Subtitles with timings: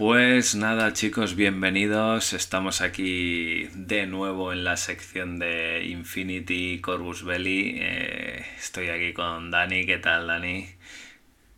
[0.00, 2.32] Pues nada chicos, bienvenidos.
[2.32, 7.76] Estamos aquí de nuevo en la sección de Infinity Corvus Belli.
[7.78, 9.84] Eh, estoy aquí con Dani.
[9.84, 10.70] ¿Qué tal Dani?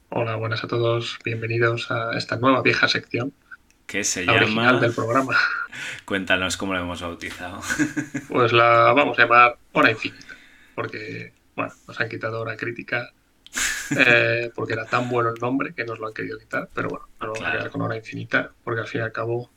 [0.08, 1.20] Hola, buenas a todos.
[1.24, 3.32] Bienvenidos a esta nueva vieja sección.
[3.86, 4.72] ¿Qué se la llama?
[4.80, 5.38] Del programa.
[6.04, 7.60] Cuéntanos cómo lo hemos bautizado.
[8.28, 10.34] Pues la vamos a llamar Hora Infinita.
[10.74, 13.12] Porque, bueno, nos han quitado hora crítica
[13.98, 17.06] eh, porque era tan bueno el nombre que nos lo han querido quitar, pero bueno,
[17.20, 19.50] nos vamos a quedar con hora infinita, porque al fin y al cabo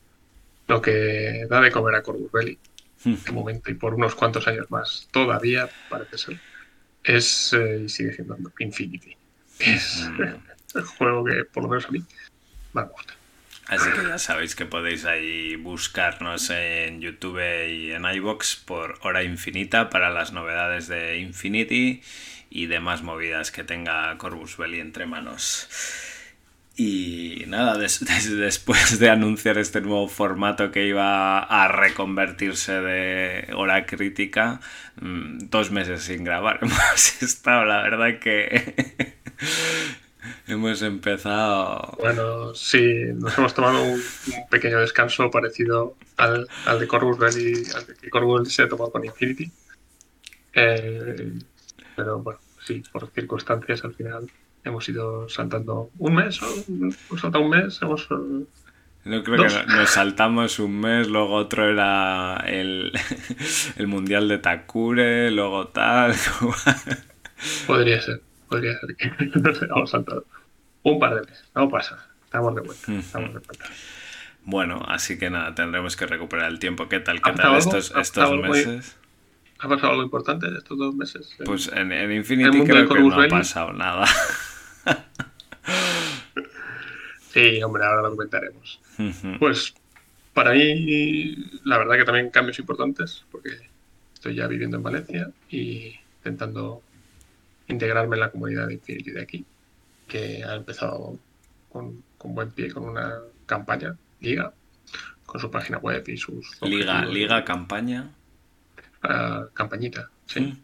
[0.66, 2.58] lo que da de comer a Corvus Belli,
[3.04, 6.40] en este momento y por unos cuantos años más todavía, parece ser,
[7.04, 9.16] es eh, y sigue siendo Infinity.
[9.58, 10.08] Es
[10.74, 12.02] el juego que por lo menos a mí
[12.72, 13.14] me gusta.
[13.68, 19.24] Así que ya sabéis que podéis ahí buscarnos en YouTube y en iBox por Hora
[19.24, 22.00] Infinita para las novedades de Infinity
[22.50, 25.68] y demás movidas que tenga Corvus Belli entre manos.
[26.76, 34.60] Y nada, después de anunciar este nuevo formato que iba a reconvertirse de hora crítica,
[35.00, 39.16] mm, dos meses sin grabar hemos estado, la verdad que
[40.46, 41.96] hemos empezado...
[41.98, 44.02] Bueno, sí, nos hemos tomado un,
[44.50, 49.02] pequeño descanso parecido al, al de Corvus Belli, al que Corvus se ha tomado con
[49.02, 49.50] Infinity.
[50.52, 51.32] Eh,
[51.96, 54.28] pero bueno, sí, por circunstancias al final
[54.64, 58.02] hemos ido saltando un mes, hemos saltado un mes, hemos...
[58.10, 58.44] Eh,
[59.04, 62.92] no creo que nos saltamos un mes, luego otro era el,
[63.76, 66.14] el Mundial de Takure, luego tal.
[67.68, 70.24] podría ser, podría ser que nos hayamos saltado
[70.82, 73.64] un par de meses, no pasa, estamos de vuelta, estamos de vuelta.
[74.42, 76.88] Bueno, así que nada, tendremos que recuperar el tiempo.
[76.88, 77.20] ¿Qué tal?
[77.20, 78.96] ¿Qué tal estos, estos meses?
[79.58, 81.34] ¿Ha pasado algo importante en estos dos meses?
[81.44, 84.06] Pues en, en Infinity creo que no ha pasado nada.
[87.30, 88.80] sí, hombre, ahora lo comentaremos.
[89.38, 89.74] Pues
[90.34, 93.50] para mí, la verdad que también cambios importantes, porque
[94.12, 96.82] estoy ya viviendo en Valencia y intentando
[97.68, 99.44] integrarme en la comunidad de Infinity de aquí,
[100.06, 101.18] que ha empezado
[101.70, 103.14] con, con buen pie, con una
[103.46, 104.52] campaña, Liga,
[105.24, 106.60] con su página web y sus...
[106.62, 108.10] Liga, Liga, campaña
[109.54, 110.40] campañita, sí.
[110.40, 110.62] Mm.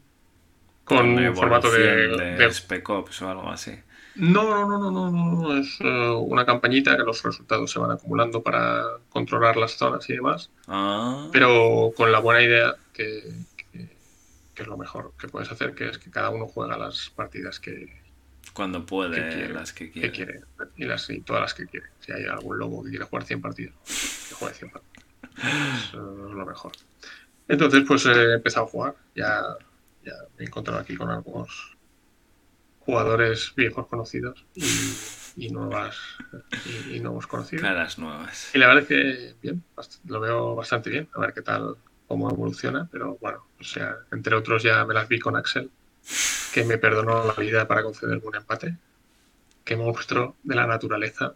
[0.85, 3.73] Con un formato de, de, Spec Ops o algo así.
[4.15, 8.43] No, no, no, no, no, es eh, una campañita que los resultados se van acumulando
[8.43, 10.51] para controlar las zonas y demás.
[10.69, 11.29] Ah.
[11.33, 13.23] Pero con la buena idea que,
[14.55, 18.03] es lo mejor que puedes hacer, que es que cada uno juega las partidas que,
[18.53, 20.41] cuando puede, las que quiere.
[20.77, 21.87] y, las, y todas las que quiere.
[22.01, 23.75] Si hay algún lobo que quiere jugar 100 partidas,
[24.29, 24.93] que juegue 100 partidas.
[25.93, 26.73] Es lo mejor.
[27.53, 28.95] Entonces, pues he empezado a jugar.
[29.15, 29.43] Ya,
[30.03, 31.77] ya me he encontrado aquí con algunos
[32.79, 34.47] jugadores viejos conocidos
[35.37, 35.99] y, nuevas
[36.91, 37.63] y, nuevos conocidos.
[37.63, 38.51] Caras nuevas.
[38.55, 39.63] Y la verdad es que bien,
[40.07, 41.11] lo veo bastante bien.
[41.13, 41.77] A ver qué tal,
[42.09, 42.89] cómo evoluciona.
[42.91, 45.71] Pero bueno, o sea, entre otros ya me las vi con Axel,
[46.55, 48.79] que me perdonó la vida para concederme un empate.
[49.63, 51.35] Qué monstruo de la naturaleza.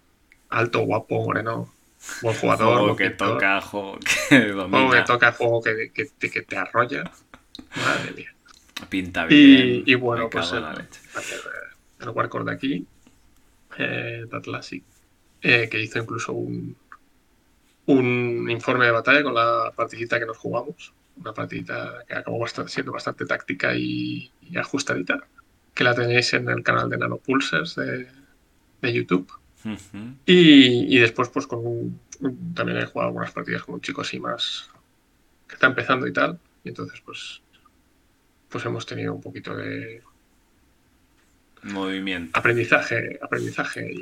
[0.49, 1.75] Alto, guapo, moreno,
[2.23, 2.79] Buen jugador.
[2.79, 4.79] Juego que toca, juego que domina.
[4.79, 7.11] Juego que toca, juego que, que, que te arrolla.
[7.77, 8.35] Madre mía.
[8.89, 9.83] Pinta bien.
[9.87, 10.65] Y, bueno, pues el,
[12.01, 12.87] el Warcore de aquí,
[13.79, 14.27] eh,
[15.43, 16.77] eh, que hizo incluso un,
[17.87, 20.93] un informe de batalla con la partidita que nos jugamos.
[21.17, 25.27] Una partidita que acabó bastante, siendo bastante táctica y, ajustadita.
[25.75, 28.09] Que la tenéis en el canal de Nanopulsers de,
[28.83, 29.31] de YouTube
[30.27, 32.01] y, después, pues con un,
[32.55, 34.71] también he jugado algunas partidas con un chico así más
[35.49, 36.39] que está empezando y tal.
[36.65, 37.43] Y entonces, pues,
[38.49, 40.03] pues hemos tenido un poquito de
[41.63, 43.93] movimiento, aprendizaje, aprendizaje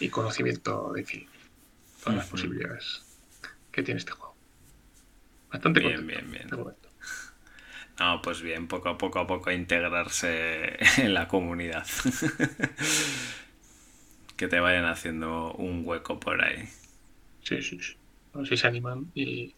[0.00, 1.26] y, conocimiento de fin,
[2.02, 3.02] todas las posibilidades
[3.72, 4.34] que tiene este juego.
[5.50, 6.48] Bastante bien, bien, bien.
[7.98, 11.86] No, pues bien, poco a poco a poco integrarse en la comunidad.
[14.38, 16.66] que te vayan haciendo un hueco por ahí.
[17.42, 17.96] Sí, sí, sí.
[18.48, 19.54] si se animan y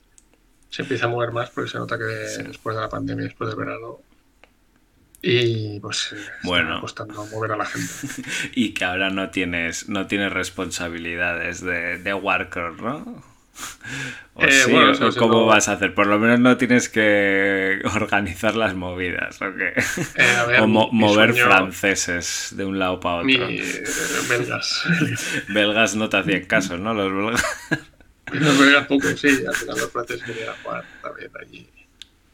[0.70, 3.58] se empieza a mover más porque se nota que después de la pandemia, después del
[3.58, 4.00] verano,
[5.22, 6.14] y pues
[6.44, 6.70] bueno.
[6.70, 8.22] está costando mover a la gente.
[8.54, 13.22] y que ahora no tienes, no tienes responsabilidades de, de worker, ¿no?
[14.34, 14.72] ¿O eh, sí?
[14.74, 15.94] ¿O cómo vas a hacer?
[15.94, 19.74] Por lo menos no tienes que organizar las movidas, ¿o qué?
[20.16, 23.26] Eh, o mover franceses de un lado para otro.
[23.26, 23.60] Mi,
[24.28, 24.84] belgas.
[25.48, 26.94] belgas no te hacían caso, ¿no?
[26.94, 27.44] Los belgas.
[28.32, 29.44] Los belgas poco, sí.
[29.44, 31.68] Al final los franceses querían jugar también allí.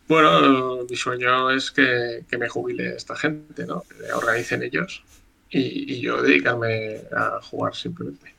[0.06, 3.82] Bueno, mi sueño es que, que me jubile esta gente, ¿no?
[3.82, 5.02] Que organicen ellos
[5.48, 8.34] y, y yo dedicarme a jugar simplemente.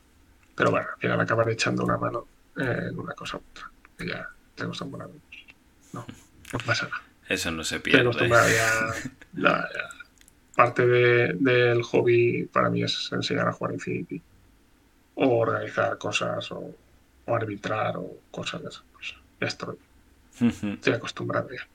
[0.54, 2.28] pero bueno, al final acabar echando una mano
[2.58, 3.70] en una cosa u otra.
[3.98, 5.12] Ya te acostumbrado.
[5.92, 6.06] No,
[6.52, 7.02] no pasa nada.
[7.28, 8.28] Eso no se pierde.
[9.34, 9.68] ya,
[10.54, 14.20] Parte de, del hobby para mí es enseñar a jugar Infinity.
[15.14, 16.74] O organizar cosas, o,
[17.26, 18.82] arbitrar, o cosas de esas.
[18.92, 19.76] Pues ya estoy.
[20.74, 21.66] Estoy acostumbrado ya.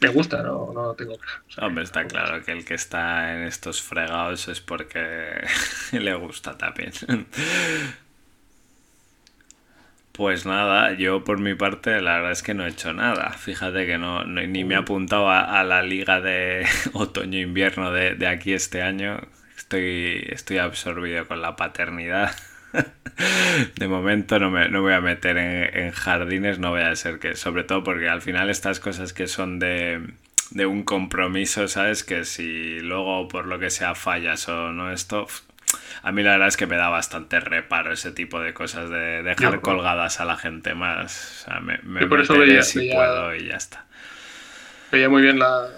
[0.00, 1.60] Me gusta, no, no tengo que.
[1.60, 5.46] Hombre, está claro que el que está en estos fregados es porque
[5.92, 6.92] le gusta también.
[10.12, 13.30] Pues nada, yo por mi parte la verdad es que no he hecho nada.
[13.30, 18.52] Fíjate que no, ni me he apuntado a, la liga de otoño-invierno de, de, aquí
[18.52, 19.20] este año.
[19.56, 22.30] Estoy, estoy absorbido con la paternidad.
[23.76, 27.18] De momento no me no voy a meter en, en, jardines, no voy a ser
[27.18, 30.00] que, sobre todo porque al final estas cosas que son de,
[30.50, 32.04] de un compromiso, ¿sabes?
[32.04, 35.26] Que si luego por lo que sea fallas o no esto,
[36.02, 39.22] a mí la verdad es que me da bastante reparo ese tipo de cosas de
[39.22, 41.40] dejar colgadas a la gente más.
[41.40, 43.86] O sea, me, me por eso veía, si puedo y ya está.
[44.90, 45.68] Veía muy bien la,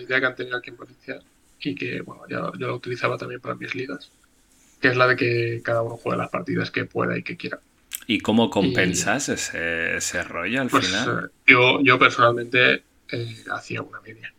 [0.00, 1.20] idea que han tenido aquí en Valencia
[1.60, 4.10] y que, bueno, yo, yo la utilizaba también para mis ligas,
[4.80, 7.60] que es la de que cada uno juegue las partidas que pueda y que quiera.
[8.06, 11.24] ¿Y cómo compensas ese, ese, rollo al pues, final?
[11.26, 14.34] Eh, yo, yo personalmente eh, hacía una media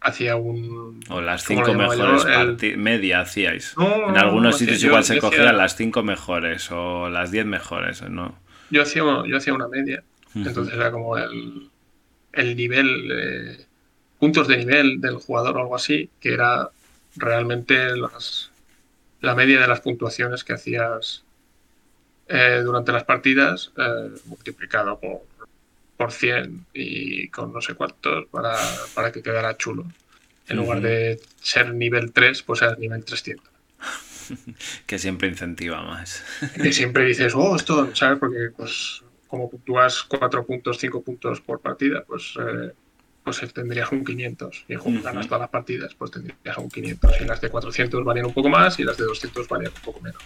[0.00, 1.00] hacía un...
[1.08, 3.74] O las cinco mejores partidas, media hacíais.
[3.78, 8.38] en algunos sitios igual se cogían las cinco mejores o las diez mejores, ¿no?
[8.70, 10.02] Yo hacía, yo hacía una media,
[10.34, 11.70] entonces era como el,
[12.32, 13.66] el nivel,
[14.18, 16.70] puntos de nivel del jugador o algo así, que era
[17.16, 18.50] realmente las,
[19.20, 21.24] la media de las puntuaciones que hacías
[22.28, 25.22] eh, durante las partidas eh, multiplicado por
[26.00, 28.56] por 100 y con no sé cuántos para,
[28.94, 29.84] para que quedara chulo.
[30.48, 33.46] En lugar de ser nivel 3, pues seas nivel 300.
[34.86, 36.24] que siempre incentiva más.
[36.54, 38.18] que siempre dices, oh, esto, ¿sabes?
[38.18, 42.72] Porque pues como puntúas 4 puntos, 5 puntos por partida, pues, eh,
[43.22, 44.64] pues tendrías un 500.
[44.68, 47.20] Y ganas todas las partidas, pues tendrías un 500.
[47.20, 50.00] Y las de 400 valían un poco más y las de 200 valían un poco
[50.00, 50.22] menos.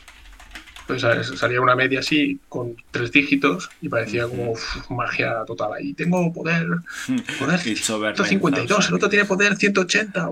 [0.86, 4.54] Pues salía una media así con tres dígitos y parecía como
[4.90, 5.72] magia total.
[5.72, 6.66] Ahí tengo poder,
[7.38, 10.31] poder 152, el otro tiene poder 180,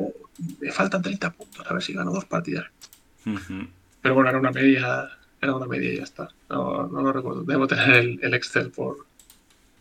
[0.61, 2.67] me faltan 30 puntos, a ver si gano dos partidas.
[4.03, 5.09] Pero bueno, era una media,
[5.41, 6.29] era una media y ya está.
[6.51, 7.45] No, no lo recuerdo.
[7.45, 9.07] Debo tener el, Excel por,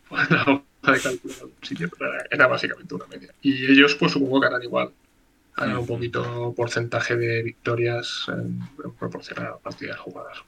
[0.08, 3.34] por la hoja de cálculo en algún sitio, pero era, básicamente una media.
[3.42, 4.90] Y ellos, pues supongo que harán igual.
[5.58, 8.60] Un poquito porcentaje de victorias en,
[8.98, 10.38] proporción a partidas jugadas.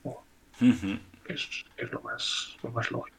[1.27, 3.17] es, lo, más, lo más lógico.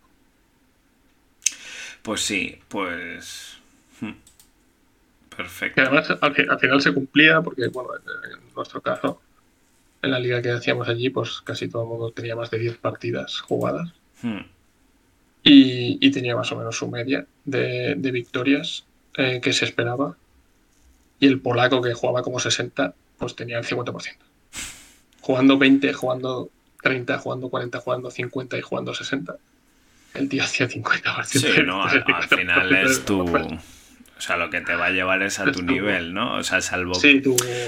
[2.01, 3.57] Pues sí, pues.
[4.01, 4.13] Hmm,
[5.35, 5.81] perfecto.
[5.81, 9.21] Y además, al, final se cumplía, porque, bueno, en, nuestro caso,
[10.01, 12.77] en la liga que hacíamos allí, pues casi todo el mundo tenía más de 10
[12.77, 13.93] partidas jugadas.
[14.21, 14.41] Hmm.
[15.43, 18.85] Y, tenía más o menos su media de, victorias
[19.17, 20.15] eh, que se esperaba
[21.19, 24.15] y el polaco que jugaba como 60, pues tenía el 50%.
[25.21, 26.49] Jugando 20, jugando
[26.81, 29.35] 30, jugando 40, jugando 50 y jugando 60.
[30.13, 31.23] El tío hacía 50%.
[31.25, 33.25] Sí, no, al, final es tu...
[34.17, 36.35] O sea, lo que te va a llevar es a tu nivel, ¿no?
[36.35, 36.93] O sea, salvo,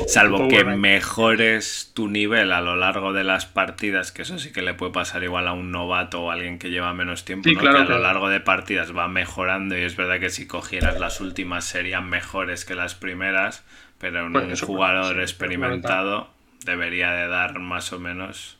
[0.08, 4.62] salvo que mejores tu nivel a lo largo de las partidas, que eso sí que
[4.62, 7.60] le puede pasar igual a un novato o a alguien que lleva menos tiempo, ¿no?
[7.60, 11.20] que a lo largo de partidas va mejorando y es verdad que si cogieras las
[11.20, 13.66] últimas serían mejores que las primeras,
[13.98, 16.30] pero un jugador experimentado
[16.66, 18.57] debería de dar más o menos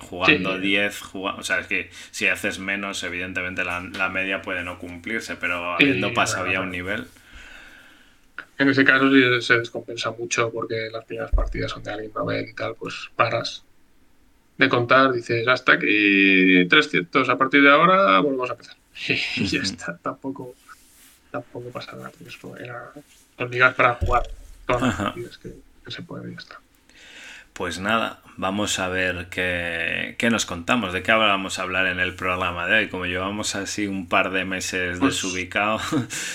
[0.00, 5.36] jugando 10, o sea, es que si haces menos, evidentemente la, media puede no cumplirse,
[5.36, 7.06] pero habiendo pasado ya un nivel.
[8.58, 12.48] En ese caso sí se descompensa mucho porque las primeras partidas son de alguien novel
[12.48, 13.64] y tal, pues paras
[14.56, 18.76] de contar, dices hasta aquí 300, a partir de ahora volvemos a empezar.
[19.36, 20.54] Y ya está, tampoco,
[21.30, 22.92] tampoco pasa nada, porque era,
[23.36, 24.22] son ligas para jugar
[24.66, 25.52] todas las partidas que,
[25.84, 26.60] que se pueden y ya está.
[27.56, 32.14] Pues nada, vamos a ver qué, nos contamos, de qué vamos a hablar en el
[32.14, 32.88] programa de hoy.
[32.88, 35.82] Como llevamos así un par de meses pues, desubicados,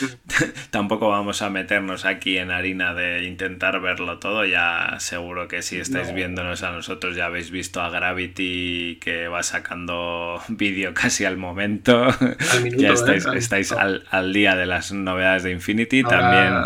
[0.71, 4.45] tampoco vamos a meternos aquí en harina de intentar verlo todo.
[4.45, 9.43] Ya seguro que si estáis viéndonos a nosotros ya habéis visto a Gravity que va
[9.43, 12.07] sacando vídeo casi al momento.
[12.77, 13.35] ya estáis, ¿eh?
[13.35, 16.03] estáis al, día de las novedades de Infinity.
[16.03, 16.63] También.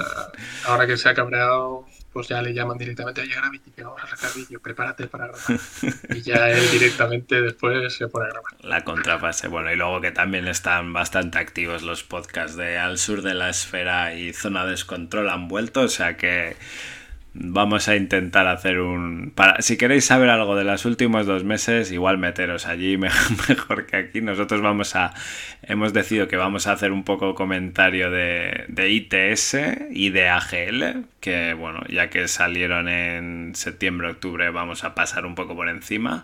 [0.65, 1.84] Ahora que se ha cabreado
[2.15, 5.59] pues ya le llaman directamente, oye Gravity, que vamos a sacar vídeo, prepárate para grabar.
[6.15, 8.53] y ya él directamente después se pone a grabar.
[8.61, 13.21] La contrafase, bueno, y luego que también están bastante activos los podcasts de Al Sur
[13.21, 16.55] de la Esfera y Zona Descontrol han vuelto, o sea que
[17.37, 19.31] Vamos a intentar hacer un...
[19.35, 19.61] Para...
[19.61, 22.97] Si queréis saber algo de los últimos dos meses, igual meteros allí
[23.49, 24.21] mejor que aquí.
[24.21, 25.13] Nosotros vamos a...
[25.61, 29.57] Hemos decidido que vamos a hacer un poco comentario de, de ITS
[29.91, 35.35] y de AGL, que bueno, ya que salieron en septiembre, octubre, vamos a pasar un
[35.35, 36.23] poco por encima.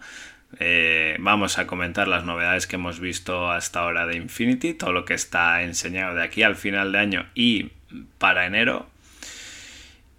[0.60, 5.04] Eh, vamos a comentar las novedades que hemos visto hasta ahora de Infinity, todo lo
[5.04, 7.72] que está enseñado de aquí al final de año y
[8.18, 8.91] para enero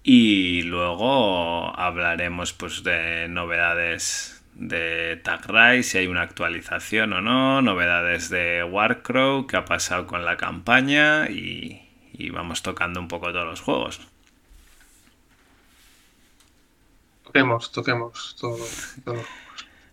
[0.04, 5.46] y luego hablaremos pues de novedades de Tag
[5.84, 11.28] si hay una actualización o no, novedades de Warcrow, qué ha pasado con la campaña
[11.30, 11.80] y,
[12.32, 14.00] vamos tocando un poco todos los juegos.
[17.24, 18.58] Toquemos, toquemos todo.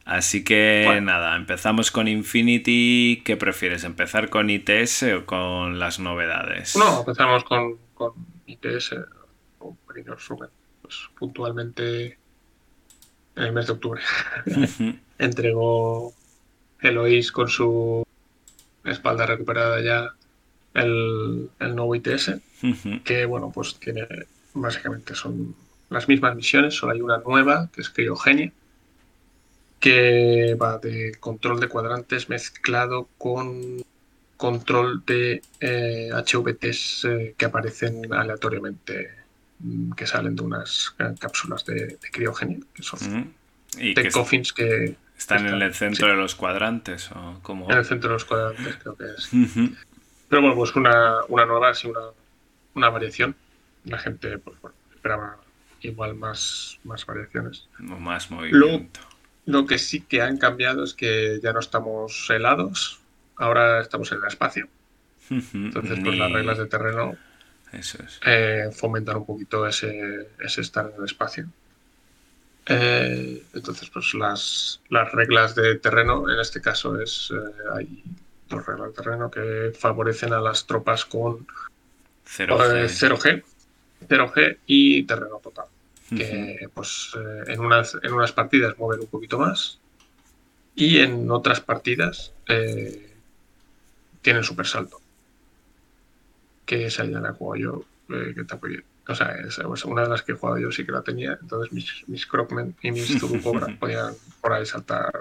[0.05, 3.21] Así que nada, empezamos con Infinity.
[3.25, 3.83] ¿Qué prefieres?
[3.83, 6.75] ¿Empezar con ITS o con las novedades?
[6.75, 8.13] No, empezamos con, con
[8.45, 8.95] ITS
[9.89, 10.49] pequeño resumen.
[10.81, 12.17] Pues, puntualmente
[13.35, 14.01] en el mes de octubre
[15.19, 16.13] entregó
[16.81, 18.03] Eloís con su
[18.83, 20.13] espalda recuperada ya
[20.73, 22.37] el, nuevo ITS,
[23.03, 24.07] que bueno, pues tiene
[24.55, 25.55] básicamente son
[25.89, 28.51] las mismas misiones, solo hay una nueva que es Criogenia,
[29.79, 33.83] que va de control de cuadrantes mezclado con
[34.37, 39.18] control de eh, HVTs eh, que aparecen aleatoriamente
[39.95, 43.33] que salen de unas cápsulas de, criogenia, que son
[43.75, 44.95] de coffins que...
[45.17, 48.77] ¿Están, en el centro de los cuadrantes o como En el centro de los cuadrantes
[48.77, 49.29] creo que es.
[50.29, 51.99] Pero bueno, pues una, una nueva, así una,
[52.73, 53.35] una variación.
[53.83, 55.37] La gente pues, bueno, esperaba
[55.81, 57.67] igual más, más variaciones.
[57.79, 59.01] O más movimiento.
[59.45, 63.01] Lo, lo que sí que han cambiado es que ya no estamos helados,
[63.35, 64.69] ahora estamos en el espacio.
[65.29, 67.15] Entonces, pues las reglas de terreno
[67.71, 68.19] eso es.
[68.25, 71.47] Eh, fomentar un poquito ese, estar en el espacio.
[72.65, 78.03] Eh, entonces, pues las, las, reglas de terreno, en este caso es eh, hay
[78.47, 81.47] dos reglas de terreno que favorecen a las tropas con
[82.27, 83.43] 0G,
[84.07, 85.65] 0G, y terreno total.
[86.09, 87.11] Que pues
[87.45, 89.77] en, unas, en unas partidas mueven un poquito más
[90.73, 92.33] y en otras partidas
[94.23, 94.99] tienen super salto
[96.69, 98.83] que esa ya la jugado yo, eh, que está muy bien.
[99.07, 101.73] O sea, es, una de las que he jugado yo sí que la tenía, entonces
[101.73, 105.11] mis, mis Crocmen y mis Turbo podían por ahí saltar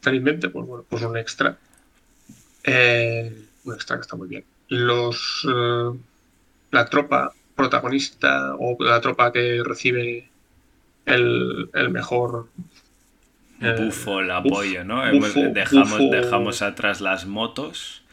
[0.00, 1.58] felizmente, pues bueno, pues un extra.
[2.64, 4.44] Eh, un extra que está muy bien.
[4.68, 5.90] Los eh,
[6.70, 10.30] la tropa protagonista o la tropa que recibe
[11.04, 12.48] el, el mejor
[13.60, 15.02] bufo, el apoyo, ¿no?
[15.52, 18.05] dejamos, dejamos atrás las motos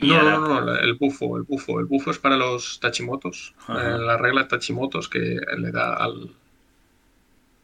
[0.00, 1.80] no, no, no, el bufo, el bufo.
[1.80, 3.54] El bufo es para los tachimotos.
[3.68, 6.30] Eh, la regla de tachimotos que le da al,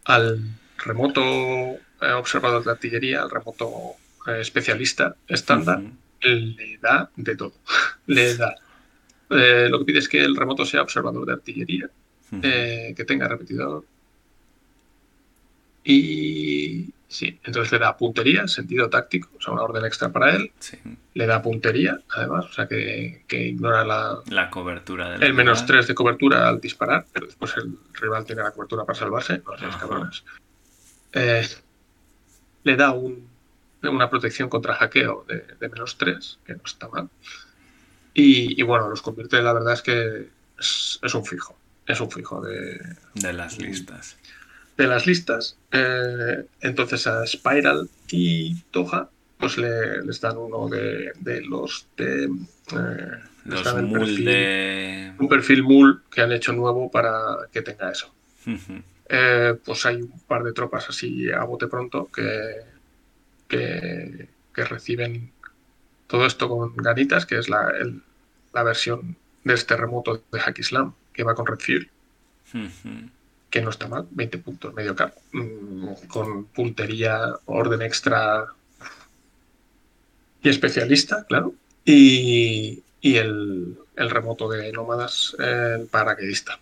[0.04, 0.40] al
[0.78, 3.92] remoto eh, observador de artillería, al remoto
[4.26, 5.82] eh, especialista estándar,
[6.22, 7.54] le da de todo.
[8.06, 8.54] le da.
[9.28, 11.88] lo que pide es que el remoto sea observador de artillería,
[12.40, 13.84] que tenga repetidor.
[15.84, 20.50] Y Sí, entonces le da puntería, sentido táctico, o sea, una orden extra para él.
[21.12, 25.86] Le da puntería, además, o sea, que, ignora la, la cobertura del El menos 3
[25.86, 29.78] de cobertura al disparar, pero después el rival tiene la cobertura para salvarse, no sé,
[29.78, 30.24] cabrones.
[31.12, 31.46] Eh,
[32.64, 33.28] le da un,
[33.82, 37.08] una protección contra hackeo de, menos 3, que no está mal.
[38.12, 41.56] Y, bueno, los convierte, la verdad es que es, es un fijo.
[41.86, 42.80] Es un fijo de.
[43.14, 44.16] De las listas
[44.76, 45.56] de las listas.
[45.72, 51.12] Eh, entonces a Spiral y Toja pues le, les dan uno de,
[51.46, 52.24] los de...
[52.24, 53.10] Eh,
[53.44, 55.12] los mul de...
[55.18, 57.12] Un perfil mul que han hecho nuevo para
[57.52, 58.12] que tenga eso.
[59.08, 62.62] Eh, pues hay un par de tropas así a bote pronto que,
[63.48, 64.28] que,
[64.64, 65.30] reciben
[66.06, 67.70] todo esto con ganitas, que es la,
[68.52, 71.90] la versión de este remoto de Hack Islam, que va con Red Fuel
[73.54, 78.46] que no está mal, 20 puntos medio cap, mm, con puntería, orden extra
[80.42, 81.54] y especialista, claro.
[81.84, 86.58] Y, el, remoto de nómadas, el paraquedista,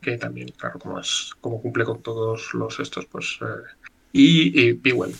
[0.00, 3.38] que también, claro, como es, como cumple con todos los estos, pues.
[3.40, 3.62] Eh,
[4.12, 4.74] y, y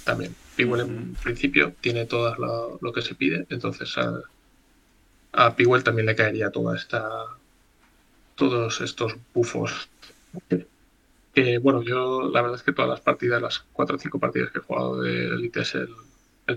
[0.05, 0.35] también.
[0.57, 2.35] Pewell en principio tiene todo
[2.81, 4.23] lo, que se pide, entonces a,
[5.33, 7.27] a también le caería toda esta.
[8.35, 9.89] todos estos bufos
[11.33, 14.51] que bueno, yo la verdad es que todas las partidas, las cuatro o cinco partidas
[14.51, 15.89] que he jugado de Elite es el,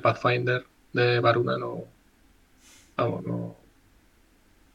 [0.01, 1.85] Pathfinder de Varuna no,
[2.97, 3.55] no,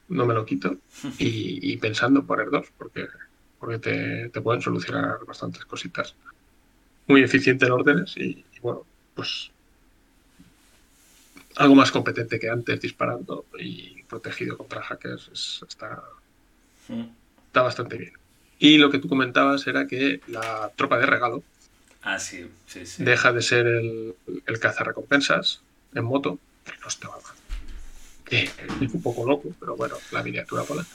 [0.09, 0.75] no me lo quito.
[1.19, 3.07] Y, pensando poner dos, porque
[3.59, 6.15] porque te, te pueden solucionar bastantes cositas.
[7.05, 9.51] Muy eficiente en órdenes y, y bueno, pues
[11.57, 16.01] algo más competente que antes disparando y protegido contra hackers es- está,
[16.89, 17.03] Mm.
[17.47, 18.13] está bastante bien.
[18.63, 21.43] Y lo que tú comentabas era que la tropa de regalo
[22.03, 23.03] Ah, sí, sí, sí.
[23.03, 24.13] deja de ser el,
[24.45, 25.61] el cazarrecompensas
[25.95, 27.35] en moto, que no estaba mal.
[28.23, 30.85] Que es un poco loco, pero bueno, la miniatura mola.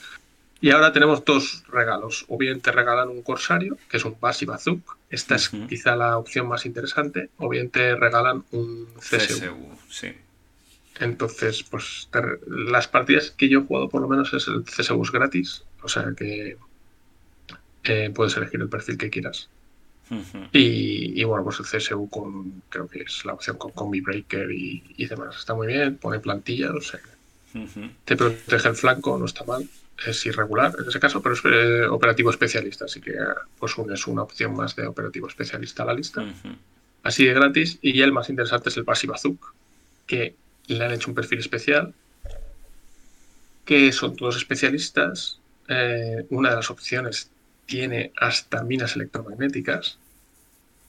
[0.61, 2.25] Y ahora tenemos dos regalos.
[2.29, 4.97] O bien te regalan un corsario, que es un Basi Bazuk.
[5.11, 5.67] Esta es Ujú.
[5.67, 7.31] quizá la opción más interesante.
[7.39, 9.39] O bien te regalan un CSU.
[9.41, 10.13] CSU, sí.
[10.99, 15.03] Entonces, pues te- las partidas que yo he jugado por lo menos es el CSU
[15.03, 15.63] es gratis.
[15.83, 16.57] O sea que
[17.87, 19.49] eh, puedes elegir el perfil que quieras.
[20.53, 24.51] Y, y, bueno, pues el CSU con, creo que es la opción con Combi Breaker
[24.51, 25.37] y, y demás.
[25.37, 27.01] Está muy bien, pone plantilla, o sea,
[27.55, 27.89] Ujú.
[28.05, 29.69] te protege el flanco, no está mal.
[30.07, 33.15] Es irregular en ese caso, pero es eh, operativo especialista, así que
[33.59, 36.25] pues un- es una opción más de operativo especialista a la lista.
[37.03, 37.79] Así de gratis.
[37.83, 39.55] Y el más interesante es el Basi Bazuk,
[40.07, 40.37] que
[40.69, 41.95] le han hecho un perfil especial,
[43.65, 45.41] que son todos especialistas.
[45.69, 47.33] Eh, una de las opciones
[47.67, 49.99] tiene hasta minas electromagnéticas,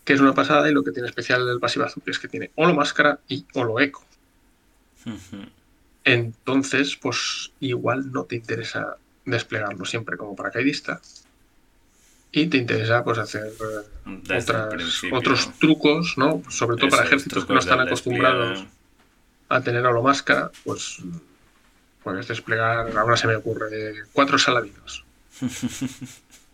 [0.05, 2.51] que es una pasada, y lo que tiene especial el Basi Bazuk es que tiene
[2.55, 4.05] Holo Máscara y Holo Eco.
[6.03, 11.01] Entonces, pues igual no te interesa desplegarlo siempre como paracaidista.
[12.31, 16.43] Y te interesa pues hacer eh, otras- otros trucos, ¿no?
[16.50, 18.72] Sobre todo para ejércitos que no están acostumbrados despliegue.
[19.50, 21.00] a tener a lo máscara, pues
[22.03, 25.03] puedes desplegar, ahora se me ocurre, cuatro saladinos.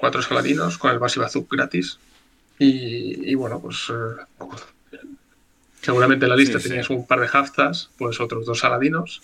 [0.03, 1.99] cuatro saladinos con el Basi Bazooka gratis.
[2.59, 4.23] Y, y bueno, pues eh,
[5.81, 6.69] seguramente en la lista Sí, sí.
[6.69, 9.21] tenías un par de haftas, pues otros dos saladinos.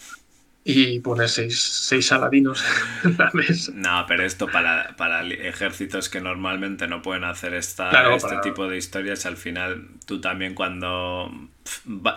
[0.64, 2.64] Y pones seis, seis saladinos
[3.04, 3.72] en la mesa.
[3.74, 8.42] No, pero esto para, para ejércitos que normalmente no pueden hacer esta, Claro, este para-
[8.42, 11.32] tipo de historias, al final tú también cuando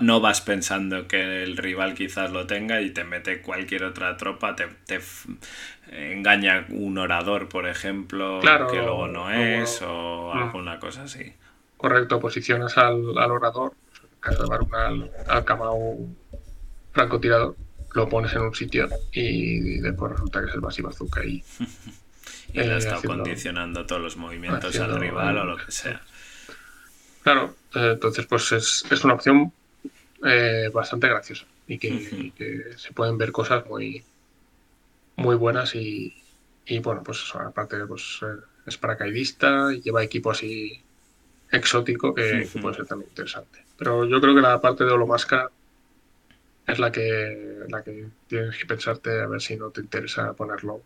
[0.00, 4.56] no vas pensando que el rival quizás lo tenga y te mete cualquier otra tropa,
[4.56, 4.69] te,
[5.90, 10.38] engaña un orador, por ejemplo, Claro, que luego no es, o Mm.
[10.38, 11.32] alguna cosa así.
[11.76, 16.08] Correcto, posicionas al, al orador, en el caso de Baruna, al, al Kamau
[16.92, 17.56] francotirador,
[17.95, 21.42] lo pones en un sitio y después resulta que es el Basi Bazooka y
[22.54, 25.73] Y le Eh, ha estado haciendo- condicionando todos los movimientos al rival o lo que
[25.73, 26.00] sea.
[27.23, 29.52] Claro, eh, entonces pues es, es una opción
[30.25, 32.16] eh, bastante graciosa y que, Ujú.
[32.16, 34.04] y que se pueden ver cosas muy
[35.16, 36.14] muy buenas y,
[36.66, 38.20] y, bueno, pues eso, aparte pues
[38.66, 40.82] es paracaidista y lleva equipo así
[41.50, 43.64] exótico que, puede ser también interesante.
[43.76, 45.50] Pero yo creo que la parte de Holomáscara
[46.66, 50.82] es la que, la que tienes que pensarte a ver si no te interesa ponerlo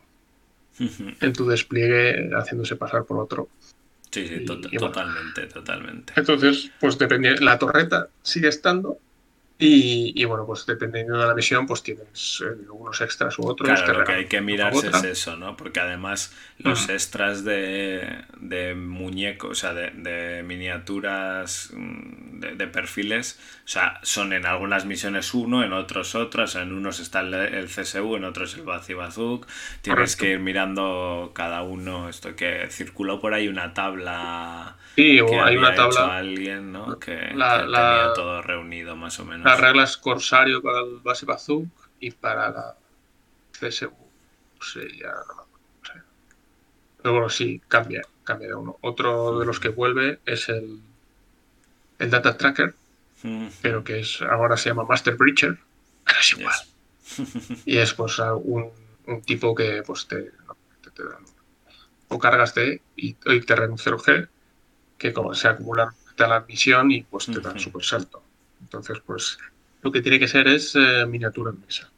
[1.21, 3.49] en tu despliegue haciéndose pasar por otro.
[4.11, 4.89] Sí, sí, Y- to- y bueno.
[4.89, 6.13] totalmente, totalmente.
[6.17, 8.99] Entonces, pues depende, la torreta sigue estando
[9.59, 13.67] y, y, bueno, pues dependiendo de la misión, pues tienes eh, unos extras u otros.
[13.67, 15.57] Claro, lo que hay que mirarse es eso, ¿no?
[15.57, 22.67] Porque además los extras de, de muñecos, o sea, de, de miniaturas, mm, de, de
[22.67, 27.33] perfiles, o sea, son en algunas misiones uno, en otros otras, en unos está el,
[27.33, 29.47] el CSU, en otros el Bazi Bazuk.
[29.81, 30.21] Tienes Correcto.
[30.21, 35.57] que ir mirando cada uno, esto que circuló por ahí una tabla Sí, o hay
[35.57, 36.17] una tabla.
[36.17, 36.99] alguien, ¿no?
[36.99, 39.45] Que, La- que la- tenía todo reunido más o menos.
[39.45, 42.77] Las reglas Corsario para el base Bazooka y para la
[43.53, 43.91] CSU.
[43.91, 46.03] No sé, ya no me acuerdo, no sé.
[47.03, 48.79] Pero bueno, sí, cambia, cambia de uno.
[48.81, 50.81] Otro de los que vuelve es el,
[51.99, 52.75] el Data Tracker,
[53.63, 55.59] pero que es ahora se llama Master Breacher.
[56.05, 56.55] Pero es igual.
[57.19, 57.67] Yes.
[57.67, 58.71] Y es pues un,
[59.07, 60.23] un tipo que pues te,
[60.83, 61.25] te, te dan
[62.09, 64.29] o cargas de y, y te reduce el G,
[64.99, 67.61] que como se acumulan de la misión y pues te dan Ujú.
[67.61, 68.23] super salto.
[68.61, 69.39] Entonces, pues
[69.83, 71.91] lo que tiene que ser es eh, miniatura en mesa.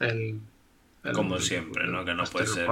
[0.00, 0.40] El,
[1.04, 2.04] el- Como siempre, ¿no?
[2.04, 2.70] Que no Master- puede ser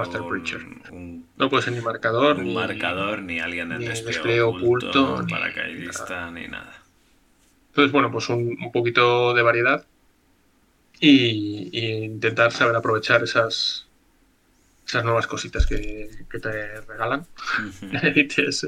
[0.61, 4.41] un, un, No puede ser ni marcador, un ni, marcador, ni alguien de ni despliegue
[4.41, 6.73] oculto, oculto, ni paracaidista, ni nada.
[7.69, 9.85] Entonces, bueno, pues un, un poquito de variedad
[10.99, 13.87] y, y intentar saber aprovechar esas,
[14.87, 17.25] esas nuevas cositas que, que te regalan
[18.03, 18.67] el ITS.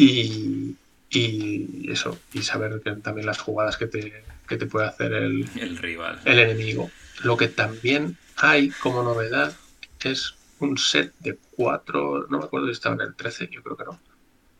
[0.00, 0.76] Y,
[1.10, 5.46] y eso, y saber que también las jugadas que te, que te puede hacer el,
[5.56, 6.20] El rival.
[6.24, 6.90] el enemigo.
[7.22, 9.54] Lo que también hay como novedad
[10.02, 13.76] es un set de cuatro, no me acuerdo si estaba en el 13, yo creo
[13.76, 14.00] que no.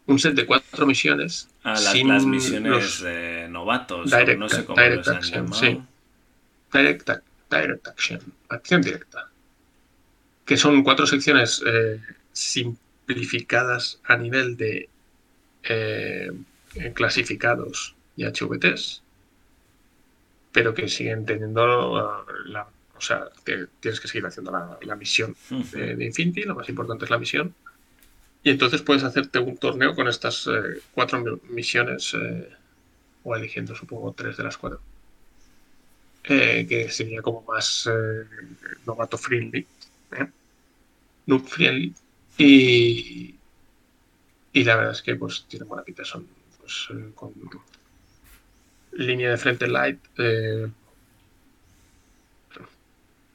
[0.07, 1.49] Un set de cuatro misiones.
[1.63, 5.55] Ah, las, sin las misiones los- de novatos, Direct- no sé cómo direct los action,
[5.55, 5.81] sí.
[6.73, 7.11] Direct,
[7.51, 9.29] direct Action, acción directa.
[10.45, 12.01] Que son cuatro secciones eh,
[12.33, 14.89] simplificadas a nivel de
[15.63, 16.31] eh,
[16.95, 19.03] clasificados y HVTs,
[20.53, 25.37] pero que siguen teniendo la, o sea, tienes que seguir haciendo la, misión
[25.73, 27.55] de, Infinity, lo más importante es la misión.
[28.43, 32.49] Y entonces puedes hacerte un torneo con estas eh, cuatro misiones, eh,
[33.25, 34.81] o eligiendo supongo tres de las cuatro,
[36.23, 37.89] que sería como más
[38.87, 39.67] novato friendly,
[41.27, 41.95] noob friendly.
[42.39, 43.35] Y,
[44.53, 46.27] y la verdad es que pues tiene buena pinta, son
[46.59, 47.33] pues, eh, con
[48.93, 49.99] línea de frente light.
[50.19, 50.69] Eh,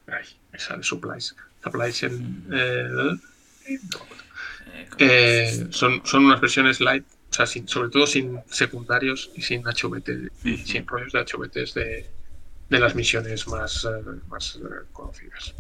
[0.08, 1.36] ay, me sale supplies.
[1.64, 2.48] Supplies en.
[2.48, 3.22] Mm.
[5.00, 9.64] Eh, son, son unas versiones light, o sea, sin, sobre todo sin secundarios y sin
[9.64, 12.10] HVT, y sin rollos de HVTs de,
[12.70, 13.88] de las misiones más,
[14.28, 14.60] más
[14.92, 15.56] conocidas.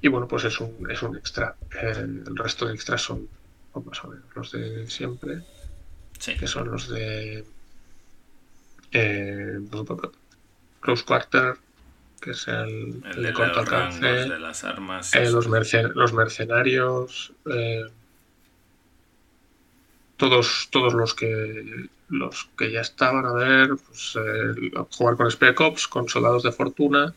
[0.00, 1.56] Y bueno, pues es un, es un extra.
[1.80, 3.28] El, resto de extras son,
[3.74, 5.42] vamos a ver, los de siempre,
[6.38, 7.44] que son los de
[8.92, 9.58] eh,
[10.80, 11.56] Close Quarter,
[12.20, 15.46] que es el, de corto alcance, de las armas, eh, los,
[15.94, 17.84] los, mercenarios, eh,
[20.16, 24.18] todos, todos los que los que ya estaban a ver, pues,
[24.90, 27.14] jugar con Spec Ops, con soldados de fortuna,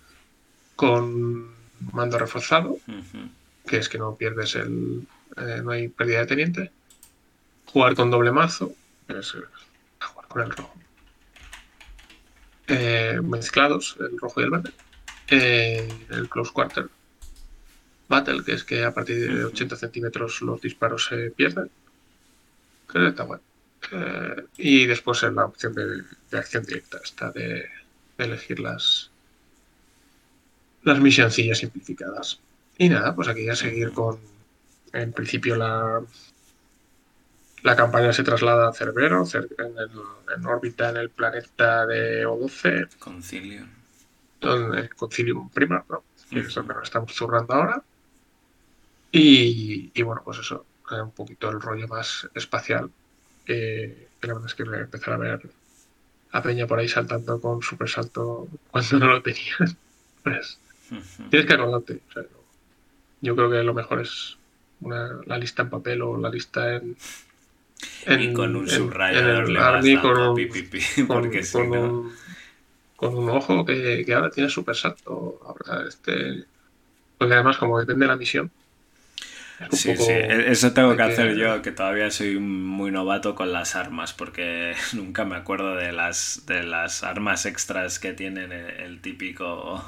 [0.76, 1.52] con
[1.92, 2.78] mando reforzado,
[3.66, 5.08] que es que no pierdes el.
[5.38, 6.72] Eh, no hay pérdida de teniente.
[7.66, 8.74] Jugar con doble mazo,
[9.08, 9.40] es eh,
[10.00, 10.76] jugar con el rojo.
[12.68, 14.72] Eh, mezclados, el rojo y el verde.
[15.28, 16.90] el close quarter
[18.08, 21.70] battle, que es que a partir de 80 centímetros los disparos se pierden.
[22.92, 23.44] Que está bueno.
[24.58, 27.68] y después en la opción de, acción directa, está de
[28.18, 29.10] elegir las,
[30.84, 32.40] las misioncillas simplificadas.
[32.78, 34.20] Y nada, pues aquí a seguir con,
[34.94, 36.02] en principio la,
[37.64, 42.98] la campaña se traslada a Cerbero, en, órbita en el planeta de O12.
[43.00, 43.70] Concilium.
[44.40, 46.04] Donde, Concilium Prima, ¿no?
[46.30, 47.84] que es donde nos estamos zurrando ahora.
[49.12, 52.90] Y, y, bueno, pues eso, un poquito el rollo más espacial.
[53.46, 55.42] que la verdad es que empezar a ver
[56.32, 59.78] a Peña por ahí saltando con super salto cuando no lo tenían.
[60.24, 60.58] Pues
[61.30, 62.00] Tienes que acordarte.
[63.20, 64.38] yo creo que lo mejor es
[64.90, 66.96] la lista en papel o la lista en.
[68.08, 69.86] y con un subrayador le vas
[72.96, 75.40] con, un, ojo que, ahora tiene super salto.
[75.88, 76.46] este,
[77.18, 78.50] porque además, como depende de la misión,
[79.72, 83.76] Sí, sí, e-, eso tengo que hacer yo, que todavía soy muy novato con las
[83.76, 89.84] armas, porque nunca me acuerdo de las, de las armas extras que tienen el, típico,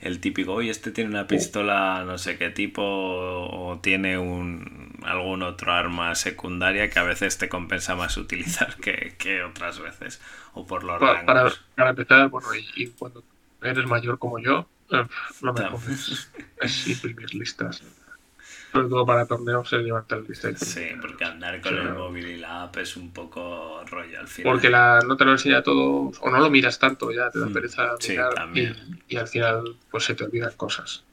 [0.00, 5.42] el típico, oye, este tiene una pistola no sé qué tipo, o tiene un, algún
[5.42, 10.20] otro arma secundaria que a veces te compensa más utilizar que, otras veces,
[10.54, 11.50] o por los para.
[11.74, 13.22] Para, empezar, bueno, y, cuando
[13.62, 15.04] eres mayor como yo, eh,
[15.40, 15.80] lo mejor
[16.60, 17.82] es imprimir listas
[18.76, 20.64] sobre todo para torneos, se levanta el distrito.
[20.64, 24.52] Sí, porque andar con el móvil y la app es un poco rollo al final.
[24.52, 27.46] Porque la, no te lo enseña todo, o no lo miras tanto, ya te da
[27.46, 28.50] mm, pereza mirar
[29.08, 31.04] y, al final pues se te olvidan cosas.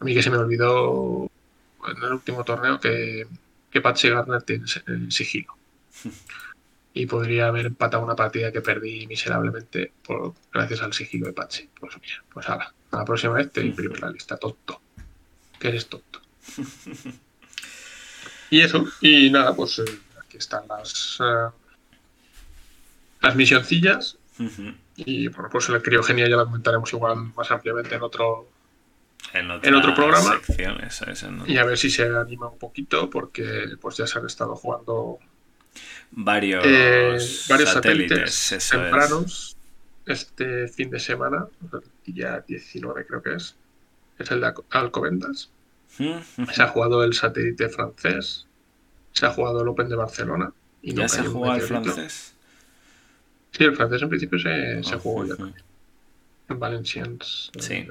[0.00, 1.30] A mí que se me olvidó
[1.86, 3.26] en el último torneo que,
[3.70, 5.54] que Patsy Garner tiene el sigilo.
[6.94, 11.70] y podría haber empatado una partida que perdí miserablemente por, gracias al sigilo de Patsy.
[11.78, 14.80] Pues mira, pues ahora, a la próxima vez te imprimes la lista, tonto.
[15.60, 16.21] Que eres tonto
[18.50, 19.84] y eso, y nada, pues eh,
[20.20, 21.50] aquí están las, uh,
[23.20, 24.18] las misioncillas.
[24.96, 28.48] Y bueno, pues la criogenia ya la comentaremos igual más ampliamente en otro,
[29.32, 30.40] en, otro programa.
[31.46, 35.18] Y a ver si se anima un poquito, porque pues ya se han estado jugando
[36.10, 39.56] varios, eh, varios satélites, tempranos
[40.06, 43.56] este fin de semana, el día 19 creo que es.
[44.18, 45.50] Es el de Alcobendas.
[45.96, 48.46] Se ha jugado el satélite francés,
[49.12, 50.52] se ha jugado el Open de Barcelona.
[50.80, 52.34] Y ¿Ya se ha jugado el francés?
[53.52, 55.62] Sí, el francés en principio se, se jugó ya también.
[56.48, 57.50] En Valencians.
[57.58, 57.74] Sí.
[57.74, 57.90] Eh,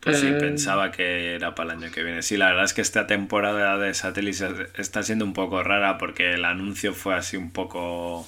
[0.00, 2.22] pues sí, eh, pensaba que era para el año que viene.
[2.22, 4.42] Sí, la verdad es que esta temporada de satélites
[4.76, 8.26] está siendo un poco rara porque el anuncio fue así un poco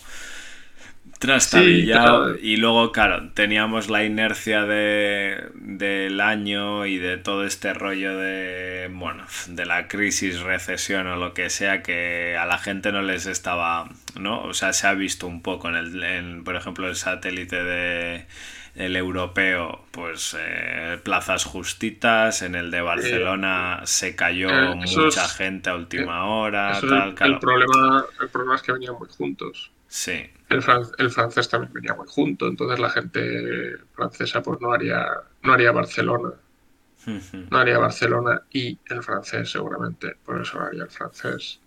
[1.21, 2.35] trastabillado.
[2.37, 8.91] Y luego, claro, teníamos la inercia de, del año y de todo este rollo de,
[8.91, 13.27] bueno, de la crisis, recesión o lo que sea, que a la gente no les
[13.27, 14.43] estaba, ¿no?
[14.43, 18.27] O sea, se ha visto un poco en el, por ejemplo, el satélite de
[18.77, 25.69] el europeo, pues eh, plazas justitas, en el de Barcelona se cayó eh, mucha gente
[25.69, 29.71] a última eh, hora, tal, el, problema, el problema es que venían muy juntos.
[29.91, 30.31] Sí.
[30.49, 30.63] El,
[30.99, 35.05] el, francés también venía muy junto, entonces la gente francesa pues no haría,
[35.43, 36.31] no haría Barcelona.
[37.07, 41.59] No haría Barcelona y el francés seguramente, por eso haría el francés.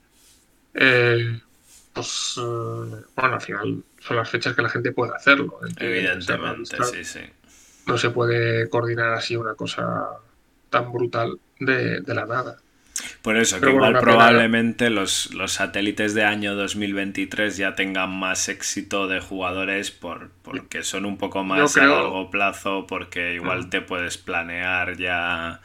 [0.72, 5.60] pues bueno, al final son las fechas que la gente puede hacerlo.
[5.78, 7.20] Evidentemente, sí, sí.
[7.88, 10.12] No se puede coordinar así una cosa
[10.70, 12.58] tan brutal de, la nada.
[13.22, 19.08] Por eso, que igual probablemente los, los, satélites de año 2023 ya tengan más éxito
[19.08, 24.18] de jugadores por, porque son un poco más a largo plazo, porque igual te puedes
[24.18, 25.62] planear ya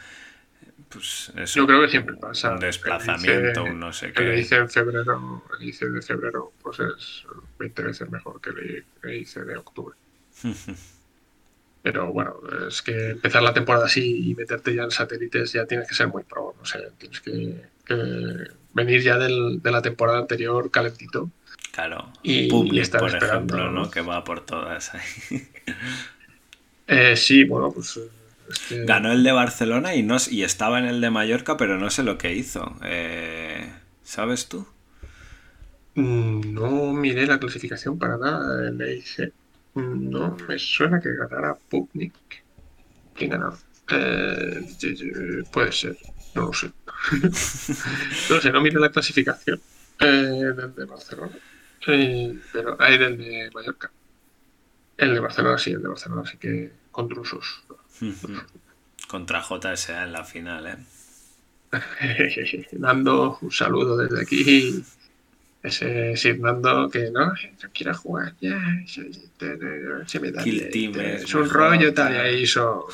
[0.88, 2.52] pues eso, Yo creo que siempre pasa.
[2.52, 4.22] Un desplazamiento, un no sé qué.
[4.22, 7.26] El hice en febrero, el hice de febrero, pues es
[7.58, 8.50] 20 veces mejor que
[9.02, 9.96] el hice de octubre.
[11.88, 12.34] Pero bueno,
[12.68, 16.08] es que empezar la temporada así y meterte ya en satélites ya tienes que ser
[16.08, 17.62] muy pro, no sé, tienes que,
[18.74, 21.30] venir ya del, de la temporada anterior calentito.
[21.72, 23.90] Claro, y, Public, por ejemplo, ¿no?
[23.90, 25.48] Que va por todas ahí.
[26.90, 28.00] Eh, sí, bueno, pues
[28.70, 32.02] Ganó el de Barcelona y, no, y estaba en el de Mallorca, pero no sé
[32.02, 32.76] lo que hizo.
[32.82, 33.70] Eh,
[34.02, 34.66] ¿Sabes tú?
[35.94, 38.70] Mm, no miré la clasificación para nada.
[38.70, 39.32] Le dije,
[39.78, 42.14] no me suena que ganara Pupnik.
[43.14, 43.56] ¿Quién ganó?
[43.90, 44.66] Eh,
[45.50, 45.96] puede ser,
[46.34, 46.70] no lo sé.
[48.30, 49.60] no sé, no miré la clasificación
[50.00, 51.32] eh, del de Barcelona.
[51.84, 53.90] pero hay del de Mallorca.
[54.96, 57.62] El de Barcelona sí, el de Barcelona sí que con trusos.
[59.08, 60.76] Contra JSA en la final, ¿eh?
[62.78, 64.84] Nando, un saludo desde aquí.
[65.62, 67.34] Ese Sir Nando que no, no
[67.72, 68.60] quiero jugar ya.
[68.86, 72.12] Se, me da es, un rollo tal.
[72.12, 72.86] Y ahí hizo.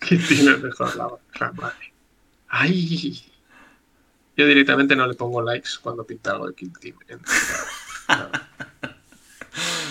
[0.00, 1.92] Kill Team es mejor la, la madre.
[2.48, 3.22] ¡Ay!
[4.36, 6.96] Yo directamente no le pongo likes cuando pinta algo de Kill Team.
[8.08, 8.28] No,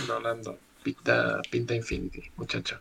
[0.08, 0.60] no, Nando.
[0.84, 2.80] Pinta, pinta Infinity, muchacho.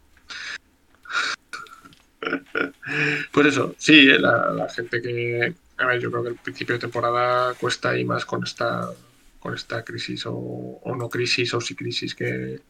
[3.33, 5.55] Pues eso, sí, eh, la, gente que.
[5.81, 8.91] A ver, yo creo que el principio de temporada cuesta y más con esta
[9.39, 12.61] con esta crisis o, no crisis o sí crisis que,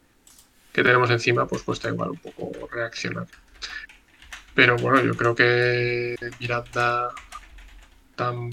[0.71, 3.27] tenemos encima, pues cuesta igual un poco reaccionar.
[4.55, 7.09] Pero bueno, yo creo que Miranda
[8.15, 8.51] tan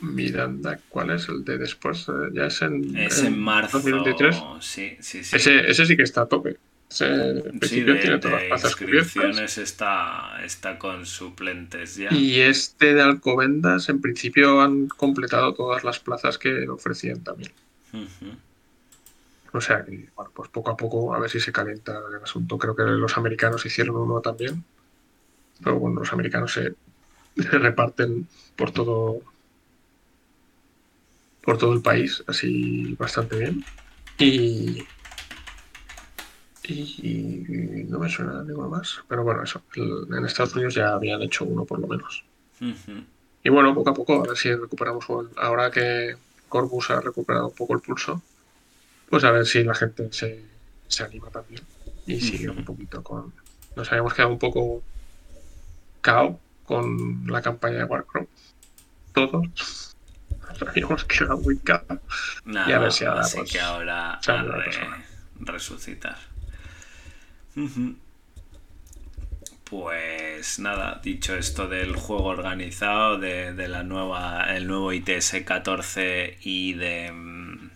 [0.00, 2.08] Miranda, ¿cuál es el de después?
[2.08, 4.36] Eh, ya es en, es en, marzo 2023.
[4.60, 5.36] Sí, sí, sí.
[5.36, 6.56] Ese, ese sí que está a tope
[6.98, 12.12] en principio tiene todas las plazas Está, está con suplentes ya.
[12.12, 17.52] Y este de Alcobendas, en principio han completado todas las plazas que ofrecían también.
[19.52, 22.58] O sea que, bueno, pues poco a poco a ver si se calienta el asunto.
[22.58, 24.64] Creo que los americanos hicieron uno también.
[25.62, 26.74] Pero bueno, los americanos se,
[27.36, 28.26] se reparten
[28.56, 29.20] por todo
[31.42, 33.64] por todo el país, así bastante bien.
[34.18, 34.84] Y,
[36.72, 39.00] y, no me suena ninguno más.
[39.08, 39.62] Pero bueno, eso.
[39.76, 42.24] en Estados Unidos ya habían hecho uno por lo menos.
[43.42, 45.04] Y bueno, poco a poco, a ver si recuperamos.
[45.36, 46.16] Ahora que
[46.48, 48.22] Corbus ha recuperado un poco el pulso,
[49.08, 50.44] pues a ver si la gente se,
[50.88, 51.62] se anima también.
[52.06, 53.32] Y sigue un poquito con.
[53.76, 54.82] Nos habíamos quedado un poco
[56.00, 58.28] cao con la campaña de Warcraft.
[59.14, 59.96] Todos.
[60.48, 61.84] Nos habíamos quedado muy cao.
[62.44, 63.26] y a ver si ahora.
[63.32, 64.20] Pues, que ahora
[69.64, 76.74] Pues nada, dicho esto del juego organizado, de, la nueva, el nuevo ITS 14 y
[76.74, 77.70] de mm,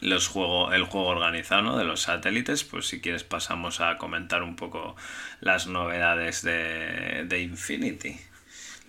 [0.00, 4.56] los juego, el juego organizado de los satélites, pues si quieres pasamos a comentar un
[4.56, 4.96] poco
[5.40, 8.18] las novedades de, de Infinity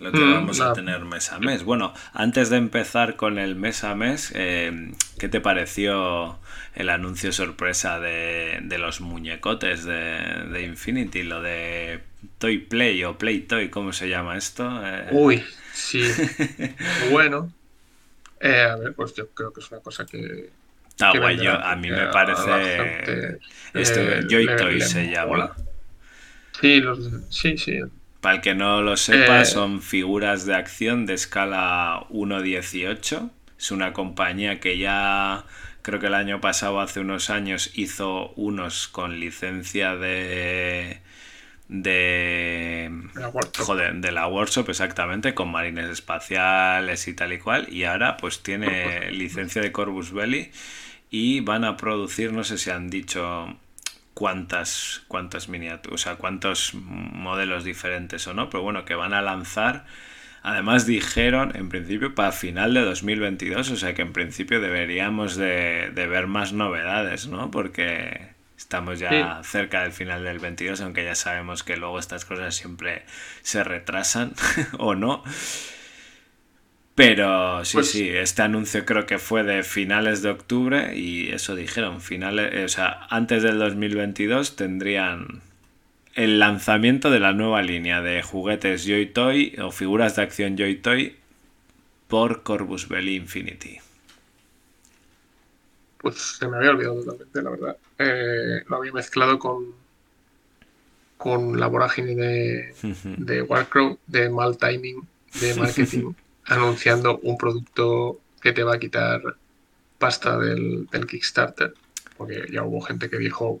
[0.00, 1.62] lo que mm, vamos a tener mes a mes.
[1.62, 6.38] Bueno, antes de empezar con el mes a mes, eh, ¿qué te pareció
[6.74, 11.22] el anuncio sorpresa de, los muñecotes de, Infinity?
[11.22, 12.00] Lo de
[12.38, 14.68] Toy Play o Play Toy, ¿cómo se llama esto?
[14.84, 16.02] Eh, Uy, sí.
[17.10, 17.52] bueno.
[18.40, 20.50] Eh, a ver, pues yo creo que es una cosa que...
[20.88, 23.38] Está guay, a mí me parece...
[24.28, 25.54] Joy Toy se llama.
[26.60, 26.98] Sí, los,
[27.30, 27.80] sí, sí.
[28.24, 29.44] Para el que no lo sepa, eh.
[29.44, 33.30] son figuras de acción de escala 1.18.
[33.58, 35.44] Es una compañía que ya
[35.82, 41.02] creo que el año pasado, hace unos años, hizo unos con licencia de
[41.68, 42.90] de
[43.58, 48.42] joder, de la workshop exactamente con marines espaciales y tal y cual y ahora pues
[48.42, 50.50] tiene licencia de Corvus Belli
[51.10, 53.54] y van a producir no sé si han dicho
[54.14, 59.22] cuántas cuántas miniaturas o sea cuántos modelos diferentes o no pero bueno que van a
[59.22, 59.84] lanzar.
[60.42, 65.90] Además dijeron en principio para final de 2022 o sea que en principio deberíamos de,
[65.94, 71.14] de ver más novedades no porque Estamos ya cerca del final del 22, aunque ya
[71.14, 73.04] sabemos que luego estas cosas siempre
[73.42, 74.32] se retrasan
[74.78, 75.24] o no.
[76.94, 81.56] Pero sí, pues sí, este anuncio creo que fue de finales de octubre y eso
[81.56, 85.42] dijeron, finales, o sea, antes del 2022 tendrían
[86.14, 90.76] el lanzamiento de la nueva línea de juguetes Joy Toy o figuras de acción Joy
[90.76, 91.16] Toy
[92.06, 93.78] por Corvus Belli Infinity.
[95.98, 97.76] Pues se me había olvidado totalmente, la verdad.
[97.98, 99.74] Eh, lo había mezclado con,
[101.16, 102.74] con la vorágine de,
[103.18, 105.02] de Warcrow, de mal timing,
[105.40, 106.12] de marketing,
[106.46, 109.20] anunciando un producto que te va a quitar
[109.98, 111.74] pasta del, Kickstarter.
[112.16, 113.58] Porque ya hubo gente que dijo,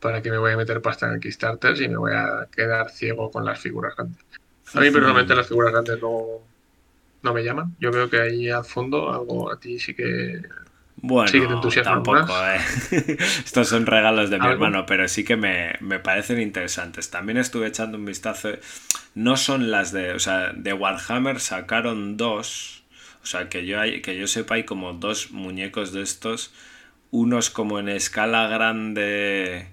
[0.00, 2.90] ¿para qué me voy a meter pasta en el Kickstarter si me voy a quedar
[2.90, 4.24] ciego con las figuras grandes?
[4.72, 6.40] A mí personalmente las figuras grandes no,
[7.22, 7.74] no me llaman.
[7.78, 10.42] Yo veo que ahí al fondo algo a ti sí que
[11.06, 12.60] bueno, tampoco, eh.
[13.44, 17.10] Estos son regalos de mi hermano, pero sí que me, parecen interesantes.
[17.10, 18.48] También estuve echando un vistazo.
[19.14, 20.12] No son las de.
[20.12, 22.84] O sea, de Warhammer sacaron dos.
[23.22, 26.54] O sea, que yo, hay, que yo sepa, hay como dos muñecos de estos.
[27.10, 29.68] Unos como en escala grande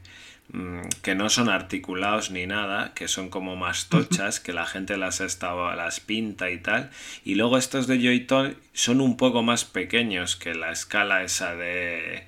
[1.01, 5.21] que no son articulados ni nada, que son como más tochas, que la gente las
[5.21, 6.89] estaba, las pinta y tal.
[7.23, 8.27] Y luego estos de Joy
[8.73, 12.27] son un poco más pequeños que la escala esa de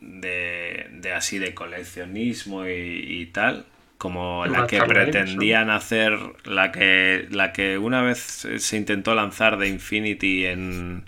[0.00, 3.66] de, así de coleccionismo y, tal
[3.98, 9.68] como la que pretendían hacer la que la que una vez se intentó lanzar de
[9.68, 11.04] Infinity en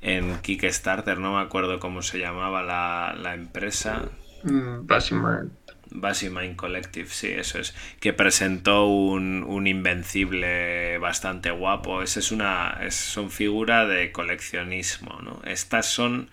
[0.00, 4.04] en Kickstarter no me acuerdo cómo se llamaba la, la empresa
[4.44, 6.56] Mm, Basimind.
[6.56, 7.74] Collective, sí, eso es.
[8.00, 12.02] Que presentó un, un invencible bastante guapo.
[12.02, 12.78] Esa es una.
[12.82, 15.40] Es, son figura de coleccionismo, ¿no?
[15.44, 16.30] Estas son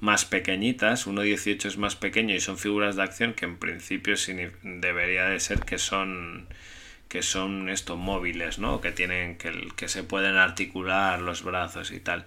[0.00, 4.16] más pequeñitas, 1.18 es más pequeño y son figuras de acción que en principio
[4.62, 6.46] debería de ser que son
[7.08, 8.80] que son estos móviles, ¿no?
[8.80, 12.24] Que tienen que, que se pueden articular los brazos y tal.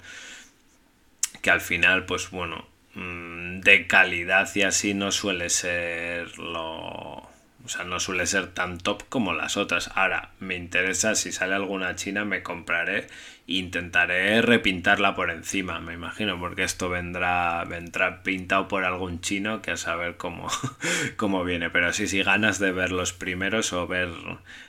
[1.42, 2.68] Que al final, pues bueno,
[2.98, 7.28] de calidad y así no suele ser lo...
[7.66, 9.92] O sea, no suele ser tan top como las otras.
[9.94, 13.08] Ahora, me interesa, si sale alguna china, me compraré
[13.46, 19.62] e intentaré repintarla por encima, me imagino, porque esto vendrá, vendrá pintado por algún chino
[19.62, 20.48] que a saber cómo,
[21.18, 21.70] cómo viene.
[21.70, 24.12] Pero sí, sí, ganas de ver los primeros o ver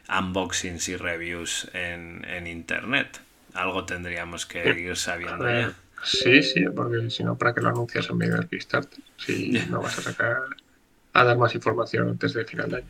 [0.08, 3.20] unboxings y reviews en, en internet.
[3.54, 5.72] Algo tendríamos que ir sabiendo ya.
[6.04, 9.00] Sí, sí, porque si no, ¿para que lo anuncias en medio del Kickstarter?
[9.16, 10.38] Si no vas a sacar
[11.12, 12.88] a dar más información antes del final de año.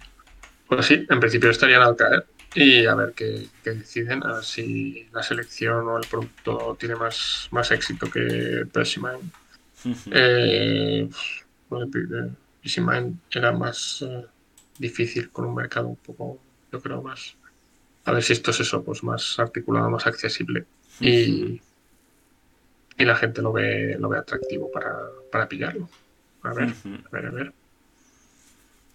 [0.67, 5.07] Pues sí, en principio estarían al caer y a ver qué, deciden, a ver si
[5.13, 9.33] la selección o el producto tiene más, más éxito que Persimmon.
[10.11, 11.09] eh,
[13.31, 14.27] era más eh,
[14.79, 16.39] difícil con un mercado un poco,
[16.73, 17.37] yo creo, más.
[18.05, 20.65] A ver si esto es eso, pues más articulado, más accesible.
[21.01, 21.61] Y
[22.99, 24.71] y la gente lo ve, lo ve atractivo
[25.31, 25.89] para, pillarlo.
[26.43, 27.53] A ver, a ver, a ver.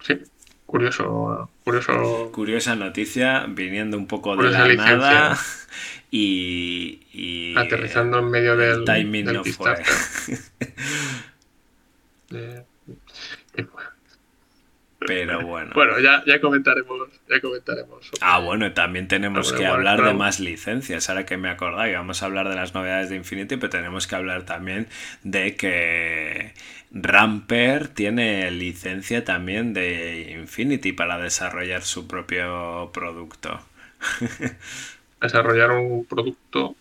[0.02, 0.20] Sí,
[0.66, 2.30] curioso, curioso.
[2.32, 5.38] Curiosa noticia, viniendo un poco de la nada
[6.10, 8.84] y, Aterrizando en medio del.
[8.84, 9.74] timing no fue.
[15.06, 15.72] Pero bueno.
[15.74, 17.08] Bueno, ya, ya comentaremos.
[17.28, 21.08] Ya comentaremos ah, bueno, también tenemos que hablar de más licencias.
[21.08, 24.16] Ahora que me acordáis, vamos a hablar de las novedades de Infinity, pero tenemos que
[24.16, 24.88] hablar también
[25.22, 26.54] de que
[26.92, 33.60] Ramper tiene licencia también de Infinity para desarrollar su propio producto.
[35.20, 36.76] desarrollar un producto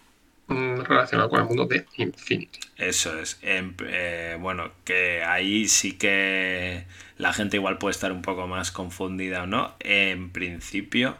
[0.47, 2.59] relacionado con el mundo de Infinity.
[2.77, 3.39] Eso es.
[3.41, 6.85] Eh, bueno, que ahí sí que
[7.17, 9.75] la gente igual puede estar un poco más confundida o no.
[9.79, 11.17] En principio,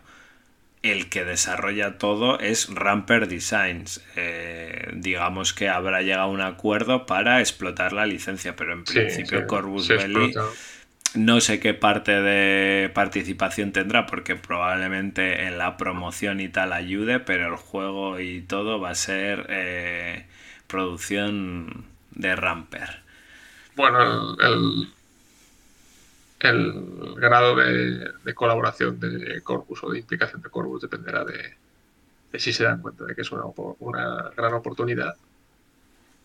[0.81, 4.03] el que desarrolla todo es Ramper Designs.
[4.15, 9.47] Eh, digamos que habrá llegado a un acuerdo para explotar la licencia, pero en principio
[9.47, 10.33] Corvus Belli
[11.15, 17.19] no sé qué parte de participación tendrá porque probablemente en la promoción y tal ayude,
[17.19, 20.25] pero el juego y todo va a ser eh,
[20.67, 23.03] producción de Ramper?
[23.75, 24.87] Bueno, el,
[26.39, 32.63] el, grado de, colaboración de Corpus o de implicación de Corpus dependerá de, si se
[32.63, 33.43] dan cuenta de que es una,
[33.79, 35.15] una gran oportunidad.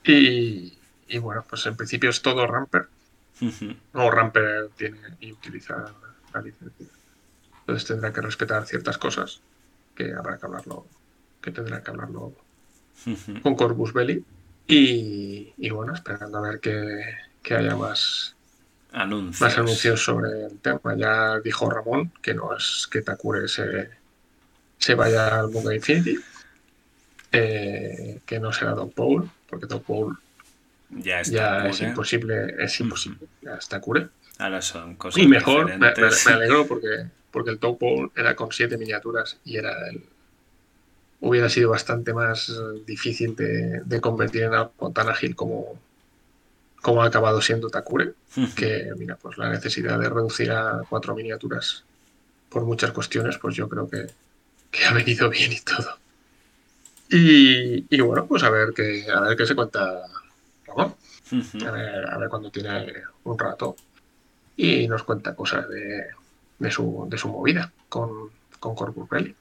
[0.05, 0.78] Y,
[1.09, 2.86] y, bueno, pues en principio es todo Ramper.
[3.93, 5.95] No, Ramper tiene y utiliza
[6.34, 6.86] la licencia.
[7.61, 9.41] Entonces tendrá que respetar ciertas cosas
[9.95, 10.86] que habrá que hablarlo,
[11.41, 12.32] que tendrá que hablarlo
[13.43, 14.24] con Corpus Belli.
[14.66, 18.36] Y, bueno, esperando a ver que, haya más
[18.93, 19.41] anuncios.
[19.41, 20.95] más anuncios sobre el tema.
[20.97, 23.91] Ya dijo Ramón que no es que Takure se,
[24.78, 26.18] se vaya al mundo de Infinity,
[27.32, 30.18] eh, que no será Doc Paul, porque Doc Paul
[30.91, 34.09] ya, es imposible, es imposible, ya está cure.
[34.39, 39.39] Ahora son cosas Y mejor, me, alegro porque, porque el Paul era con siete miniaturas
[39.45, 40.03] y era el,
[41.20, 42.53] hubiera sido bastante más
[42.86, 45.80] difícil de, convertir en algo tan ágil como,
[46.80, 48.14] como ha acabado siendo Takure,
[48.55, 51.84] que mira, pues la necesidad de reducir a cuatro miniaturas
[52.49, 54.07] por muchas cuestiones, pues yo creo que,
[54.86, 55.99] ha venido bien y todo.
[57.11, 60.03] Y, bueno, pues a ver qué, a ver qué se cuenta
[60.79, 60.97] Ramón.
[61.66, 62.93] a, ver, a ver cuando tiene
[63.24, 63.76] un rato
[64.57, 66.07] y nos cuenta cosas de,
[66.59, 69.35] de, su, de su movida con, con Corpus Belli.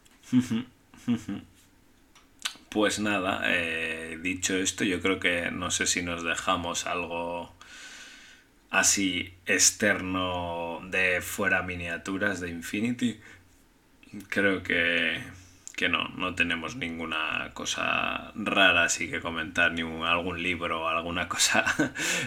[2.70, 7.52] Pues nada, eh, dicho esto, yo creo que no sé si nos dejamos algo
[8.70, 13.20] así externo de fuera miniaturas de Infinity.
[14.30, 15.22] Creo que
[15.78, 21.28] que no, no tenemos ninguna cosa rara así que comentar, ni algún libro o alguna
[21.30, 21.64] cosa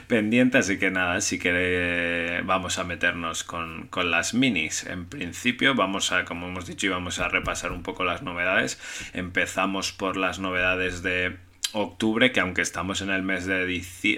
[0.07, 4.87] pendiente, así que nada, sí que vamos a meternos con, con, las minis.
[4.87, 8.81] En principio vamos a, como hemos dicho, vamos a repasar un poco las novedades.
[9.15, 11.37] Empezamos por las novedades de
[11.73, 13.67] octubre, que aunque estamos en el mes de,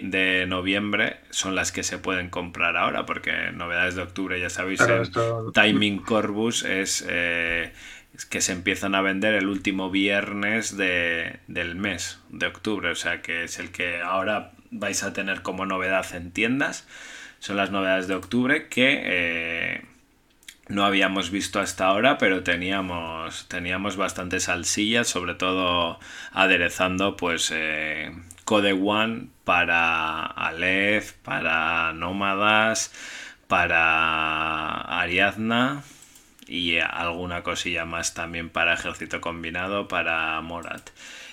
[0.02, 4.82] de noviembre, son las que se pueden comprar ahora, porque novedades de octubre, ya sabéis,
[5.54, 7.02] Timing Corbus es...
[7.08, 7.72] Eh,
[8.28, 13.22] que se empiezan a vender el último viernes de, del mes de octubre, o sea
[13.22, 16.86] que es el que ahora vais a tener como novedad en tiendas.
[17.38, 19.84] Son las novedades de octubre que eh,
[20.68, 24.40] no habíamos visto hasta ahora, pero teníamos, teníamos bastante
[25.04, 25.98] sobre todo
[26.32, 28.12] aderezando pues eh,
[28.44, 32.92] Code One para Aleph, para Nómadas,
[33.48, 35.82] para Ariadna
[36.52, 40.90] y alguna cosilla más también para ejército combinado para Morat.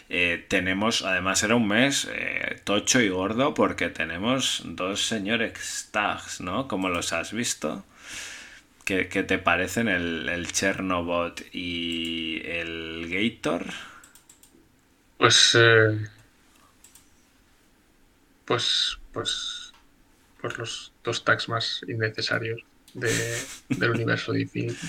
[0.08, 6.40] Eh, tenemos, además era un mes eh, tocho y gordo porque tenemos dos señores tags,
[6.40, 6.70] ¿no?
[6.70, 7.84] Como los has visto.
[8.86, 13.66] ¿Qué, te parecen el, el, Chernobot y el Gator?
[15.18, 16.08] Pues, eh,
[18.46, 19.74] pues, pues,
[20.42, 22.64] pues los dos tags más innecesarios
[22.94, 24.88] del universo de Infinity.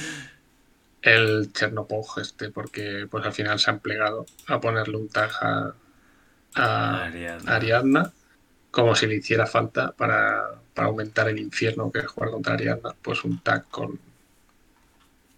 [1.02, 5.30] El Chernopog este, porque pues al final se han plegado a ponerle un tag
[6.54, 7.04] a,
[7.46, 8.12] Ariadna.
[8.70, 13.24] como si le hiciera falta para, aumentar el infierno que es jugar contra Ariadna, pues
[13.24, 13.98] un tag con,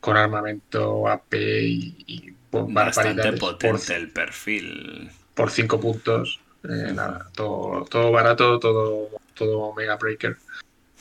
[0.00, 5.10] con armamento AP y, y Bastante potente el perfil.
[5.34, 6.40] Por 5 puntos.
[6.64, 10.36] Eh, nada, todo, todo barato, todo, todo Mega Breaker.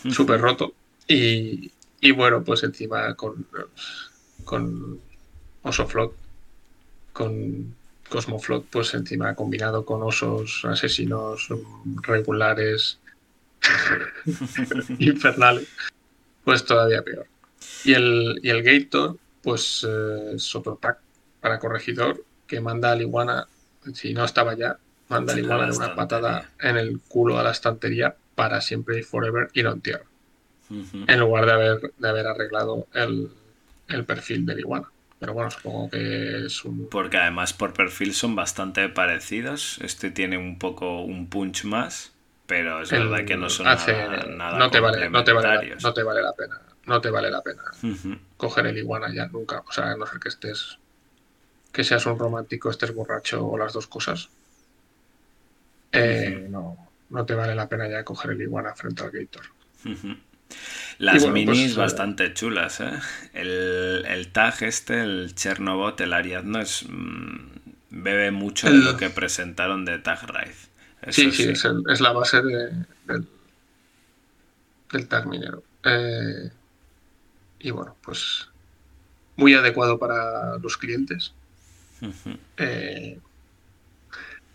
[0.10, 0.74] Súper roto.
[1.08, 1.72] Y,
[2.12, 3.46] bueno, pues encima con,
[4.44, 5.00] con
[5.64, 6.14] Osoflot,
[7.14, 7.76] con
[8.10, 11.48] Cosmoflot, pues encima combinado con osos asesinos
[12.02, 13.00] regulares
[15.00, 15.68] infernales,
[16.44, 17.28] pues todavía peor.
[17.86, 21.00] Y el, y el Gator, pues eh, es otro pack
[21.40, 23.48] para corregidor que manda al iguana,
[23.94, 24.78] si no estaba ya,
[25.08, 29.04] manda al iguana de una patada en el culo a la estantería para siempre y
[29.04, 29.72] forever y no
[31.08, 33.30] en lugar de haber, de haber arreglado el,
[34.06, 34.88] perfil del iguana.
[35.20, 36.90] Pero bueno, supongo que es un...
[36.90, 39.80] Porque además por perfil son bastante parecidos.
[39.84, 42.12] Este tiene un poco un punch más,
[42.48, 46.04] pero es verdad que no son nada, no te vale, no te vale, no te
[46.04, 46.62] vale la pena.
[46.88, 47.62] No te vale la pena
[48.42, 49.64] coger el iguana ya nunca.
[49.68, 50.80] O sea, a no ser que estés...
[51.72, 54.30] Que seas un romántico, estés borracho o las dos cosas.
[55.92, 56.76] Eh, no,
[57.12, 59.46] no te vale la pena ya coger el iguana frente al Gator.
[60.98, 63.00] Las minis pues, eh, bastante chulas, ¿eh?
[63.34, 67.38] El, tag este, el Chernobot, el Ariadno, es, mm,
[67.90, 71.12] bebe mucho de lo que presentaron de Tag Ride.
[71.12, 71.50] sí, sí,
[71.90, 72.86] Es, la base del,
[74.92, 75.64] del tag minero.
[75.84, 76.52] Eh,
[77.60, 78.48] y bueno, pues
[79.36, 81.34] muy adecuado para los clientes.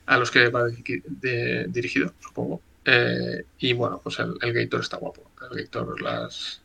[0.07, 0.67] a los que va
[1.69, 2.63] dirigido, supongo.
[2.85, 5.26] Eh, y bueno, pues el, el Gator está guapo.
[5.51, 6.61] Gator, las.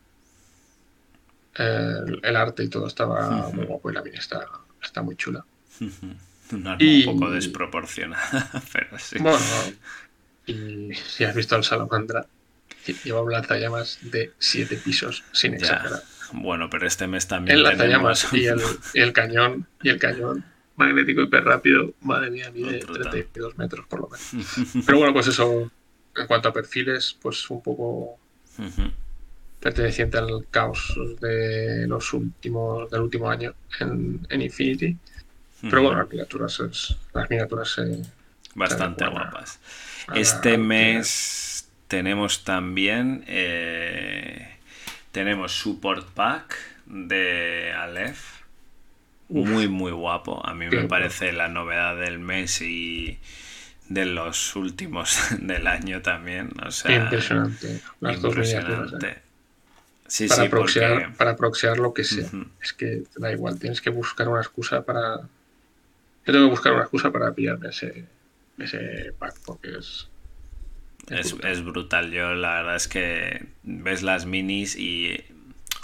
[1.55, 4.47] El, el arte y todo estaba muy guapo y la mini está,
[4.81, 5.43] está muy chula.
[5.81, 9.17] Un arma Y- un poco desproporcionada, pero sí.
[9.19, 9.37] Bueno,
[10.45, 12.25] y si has visto el Salamandra,
[13.03, 15.57] lleva un lanzallamas de 7 pisos, sin Ya.
[15.57, 16.01] exagerar.
[16.33, 18.61] Bueno, pero este mes también El lanzallamas tenemos...
[18.61, 20.45] y el, y el cañón, y el cañón
[20.77, 23.11] magnético hiper rápido, madre mía, mide Brutal.
[23.11, 24.85] 32 metros por lo menos.
[24.85, 25.69] Pero bueno, pues eso,
[26.15, 28.17] en cuanto a perfiles, pues un poco
[28.61, 28.91] Ujú.
[29.59, 34.97] perteneciente al caos de los últimos del último año en, en Infinity.
[35.61, 38.01] Pero bueno, las miniaturas, las miniaturas eh,
[38.55, 39.59] Bastante guapas.
[40.15, 44.57] Este mes tenemos también eh,
[45.11, 46.55] tenemos support pack
[46.85, 48.41] de Aleph.
[49.29, 49.47] Uf.
[49.47, 50.45] Muy muy guapo.
[50.45, 53.19] A mí me parece la novedad del mes y
[53.93, 56.49] de los últimos del año también.
[56.65, 57.81] O sea, impresionante.
[57.99, 59.21] Las dos impresionante.
[60.07, 62.27] Sí, para, sí, proxear, porque- para proxear lo que sea.
[62.61, 65.21] Es que da igual, tienes que buscar una excusa para.
[65.21, 68.05] Yo tengo que buscar una excusa para pillarme ese,
[68.57, 70.07] ese pack, porque es.
[71.09, 71.51] Es, brutal.
[71.51, 72.11] es brutal.
[72.11, 75.23] Yo la verdad es que ves las minis y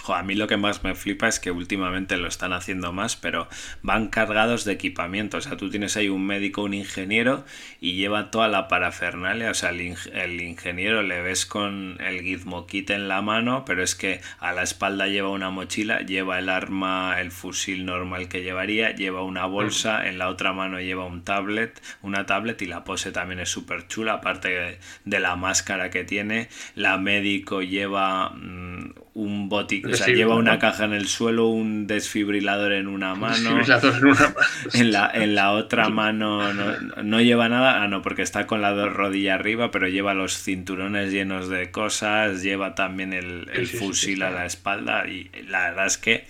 [0.08, 3.16] jo, a mí lo que más me flipa es que últimamente lo están haciendo más,
[3.16, 3.48] pero
[3.82, 5.36] van cargados de equipamiento.
[5.38, 7.44] O sea, tú tienes ahí un médico, un ingeniero
[7.80, 9.50] y lleva toda la parafernalia.
[9.50, 13.64] O sea, el, ing- el ingeniero le ves con el gizmo kit en la mano,
[13.64, 18.28] pero es que a la espalda lleva una mochila, lleva el arma, el fusil normal
[18.28, 22.66] que llevaría, lleva una bolsa, en la otra mano lleva un tablet, una tablet y
[22.66, 26.48] la pose también es súper chula, aparte de, de la máscara que tiene.
[26.74, 31.88] La médico lleva mm, un botiquín, o sea, lleva una caja en el suelo, un
[31.88, 33.56] desfibrilador en una mano.
[33.56, 34.34] Desfibrilador en una mano.
[34.74, 38.62] En la, en la otra mano no, no lleva nada, ah, no, porque está con
[38.62, 43.66] la dos rodilla arriba, pero lleva los cinturones llenos de cosas, lleva también el, el
[43.66, 46.28] Sí, sí, sí, fusil sí, a la espalda y la verdad es que,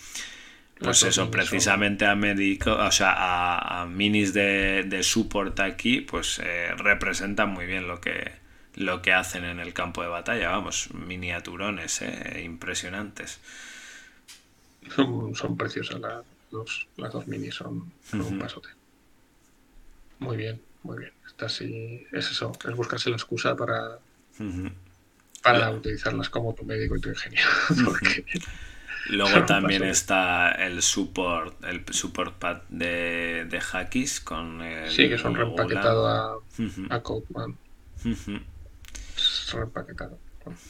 [0.78, 6.40] pues eso, precisamente a médico, o sea, a, a minis de, de support aquí, pues
[6.42, 8.32] eh, representan muy bien lo que,
[8.78, 13.40] lo que hacen en el campo de batalla, vamos, miniaturones, eh, impresionantes.
[14.94, 18.68] Son, son preciosas las dos, las dos minis, son, son un pasote.
[20.20, 21.12] Muy bien, muy bien.
[21.26, 23.98] Está así, es eso, es buscarse la excusa para,
[25.42, 27.48] para utilizarlas como tu médico y tu ingeniero.
[27.84, 28.24] Porque
[29.08, 35.18] Luego también está el support, el support pad de, de Hackis con el sí, que
[35.18, 36.38] son reempaquetado a,
[36.90, 37.56] a Codeman.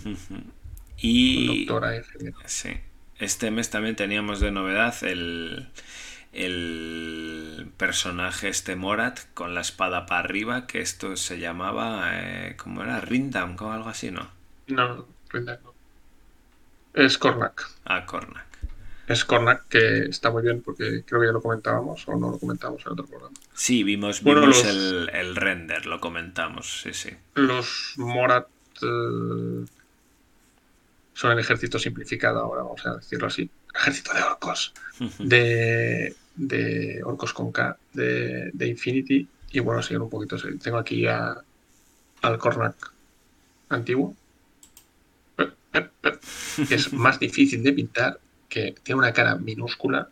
[0.04, 0.36] Ujú.
[0.96, 2.02] Y doctora
[2.46, 2.70] sí,
[3.18, 5.68] este mes también teníamos de novedad el,
[6.32, 12.82] el personaje este Morat con la espada para arriba, que esto se llamaba, eh, ¿cómo
[12.82, 13.00] era?
[13.00, 14.30] Rindam o algo así, ¿no?
[14.68, 15.74] No, Rinda no.
[16.94, 17.62] Es Kornak.
[17.84, 18.46] Ah, Kornak.
[19.06, 22.38] Es Kornak que está muy bien porque creo que ya lo comentábamos o no lo
[22.38, 23.34] comentábamos en otro programa.
[23.54, 27.10] Sí, vimos, Bueno, vimos los- el, el render, lo comentamos, sí, sí.
[27.34, 28.48] Los Morat
[28.82, 29.64] eh,
[31.14, 33.50] son el ejército simplificado ahora, vamos a decirlo así.
[33.74, 34.72] Ejército de orcos.
[35.18, 39.28] De, de orcos con K de, de Infinity.
[39.50, 40.36] Y bueno, siguen un poquito.
[40.62, 41.36] Tengo aquí a,
[42.22, 42.92] al Kornak
[43.68, 44.14] antiguo.
[46.68, 48.18] Que es más difícil de pintar,
[48.48, 50.08] que tiene una cara minúscula,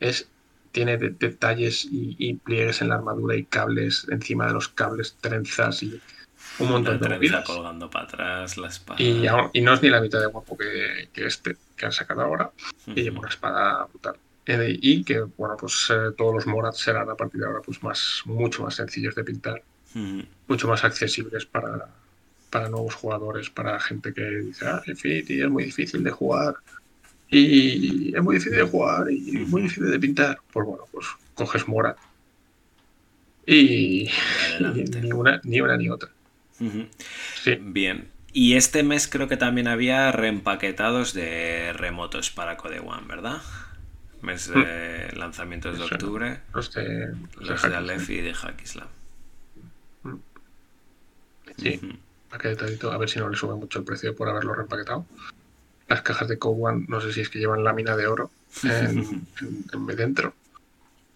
[0.00, 0.28] es,
[0.72, 5.16] tiene de- detalles y, y pliegues en la armadura y cables encima de los cables,
[5.20, 6.00] trenzas y
[6.58, 7.44] un montón La de movidas.
[7.44, 9.02] colgando para atrás, la espada.
[9.02, 9.26] Y,
[9.62, 12.50] no es ni la mitad de guapo que, que este que han sacado ahora,
[12.86, 14.16] y lleva una espada brutal.
[14.46, 17.82] Eh, y que, bueno, pues eh, todos los Morats serán a partir de ahora pues
[17.82, 19.62] más, mucho más sencillos de pintar,
[20.46, 21.88] mucho más accesibles para,
[22.50, 26.54] para nuevos jugadores, para gente que dice, ah, Infinity es muy difícil de jugar
[27.28, 30.38] y es muy difícil de jugar y muy difícil de pintar.
[30.52, 31.96] Pues bueno, pues coges Morat
[33.46, 34.10] y, y
[34.54, 35.00] Adelante.
[35.02, 36.10] ni una ni una ni otra.
[36.58, 38.10] Sí, Bien.
[38.32, 43.40] Y este mes creo que también había reempaquetados de remotos para Code One, ¿verdad?
[44.20, 45.94] Mes de lanzamientos de Eso.
[45.94, 46.40] octubre.
[46.52, 48.88] los de, los de de Aleph y de Hackislam.
[51.58, 51.96] Sí, Ujú.
[52.30, 55.06] paquetadito, a ver si no le sube mucho el precio por haberlo reempaquetado.
[55.88, 58.30] Las cajas de Code One, no sé si es que llevan lámina de oro
[58.64, 58.70] en,
[59.40, 60.34] en- en dentro.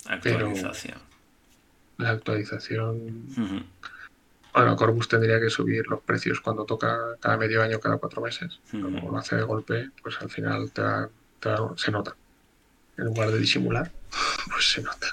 [0.06, 0.98] Actualización.
[1.98, 3.26] La actualización.
[4.54, 8.58] Bueno, Corbus tendría que subir los precios cuando toca cada medio año, cada cuatro meses.
[8.82, 12.16] Como lo hace de golpe, pues al final te da- te da- se nota.
[12.96, 13.90] En lugar de disimular,
[14.52, 15.06] pues se nota.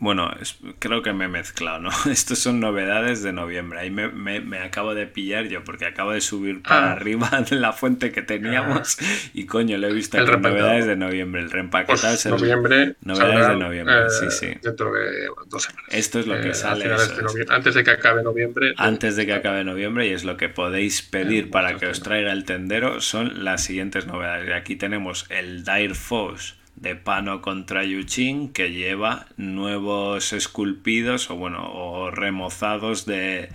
[0.00, 0.30] Bueno,
[0.78, 1.90] creo que me he mezclado, ¿no?
[2.10, 3.80] Estos son novedades de noviembre.
[3.80, 6.92] Ahí me, acabo de pillar yo porque acabo de subir para ah.
[6.92, 8.96] arriba de la fuente que teníamos
[9.34, 11.42] y coño, lo he visto aquí novedades de noviembre.
[11.42, 12.96] El reempaquetado pues es el noviembre.
[13.02, 14.46] Novedades de noviembre, sí, eh, sí.
[14.62, 15.88] Dentro de dos semanas.
[15.90, 16.90] Esto es lo que eh, sale.
[17.50, 18.72] antes de que acabe noviembre.
[18.78, 22.02] Antes de que acabe noviembre y es lo que podéis pedir eh, para que os
[22.02, 24.50] traiga el tendero son las siguientes novedades.
[24.54, 31.70] Aquí tenemos el Dire Force de Pano contra Yuchin que lleva nuevos esculpidos o bueno
[31.72, 33.50] o remozados de,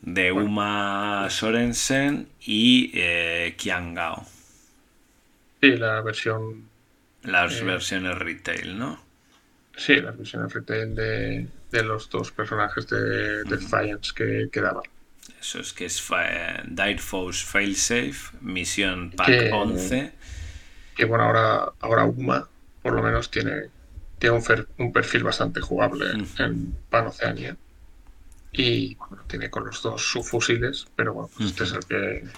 [0.00, 4.24] de Uma Sorensen y eh, Kiangao.
[5.60, 6.68] Sí, la versión.
[7.24, 9.02] Las eh, versiones retail, ¿no?
[9.76, 14.84] Sí, las versiones retail de, de los dos personajes de Defiance que quedaban.
[15.40, 16.04] Eso es que es
[16.68, 20.12] Dire Force Failsafe, misión pack 11.
[20.94, 22.48] Que bueno, ahora, ahora Uma
[22.82, 23.70] por lo menos tiene,
[24.18, 24.42] tiene
[24.78, 27.56] un, perfil bastante jugable en Panoceania.
[28.52, 32.28] Y bueno, tiene con los dos subfusiles, pero bueno, pues este es el que,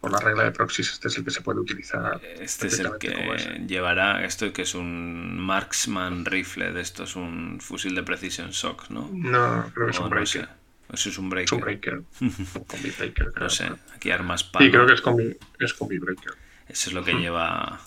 [0.00, 2.20] por la regla de proxies, este es el que se puede utilizar.
[2.38, 7.60] Este es el que llevará esto que es un marksman rifle, de esto es un
[7.60, 9.10] fusil de precisión shock, ¿no?
[9.12, 10.48] No, creo que es un breaker.
[10.92, 11.46] Eso es un breaker.
[11.46, 12.02] Es un breaker.
[12.68, 14.64] combi breaker No sé, aquí armas para.
[14.64, 16.34] Sí, creo que es combi, es combi breaker.
[16.68, 17.80] Eso es lo que lleva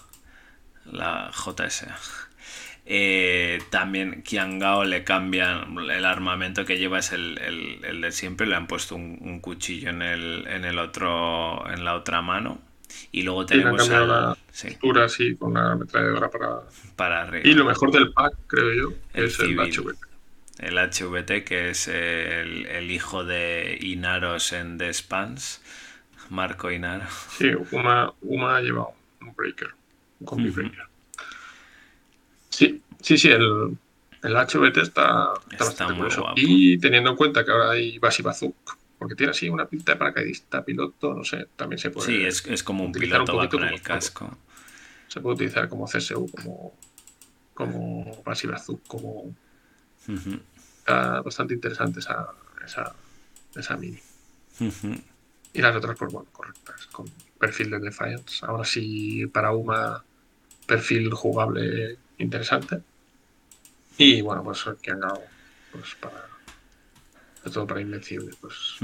[0.92, 1.88] la JS.
[2.92, 7.36] Eh, también Kiangao le cambian el armamento que lleva es el,
[8.02, 12.24] de siempre, le han puesto un, cuchillo en el, en el otro, en la otra
[12.24, 12.60] mano.
[13.12, 16.62] Y luego tenemos la textura así con la ametralladora para,
[16.96, 17.48] para arriba.
[17.48, 20.10] Y lo mejor del pack, creo yo, es el HVT.
[20.58, 25.62] El HVT, que es el, hijo de Inaros en The Spans,
[26.30, 27.06] Marco Inaro.
[27.38, 28.88] Sí, Uma, Uma lleva
[29.22, 29.79] un breaker.
[32.50, 33.78] Sí, sí, sí, el,
[34.24, 36.34] el HVT está, está, muy guapo.
[36.36, 40.64] Y teniendo en cuenta que ahora hay Basibazuk, porque tiene así una pinta de paracaidista,
[40.66, 42.08] piloto, no sé, también se puede.
[42.08, 44.38] Sí, es, es como un piloto va con el casco.
[45.08, 46.74] Se puede utilizar como CSU, como,
[47.54, 48.24] como
[48.88, 49.36] como.
[50.80, 52.28] Está bastante interesante esa,
[52.66, 52.96] esa,
[53.56, 54.00] esa mini.
[55.54, 57.06] Y las otras, pues bueno, correctas, con
[57.40, 58.46] perfil de Defiance.
[58.46, 60.04] Ahora sí, para UMA
[60.70, 62.80] perfil jugable interesante.
[63.98, 65.22] Y bueno, pues que han dado
[65.72, 66.30] pues para
[67.52, 68.78] todo para Invencible, pues,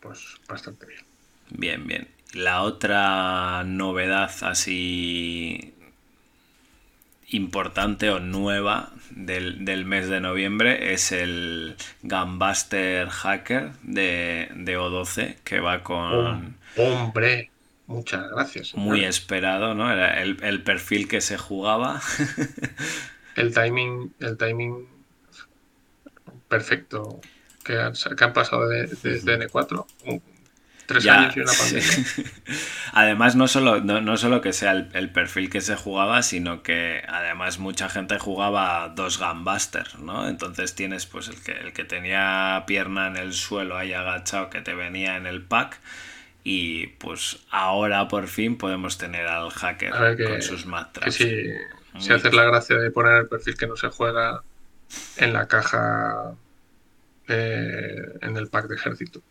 [0.00, 1.00] pues bastante bien.
[1.50, 2.08] Bien, bien.
[2.34, 5.74] La otra novedad así
[7.28, 15.58] importante o nueva del, mes de noviembre es el Gunbuster Hacker de, de O12 que
[15.58, 16.56] va con...
[16.76, 17.50] hombre,
[17.86, 18.74] Muchas gracias.
[18.74, 19.90] Muy esperado, ¿no?
[19.90, 22.00] Era el, perfil que se jugaba.
[23.36, 24.88] el timing, el timing
[26.48, 27.20] perfecto
[27.64, 29.86] que han, que han pasado desde N4.
[30.86, 32.06] Tres años y una pandemia.
[32.92, 37.58] además, no solo, no, solo que sea el, perfil que se jugaba, sino que además
[37.58, 40.28] mucha gente jugaba dos Gunbusters, ¿no?
[40.28, 44.60] Entonces tienes pues el que, el que tenía pierna en el suelo ahí agachado que
[44.60, 45.80] te venía en el pack
[46.48, 51.12] y pues ahora por fin podemos tener al hacker con sus mantras.
[51.12, 51.50] Sí,
[51.98, 54.44] si haces la gracia de poner el perfil que no se juega
[55.16, 56.36] en la caja
[57.26, 59.22] en el pack de ejército.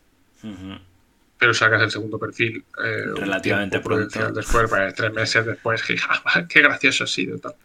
[1.40, 4.34] Pero sacas el segundo perfil eh, relativamente pronto.
[4.34, 5.84] Después, pues, tres meses después,
[6.50, 7.40] qué gracioso ha sido.
[7.40, 7.56] Tal.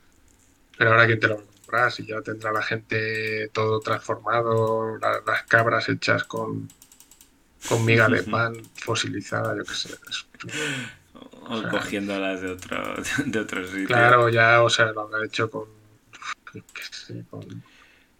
[0.78, 5.88] Pero ahora que te lo compras y ya tendrá la gente todo transformado, las cabras
[5.88, 6.68] hechas con,
[7.68, 9.94] con miga de pan fosilizada, yo qué sé.
[11.48, 12.94] o, cogiéndolas de otro,
[13.26, 13.86] de otro sitio.
[13.86, 15.80] Claro, ya, o sea, lo han hecho con,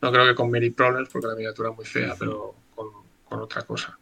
[0.03, 2.89] no creo que con Many Problems, porque la miniatura es muy fea, pero con,
[3.25, 3.99] con, otra cosa.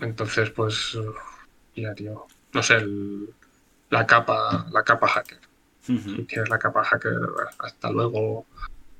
[0.00, 0.98] Entonces, pues,
[1.74, 2.26] ya, tío.
[2.52, 2.84] No sé,
[3.90, 5.40] la capa, la capa hacker.
[5.80, 7.20] Si tienes la capa hacker,
[7.58, 8.46] hasta luego.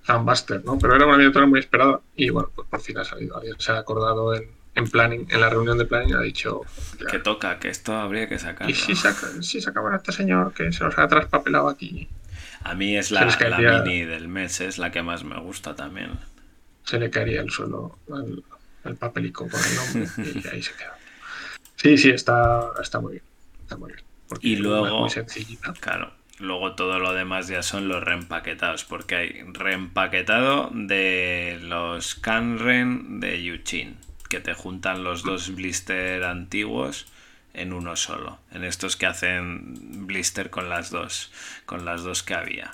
[0.07, 0.79] Gunbuster, ¿no?
[0.79, 3.37] Pero era una miniatura muy esperada y bueno, pues por fin ha salido.
[3.37, 6.63] Alguien se ha acordado en, en planning, en la reunión de planning ha dicho
[7.11, 8.71] que toca, que esto habría que sacarlo.
[8.71, 12.09] Y si, saca, si sacaban a este señor que se nos ha traspapelado aquí.
[12.63, 16.19] A mí es la, la mini del mes, es la que más me gusta también.
[16.85, 17.99] Se le caería el suelo
[18.85, 20.97] el, papelico con el nombre y ahí se queda.
[21.77, 23.25] Sí, sí, está, está muy bien.
[23.63, 24.05] Está muy bien.
[24.41, 25.73] Y luego, muy sencillita.
[25.81, 33.21] claro, luego todo lo demás ya son los reempaquetados, porque hay reempaquetado de los Canren
[33.21, 33.97] de Yuchin
[34.29, 37.07] que te juntan los dos blister antiguos
[37.55, 38.39] en uno solo.
[38.53, 41.33] En estos que hacen blister con las dos,
[41.65, 42.73] con las dos que había.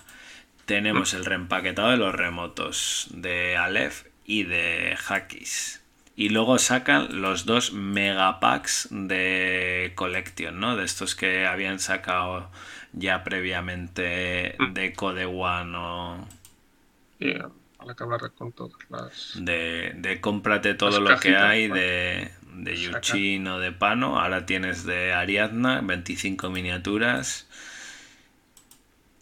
[0.65, 5.83] tenemos el reempaquetado de los remotos de Aleph y de Hakis.
[6.15, 10.77] Y luego sacan los dos megapacks de Collection, ¿no?
[10.77, 12.51] De estos que habían sacado
[12.93, 14.73] ya previamente Mm.
[14.75, 16.29] de Code One o
[17.19, 17.51] Y a
[17.87, 19.33] la que hablar con todas las.
[19.37, 22.77] de, de cómprate todo lo que hay de, de.
[22.77, 24.21] Yuchin o de Pano.
[24.21, 27.49] Ahora tienes de Ariadna, 25 miniaturas.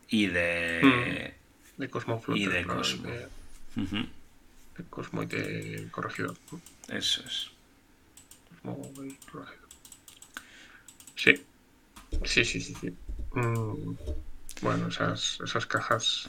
[0.08, 1.34] Y de...
[1.78, 2.64] De Cosmo Y de.
[2.64, 3.08] Cosmo.
[3.08, 3.28] De,
[4.90, 6.34] Cosmo y de Corregidor.
[6.50, 6.60] ¿no?
[6.94, 7.50] Eso es.
[8.62, 9.68] Cosmo y Corregidor.
[11.16, 11.34] Sí.
[12.24, 12.74] Sí, sí, sí.
[12.80, 12.92] sí.
[13.32, 13.94] Mm,
[14.62, 16.28] bueno, esas, esas cajas.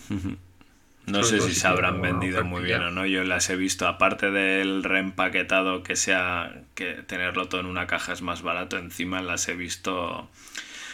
[1.05, 3.05] No sé si se habrán vendido muy bien o no.
[3.05, 8.13] Yo las he visto, aparte del reempaquetado que sea que tenerlo todo en una caja
[8.13, 10.29] es más barato, encima las he visto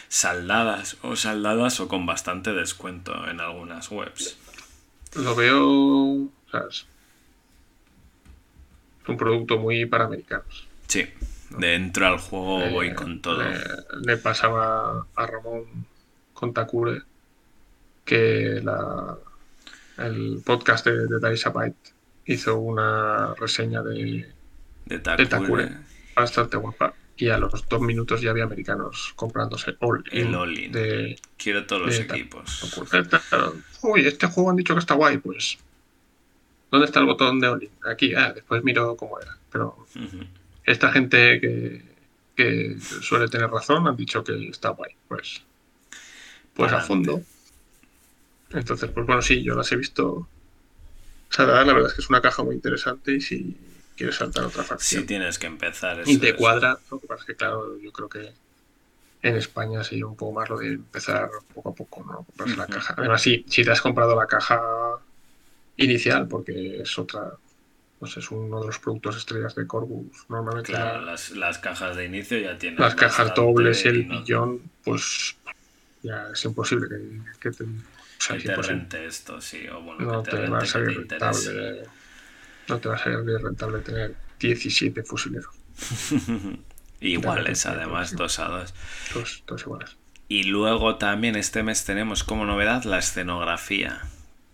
[0.08, 4.38] saldadas o saldadas o con bastante descuento en algunas webs.
[5.14, 6.28] Lo veo.
[6.50, 6.86] sea, es
[9.02, 10.66] es un producto muy para americanos.
[10.86, 11.06] Sí,
[11.50, 13.42] dentro al juego Eh, voy con todo.
[13.42, 13.58] Le,
[14.02, 15.86] le pasaba a Ramón
[16.38, 17.02] con Takure
[18.04, 19.18] que la,
[19.98, 21.94] el podcast de, de Byte
[22.26, 24.32] hizo una reseña de
[24.86, 25.26] De de Takure.
[25.26, 25.68] Takure.
[26.14, 26.94] bastante guapa.
[27.16, 30.70] Y a los dos minutos ya había americanos comprándose all El all-in.
[30.70, 32.60] de Quiero todos los equipos.
[33.10, 33.58] Takure.
[33.82, 35.58] Uy, este juego han dicho que está guay, pues.
[36.70, 37.70] ¿Dónde está el botón de all-in?
[37.90, 39.36] Aquí, ah, después miro cómo era.
[39.50, 39.84] Pero
[40.64, 41.82] esta gente que,
[42.36, 45.42] que suele tener razón han dicho que está guay, pues.
[46.58, 47.22] Pues a fondo.
[48.50, 50.06] Entonces, pues bueno, sí, yo las he visto.
[50.10, 50.28] O
[51.30, 53.56] sea, la verdad es que es una caja muy interesante y si
[53.96, 55.98] quieres saltar otra Sí facción tienes que empezar.
[56.04, 56.34] y eso te es.
[56.34, 58.32] cuadra, lo que pasa es que, claro, yo creo que
[59.22, 62.24] en España sería un poco más lo de empezar poco a poco, ¿no?
[62.24, 62.94] Comprarse la caja.
[62.96, 64.60] Además, sí, si te has comprado la caja
[65.76, 67.32] inicial, porque es otra,
[67.98, 71.96] pues es uno de los productos estrellas de Corbus, normalmente Claro, la- las, las cajas
[71.96, 72.80] de inicio ya tienen.
[72.80, 75.36] las cajas dobles y el y no- billón, pues
[76.02, 77.68] ya es imposible que, que te, o
[78.18, 78.86] sea, que es te imposible.
[78.86, 79.68] rente esto, sí.
[79.68, 81.84] O bueno, No que te, va a que salir te rentable.
[82.68, 85.54] No te va a salir rentable tener 17 fusileros,
[87.00, 88.74] Iguales, además, dos a dos.
[89.08, 89.98] todos, todos iguales.
[90.28, 94.02] Y luego también este mes tenemos como novedad la escenografía,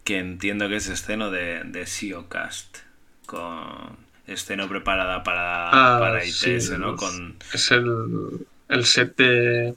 [0.05, 2.79] que entiendo que es esceno de, de SEOcast,
[3.27, 6.97] con esceno preparada para, Ah, para sí, ITS, ¿no?
[6.97, 9.75] Con Es el, el set de,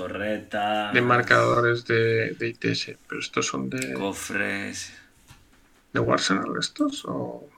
[0.00, 4.92] torreta, de marcadores de, de ITS, pero estos son de, cofres...
[5.92, 7.48] de Warsenal estos o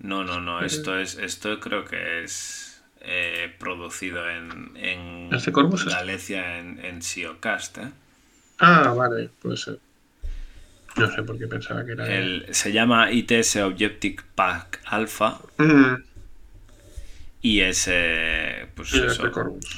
[0.00, 5.84] No, no, no, esto es, esto creo que es eh, producido en, en ¿Este Corvus?
[5.86, 7.90] Galicia en, en SEOcast, ¿eh?
[8.60, 9.78] ah vale puede ser.
[10.96, 15.40] No sé por qué pensaba que era de- El, se llama ITS Objective Pack Alpha.
[15.58, 15.94] Mm,
[17.44, 19.30] y es eh, pues eso,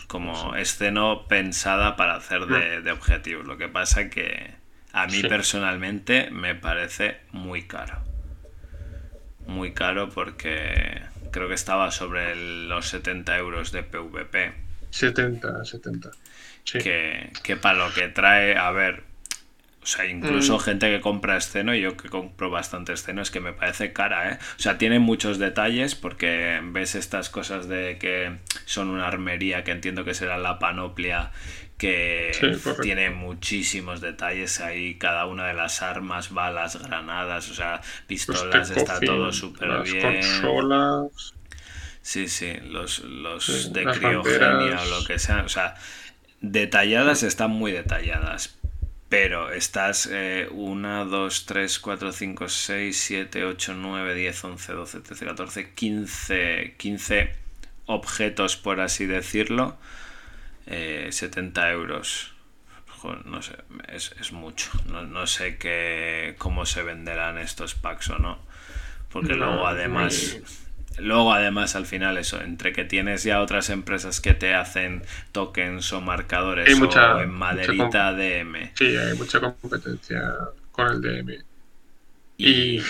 [0.06, 3.44] como esceno pensada para hacer de, de objetivos.
[3.44, 4.52] Lo que pasa que
[4.92, 5.26] a mí Sí.
[5.26, 7.98] personalmente me parece muy caro.
[9.48, 11.02] Muy caro porque
[11.32, 14.52] creo que estaba sobre el- los 70 euros de PVP.
[14.90, 16.10] 70 70
[16.64, 19.02] sí Que, que para lo que trae, a ver,
[19.86, 20.60] o sea, incluso Mm.
[20.60, 24.38] gente que compra esceno, yo que compro bastante esceno, es que me parece cara, ¿eh?
[24.58, 29.70] O sea, tiene muchos detalles porque ves estas cosas de que son una armería que
[29.72, 31.30] entiendo que será la panoplia
[31.78, 32.46] que Sí,
[32.80, 38.78] tiene muchísimos detalles ahí, cada una de las armas, balas, granadas, o sea, pistolas, Tech
[38.78, 40.00] está todo súper las bien.
[40.00, 41.34] consolas
[42.02, 44.82] Sí, sí, los, los Sí, de criogenia banderas.
[44.82, 45.42] o lo que sea.
[45.44, 45.74] O sea,
[46.40, 48.56] detalladas están muy detalladas.
[49.18, 50.10] Pero estás
[50.50, 56.74] 1, 2, 3, 4, 5, 6, 7, 8, 9, 10, 11, 12, 13, 14, 15,
[56.76, 57.34] 15
[57.86, 59.78] objetos, por así decirlo.
[60.66, 62.34] eh, 70 euros.
[62.98, 63.54] Joder, no sé,
[63.88, 64.70] es, es mucho.
[64.86, 68.38] No, no sé qué, cómo se venderán estos packs o no.
[69.10, 70.36] Porque No, luego además...
[70.98, 75.92] Luego, además, al final, eso, entre que tienes ya otras empresas que te hacen tokens
[75.92, 80.34] o marcadores Hay o en mucha maderita DM sí hay mucha competencia
[80.72, 81.44] con el DM
[82.38, 82.82] y, y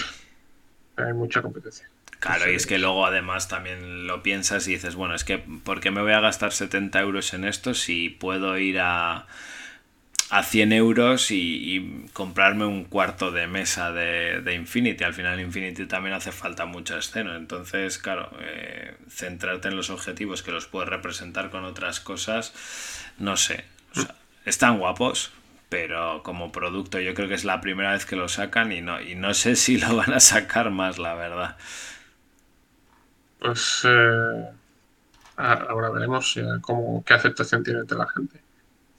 [0.96, 1.88] hay mucha competencia.
[2.18, 5.80] Claro, y es que luego además también lo piensas y dices, bueno, es que ¿por
[5.80, 9.26] qué me voy a gastar 70 euros en esto si puedo ir a,
[10.30, 15.04] a 100 euros y, comprarme un cuarto de mesa de, de Infinity?
[15.04, 20.42] Al final Infinity también hace falta mucha escena, entonces, claro, eh, centrarte en los objetivos
[20.42, 22.52] que los puedes representar con otras cosas,
[23.18, 23.64] no sé,
[24.44, 25.32] están guapos,
[25.68, 29.00] pero como producto yo creo que es la primera vez que lo sacan y no,
[29.00, 31.56] y no sé si lo van a sacar más, la verdad.
[33.38, 34.48] Pues eh,
[35.36, 38.45] ahora veremos cómo, qué aceptación tiene de la gente.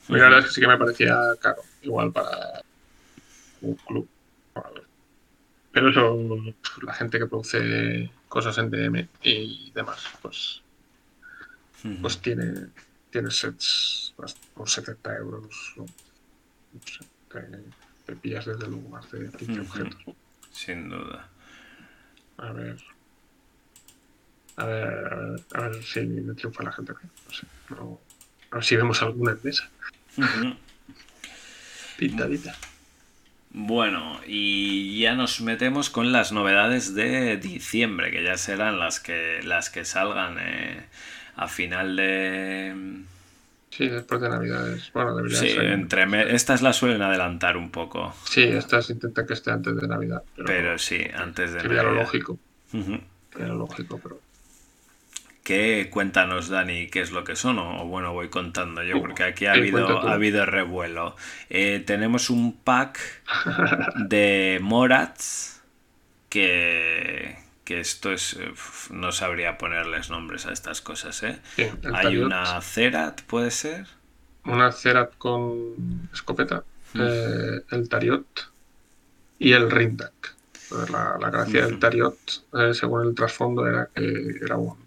[0.09, 2.63] La verdad es que sí que me parecía caro, igual para
[3.61, 4.07] un club.
[5.71, 6.53] Pero eso,
[6.83, 10.63] la gente que produce cosas en DM y demás, pues,
[12.01, 12.69] pues tiene,
[13.11, 14.13] tiene sets
[14.55, 15.73] por 70 euros.
[15.75, 15.85] No,
[16.85, 17.05] sé,
[18.05, 20.15] te, pillas desde luego más de 15 objetos.
[20.51, 21.29] Sin duda.
[22.37, 22.77] A ver.
[24.55, 26.93] A ver, a ver, si me triunfa la gente.
[26.93, 27.45] No sé.
[28.51, 29.69] a ver si vemos alguna en mesa.
[31.97, 32.55] Pintadita.
[33.51, 39.41] Bueno, y ya nos metemos con las novedades de diciembre, que ya serán las que
[39.43, 40.85] las que salgan eh,
[41.35, 43.03] a final de.
[43.69, 44.91] Sí, después de Navidades.
[44.93, 48.13] Bueno, sí, entre estas las suelen adelantar un poco.
[48.25, 50.23] Sí, estas intentan que esté antes de Navidad.
[50.45, 51.75] Pero, sí, antes de Navidad.
[51.75, 52.39] Sería lo lógico.
[53.39, 54.19] Lo lógico, pero
[55.47, 55.89] ¿Qué?
[55.89, 59.53] Cuéntanos, Dani, qué es lo que son, o bueno, voy contando yo, porque aquí ha
[59.53, 61.15] habido, ha habido revuelo.
[61.49, 62.99] Eh, tenemos un pack
[63.95, 65.61] de Morats
[66.27, 68.37] que, que esto es.
[68.91, 71.39] No sabría ponerles nombres a estas cosas, ¿eh?
[71.93, 73.87] Hay una Cerat, ¿puede ser?
[74.43, 77.01] Una Cerat con escopeta, mm.
[77.01, 78.51] eh, el Tariot
[79.39, 80.35] y el Rindak.
[80.91, 81.79] La, la gracia del mm.
[81.79, 82.17] Tariot,
[82.51, 84.86] eh, según el trasfondo, era que era un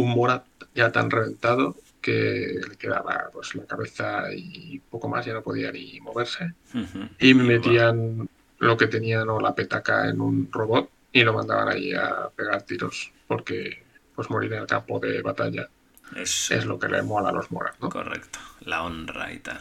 [0.00, 0.44] un Morat
[0.74, 5.70] ya tan reventado que le quedaba pues la cabeza y poco más, ya no podía
[5.70, 6.54] ni moverse.
[7.18, 8.28] Y metían
[8.58, 12.62] lo que tenían o la petaca en un robot y lo mandaban ahí a pegar
[12.62, 13.82] tiros porque
[14.14, 15.68] pues morir en el campo de batalla
[16.16, 17.88] es lo que le mola a los Morat, ¿no?
[17.88, 19.60] Correcto, la honra y tal.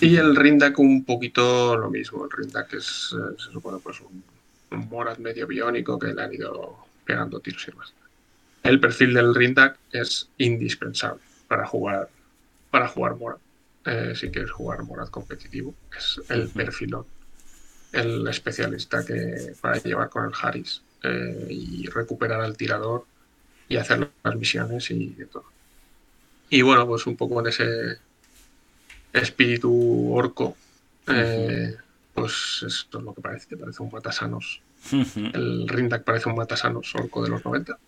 [0.00, 4.22] y el Rindak un poquito lo mismo, el Rindak es, eh, se supone pues un,
[4.70, 7.94] un Morat medio biónico que le han ido pegando tiros y demás
[8.62, 12.08] el perfil del Rindak es indispensable para jugar
[12.70, 13.38] para jugar Morad.
[13.84, 17.04] Eh, si quieres jugar Morad competitivo, es el perfilón.
[17.92, 23.04] El especialista que para llevar con el Harris eh, y recuperar al tirador
[23.68, 25.44] y hacer las misiones y de todo.
[26.50, 27.98] Y bueno, pues un poco en ese
[29.12, 30.56] espíritu orco,
[31.08, 31.76] eh,
[32.14, 34.60] pues esto es lo que parece, parece un matasanos.
[34.92, 37.78] El Rindak parece un matasanos orco de los 90.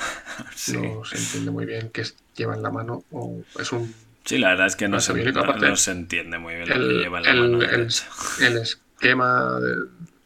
[0.72, 2.04] No se entiende muy bien qué
[2.36, 3.94] lleva en la mano o es un...
[4.24, 7.18] Sí, la verdad es que no, se, no, se, entiende muy bien lo que lleva
[7.18, 7.62] en la mano.
[7.62, 9.58] El, esquema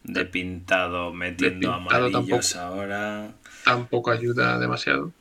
[0.03, 3.31] de, pintado metiendo amarillos tampoco, ahora...
[3.63, 5.11] Tampoco ayuda demasiado.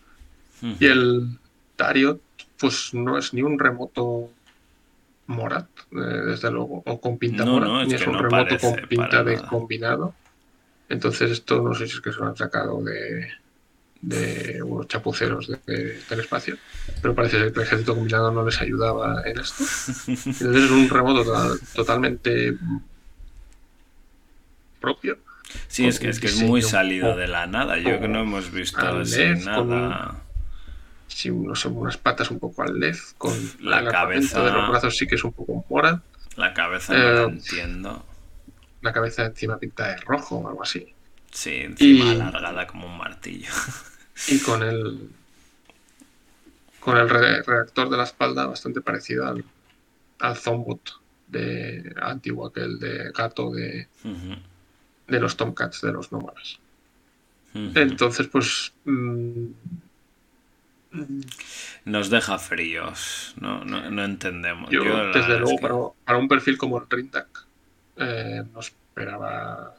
[0.80, 1.38] Y el
[1.76, 2.20] Tariot,
[2.58, 4.30] pues no es ni un remoto
[5.26, 5.96] Morat, eh,
[6.26, 10.14] desde luego, o con pinta Morat, ni es, un remoto con pinta de combinado.
[10.88, 13.28] Entonces esto no sé si es que se lo han sacado de,
[14.06, 16.58] de unos chapuceros del espacio,
[17.00, 19.64] pero parece que el ejército combinado no les ayudaba en esto.
[20.06, 22.56] Entonces es un remoto totalmente
[24.80, 25.18] propio.
[25.68, 27.78] Sí, es que es, que es muy salido de la nada.
[27.78, 30.22] Yo que no hemos visto nada.
[31.06, 35.14] sí, unas patas un poco al led, con la cabeza de los brazos sí que
[35.14, 36.02] es un poco mora.
[36.36, 38.04] La cabeza no la eh, entiendo.
[38.82, 40.92] La cabeza encima pinta de rojo o algo así.
[41.30, 43.50] Sí, encima alargada como un martillo.
[44.28, 45.10] y con el
[46.80, 49.42] con el reactor de la espalda bastante parecido al,
[50.18, 53.88] al Zombot de antiguo, aquel de gato de,
[55.08, 56.58] de los Tomcats de los nómadas.
[57.54, 58.72] Entonces, pues.
[58.84, 59.46] Mm,
[61.84, 64.70] Nos deja fríos, no, no, entendemos.
[64.70, 67.46] Yo, desde luego, para, un perfil como el Rindak,
[67.96, 69.74] eh, no esperaba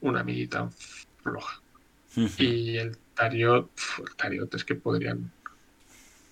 [0.00, 0.70] una mini tan
[1.22, 1.60] floja.
[2.16, 5.30] Y el Tariot, el Tariot es que podrían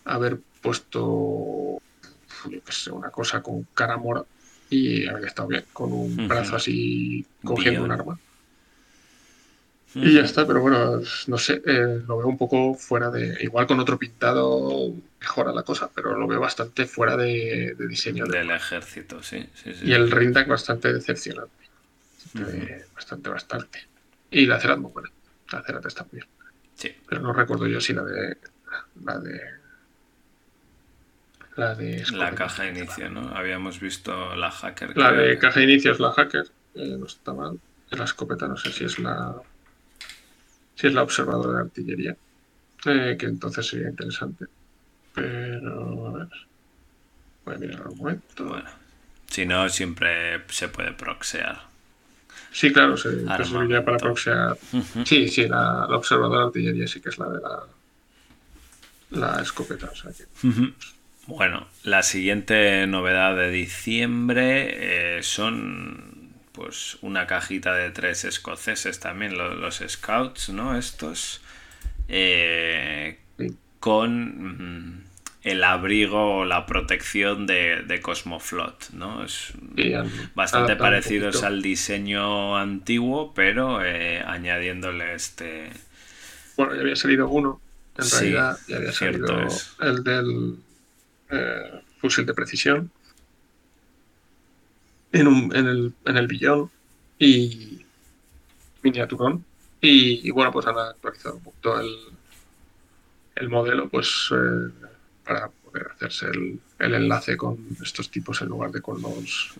[0.04, 1.80] haber puesto,
[2.48, 4.24] yo qué sé, una cosa con cara mora
[4.70, 8.18] y haber estado bien, con un brazo así cogiendo un arma.
[9.94, 13.38] Y ya está, pero bueno, no sé, eh, lo veo un poco fuera de.
[13.40, 18.26] Igual con otro pintado mejora la cosa, pero lo veo bastante fuera de, diseño.
[18.26, 19.48] Del ejército, sí,
[19.82, 21.50] Y el Rindak bastante decepcionante.
[22.94, 23.78] Bastante, bastante.
[24.30, 25.10] Y la Cerat muy buena.
[25.52, 26.26] La Cerat está muy bien.
[26.74, 26.94] Sí.
[27.08, 28.36] Pero no recuerdo yo si la de.
[29.04, 29.40] La de.
[31.56, 32.04] La de.
[32.12, 33.34] La caja de inicio, ¿no?
[33.34, 34.96] Habíamos visto la hacker.
[34.96, 36.46] La de caja de inicio es la hacker.
[36.74, 37.58] Eh, no está mal.
[37.90, 39.34] La escopeta, no sé si es la.
[40.74, 42.16] Si es la observadora de artillería.
[42.84, 44.46] Eh, que entonces sería interesante.
[45.14, 46.08] Pero.
[46.08, 46.28] A ver.
[47.44, 48.44] Voy a mirar un momento.
[48.44, 48.68] Bueno.
[49.28, 51.75] Si no, siempre se puede proxear.
[52.52, 54.56] Sí, claro, se serviría para proxear.
[55.04, 57.62] Sí, sí, la, la observadora de artillería sí que es la de la,
[59.10, 59.90] la escopeta.
[59.92, 60.24] O sea que...
[61.26, 69.36] Bueno, la siguiente novedad de diciembre eh, son pues una cajita de tres escoceses también,
[69.36, 70.78] los, los Scouts, ¿no?
[70.78, 71.42] Estos.
[72.08, 73.18] Eh,
[73.80, 75.04] con mm,
[75.46, 79.22] el abrigo o la protección de, de Cosmoflot, ¿no?
[79.22, 79.52] Es
[80.34, 85.70] bastante parecidos al diseño antiguo, pero eh, añadiéndole este...
[86.56, 87.60] Bueno, ya había salido uno,
[87.96, 89.46] en realidad ya había salido
[89.82, 90.56] el del
[91.30, 92.90] eh, fusil de precisión
[95.12, 96.68] en, un, en, el, en el billón
[97.20, 97.84] y
[98.82, 99.44] miniaturón.
[99.80, 101.94] Y, bueno, pues han actualizado un poquito el,
[103.36, 104.85] el modelo pues eh,
[105.26, 109.54] para poder hacerse el, el, enlace con estos tipos en lugar de con los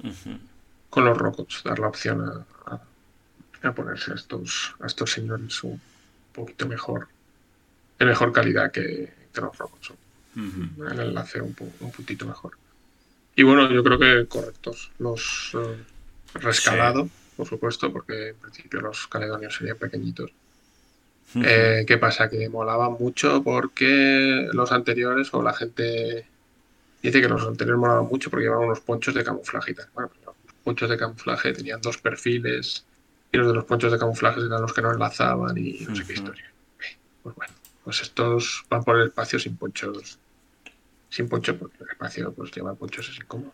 [0.89, 2.81] con los robots, dar la opción a,
[3.63, 5.81] a, ponerse a estos, a estos señores un
[6.33, 7.09] poquito mejor,
[7.99, 9.93] de mejor calidad que, que los robots
[10.37, 12.57] el enlace un, un puntito mejor.
[13.35, 14.91] Y bueno, yo creo que correctos.
[14.99, 15.77] Los uh,
[16.35, 20.31] rescalados, por supuesto, porque en principio los caledonios serían pequeñitos.
[21.35, 22.29] Eh, ¿Qué pasa?
[22.29, 26.27] Que molaban mucho porque los anteriores o la gente
[27.03, 29.89] dice que los anteriores molaban mucho porque llevaban unos ponchos de camuflaje y tal.
[29.95, 32.85] Bueno, pues los ponchos de camuflaje tenían dos perfiles
[33.33, 36.05] y los de los ponchos de camuflaje eran los que no enlazaban y no sé
[36.07, 36.51] qué historia.
[37.23, 37.53] Pues bueno,
[37.85, 40.19] pues estos van por el espacio sin ponchos
[41.09, 43.53] sin poncho, porque el espacio pues llevar ponchos es incómodo.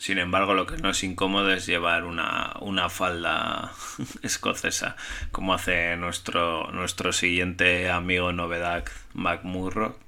[0.00, 3.70] Sin embargo, lo que no es incómodo es llevar una, una falda
[4.22, 4.96] escocesa,
[5.30, 9.98] como hace nuestro, nuestro siguiente amigo novedad, McMurro,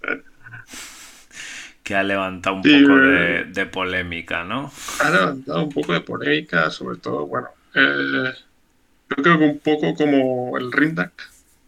[1.84, 4.72] que ha levantado un poco de, de, polémica, ¿no?
[5.00, 8.32] Ha levantado un poco de polémica, sobre todo, bueno, eh,
[9.10, 11.12] yo creo que un poco como el Rindak,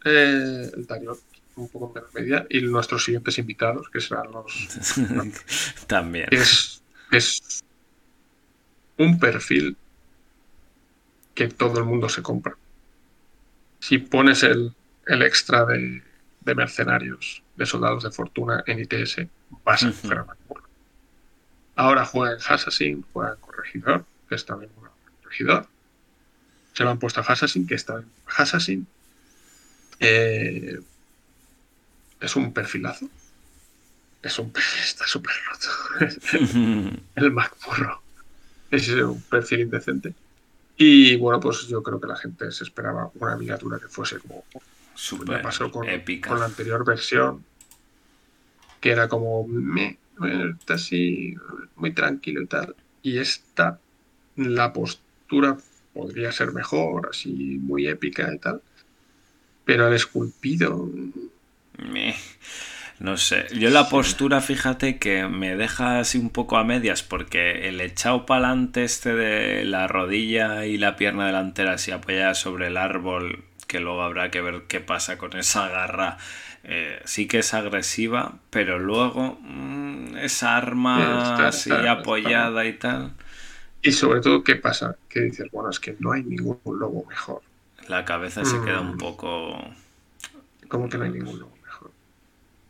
[0.07, 1.19] eh, el Tariot
[1.57, 4.71] un poco menos media, y nuestros siguientes invitados, que serán los...
[5.87, 6.29] También.
[6.31, 6.82] Es,
[7.13, 7.63] es
[8.97, 9.77] un perfil
[11.35, 12.57] que todo el mundo se compra.
[13.81, 14.75] Si pones el,
[15.07, 16.03] el extra de,
[16.41, 19.27] de, mercenarios, de soldados de fortuna en ITS,
[19.65, 20.31] vas a uh -huh.
[20.31, 20.37] a
[21.75, 24.89] Ahora juega en Assassin, juega en Corregidor, que está en un
[25.23, 25.67] Corregidor.
[26.75, 28.87] Se lo han puesto a Assassin, que está en Assassin.
[30.01, 30.81] Eh,
[32.21, 33.09] es un perfilazo.
[34.23, 36.97] Es un está súper roto.
[37.16, 38.03] el MacBurro.
[38.70, 40.14] Es un perfil indecente.
[40.77, 44.45] Y bueno, pues yo creo que la gente se esperaba una miniatura que fuese como
[44.95, 46.31] super me pasó con, épica.
[46.31, 47.45] con la anterior versión,
[48.81, 49.99] que era como me,
[50.61, 51.35] está así
[51.77, 52.75] muy tranquilo y tal.
[53.03, 53.79] Y esta,
[54.37, 55.59] la postura
[55.93, 58.62] podría ser mejor, así muy épica y tal.
[59.64, 60.89] Pero el esculpido
[62.99, 67.68] no sé, yo la postura, fíjate que me deja así un poco a medias porque
[67.68, 72.68] el echado para adelante este de la rodilla y la pierna delantera así apoyada sobre
[72.68, 76.18] el árbol, que luego habrá que ver qué pasa con esa garra,
[76.64, 82.66] eh, sí que es agresiva, pero luego mmm, esa arma está, así está, apoyada está.
[82.66, 83.12] y tal.
[83.82, 84.97] Y sobre todo, ¿qué pasa?
[85.09, 87.43] Que dices, bueno, es que no hay ningún lobo mejor.
[87.88, 88.47] La cabeza mm.
[88.47, 89.59] se queda un poco...
[90.68, 91.52] ¿Cómo que no hay ningún lobo?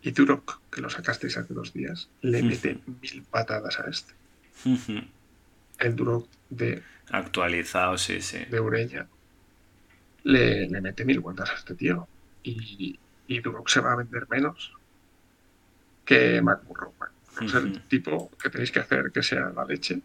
[0.03, 4.15] Y Turok, que lo sacasteis hace dos días, le mete mil patadas a este.
[5.79, 6.83] El Turok de.
[7.11, 8.45] Actualizado, sí, sí.
[8.51, 9.07] De Ureña.
[10.25, 12.09] Le, le mete mil vueltas a este tío.
[12.43, 12.99] Y,
[13.29, 14.73] y Turok se va a vender menos
[16.05, 16.93] que MacMurro.
[17.41, 20.01] Es el tipo que tenéis que hacer que sea la leche.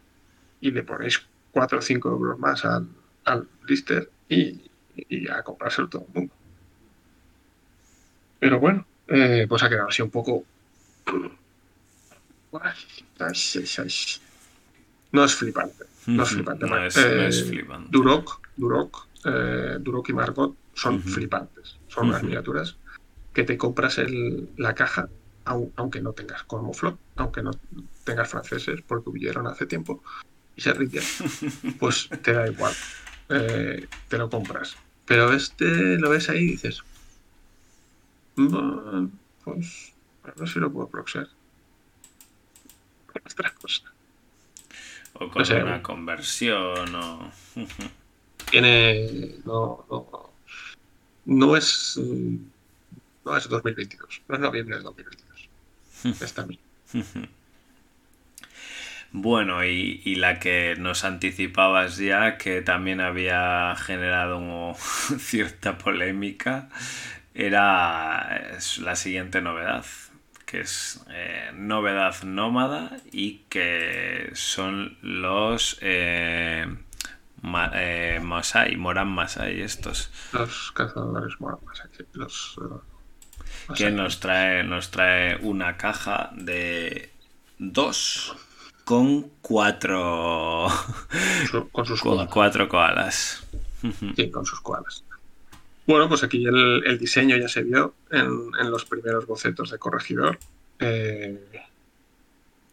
[0.62, 2.88] Y le ponéis 4 o 5 euros más al,
[3.26, 4.62] al blister y,
[4.95, 6.34] y a comprárselo todo el mundo.
[8.39, 10.43] Pero bueno, eh, pues ha quedado así un poco.
[15.12, 15.86] No es flipante.
[16.08, 16.66] No es flipante.
[16.66, 17.89] No es, eh, no es flipante.
[17.91, 21.10] Durok, Durok, eh, Durok y Margot son uh -huh.
[21.10, 21.78] flipantes.
[21.88, 22.10] Son uh -huh.
[22.12, 22.78] unas miniaturas
[23.34, 25.10] que te compras el, la caja,
[25.45, 27.51] aunque no tengas como flot, aunque no
[28.03, 30.01] tengas franceses, porque huyeron hace tiempo
[30.55, 31.08] y se rindieron.
[31.80, 32.74] pues te da igual.
[33.30, 34.76] Eh, te lo compras.
[35.05, 36.84] Pero este lo ves ahí y dices,
[39.44, 41.28] pues a ver si lo puedo proxear.
[43.26, 43.84] Otra cosa.
[45.14, 47.32] O con no sé, una conversión o...
[48.52, 49.36] Tiene...
[49.46, 50.32] No, no,
[51.26, 52.00] no es...
[53.26, 54.22] No es 2022.
[54.28, 55.50] No es noviembre de 2022.
[56.22, 56.60] Está mí.
[59.12, 64.76] Bueno, y, y, la que nos anticipabas ya, que también había generado
[65.18, 66.70] cierta polémica,
[67.38, 69.86] era la siguiente novedad,
[70.48, 76.66] que es eh, novedad nómada y que son los eh,
[77.74, 80.10] eh, Masai, Moran Masai estos.
[80.34, 82.60] Los cazadores Moran Masai, los...
[83.76, 87.14] Que nos trae, nos trae una caja de
[87.60, 88.36] dos
[88.84, 90.70] con cuatro.
[91.72, 93.46] Con sus con cuatro koalas.
[94.16, 95.04] Sí, con sus koalas.
[95.88, 100.38] Bueno, pues aquí el, diseño ya se vio en, los primeros bocetos de corregidor.
[100.80, 101.40] Eh,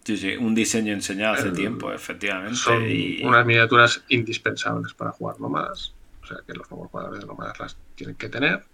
[0.03, 2.57] sí, sí, un diseño enseñado hace tiempo, efectivamente.
[2.57, 2.83] Son
[3.23, 5.95] unas miniaturas indispensables para jugar nómadas.
[6.25, 8.65] O sea que los nuevos jugadores de nómadas las tienen que tener.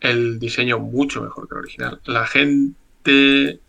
[0.00, 2.00] El diseño mucho mejor que el original.
[2.06, 3.60] La gente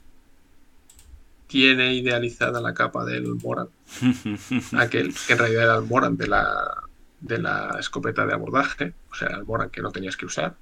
[1.45, 3.67] tiene idealizada la capa del Moran.
[4.79, 6.88] aquel que en realidad era el Moran de la,
[7.21, 10.55] de la escopeta de abordaje, o sea, el Moran que no tenías que usar,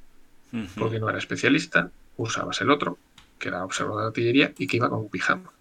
[0.78, 2.98] porque no era especialista, usabas el otro,
[3.38, 5.52] que era observador de artillería y que iba con un pijama,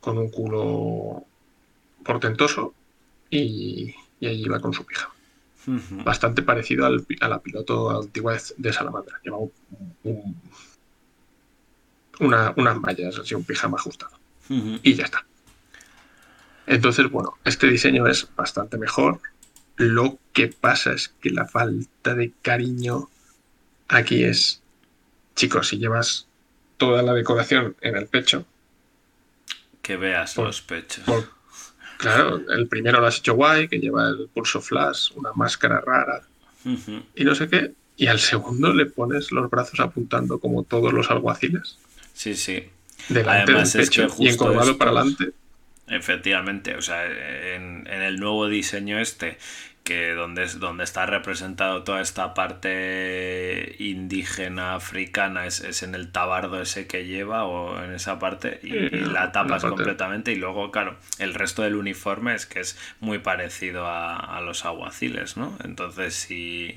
[0.00, 1.24] con un culo
[2.04, 2.74] portentoso
[3.28, 5.14] y, y allí iba con su pijama.
[6.04, 9.20] Bastante parecido al, a la piloto antigua de Salamandra.
[9.22, 9.44] Llevaba
[10.04, 10.40] un,
[12.18, 14.18] una, unas mallas, así un pijama ajustado.
[14.48, 15.26] Y ya está.
[16.66, 19.20] Entonces, bueno, este diseño es bastante mejor.
[19.80, 23.08] Lo que pasa es que la falta de cariño
[23.88, 24.60] aquí es,
[25.34, 26.26] chicos, si llevas
[26.76, 28.44] toda la decoración en el pecho.
[29.80, 31.04] Que veas los pechos.
[31.96, 36.22] claro, el primero lo has hecho guay, que lleva el pulso flash, una máscara rara
[37.14, 37.72] y no sé qué.
[37.96, 41.78] Y al segundo le pones los brazos apuntando como todos los alguaciles.
[42.12, 42.68] Sí, sí.
[43.08, 45.30] Delante Además, del pecho y encorvado para adelante.
[45.88, 49.38] Efectivamente, o sea, en, en, el nuevo diseño este,
[49.84, 56.60] que donde, donde está representado toda esta parte indígena africana es, es en el tabardo
[56.60, 61.34] ese que lleva o en esa parte y, la tapas completamente y luego, claro, el
[61.34, 65.56] resto del uniforme es que es muy parecido a, a los aguaciles, ¿no?
[65.64, 66.74] Entonces, si,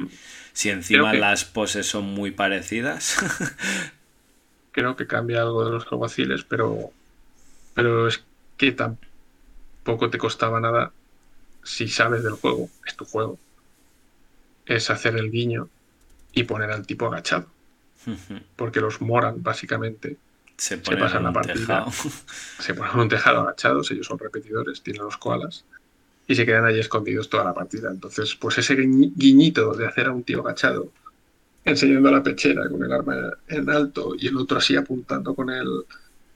[0.54, 3.18] si encima las poses son muy parecidas,
[4.72, 6.92] creo que cambia algo de los alguaciles, pero,
[7.74, 8.24] pero es
[8.58, 10.94] que tampoco te costaba nada
[11.64, 13.40] si sabes del juego, es tu juego.
[14.66, 15.70] Es hacer el guiño
[16.34, 17.48] y poner al tipo agachado.
[18.56, 20.18] Porque los moran, básicamente.
[20.58, 21.86] Se, pasan la partida.
[22.60, 25.66] Se ponen un tejado agachados, ellos son repetidores, tienen los koalas.
[26.28, 27.90] Y se quedan ahí escondidos toda la partida.
[27.90, 30.92] Entonces, pues ese guiñito de hacer a un tío agachado
[31.66, 35.86] enseñando la pechera con el arma en alto y el otro así apuntando con el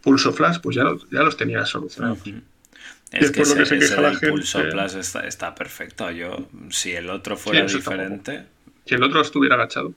[0.02, 2.20] pulso flash, pues ya, ya los tenía solucionados.
[3.12, 3.80] Es que, ese,
[4.20, 6.12] que pulso flash está, perfecto.
[6.12, 8.45] Yo, si el otro fuera diferente.
[8.86, 9.93] Si el otro estuviera agachado,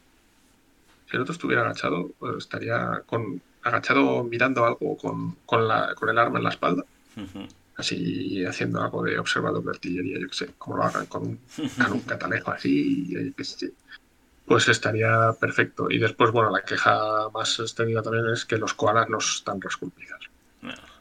[1.11, 6.08] si el otro estuviera agachado, pues estaría con agachado mirando algo con, con, la, con
[6.08, 6.84] el arma en la espalda.
[7.76, 11.40] Así haciendo algo de observador de artillería, yo que sé, como lo hagan con un,
[11.82, 13.72] con un catalejo así, que sé,
[14.46, 15.90] pues estaría perfecto.
[15.90, 20.28] Y después, bueno, la queja más extendida también es que los koalas no están resculpidos.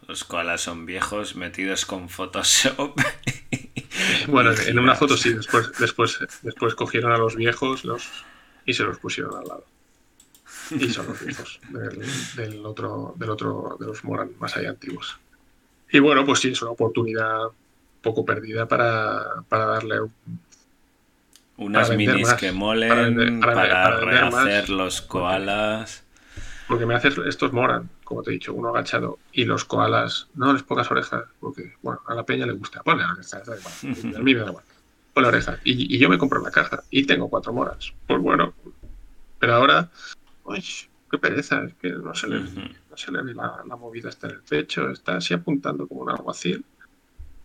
[0.10, 3.00] Los koalas son viejos, metidos con Photoshop.
[4.28, 8.10] bueno, en una foto sí, después, después, después cogieron a los viejos los,
[8.66, 9.66] y se los pusieron al lado.
[10.72, 11.60] Y son los viejos
[12.36, 15.20] del, otro, del otro, de los Moran más allá antiguos.
[15.92, 17.42] Y bueno, pues sí, es una oportunidad
[18.02, 20.14] poco perdida para, para darle un,
[21.58, 26.04] unas minis que molen para, rehacer los koalas.
[26.68, 30.52] Porque me haces estos moran, como te he dicho, uno agachado y los koalas, no
[30.52, 32.82] les pocas orejas, porque bueno, a la peña le gusta.
[32.82, 34.16] Ponle orejas, da igual.
[34.16, 34.66] A mí me da igual.
[35.14, 35.60] Ponle orejas.
[35.64, 37.94] Y, yo me compro la caja y tengo cuatro moras.
[38.08, 38.56] Pues bueno,
[39.38, 39.92] pero ahora,
[40.44, 40.66] uy,
[41.12, 44.34] qué pereza, es que no se le, no se le ve la, movida está en
[44.34, 46.66] el pecho, está así apuntando como un alguacil,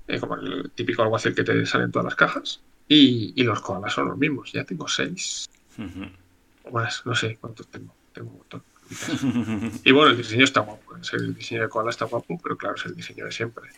[0.09, 2.62] eh, como el típico alguacil que te sale en todas las cajas.
[2.89, 4.51] Y, los koalas son los mismos.
[4.51, 5.47] Ya tengo seis.
[6.64, 7.94] O más, no sé cuántos tengo.
[8.14, 8.62] Tengo un montón.
[9.84, 10.94] Y bueno, el diseño está guapo.
[11.12, 13.70] El diseño de koala está guapo, pero claro, es el diseño de siempre.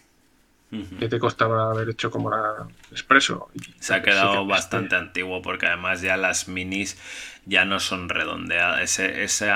[0.98, 3.48] ¿Qué te costaba haber hecho como la expreso?
[3.78, 6.98] Se ha quedado bastante antiguo porque además ya las minis
[7.44, 8.80] ya no son redondeadas.
[8.80, 9.52] Ese, ese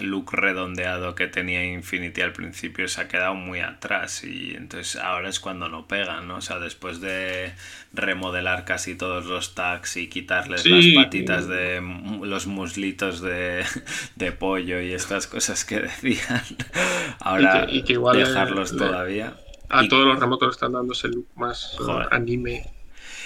[0.00, 5.28] look redondeado que tenía Infinity al principio se ha quedado muy atrás y entonces ahora
[5.28, 6.36] es cuando no pegan, ¿no?
[6.36, 7.52] O sea, después de
[7.92, 11.82] remodelar casi todos los tags y quitarles las patitas de
[12.22, 16.42] los muslitos de, pollo y estas cosas que decían,
[17.20, 19.36] ahora dejarlos todavía
[19.74, 22.70] A todos los remotos están dando ese look más uh, anime.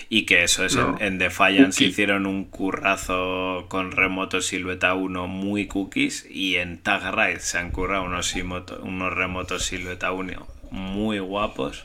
[0.09, 5.67] Y que eso es en, en, Defiance hicieron un currazo con remotos Silueta 1 muy
[5.67, 11.85] cookies y en Tag Ride se han currado unos, unos remotos Silueta 1 muy guapos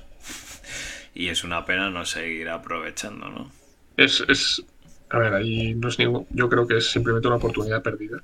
[1.14, 3.52] y es una pena no seguir aprovechando, ¿no?
[3.98, 4.64] Es, es
[5.10, 8.24] a ver, ahí no es ningún, yo creo que es simplemente una oportunidad perdida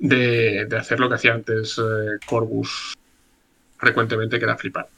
[0.00, 2.96] de, de, hacer lo que hacía antes eh, Corbus
[3.78, 4.88] frecuentemente, que era flipar.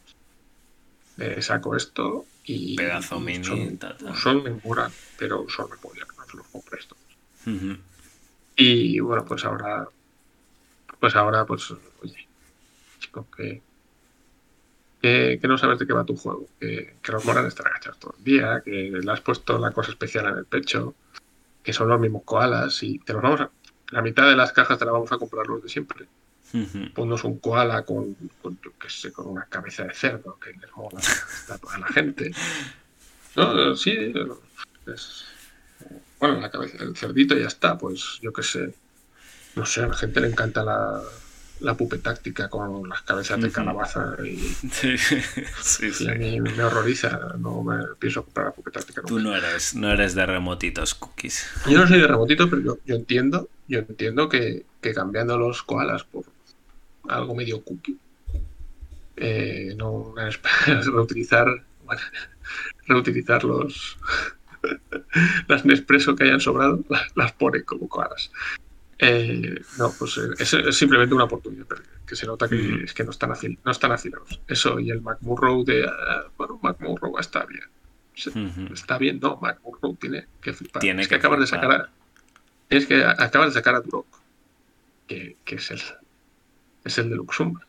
[1.20, 2.76] Eh, saco esto y.
[2.76, 3.44] Pedazo mini.
[3.44, 3.78] Son,
[4.16, 4.60] son me
[5.18, 6.96] pero son me no los compro esto.
[8.56, 9.88] Y bueno, pues ahora.
[10.98, 11.70] Pues ahora, pues,
[12.02, 12.28] oye,
[12.98, 13.62] chico, que
[15.00, 18.24] que, no sabes de qué va tu juego, que, los moran estar agachados todo el
[18.24, 20.94] día, que le has puesto la cosa especial en el pecho,
[21.62, 23.50] que son los mismos koalas y te los vamos a...
[23.90, 26.06] La mitad de las cajas te la vamos a comprar los de siempre.
[26.94, 28.58] Ponnos un koala con, con,
[28.88, 31.00] sé, con una cabeza de cerdo que les mola
[31.48, 32.32] a toda la gente.
[33.36, 34.12] No, sí,
[36.18, 38.74] bueno, la cabeza, el cerdito ya está, pues yo qué sé.
[39.56, 41.02] No sé, a la gente le encanta la,
[41.60, 44.36] la táctica con las cabezas de calabaza y,
[44.70, 49.02] sí, sí, a mí me horroriza, no me pienso comprar la táctica.
[49.02, 51.46] Tú no eres, no eres de remotitos cookies.
[51.66, 55.62] Yo no soy de remotitos, pero yo, yo entiendo, yo entiendo que, que, cambiando los
[55.62, 56.24] koalas por
[57.08, 57.98] algo medio cookie,
[59.16, 60.14] eh, no
[60.66, 61.46] reutilizar,
[61.84, 62.02] bueno,
[62.86, 63.98] reutilizar los
[65.48, 68.30] las Nespresso que hayan sobrado, las pone como koalas.
[68.98, 71.66] Eh, no, pues eh, es, simplemente una oportunidad,
[72.06, 74.40] que se nota que, es que no están, afil, no están afilados.
[74.46, 75.84] Eso y el McMurrow de.
[75.84, 77.64] Uh, bueno, McMurrow está bien.
[78.72, 80.80] Está bien, no, McMurrow tiene que flipar.
[80.80, 81.90] Tiene es que, acabas de sacar a.
[82.68, 84.06] Es que acabas de sacar a Turok,
[85.06, 85.80] que, que es el.
[86.84, 87.66] Es el de Luxemburgo.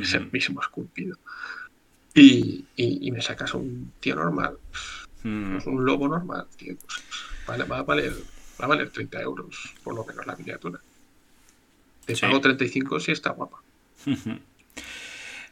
[0.00, 1.18] Es el mismo esculpido.
[2.14, 4.56] Y, y, me sacas un tío normal.
[5.22, 6.74] Pues un lobo normal, tío.
[6.76, 7.02] Pues,
[7.46, 8.14] vale, va a valer
[8.60, 10.80] va a valer 30 euros, por lo menos la miniatura.
[12.04, 13.58] Te pago 35 si está guapa.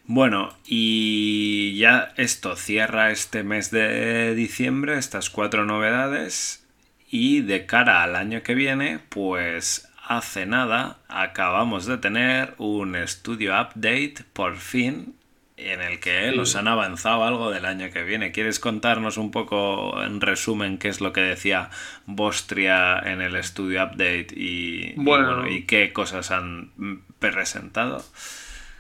[0.06, 6.66] Bueno, y ya esto cierra este mes de diciembre, estas cuatro novedades.
[7.10, 13.52] Y de cara al año que viene, pues hace nada acabamos de tener un estudio
[13.60, 15.14] update por fin
[15.56, 18.32] en el que nos han avanzado algo del año que viene.
[18.32, 21.70] ¿Quieres contarnos un poco en resumen qué es lo que decía
[22.06, 26.72] Bostria en el estudio update y, bueno, y, qué cosas han
[27.18, 28.05] presentado?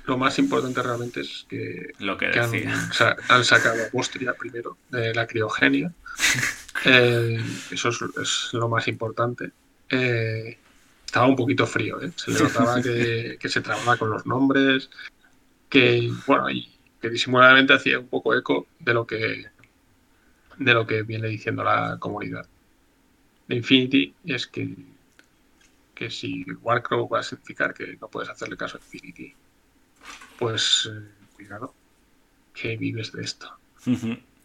[0.06, 2.26] Lo más importante realmente es que, lo que,
[3.28, 5.92] Han, sacado a Bostria primero de la criogenia.
[6.86, 9.52] Eh, eso es, lo más importante.
[9.88, 10.58] Eh,
[11.14, 12.10] estaba un poquito frío, ¿eh?
[12.16, 14.90] se le notaba que, que se trababa con los nombres
[15.68, 16.68] que, bueno, y
[17.00, 19.46] que disimuladamente hacía un poco eco de lo que
[20.58, 22.48] de lo que viene diciendo la comunidad
[23.46, 24.74] de Infinity, es que,
[25.94, 29.34] que si Warcrow va a significar que no puedes hacerle caso a Infinity,
[30.36, 31.74] pues eh, cuidado,
[32.52, 33.52] que vives de esto.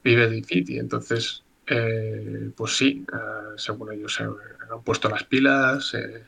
[0.03, 5.93] Vives de Infinity, entonces, eh, pues sí, eh, según ellos se han puesto las pilas,
[5.93, 6.25] eh,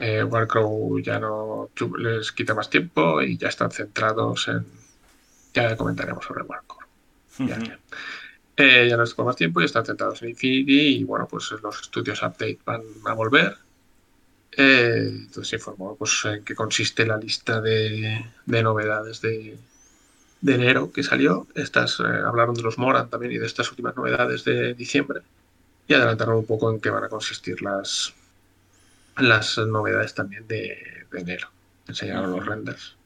[0.00, 1.68] Warcrow ya no
[1.98, 4.64] les quita más tiempo y ya están centrados en.
[5.52, 6.80] Ya comentaremos sobre Warcrow.
[7.38, 7.58] ya,
[8.56, 8.96] eh, ya.
[8.96, 12.60] no les más tiempo y están centrados en Infinity y bueno, pues los estudios update
[12.64, 13.58] van a volver.
[14.56, 19.58] Eh, entonces informó pues, en qué consiste la lista de, novedades de,
[20.40, 21.46] de, enero que salió.
[21.54, 25.20] Estas hablaron de los Moran también y de estas últimas novedades de diciembre.
[25.86, 28.14] Y adelantaron un poco en qué van a consistir las,
[29.16, 31.50] las novedades también de, enero.
[31.86, 32.96] Enseñaron los renders.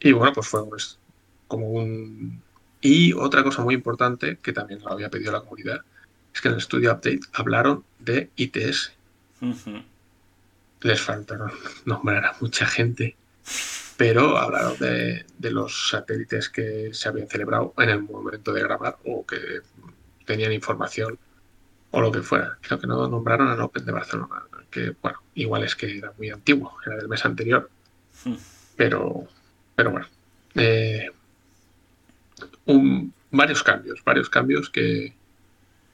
[0.00, 0.98] Y bueno, pues fue pues,
[1.48, 2.42] como un...
[2.80, 5.80] Y otra cosa muy importante, que también lo había pedido la comunidad,
[6.34, 8.92] es que en el Studio Update hablaron de ITS.
[10.80, 11.52] Les faltaron
[11.84, 13.16] nombrar a mucha gente,
[13.96, 18.98] pero hablaron de, de, los satélites que se habían celebrado en el momento de grabar
[19.04, 19.60] o que
[20.24, 21.18] tenían información
[21.92, 22.58] o lo que fuera.
[22.62, 24.42] Creo que no nombraron al Open de Barcelona
[24.72, 27.70] que bueno, igual es que era muy antiguo, era del mes anterior,
[28.24, 28.34] hmm.
[28.76, 29.28] pero,
[29.76, 30.08] pero bueno.
[30.56, 31.08] Eh,
[33.30, 35.14] varios cambios, varios cambios que...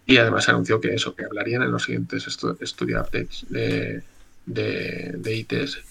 [0.07, 4.03] Y además anunció que eso, que hablarían en los siguientes estudio updates de,
[4.47, 5.83] de, ITS,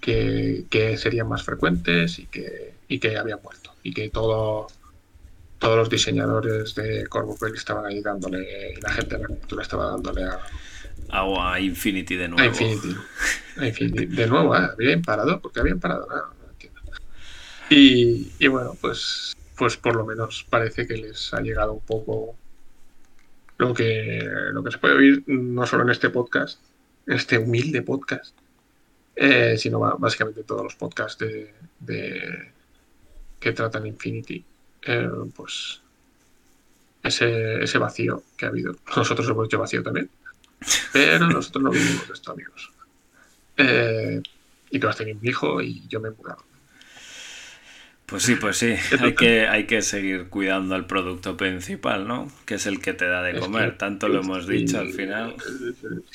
[0.00, 3.74] que, que, serían más frecuentes y que, y que habían muerto.
[3.82, 4.66] Y que todo,
[5.58, 9.86] todos los diseñadores de Corvus estaban ahí dándole, y la gente de la cultura estaba
[9.92, 10.38] dándole a,
[11.08, 12.42] a Infinity de nuevo.
[12.42, 12.96] A Infinity.
[13.60, 14.06] Infinity.
[14.06, 16.80] De nuevo, habían parado, porque habían parado, no, entiendo.
[17.68, 22.36] Y, y, bueno, pues, pues por lo menos parece que les ha llegado un poco
[23.58, 26.60] lo que, lo que se puede oír, no solo en este podcast,
[27.06, 28.34] este humilde podcast,
[29.16, 32.52] eh, sino básicamente todos los podcasts de, de
[33.38, 34.44] que tratan Infinity.
[34.82, 35.82] Eh, pues
[37.02, 38.74] ese, ese vacío que ha habido.
[38.96, 40.10] Nosotros hemos hecho vacío también.
[40.92, 42.70] Pero nosotros no vivimos de esto, amigos.
[43.56, 44.22] Eh,
[44.70, 46.44] y tú has tenido un hijo y yo me he mudado.
[48.06, 48.74] Pues sí, pues sí.
[48.98, 52.30] Hay que, hay que seguir cuidando al producto principal, ¿no?
[52.44, 53.78] Que es el que te da de comer.
[53.78, 55.36] Tanto lo hemos dicho al final.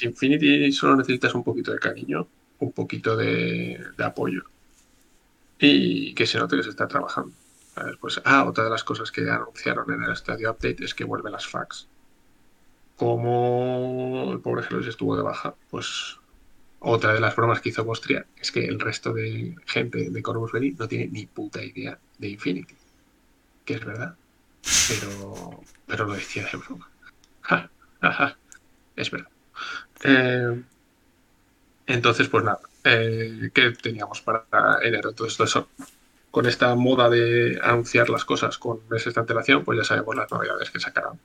[0.01, 2.27] Infinity solo necesitas un poquito de cariño,
[2.59, 4.43] un poquito de, de apoyo.
[5.57, 7.34] Y que se note que se está trabajando.
[7.99, 11.31] Pues, ah, otra de las cosas que anunciaron en el estadio update es que vuelven
[11.31, 11.88] las fax.
[12.95, 16.17] Como el pobre Gelos estuvo de baja, pues
[16.80, 20.51] otra de las bromas que hizo Bostria es que el resto de gente de Corvus
[20.51, 22.76] Belli no tiene ni puta idea de Infinity.
[23.65, 24.15] Que es verdad.
[24.88, 26.89] Pero, pero lo decía de broma.
[28.95, 29.30] es verdad.
[30.03, 30.63] Eh,
[31.88, 32.59] entonces, pues nada.
[32.84, 34.45] Eh, ¿Qué teníamos para
[34.84, 35.13] enero?
[35.26, 35.69] Esto eso
[36.30, 40.30] con esta moda de anunciar las cosas con meses de antelación, pues ya sabemos las
[40.30, 41.19] novedades que sacarán.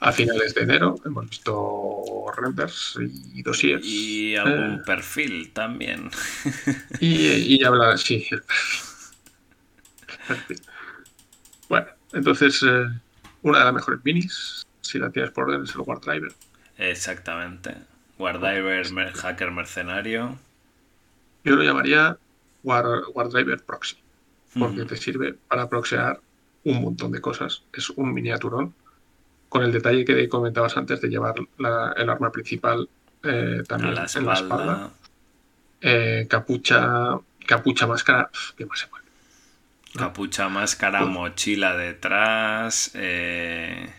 [0.00, 2.98] A finales de enero hemos visto renders
[3.34, 3.84] y dossiers.
[3.84, 6.10] Y algún eh, perfil también.
[7.00, 8.42] y, y habla, sí, el
[10.26, 10.60] perfil.
[11.68, 12.86] Bueno, entonces, eh,
[13.42, 16.32] una de las mejores minis, si la tienes por orden, es el WarDriver.
[16.78, 17.74] Exactamente.
[18.18, 20.38] WarDriver, hacker mercenario.
[21.44, 22.16] Yo lo llamaría
[22.62, 23.96] WarDriver Proxy
[24.58, 26.20] porque te sirve para proxear
[26.64, 27.62] un montón de cosas.
[27.72, 28.74] Es un miniaturón,
[29.56, 31.34] con el detalle que comentabas antes de llevar
[31.96, 32.88] el arma principal
[33.22, 34.90] eh, también en la espalda.
[35.80, 39.04] Eh, capucha, capucha, máscara, ¿qué más se puede?
[39.96, 42.90] Capucha, máscara, mochila detrás.
[42.94, 43.90] Eh,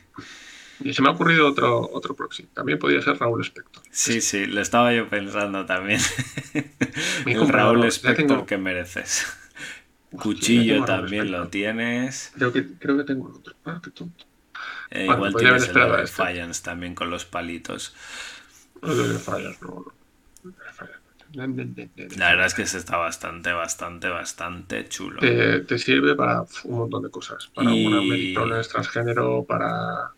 [0.82, 2.44] y se me ha ocurrido otro, otro proxy.
[2.54, 3.82] También podría ser Raúl Spector.
[3.90, 6.00] Sí, sí, lo estaba yo pensando también.
[7.26, 9.26] el Raúl Spector que mereces.
[10.12, 12.32] Cuchillo también lo tienes.
[12.36, 13.56] Creo que, creo que tengo otro.
[13.66, 14.27] Ah, qué tonto.
[14.92, 16.64] Eh, igual tienes el este.
[16.64, 17.94] también con los palitos.
[18.82, 19.86] No.
[21.36, 25.20] La verdad es que se está bastante, bastante, bastante chulo.
[25.20, 27.48] Te, te sirve para un montton de cosas.
[27.54, 28.36] Para y...
[28.36, 30.12] una transgénero, para.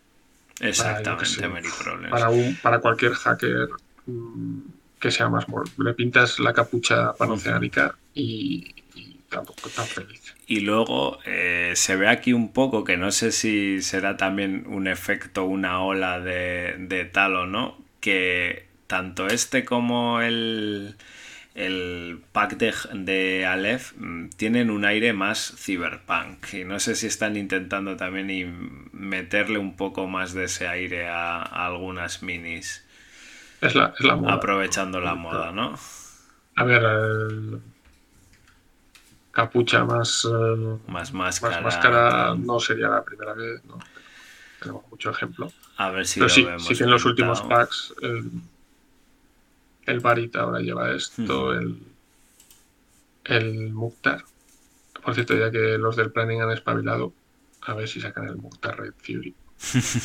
[0.59, 3.69] Exactamente, para, para, un, para cualquier hacker
[4.05, 4.59] mmm,
[4.99, 5.45] que sea más.
[5.77, 8.75] Le pintas la capucha panoceánica y,
[9.29, 10.28] tampoco tan feliz.
[10.49, 14.87] Y luego eh, se ve aquí un poco, que no sé si será también un
[14.87, 20.95] efecto, una ola de, de tal o no, que tanto este como el,
[21.53, 26.51] el pack de, de Aleph mm, tienen un aire más cyberpunk.
[26.53, 31.43] Y no sé si están intentando también meterle un poco más de ese aire a,
[31.43, 32.83] a algunas minis.
[33.61, 34.33] Es la, es la moda.
[34.33, 35.75] Aprovechando la moda, ¿no?
[36.55, 37.61] A ver, el
[39.39, 41.55] capucha más, uh, más máscara.
[41.55, 43.79] Más máscara no sería la primera vez, ¿no?
[44.61, 45.51] Tenemos mucho ejemplo.
[45.77, 48.29] A ver si Pero lo sí, vemos sí que en los últimos packs el,
[49.85, 51.57] el Barita ahora lleva esto, uh -huh.
[51.57, 51.67] el,
[53.37, 54.23] el Mukhtar.
[55.03, 57.13] Por cierto, ya que los del planning han espabilado,
[57.61, 59.33] a ver si sacan el Mukhtar Red Fury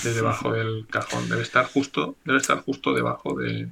[0.05, 1.29] de debajo del cajón.
[1.29, 3.69] Debe estar justo, debe estar justo debajo de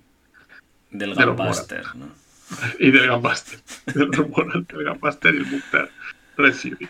[0.90, 2.22] del Gunbuster, ¿no?
[2.79, 3.61] y del Gambaster.
[3.95, 5.91] del rumor del Gambaster y el Mukhtar
[6.37, 6.89] Red Fury.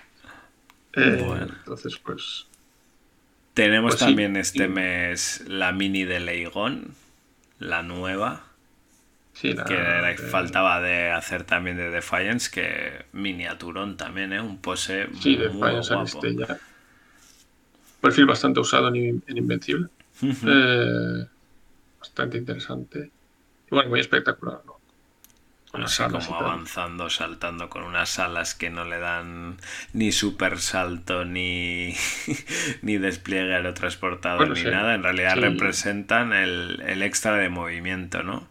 [0.95, 1.55] Eh, bueno.
[1.59, 2.47] Entonces, pues.
[3.55, 4.41] Tenemos pues también sí.
[4.41, 6.95] este mes la mini de Leigón,
[7.59, 8.45] la nueva.
[9.35, 14.41] Sí, la, que faltaba de hacer también de Defiance, que miniaturón también, ¿eh?
[14.41, 16.21] Un pose sí, muy Defiance guapo.
[16.29, 16.59] Ya.
[18.01, 19.89] Perfil bastante usado en, en Invencible.
[20.21, 21.23] Uh -huh.
[21.23, 21.27] eh,
[21.99, 23.11] bastante interesante.
[23.71, 24.72] Y bueno, muy espectacular, ¿no?
[25.73, 29.57] Así como avanzando, saltando con unas alas que no le dan
[29.93, 31.95] ni super salto ni,
[32.83, 34.69] ni despliegue aerotransportador bueno, ni sí.
[34.69, 34.95] nada.
[34.95, 35.41] En realidad sí.
[35.41, 38.47] representan el, el, extra de movimiento, ¿no?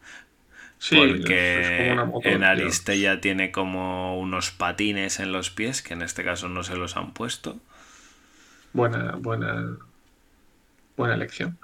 [0.79, 6.23] Sí, Porque moto, en Aristella tiene como unos patines en los pies, que en este
[6.23, 7.59] caso no se los han puesto.
[8.73, 9.77] Buena, buena,
[10.97, 11.59] buena elección.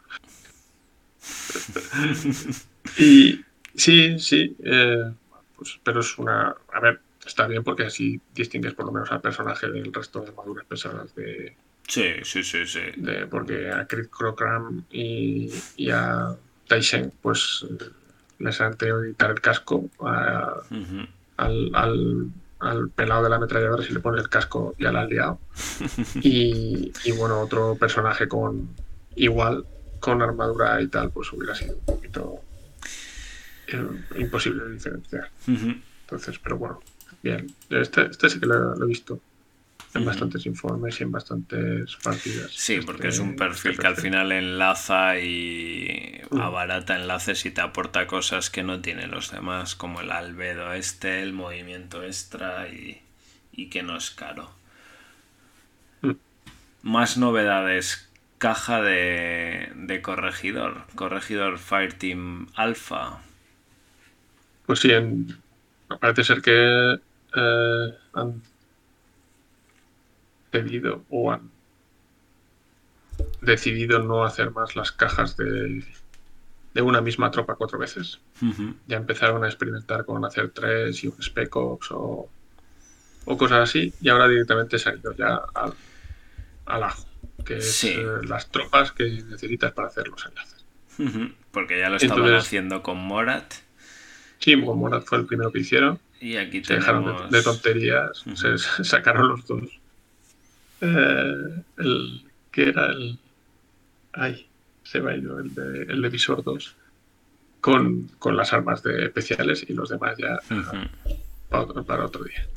[3.00, 3.44] y
[3.76, 4.56] sí, sí.
[4.64, 5.12] Eh
[5.58, 6.56] pues, pero es una.
[6.72, 10.30] A ver, está bien porque así distingues por lo menos al personaje del resto de
[10.30, 11.56] armaduras pesadas de.
[11.88, 12.82] Sí, sí, sí, sí.
[12.98, 16.36] De, porque a Crit Crocram y, y, a
[16.68, 17.66] Taishen, pues
[18.40, 21.08] les han tenido que quitar el casco a, uh -huh.
[21.38, 22.28] al, al,
[22.60, 25.40] al pelado de la ametralladora si le pone el casco ya la has liado.
[26.22, 28.70] Y, y bueno, otro personaje con
[29.16, 29.66] igual,
[30.00, 32.42] con armadura y tal, pues hubiera sido un poquito
[34.16, 35.30] imposible de diferenciar.
[35.48, 36.80] Entonces, pero bueno,
[37.22, 37.48] bien.
[37.70, 39.22] Este, este sí que lo, lo he visto
[39.94, 42.52] en bastantes informes y en bastantes partidas.
[42.52, 46.40] Sí, porque es un este, perfil este que al final enlaza y mm.
[46.40, 51.22] abarata enlaces y te aporta cosas que no tienen los demás, como el albedo este,
[51.22, 53.02] el movimiento extra y,
[53.52, 54.52] y que no es caro.
[56.02, 56.12] Mm.
[56.84, 58.04] Más novedades.
[58.38, 60.84] Caja de, de corregidor.
[60.94, 63.20] Corregidor Fireteam Alpha.
[64.68, 64.92] Pues sí,
[66.00, 67.00] parece ser que
[67.36, 68.42] eh, han
[70.52, 71.50] pedido o han
[73.42, 75.84] decidido no hacer más las cajas de,
[76.74, 78.20] de una misma tropa cuatro veces.
[78.88, 82.30] Ya empezaron a experimentar con hacer tres y un Spec Ops o,
[83.26, 85.74] o cosas así, y ahora directamente se han ido ya al,
[86.66, 87.06] al ajo,
[87.46, 90.66] que es eh, las tropas que necesitas para hacer los enlaces.
[91.52, 93.54] Porque ya lo estaban haciendo con Morat.
[94.40, 96.00] Sí, Morat fue el primero que hicieron.
[96.20, 99.70] Y aquí se dejaron de, tonterías, se sacaron los dos
[100.82, 103.18] eh, el que era el.
[104.14, 104.48] Ay,
[104.84, 106.76] se va a ir el de, el de Visor 2.
[107.62, 110.40] Con, con, las armas de especiales y los demás ya
[111.50, 112.48] para, otro, día.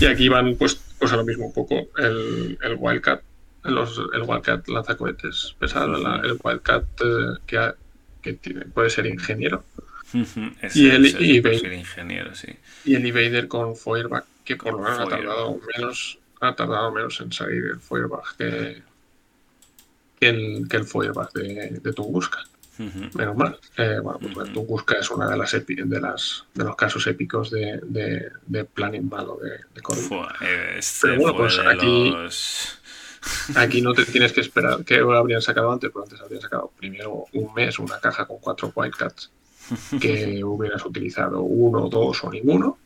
[0.00, 3.22] Y aquí van pues, pues a lo mismo un poco el, el Wildcat,
[3.64, 7.72] los, el Wildcat lanzacohetes pesado, el Wildcat eh, que,
[8.22, 9.64] que tiene, puede ser ingeniero.
[10.12, 11.06] Y el,
[11.74, 12.48] ingeniero, sí.
[12.84, 17.20] Y el Evader con Feuerbach, que por lo menos ha tardado menos ha tardado menos
[17.20, 18.82] en salir el Feuerbach que,
[20.20, 22.42] el, que el Feuerbach de, de Tunguska.
[23.14, 23.58] Menos mal.
[23.76, 27.78] Eh, bueno, pues Tunguska es una de las, de las de los casos épicos de,
[27.82, 32.14] de, de planning malo de, de este Pero bueno, pues aquí,
[33.54, 34.82] aquí no te tienes que esperar.
[34.82, 38.72] Que habrían sacado antes, pero antes habrían sacado primero un mes una caja con cuatro
[38.74, 39.30] Wildcats
[40.00, 42.78] que hubieras utilizado uno, dos o ninguno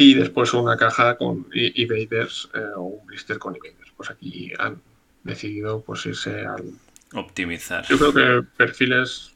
[0.00, 3.92] y después una caja con evaders eh, o un blister con evaders.
[3.94, 4.80] Pues aquí han
[5.24, 6.72] decidido pues irse al...
[7.12, 7.84] Optimizar.
[7.86, 9.34] Yo creo que perfiles,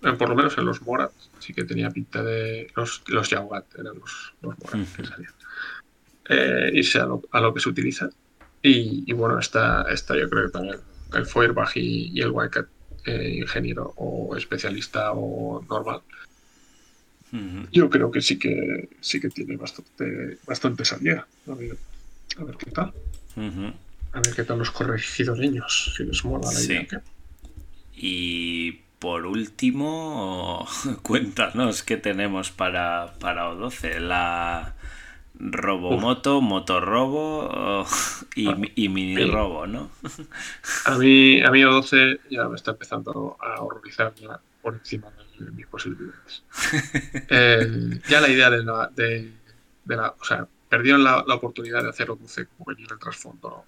[0.00, 2.70] eh, por lo menos en los Morat, sí que tenía pinta de...
[2.76, 5.34] Los, los Yaugat eran los, los Morat que salían.
[6.30, 8.08] Eh, irse a lo, a lo, que se utiliza.
[8.62, 10.76] Y, bueno, está, está yo creo que también
[11.12, 12.66] el Feuerbach y, y el Wildcat
[13.06, 16.02] ingeniero o especialista o normal
[17.72, 21.26] yo creo que sí que sí que tiene bastante, bastante salida.
[21.48, 21.76] A ver,
[22.56, 22.92] qué tal.
[24.12, 27.02] A ver qué tal los corregidoreños, si les mola la idea.
[27.94, 30.66] Y por último,
[31.02, 34.00] cuéntanos qué tenemos para, para O12.
[34.00, 34.74] La
[35.40, 37.86] Robomoto, Motorrobo
[38.34, 39.90] y, ah, y Mini Robo, ¿no?
[40.84, 44.12] a mí, a mí O12 ya me está empezando a horrorizar
[44.60, 46.42] por encima de mis posibilidades.
[47.32, 49.32] Eh, ya la idea de la, de,
[49.86, 53.64] la, O sea, perdieron la, oportunidad de hacerlo dulce como venía el trasfondo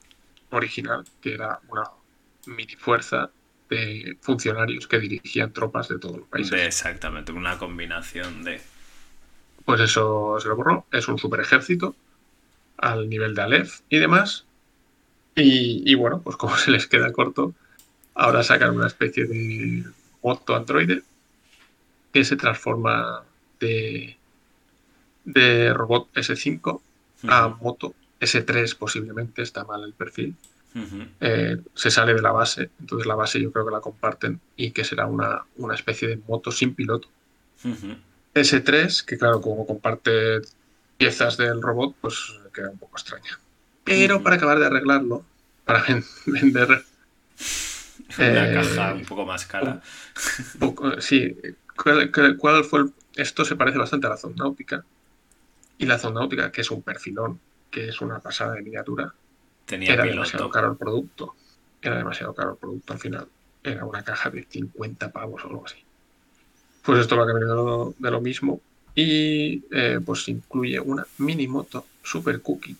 [0.50, 1.84] original, que era una
[2.46, 3.30] mini fuerza
[3.70, 6.60] de funcionarios que dirigían tropas de todos los países.
[6.60, 8.60] exactamente, una combinación de.
[9.64, 10.86] Pues eso se lo borró.
[10.92, 11.94] Es un super ejército
[12.78, 14.44] al nivel de Aleph y demás.
[15.34, 17.54] Y, y, bueno, pues como se les queda corto,
[18.14, 19.84] ahora sacan una especie de
[20.22, 21.02] moto androide
[22.12, 23.22] que se transforma
[23.58, 24.16] de,
[25.24, 26.80] de robot S5
[27.28, 30.34] a moto S3 posiblemente, está mal el perfil.
[31.20, 34.70] Eh, se sale de la base, entonces la base yo creo que la comparten y
[34.70, 37.08] que será una, una especie de moto sin piloto.
[38.34, 40.40] S3, que claro, como comparte
[40.96, 43.38] piezas del robot, pues queda un poco extraña.
[43.84, 45.24] Pero para acabar de arreglarlo,
[45.64, 45.84] para
[46.26, 46.84] vender
[48.18, 49.80] una eh, caja un poco más cara.
[50.98, 51.36] sí,
[51.76, 52.84] ¿Cuál, fue
[53.16, 54.84] Esto se parece bastante a la náutica
[55.78, 57.40] Y la náutica que es un perfilón,
[57.70, 59.14] que es una pasada de miniatura,
[59.66, 61.34] Tenía era demasiado caro el producto.
[61.80, 63.28] Era demasiado caro el producto al final.
[63.62, 65.84] Era una caja de 50 pavos o algo así.
[66.82, 67.48] Pues esto va a cambiar
[67.98, 68.60] de lo mismo.
[68.94, 72.76] Y eh, pues incluye una mini moto super cookie,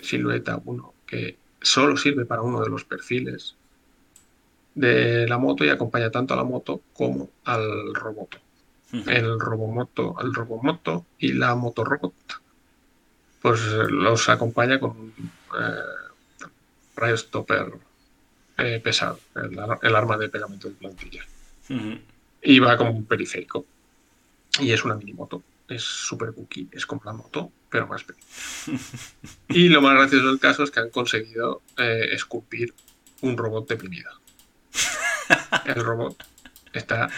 [0.00, 3.54] silueta 1, que solo sirve para uno de los perfiles
[4.74, 8.40] de la moto y acompaña tanto a la moto como al robot.
[9.06, 12.12] El robomoto, el robomoto y la motorrobot,
[13.40, 15.12] pues los acompaña con un
[15.58, 16.42] eh,
[16.94, 17.72] rayo stopper
[18.58, 21.24] eh, pesado, el, arma de pegamento de plantilla.
[22.42, 23.66] Y va como un periférico.
[24.60, 25.42] Y es una mini moto.
[25.68, 28.26] es súper cookie, es como la moto, pero más pequeña.
[29.48, 32.74] y lo más gracioso del caso es que han conseguido eh, esculpir
[33.22, 34.10] un robot deprimido.
[35.64, 36.22] El robot
[36.72, 37.08] está,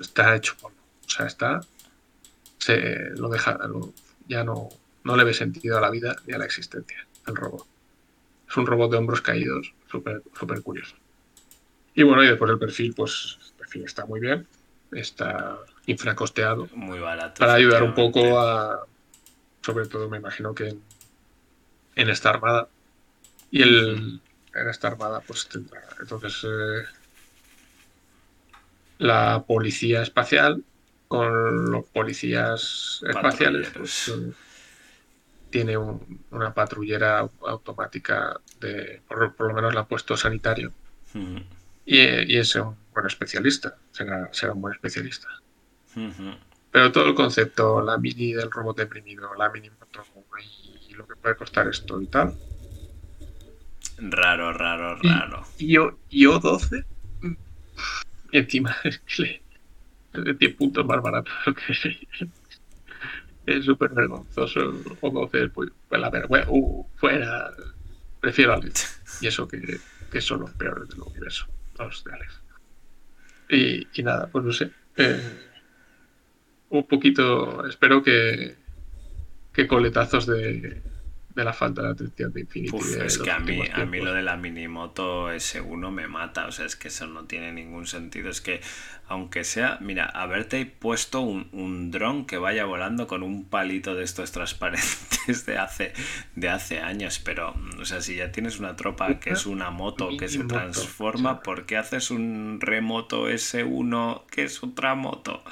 [0.00, 0.76] está hecho polvo.
[1.06, 1.60] O sea, está.
[2.58, 3.58] Se lo deja.
[4.28, 4.68] ya no,
[5.04, 7.06] no le ve sentido a la vida ni a la existencia.
[7.26, 7.66] El robot.
[8.48, 9.72] Es un robot de hombros caídos.
[9.90, 10.96] Súper super curioso.
[11.94, 14.46] Y bueno, y después el perfil, pues el perfil está muy bien.
[14.94, 16.68] Está infracosteado.
[16.74, 17.40] Muy barato.
[17.40, 18.86] Para ayudar un poco a.
[19.62, 20.76] Sobre todo, me imagino que
[21.96, 22.68] en, esta armada.
[23.50, 24.20] Y el,
[24.54, 25.82] en esta armada, pues tendrá.
[26.00, 26.44] Entonces.
[26.44, 26.84] Eh,
[28.98, 30.62] la policía espacial
[31.08, 34.12] con los policías espaciales pues,
[35.50, 40.72] tiene una patrullera automática de por, lo menos la ha puesto sanitario
[41.84, 45.28] y, es un buen especialista será, será un buen especialista
[46.70, 50.02] pero todo el concepto la mini del robot deprimido la mini moto
[50.88, 52.34] y lo que puede costar esto y tal
[53.98, 55.76] raro raro raro y,
[56.10, 56.84] y, o, 12
[58.34, 61.30] y encima es que le, 10 puntos más barato.
[63.46, 64.74] es súper vergonzoso.
[65.00, 66.50] O 12, pues, pues la vergüenza.
[66.50, 67.52] Uh, fuera.
[68.20, 69.00] Prefiero a Alex.
[69.20, 69.78] Y eso que,
[70.10, 71.46] que, son los peores del universo.
[71.78, 72.40] Los de Alex.
[73.48, 74.70] Y, y nada, pues no sé.
[74.96, 75.20] Eh,
[76.70, 77.66] un poquito.
[77.66, 78.56] Espero que,
[79.52, 80.82] que coletazos de,
[81.34, 82.76] de la falta de atención de Infinity.
[83.04, 86.64] es que a mí, a mí lo de la minimoto S1 me mata, o sea,
[86.64, 88.30] es que eso no tiene ningún sentido.
[88.30, 88.60] Es que,
[89.08, 94.04] aunque sea, mira, haberte puesto un, un dron que vaya volando con un palito de
[94.04, 95.92] estos transparentes de hace,
[96.36, 100.10] de hace años, pero, o sea, si ya tienes una tropa que es una moto
[100.16, 105.42] que se transforma, ¿por qué haces un remoto S1 que es otra moto?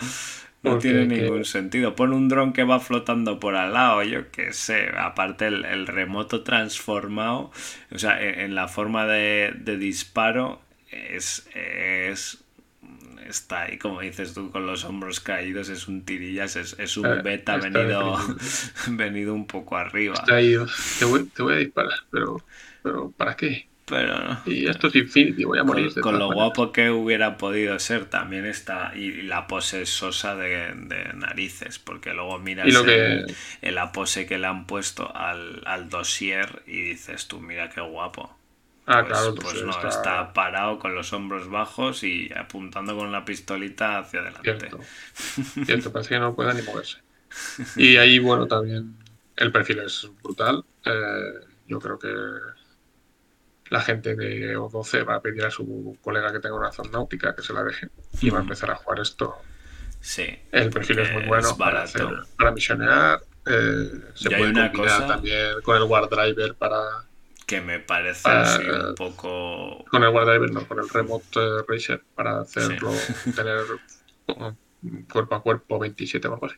[0.62, 1.96] No tiene ningún sentido.
[1.96, 4.90] Pon un dron que va flotando por al lado, yo qué sé.
[4.96, 7.50] Aparte el, remoto transformado,
[7.90, 10.60] o sea, en, la forma de, disparo
[10.90, 12.44] es, es
[13.28, 17.22] está ahí, como dices tú, con los hombros caídos, es un tirillas, es, un eh,
[17.22, 18.16] beta venido,
[18.88, 20.14] venido un poco arriba.
[20.14, 20.54] Está ahí,
[20.98, 22.44] te voy, te voy a disparar, pero,
[22.82, 23.71] pero ¿para qué?
[24.46, 25.92] Y esto es Infinity, voy a morir.
[26.00, 28.92] Con, lo guapo que hubiera podido ser también está.
[28.96, 30.74] Y la pose sosa de,
[31.14, 36.80] narices, porque luego miras el, la pose que le han puesto al, al dossier y
[36.80, 38.36] dices tú, mira qué guapo.
[38.86, 40.32] Ah, pues, claro, pues no, está...
[40.32, 44.58] parado con los hombros bajos y apuntando con la pistolita hacia adelante.
[44.58, 44.80] Cierto,
[45.64, 46.98] Cierto parece que no pueda ni moverse.
[47.76, 48.94] Y ahí, bueno, también
[49.36, 50.64] el perfil es brutal.
[50.84, 52.08] Eh, yo creo que
[53.72, 57.34] la gente de O12 va a pedir a su colega que tenga una zona náutica
[57.34, 57.88] que se la deje
[58.20, 59.34] y va a empezar a jugar esto.
[59.98, 60.26] Sí.
[60.52, 63.22] El perfil es muy bueno para, hacer, para misionear.
[63.46, 66.80] Eh, se puede combinar también con el War Driver para.
[67.46, 69.86] Que me parece así un poco.
[69.90, 72.92] Con el War Driver, no, con el Remote eh, Racer para hacerlo,
[73.34, 73.60] tener
[75.10, 76.56] cuerpo a cuerpo 27 o algo así.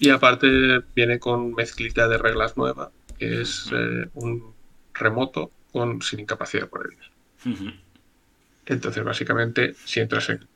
[0.00, 4.54] Y aparte viene con mezclita de reglas nueva, que es eh, un
[4.92, 5.50] remoto
[6.00, 6.96] sin incapacidad por él.
[8.66, 10.46] Entonces, básicamente, si entras en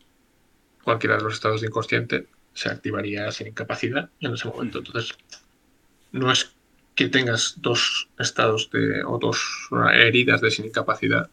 [0.83, 4.79] cualquiera de los estados de inconsciente, se activaría sin incapacidad en ese momento.
[4.79, 5.17] Entonces,
[6.13, 6.53] no es
[6.95, 9.41] que tengas dos estados de, o dos
[9.95, 11.31] heridas de sin incapacidad,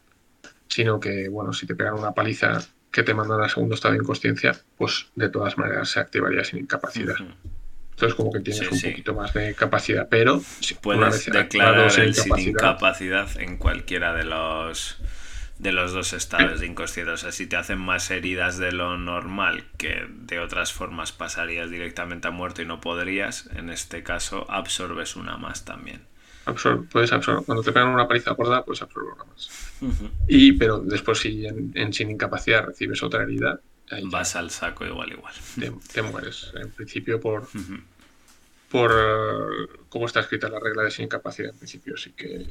[0.68, 2.60] sino que, bueno, si te pegan una paliza
[2.90, 6.60] que te mandan al segundo estado de inconsciencia, pues de todas maneras se activaría sin
[6.60, 7.16] incapacidad.
[7.98, 12.38] Entonces, como que tienes un poquito más de capacidad, pero si puedes declarar el sin
[12.38, 15.00] incapacidad en cualquiera de los
[15.58, 17.14] de los dos estados de inconsciencia.
[17.14, 21.70] O sea, si te hacen más heridas de lo normal, que de otras formas pasarías
[21.70, 26.02] directamente a muerto y no podrías, en este caso absorbes una más también.
[26.92, 27.44] puedes absorber.
[27.46, 29.50] Cuando te pegan una paliza gorda, puedes absorber una más.
[30.28, 33.58] Y, pero después, si en, sin incapacidad recibes otra herida,
[34.04, 35.34] Vas al saco igual, igual.
[35.92, 36.52] Te, mueres.
[36.54, 37.48] En principio, por,
[38.70, 42.46] por cómo está escrita la regla de sin incapacidad, en principio sí que,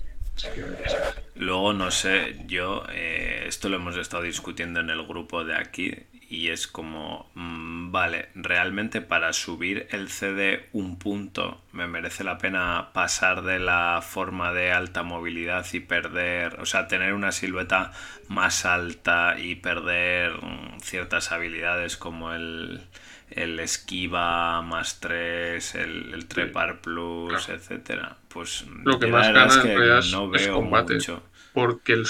[1.36, 5.94] Luego, no sé, yo, eh, esto lo hemos estado discutiendo en el grupo de aquí
[6.30, 12.38] y es como, mm, vale, realmente para subir el CD un punto me merece la
[12.38, 17.94] pena pasar de la forma de alta movilidad y perder, o sea, tener una silueta
[18.28, 22.82] más alta y perder mm, ciertas habilidades como el,
[23.30, 28.18] el esquiva más 3, el, trepar plus, etcétera.
[28.28, 31.24] Pues lo que más gana que no veo mucho.
[31.54, 32.06] Porque el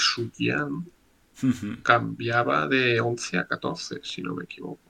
[1.82, 4.80] Cambiaba de 11 a 14, si no me equivoco.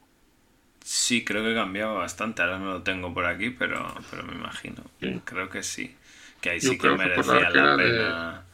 [0.83, 2.41] Sí, creo que cambiaba bastante.
[2.41, 4.83] Ahora no lo tengo por aquí, pero, pero me imagino.
[5.25, 5.95] Creo que sí.
[6.41, 8.45] Que ahí sí que merecía la pena.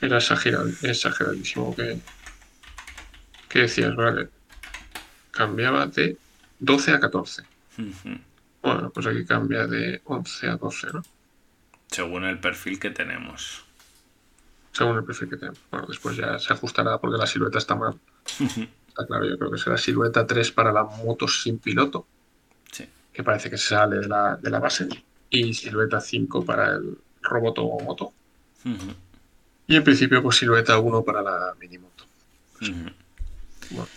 [0.00, 1.98] Era exageradísimo que,
[3.48, 4.28] que decías, vale,
[5.30, 6.16] cambiaba de
[6.58, 7.42] 12 a 14.
[8.62, 11.02] Bueno, pues aquí cambia de 11 a 12, ¿no?
[11.88, 13.63] Según el perfil que tenemos.
[14.74, 15.60] Según el perfil que tenemos.
[15.70, 17.98] Bueno, después ya se ajustará porque la silueta está mal.
[18.88, 22.06] está claro, yo creo que será silueta 3 para la moto sin piloto.
[22.72, 22.88] Sí.
[23.12, 24.88] Que parece que sale de la, de la base.
[25.30, 28.12] Y silueta 5 para el robot o moto.
[29.68, 32.04] Y en principio, pues silueta 1 para la minimoto.
[33.70, 33.88] Bueno,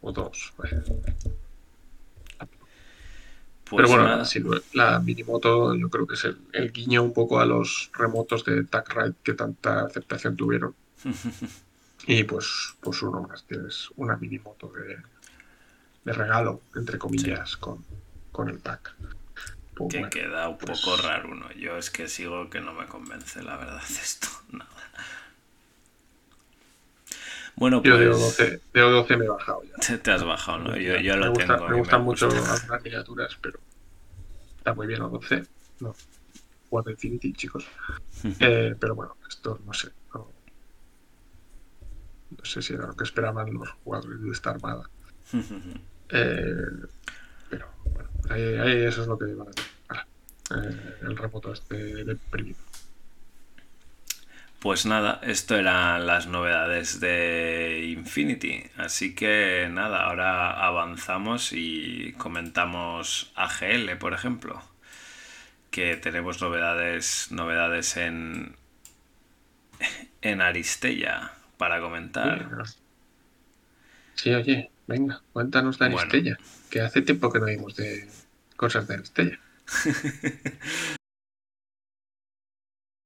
[0.00, 0.52] o 2.
[0.56, 0.72] Pues
[3.70, 4.22] Pero bueno,
[4.74, 9.14] la, minimoto yo creo que es el, guiño un poco a los remotos de TagRide
[9.22, 10.74] que tanta aceptación tuvieron.
[12.06, 14.98] y pues, pues uno más, tienes una minimoto de,
[16.04, 17.84] de regalo, entre comillas, con,
[18.32, 18.94] con el pack.
[19.74, 21.50] Pues que queda un pues poco raro uno.
[21.52, 24.28] Yo es que sigo que no me convence, la verdad, esto.
[24.50, 24.70] Nada.
[27.56, 27.92] Bueno, pues.
[27.92, 29.98] Yo de O12, de 12 me he bajado ya.
[29.98, 30.76] Te, has bajado, ¿no?
[30.76, 31.68] Yo, yo lo tengo.
[31.68, 33.58] Me gustan mucho las miniaturas, pero.
[34.58, 35.46] Está muy bien O12.
[35.80, 35.94] No.
[36.70, 37.66] Juego Infinity, chicos.
[38.40, 39.90] eh, pero bueno, esto no sé.
[40.12, 40.30] No,
[42.30, 44.90] no, sé si era lo que esperaban los jugadores de esta armada.
[46.10, 46.66] eh,
[47.50, 49.64] pero bueno, ahí, ahí, eso es lo que van a hacer.
[50.50, 52.58] Eh, el remoto este deprimido.
[54.64, 58.62] Pues nada, esto eran las novedades de Infinity.
[58.78, 64.62] Así que nada, ahora avanzamos y comentamos AGL, por ejemplo.
[65.70, 68.56] Que tenemos novedades, novedades en,
[70.22, 72.48] en Aristella para comentar.
[74.14, 76.38] Sí, oye, venga, cuéntanos de Aristella.
[76.70, 78.08] Que hace tiempo que no vimos de
[78.56, 79.38] cosas de Aristella.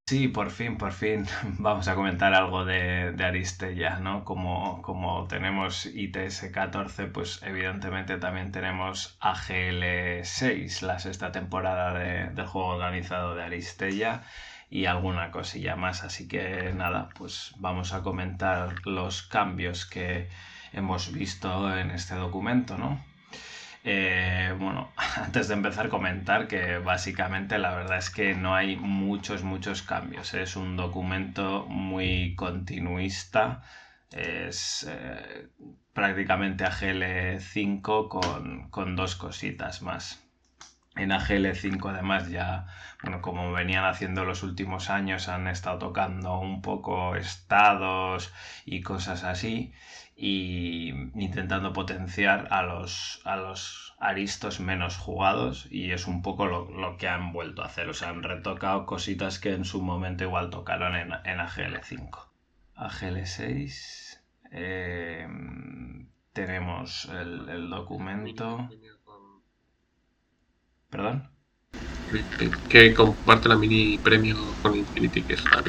[0.09, 1.27] Sí, por fin, por fin
[1.59, 4.25] vamos a comentar algo de, de Aristella, ¿no?
[4.25, 11.93] Como, como tenemos ITS-14, pues evidentemente también tenemos AGL-6, la sexta temporada
[12.31, 14.23] del juego organizado de Aristella
[14.71, 16.03] y alguna cosilla más.
[16.05, 20.31] Así que nada, pues vamos a comentar los cambios que
[20.73, 22.99] hemos visto en este documento, ¿no?
[23.85, 29.43] Eh, bueno, antes de empezar comentar que básicamente la verdad es que no hay muchos,
[29.45, 30.35] muchos cambios.
[30.35, 33.63] Es un documento muy continuista.
[34.11, 35.49] Es eh,
[35.93, 40.25] prácticamente AGL5 con, con dos cositas más.
[40.97, 42.67] En AGL5 además ya,
[43.03, 48.33] bueno, como venían haciendo los últimos años, han estado tocando un poco estados
[48.65, 49.73] y cosas así
[50.21, 56.97] y intentando potenciar a los, a los aristos menos jugados y es un poco lo,
[56.97, 57.89] que han vuelto a hacer.
[57.89, 62.27] O sea, han retocado cositas que en su momento igual tocaron en, en AGL5.
[62.75, 64.19] AGL6
[64.51, 65.29] eh,
[66.33, 68.69] tenemos el, documento...
[70.91, 71.31] ¿Perdón?
[72.69, 75.63] Que comparte la mini premio con Infinity, que es la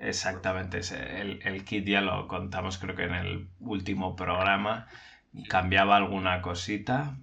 [0.00, 0.80] Exactamente,
[1.20, 4.86] el, el kit ya lo contamos creo que en el último programa.
[5.48, 7.16] Cambiaba alguna cosita,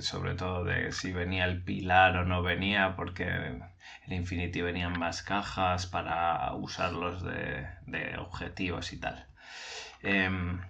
[0.00, 5.22] sobre todo de si venía el pilar o no venía, porque en Infinity venían más
[5.22, 9.26] cajas para usarlos de, de objetivos y tal.
[10.02, 10.60] Em,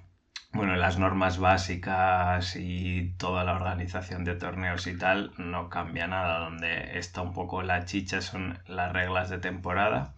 [0.52, 6.40] bueno, las normas básicas y toda la organización de torneos y tal no cambia nada.
[6.40, 10.14] Donde está un poco la chicha son las reglas de temporada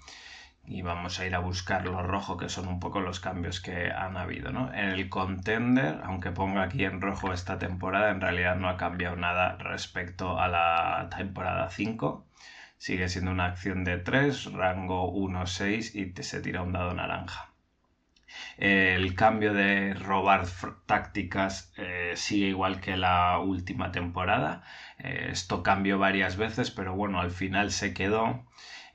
[0.66, 3.90] y vamos a ir a buscar lo rojo, que son un poco los cambios que
[3.90, 4.52] han habido.
[4.52, 4.72] ¿no?
[4.74, 9.16] En el contender, aunque ponga aquí en rojo esta temporada, en realidad no ha cambiado
[9.16, 12.26] nada respecto a la temporada 5.
[12.78, 17.51] Sigue siendo una acción de 3, rango 1-6 y se tira un dado naranja.
[18.59, 20.47] El cambio de robar
[20.86, 24.62] tácticas eh, sigue igual que la última temporada.
[24.98, 28.44] Eh, esto cambió varias veces, pero bueno, al final se quedó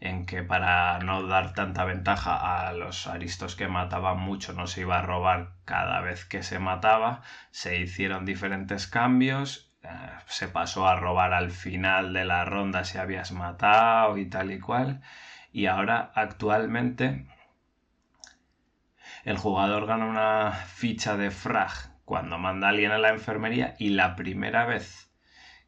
[0.02, 4.82] en que para no dar tanta ventaja a los aristos que mataban mucho no se
[4.82, 7.22] iba a robar cada vez que se mataba,
[7.52, 9.88] se hicieron diferentes cambios, eh,
[10.26, 14.60] se pasó a robar al final de la ronda si habías matado y tal y
[14.60, 15.02] cual,
[15.54, 17.28] y ahora actualmente
[19.24, 21.72] el jugador gana una ficha de frag
[22.06, 25.12] cuando manda a alguien a la enfermería y la primera vez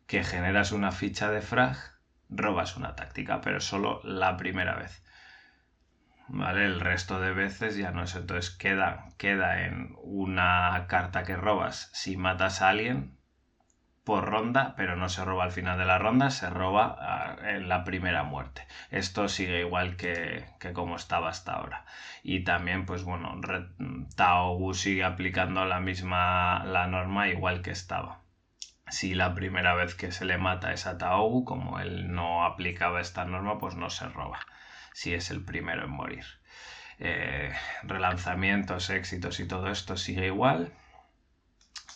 [0.07, 1.92] que generas una ficha de frag
[2.35, 5.03] robas una táctica, pero solo la primera vez.
[6.27, 6.65] ¿vale?
[6.65, 8.15] El resto de veces ya no es.
[8.15, 13.17] Entonces queda, queda en una carta que robas si matas a alguien
[14.03, 17.69] por ronda, pero no se roba al final de la ronda, se roba ah, en
[17.69, 18.67] la primera muerte.
[18.89, 21.85] Esto sigue igual que, que como estaba hasta ahora.
[22.21, 23.39] Y también, pues bueno,
[24.15, 28.22] Tao sigue aplicando la misma la norma igual que estaba.
[28.93, 33.01] Si la primera vez que se le mata es a Tao, como él no aplicaba
[33.01, 34.39] esta norma, pues no se roba.
[34.93, 36.25] Si es el primero en morir.
[36.99, 37.51] Eh,
[37.81, 40.73] relanzamientos, éxitos y todo esto sigue igual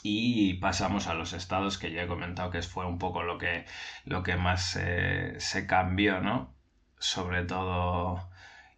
[0.01, 3.65] y pasamos a los estados que ya he comentado que fue un poco lo que,
[4.05, 6.55] lo que más eh, se cambió, ¿no?
[6.97, 8.27] Sobre todo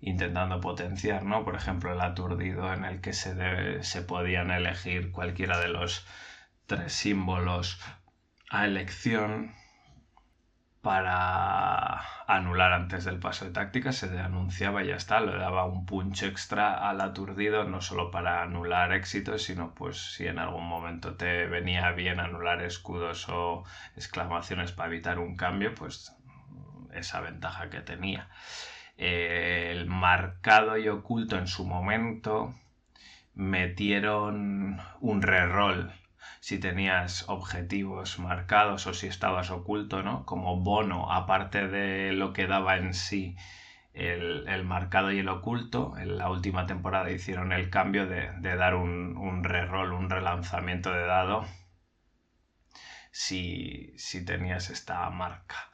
[0.02, 1.46] intentando potenciar, ¿no?
[1.46, 6.06] Por ejemplo, el aturdido en el que se, se podían elegir cualquiera de los
[6.68, 7.80] tres símbolos
[8.50, 9.54] a elección
[10.82, 15.86] para anular antes del paso de táctica, se anunciaba y ya está, le daba un
[15.86, 21.16] punch extra al aturdido, no solo para anular éxitos, sino pues si en algún momento
[21.16, 23.66] te venía bien anular escudos o
[23.96, 26.16] exclamaciones para evitar un cambio, pues
[26.94, 28.30] esa ventaja que tenía.
[28.98, 32.54] el marcado y oculto en su momento
[33.34, 35.94] metieron un reroll
[36.50, 40.26] si tenías objetivos marcados o si estabas oculto, ¿no?
[40.26, 43.38] Como bono, aparte de lo que daba en sí
[43.94, 49.16] el, marcado y el oculto, en la última temporada hicieron el cambio de, dar un,
[49.16, 51.46] un reroll, un relanzamiento de dado
[53.12, 53.94] si,
[54.26, 55.70] tenías esta marca.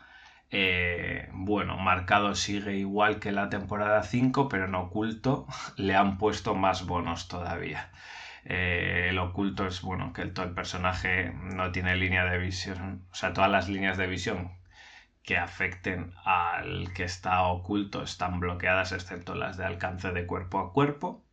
[0.52, 5.48] Eh, bueno, marcado sigue igual que la temporada 5, pero en oculto
[5.78, 7.92] le han puesto más bonos todavía.
[8.46, 13.06] Eh, el oculto es, bueno, que el, todo el personaje no tiene línea de visión,
[13.12, 14.52] o sea, todas las líneas de visión
[15.24, 20.74] que afecten al que está oculto están bloqueadas, excepto las de alcance de cuerpo a
[20.74, 21.26] cuerpo.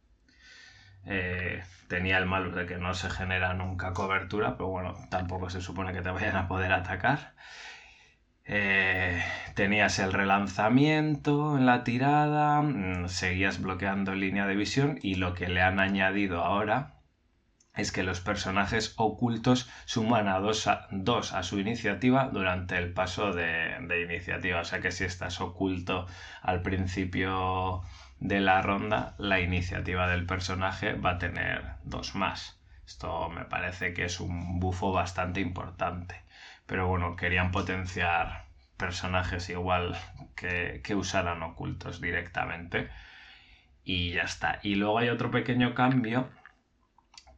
[1.05, 5.61] Eh, tenía el malo de que no se genera nunca cobertura, pero bueno, tampoco se
[5.61, 7.35] supone que te vayan a poder atacar.
[8.45, 9.23] Eh,
[9.55, 15.49] tenías el relanzamiento en la tirada, mm, seguías bloqueando línea de visión y lo que
[15.49, 17.02] le han añadido ahora
[17.75, 20.89] es que los personajes ocultos suman a dos, a,
[21.33, 24.61] a su iniciativa durante el paso de, iniciativa.
[24.61, 26.07] O sea que si estás oculto
[26.43, 27.83] al principio
[28.21, 32.61] de la ronda, la iniciativa del personaje va a tener dos más.
[32.87, 36.23] Esto me parece que es un bufo bastante importante.
[36.67, 38.45] Pero bueno, querían potenciar
[38.77, 39.97] personajes igual
[40.37, 42.91] que, que usaran ocultos directamente.
[43.83, 44.61] Y ya está.
[44.63, 46.29] Y luego hay otro pequeño cambio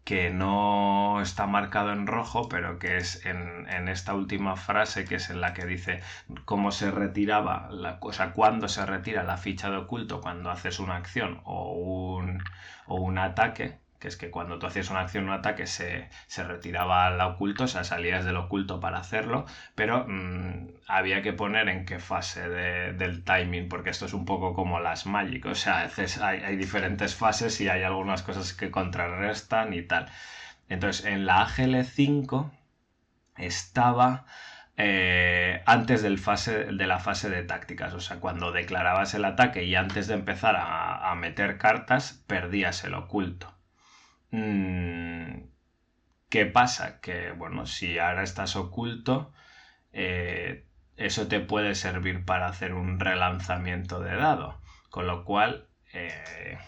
[0.04, 5.30] que no está marcado en rojo, pero que es en, esta última frase, que es
[5.30, 6.02] en la que dice
[6.44, 10.78] cómo se retiraba, la, o sea, cuándo se retira la ficha de oculto cuando haces
[10.78, 12.42] una acción o un,
[12.86, 17.06] o un ataque, que es que cuando tú hacías una acción, un ataque, se, retiraba
[17.06, 21.86] al oculto, o sea, salías del oculto para hacerlo, pero mm, había que poner en
[21.86, 25.88] qué fase del timing, porque esto es un poco como las Magic, o sea,
[26.20, 30.10] hay, hay diferentes fases y hay algunas cosas que contrarrestan y tal.
[30.68, 32.50] Entonces, en la AGL5
[33.38, 34.26] estaba...
[34.76, 37.94] Eh, antes del fase, de la fase de tácticas.
[37.94, 42.94] O sea, cuando declarabas el ataque y antes de empezar a meter cartas, perdías el
[42.94, 43.53] oculto.
[44.30, 45.48] Mm,
[46.28, 47.00] ¿Qué pasa?
[47.00, 49.32] Que, bueno, si ahora estás oculto,
[49.92, 54.60] eh, eso te puede servir para hacer un relanzamiento de dado.
[54.90, 56.58] Con lo cual, eh,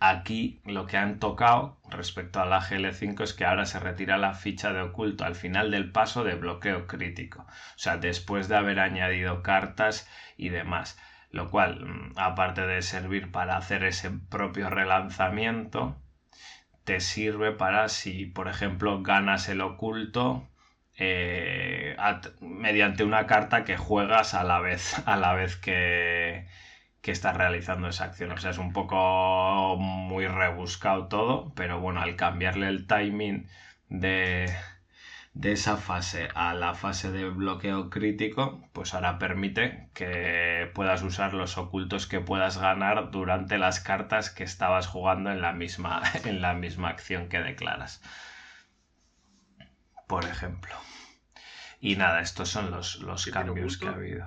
[0.00, 4.34] aquí lo que han tocado respecto a la GL5 es que ahora se retira la
[4.34, 7.42] ficha de oculto al final del paso de bloqueo crítico.
[7.42, 10.98] O sea, después de haber añadido cartas y demás.
[11.30, 15.96] Lo cual, mm, aparte de servir para hacer ese propio relanzamiento,
[16.84, 20.48] te sirve para si, por ejemplo, ganas el oculto
[20.98, 21.96] eh,
[22.40, 26.46] mediante una carta que juegas a la vez, a la vez que,
[27.02, 28.32] que estás realizando esa acción.
[28.32, 33.48] O sea, es un poco muy rebuscado todo, pero bueno, al cambiarle el timing
[33.88, 34.52] de,
[35.32, 41.34] de esa fase a la fase de bloqueo crítico, pues ahora permite que puedas usar
[41.34, 46.40] los ocultos que puedas ganar durante las cartas que estabas jugando en la misma, en
[46.40, 48.02] la misma acción que declaras.
[50.06, 50.74] Por ejemplo.
[51.80, 54.26] Y nada, estos son los, los cambios que ha habido.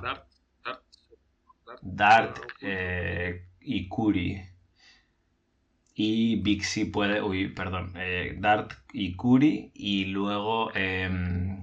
[1.81, 4.52] Dart, eh, y Curi
[5.95, 11.61] y Bixi puede, uy, perdón, eh, Dart y Curi y luego em,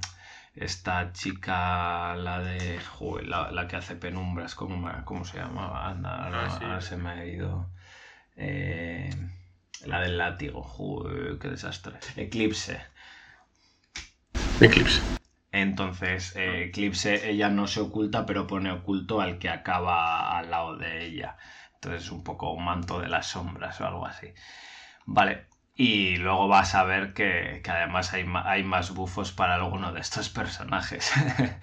[0.54, 2.78] esta chica, la de.
[3.24, 5.88] la, que hace penumbras, ¿cómo, cómo se llama?
[5.88, 7.70] Anda, ahora, se me ha ido.
[8.36, 9.10] Eh,
[9.86, 11.98] la del látigo, Joder, qué desastre.
[12.16, 12.80] Eclipse.
[14.60, 15.00] Eclipse.
[15.52, 20.76] Entonces, eh, Eclipse, ella no se oculta, pero pone oculto al que acaba al lado
[20.76, 21.36] de ella.
[21.82, 24.34] Entonces, un poco un manto de las sombras o algo así.
[25.06, 30.00] Vale, y luego vas a ver que, además hay, hay, más bufos para alguno de
[30.00, 31.10] estos personajes.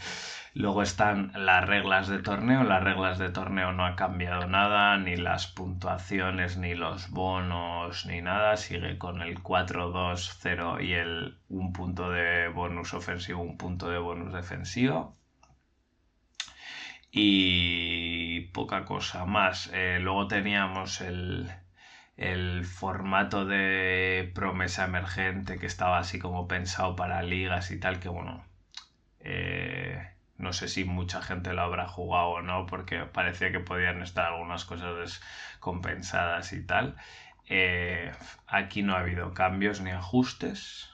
[0.56, 2.64] luego están las reglas de torneo.
[2.64, 8.22] Las reglas de torneo no ha cambiado nada, ni las puntuaciones, ni los bonos, ni
[8.22, 8.58] nada.
[8.58, 14.34] Sigue con el 4-2-0 y el un punto de bonus ofensivo, un punto de bonus
[14.34, 15.16] defensivo.
[17.20, 19.70] Y poca cosa más.
[19.74, 21.50] Eh, luego teníamos el
[22.18, 28.10] el formato de promesa emergente que estaba así como pensado para ligas y tal, que
[28.10, 28.44] bueno,
[29.20, 34.02] eh, no sé si mucha gente lo habrá jugado o no, porque parecía que podían
[34.02, 36.96] estar algunas cosas descompensadas y tal.
[37.50, 38.12] Eh,
[38.48, 40.90] aquí no ha habido cambios ni ajustes.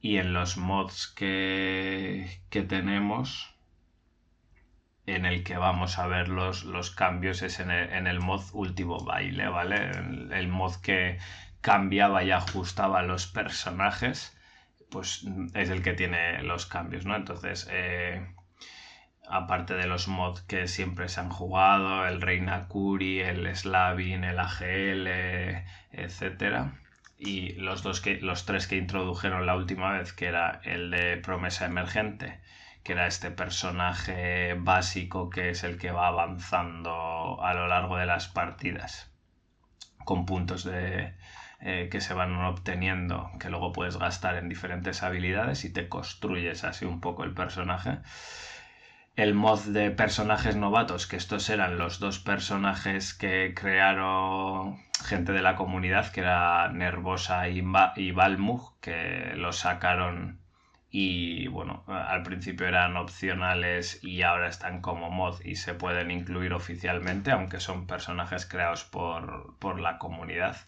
[0.00, 3.51] Y en los mods que, que tenemos,
[5.06, 9.48] en el que vamos a ver los, los cambios es en el, mod último baile,
[9.48, 9.90] ¿vale?
[9.90, 11.18] El, mod que
[11.60, 14.36] cambiaba y ajustaba los personajes,
[14.90, 15.24] pues
[15.54, 17.16] es el que tiene los cambios, ¿no?
[17.16, 18.24] Entonces, eh,
[19.28, 24.38] aparte de los mods que siempre se han jugado, el Reina Curi, el Slavin, el
[24.38, 25.08] AGL,
[25.92, 26.78] etcétera.
[27.18, 31.16] Y los, dos que, los tres que introdujeron la última vez, que era el de
[31.18, 32.41] promesa emergente
[32.82, 38.06] que era este personaje básico que es el que va avanzando a lo largo de
[38.06, 39.12] las partidas
[40.04, 41.14] con puntos de,
[41.64, 46.64] eh, que se van obteniendo que luego puedes gastar en diferentes habilidades y te construyes
[46.64, 48.00] así un poco el personaje.
[49.14, 55.42] El mod de personajes novatos, que estos eran los dos personajes que crearon gente de
[55.42, 57.62] la comunidad, que era Nervosa y,
[57.96, 60.41] y Balmug, que lo sacaron
[60.94, 66.52] y bueno, al principio eran opcionales y ahora están como mod y se pueden incluir
[66.52, 70.58] oficialmente, aunque son personajes creados por, la comunidad,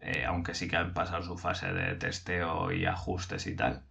[0.00, 3.82] eh, aunque sí que han pasado su fase de testeo y ajustes y tal.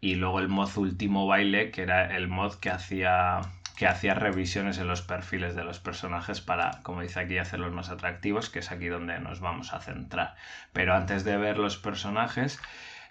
[0.00, 3.40] Y luego el mod último baile, que era el mod que hacía
[3.76, 7.88] que hacía revisiones en los perfiles de los personajes para, como dice aquí, hacerlos más
[7.88, 10.36] atractivos, que es aquí donde nos vamos a centrar.
[10.72, 12.60] Pero antes de ver los personajes,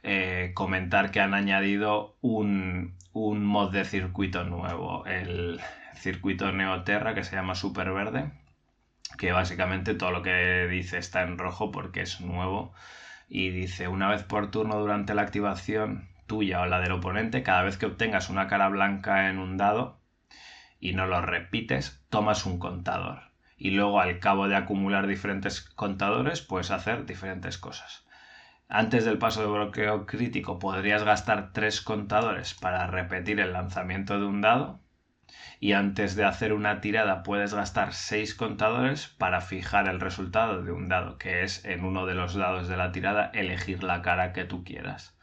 [0.03, 5.59] eh, comentar que han añadido un, mod de circuito nuevo, el
[5.95, 8.31] circuito Neoterra que se llama Super Verde,
[9.17, 12.73] que básicamente todo lo que dice está en rojo porque es nuevo
[13.29, 17.63] y dice una vez por turno durante la activación tuya o la del oponente, cada
[17.63, 19.99] vez que obtengas una cara blanca en un dado
[20.79, 23.31] y no lo repites, tomas un contador.
[23.57, 28.05] Y luego al cabo de acumular diferentes contadores puedes hacer diferentes cosas.
[28.73, 34.25] Antes del paso de bloqueo crítico podrías gastar tres contadores para repetir el lanzamiento de
[34.25, 34.79] un dado.
[35.59, 40.71] Y antes de hacer una tirada puedes gastar seis contadores para fijar el resultado de
[40.71, 44.31] un dado, que es en uno de los dados de la tirada elegir la cara
[44.31, 45.17] que tú quieras.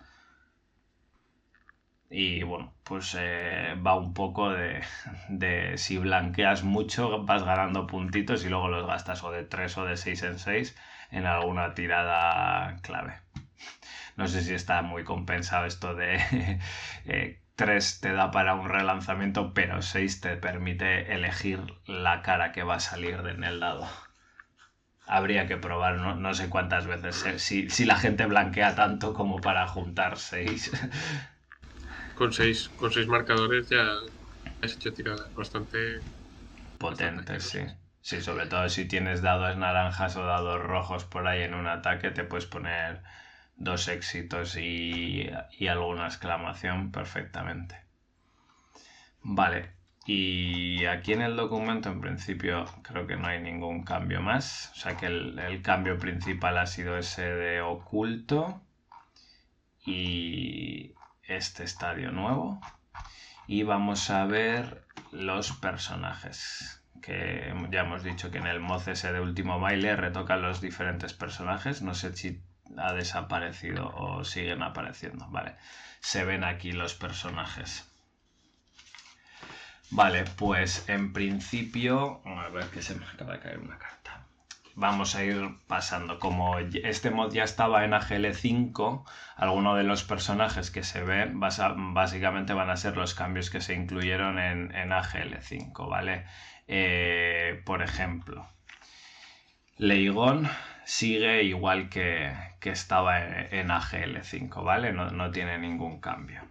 [2.11, 4.83] Y bueno, pues eh, va un poco de,
[5.31, 9.85] de, si blanqueas mucho vas ganando puntitos y luego los gastas o de 3 o
[9.87, 10.77] de 6 en 6
[11.11, 13.21] en alguna tirada clave.
[14.17, 16.19] No sé si está muy compensado esto de
[17.55, 22.65] 3 eh, te da para un relanzamiento, pero 6 te permite elegir la cara que
[22.65, 23.89] va a salir en el dado.
[25.07, 27.39] Habría que probar, no, sé cuántas veces, eh,
[27.71, 30.73] si, la gente blanquea tanto como para juntar 6.
[32.17, 33.93] Con 6 con seis marcadores ya
[34.61, 36.01] has hecho tiradas bastante
[36.77, 37.61] potentes, sí.
[38.09, 42.11] Sí, sobre todo si tienes dados naranjas o dados rojos por ahí en un ataque,
[42.11, 43.03] te puedes poner
[43.57, 45.29] dos éxitos y,
[45.69, 47.77] alguna exclamación perfectamente.
[49.21, 49.73] Vale,
[50.07, 54.73] y aquí en el documento en principio creo que no hay ningún cambio más.
[54.73, 58.63] O sea que el, el cambio principal ha sido ese de oculto
[59.85, 60.95] y
[61.25, 62.59] este estadio nuevo.
[63.47, 64.83] Y vamos a ver
[65.13, 66.78] los personajes.
[67.03, 71.15] Que ya hemos dicho que en el mod ese de último baile retocan los diferentes
[71.15, 71.83] personajes.
[71.83, 72.43] No sé si
[72.77, 75.27] ha desaparecido o siguen apareciendo.
[75.31, 75.55] Vale,
[76.01, 77.89] se ven aquí los personajes.
[79.91, 82.21] Vale, pues en principio...
[82.27, 84.27] A ver que se me acaba de caer una carta.
[84.75, 86.19] vamos a ir pasando.
[86.19, 89.05] Como este mod ya estaba en AGL5,
[89.37, 93.75] algunos de los personajes que se ven básicamente van a ser los cambios que se
[93.75, 96.27] incluyeron en, AGL5, ¿vale?
[96.69, 98.47] Eh, por ejemplo,
[99.79, 100.49] Leigon
[100.85, 104.93] sigue igual que, estaba en, AGL5, ¿vale?
[104.93, 106.43] No, no, tiene ningún cambio.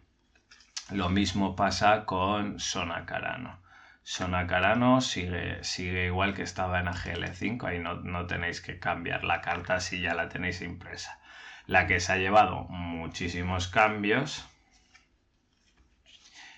[0.89, 3.59] Lo mismo pasa con Sonacarano.
[4.01, 9.79] Sonacarano sigue, sigue igual que estaba en AGL5, ahí no, tenéis que cambiar la carta
[9.79, 11.19] si ya la tenéis impresa.
[11.67, 14.47] La que se ha llevado muchísimos cambios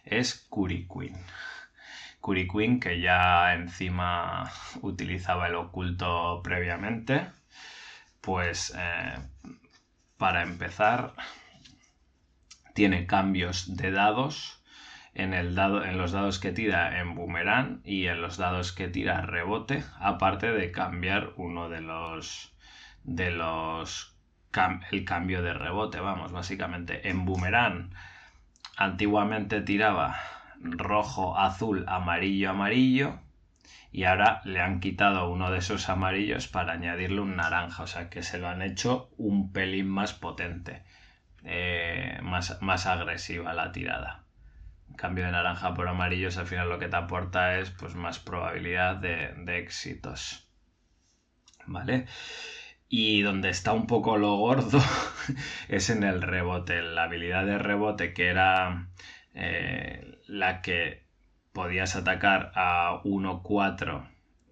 [0.05, 1.17] es Curiquin.
[2.21, 4.51] Curiquin que ya encima
[4.81, 7.27] utilizaba el oculto previamente.
[8.21, 9.17] Pues eh,
[10.17, 11.13] para empezar
[12.73, 14.61] tiene cambios de dados
[15.13, 18.87] en, el dado, en los dados que tira en boomerang y en los dados que
[18.87, 22.53] tira rebote, aparte de cambiar uno de los
[23.03, 24.15] de los
[24.91, 27.91] el cambio de rebote, vamos, básicamente en boomerang
[28.77, 30.17] antiguamente tiraba
[30.61, 33.19] rojo, azul, amarillo, amarillo
[33.91, 38.09] y ahora le han quitado uno de esos amarillos para añadirle un naranja, o sea
[38.09, 40.83] que se lo han hecho un pelín más potente,
[41.43, 44.23] eh, más, más agresiva la tirada
[44.99, 48.97] cambio de naranja por amarillos al final lo que te aporta es pues más probabilidad
[48.97, 50.45] de, éxitos.
[51.65, 52.05] ¿Vale?
[52.89, 54.81] Y donde está un poco lo gordo
[55.69, 56.81] es en el rebote.
[56.81, 58.89] La habilidad de rebote que era
[59.33, 61.03] eh, la que
[61.51, 64.07] podías atacar a 1-4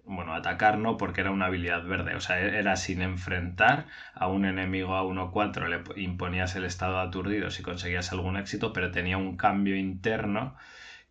[0.08, 4.46] bueno, atacar no, porque era una habilidad verde, o sea, era sin enfrentar a un
[4.46, 9.36] enemigo a 1-4, le imponías el estado aturdido si conseguías algún éxito, pero tenía un
[9.36, 10.56] cambio interno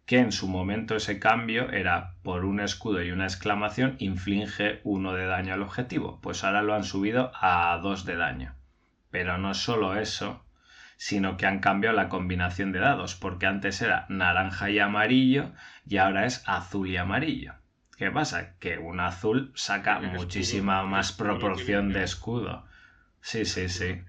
[0.07, 5.13] que en su momento ese cambio era por un escudo y una exclamación inflige uno
[5.13, 8.55] de daño al objetivo, pues ahora lo han subido a 2 de daño.
[9.11, 10.43] Pero no solo eso,
[10.97, 15.51] sino que han cambiado la combinación de dados, porque antes era naranja y amarillo
[15.87, 17.53] y ahora es azul y amarillo.
[17.97, 18.55] ¿Qué pasa?
[18.59, 22.65] Que un azul saca muchísima más proporción de escudo.
[23.21, 24.01] Sí, sí, sí.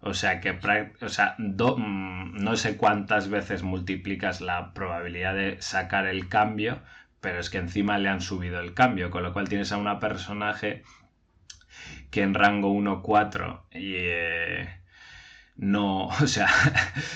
[0.00, 0.58] O sea que
[1.00, 6.82] o sea, mm, no sé cuántas veces multiplicas la probabilidad de sacar el cambio,
[7.20, 10.00] pero es que encima le han subido el cambio, con lo cual tienes a una
[10.00, 10.82] personaje
[12.10, 13.94] que en rango 1-4 y...
[13.96, 14.81] Eh,
[15.62, 16.48] no, o sea,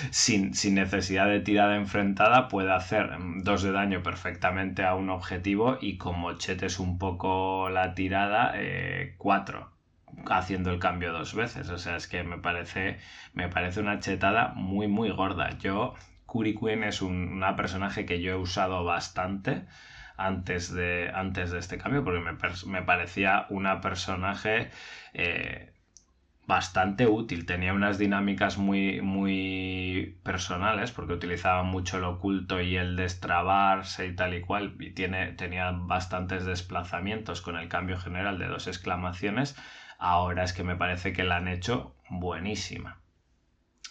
[0.09, 3.09] sin, necesidad de tirada enfrentada puede hacer
[3.43, 9.15] dos de daño perfectamente a un objetivo y como chetes un poco la tirada, eh,
[9.17, 9.71] cuatro
[10.29, 11.69] haciendo el cambio dos veces.
[11.69, 12.99] O sea, es que me parece,
[13.33, 15.57] me parece una chetada muy, muy gorda.
[15.59, 15.95] Yo,
[16.31, 19.65] Queen es un, una personaje que yo he usado bastante
[20.15, 22.21] antes de, antes de este cambio porque
[22.65, 24.69] me, parecía una personaje...
[25.13, 25.73] Eh,
[26.47, 27.45] bastante útil.
[27.45, 34.15] Tenía unas dinámicas muy, muy personales porque utilizaba mucho el oculto y el destrabarse y
[34.15, 34.75] tal y cual.
[34.79, 39.55] Y tiene, tenía bastantes desplazamientos con el cambio general de dos exclamaciones.
[39.99, 43.01] Ahora es que me parece que la han hecho buenísima.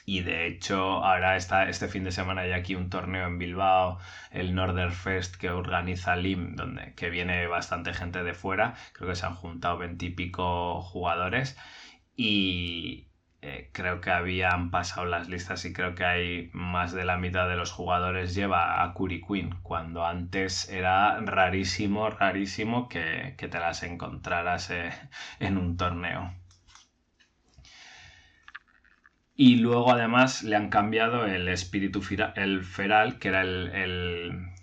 [0.08, 3.98] Y de hecho, ahora está este fin de semana hay aquí un torneo en Bilbao,
[4.30, 8.74] el Northern Fest que organiza LIM, donde que viene bastante gente de fuera.
[8.92, 11.58] Creo que se han juntado veintipico jugadores
[12.16, 13.06] y
[13.42, 17.48] eh, creo que habían pasado las listas y creo que hay más de la mitad
[17.48, 23.82] de los jugadores lleva a Curry Queen, cuando antes era rarísimo, rarísimo que, te las
[23.82, 24.90] encontraras eh,
[25.40, 26.34] en un torneo.
[29.36, 32.02] Y luego además le han cambiado el espíritu
[32.36, 34.55] el feral, que era el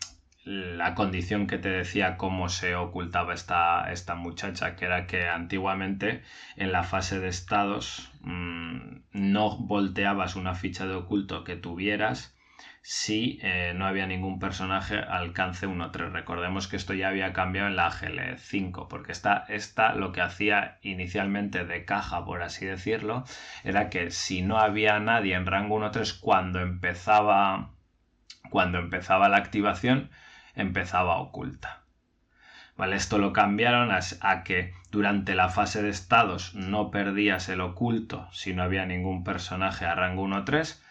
[0.46, 6.22] la condición que te decía cómo se ocultaba esta, esta muchacha, que era que antiguamente
[6.58, 12.36] en la fase de estados mm, no volteabas una ficha de oculto que tuvieras
[12.86, 16.12] si eh, no había ningún personaje alcance 1-3.
[16.12, 20.80] Recordemos que esto ya había cambiado en la GL5, porque esta, esta lo que hacía
[20.82, 23.24] inicialmente de caja, por así decirlo,
[23.64, 27.72] era que si no había nadie en rango 1-3 cuando empezaba,
[28.50, 30.10] cuando empezaba la activación,
[30.56, 31.84] empezaba oculta.
[32.76, 32.96] ¿Vale?
[32.96, 38.54] Esto lo cambiaron a, que durante la fase de estados no perdías el oculto si
[38.54, 40.82] no había ningún personaje a rango 1-3.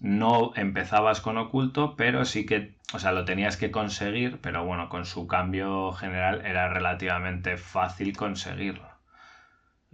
[0.00, 4.88] No empezabas con oculto, pero sí que, o sea, lo tenías que conseguir, pero bueno,
[4.88, 8.88] con su cambio general era relativamente fácil conseguirlo.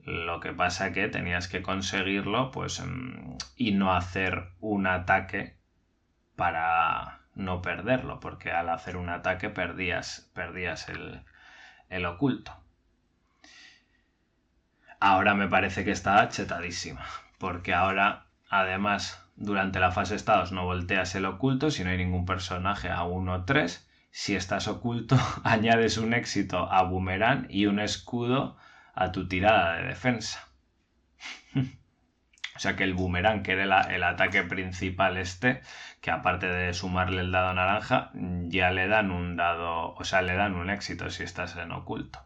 [0.04, 5.56] Lo que pasa que tenías que conseguirlo, pues, mm, y no hacer un ataque
[6.36, 12.52] para, no perderlo, porque al hacer un ataque perdías, perdías el, oculto.
[15.00, 17.04] ahora me parece que está chetadísima.
[17.38, 22.24] Porque ahora, además, durante la fase estados no volteas el oculto si no hay ningún
[22.24, 23.84] personaje a 1-3.
[24.10, 28.56] Si estás oculto, añades un éxito a boomerang y un escudo
[28.94, 30.48] a tu tirada de defensa.
[32.56, 35.60] O sea que el boomerang, que era el ataque principal este,
[36.04, 40.34] que aparte de sumarle el dado naranja, ya le dan un dado, o sea, le
[40.34, 42.22] dan un éxito si estás en oculto.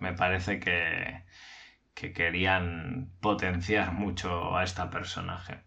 [0.00, 1.22] Me parece que,
[1.94, 5.62] que querían potenciar mucho a esta personaje.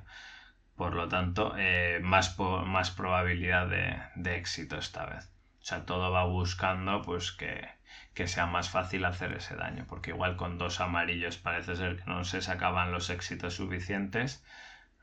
[0.81, 5.27] Por lo tanto, eh, más, más probabilidad de, éxito esta vez.
[5.61, 7.69] O sea, todo va buscando pues que,
[8.27, 9.85] sea más fácil hacer ese daño.
[9.87, 14.43] Porque igual con dos amarillos parece ser que no se sacaban los éxitos suficientes.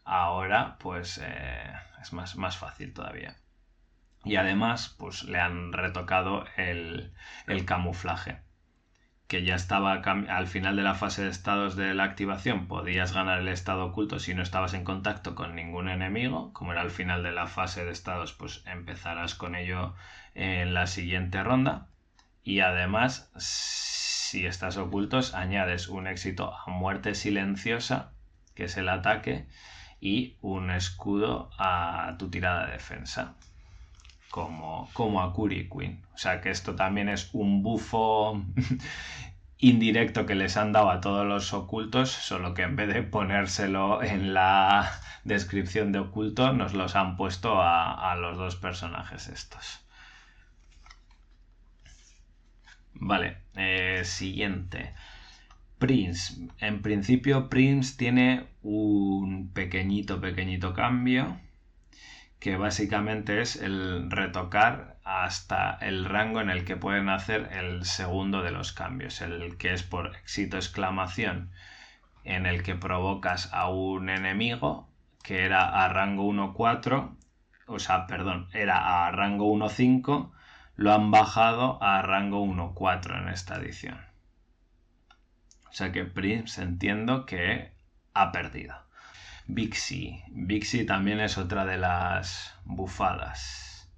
[0.04, 1.72] Ahora, pues eh,
[2.02, 3.36] es más, más fácil todavía.
[4.24, 7.14] Y además, pues le han retocado el,
[7.45, 8.41] el camuflaje
[9.28, 13.40] que ya estaba al final de la fase de estados de la activación, podías ganar
[13.40, 17.24] el estado oculto si no estabas en contacto con ningún enemigo, como era al final
[17.24, 19.95] de la fase de estados, pues empezarás con ello
[20.34, 21.88] en la siguiente ronda.
[22.44, 28.14] Y además, si estás ocultos, añades un éxito a muerte silenciosa,
[28.56, 29.45] que es el ataque,
[29.99, 33.36] y un escudo a tu tirada de defensa
[34.30, 36.04] como, como a Curry Queen.
[36.14, 38.44] O sea que esto también es un bufo
[39.58, 44.04] indirecto que les han dado a todos los ocultos, solo que en vez de ponérselo
[44.04, 44.91] en la
[45.24, 49.82] descripción de oculto, nos los han puesto a, los dos personajes estos.
[52.94, 54.94] Vale, eh, siguiente.
[55.78, 56.34] Prince.
[56.60, 61.40] En principio Prince tiene un pequeñito, pequeñito cambio
[62.40, 68.44] que básicamente es el retocar hasta el rango en el que pueden hacer el segundo
[68.44, 71.52] de los cambios, el que es por éxito exclamación,
[72.24, 74.90] en el que provocas a un enemigo
[75.24, 77.16] que era a rango 1-4,
[77.68, 80.32] o sea, perdón, era a rango 1-5,
[80.76, 84.00] lo han bajado a rango 1-4 en esta edición.
[85.70, 87.72] O sea que Prince entiendo que
[88.14, 88.87] ha perdido.
[89.49, 90.24] Bixi.
[90.30, 93.90] Bixi también es otra de las bufadas.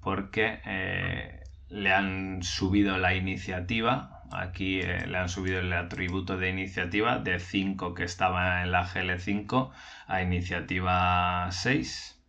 [0.00, 4.24] Porque eh, le han subido la iniciativa.
[4.32, 8.84] Aquí eh, le han subido el atributo de iniciativa de 5 que estaba en la
[8.84, 9.70] GL5
[10.08, 12.20] a iniciativa 6.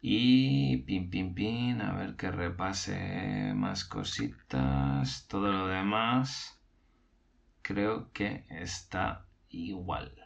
[0.00, 5.26] Y pin, pin, pin, a ver que repase más cositas.
[5.28, 6.60] Todo lo demás
[7.62, 10.23] creo que está igual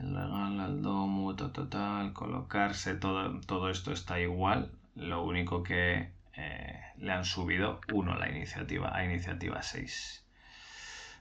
[0.00, 4.70] el legal, el domo, total, colocarse, todo, todo esto está igual.
[4.94, 10.24] Lo único que eh, le han subido uno la iniciativa, a iniciativa 6.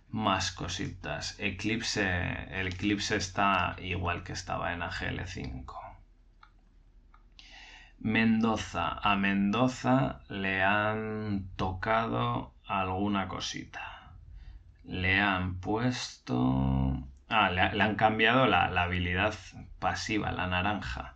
[0.10, 1.36] Más cositas.
[1.40, 2.06] Eclipse,
[2.60, 5.84] el Eclipse está igual que estaba en AGL5.
[8.00, 9.00] Mendoza.
[9.02, 14.12] A Mendoza le han tocado alguna cosita.
[14.84, 19.34] Le han puesto Ah, le, han cambiado la, habilidad
[19.80, 21.16] pasiva, la naranja.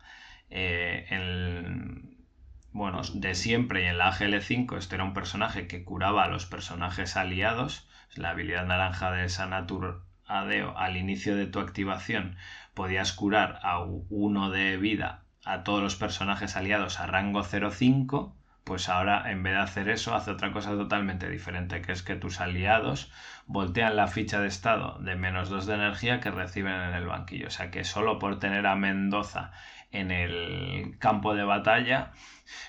[0.49, 2.25] en,
[2.71, 6.47] bueno, de siempre y en la AGL5 este era un personaje que curaba a los
[6.47, 7.87] personajes aliados.
[8.15, 12.35] La habilidad naranja de Sanatur Adeo al inicio de tu activación
[12.73, 18.33] podías curar a uno de vida a todos los personajes aliados a rango 0,5
[18.67, 22.17] pues ahora en vez de hacer eso hace otra cosa totalmente diferente, que es que
[22.17, 23.09] tus aliados
[23.45, 27.47] voltean la ficha de estado de menos 2 de energía que reciben en el banquillo.
[27.47, 29.51] O sea que solo por tener a Mendoza
[29.91, 32.11] en el campo de batalla,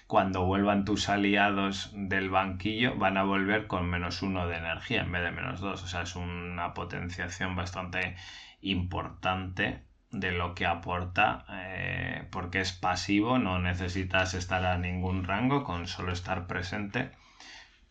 [0.07, 5.11] cuando vuelvan tus aliados del banquillo van a volver con menos 1 de energía en
[5.11, 5.83] vez de menos 2.
[5.83, 8.15] O sea, es una potenciación bastante
[8.61, 15.65] importante de lo que aporta eh, porque es pasivo, no necesitas estar a ningún rango
[15.65, 17.11] con solo estar presente.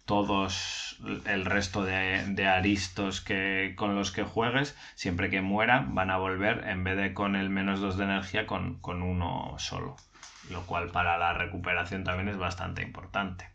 [0.06, 6.18] Todos el resto de, aristos que, con los que juegues, siempre que mueran, van a
[6.18, 9.98] volver en vez de con el menos 2 de energía con, con uno solo.
[10.50, 13.50] Lo cual para la recuperación también es bastante importante.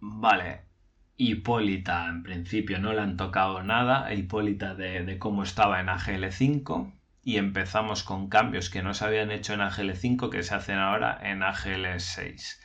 [0.00, 0.71] Vale,
[1.16, 7.36] Hipólita, en principio no le han tocado nada, Hipólita de, cómo estaba en AGL5 y
[7.36, 11.40] empezamos con cambios que no se habían hecho en AGL5 que se hacen ahora en
[11.40, 12.58] AGL6.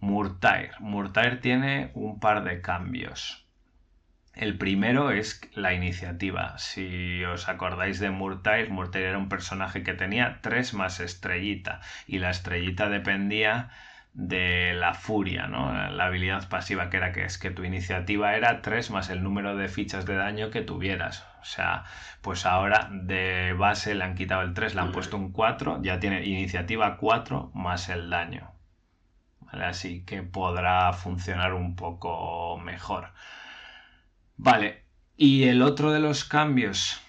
[0.00, 0.72] Murtair.
[0.78, 3.48] Murtair tiene un par de cambios.
[4.34, 6.56] El primero es la iniciativa.
[6.58, 12.20] Si os acordáis de Murtair, Murtair era un personaje que tenía 3 más estrellita y
[12.20, 13.70] la estrellita dependía
[14.14, 15.72] de la furia, ¿no?
[15.90, 19.56] La habilidad pasiva que era que es que tu iniciativa era 3 más el número
[19.56, 21.26] de fichas de daño que tuvieras.
[21.40, 21.84] O sea,
[22.20, 26.00] pues ahora de base le han quitado el 3, le han puesto un 4, ya
[26.00, 28.50] tiene iniciativa 4 más el daño.
[29.48, 33.12] Así que podrá funcionar un poco mejor.
[34.36, 34.84] Vale,
[35.16, 37.00] y el otro de los cambios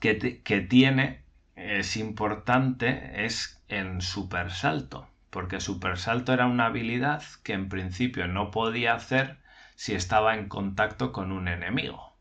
[0.00, 1.22] que, que tiene
[1.54, 8.28] es importante es en super salto porque super salto era una habilidad que en principio
[8.28, 9.38] no podía hacer
[9.74, 12.11] si estaba en contacto con un enemigo.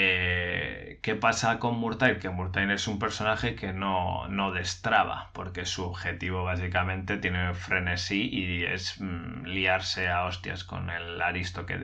[0.00, 2.20] Eh, ¿Qué pasa con Murtair?
[2.20, 8.28] Que Murtair es un personaje que no, no destraba, porque su objetivo básicamente tiene frenesí
[8.32, 11.78] y es mm, liarse a hostias con el aristo que,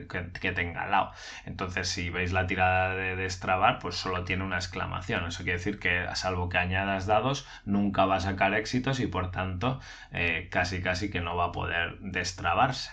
[0.53, 1.11] tenga al lado.
[1.45, 5.25] Entonces, si veis la tirada de destrabar, pues solo tiene una exclamación.
[5.25, 9.31] Eso quiere decir que, salvo que añadas dados, nunca va a sacar éxitos y por
[9.31, 9.81] tanto,
[10.13, 12.91] eh, casi casi que no va a poder destrabarse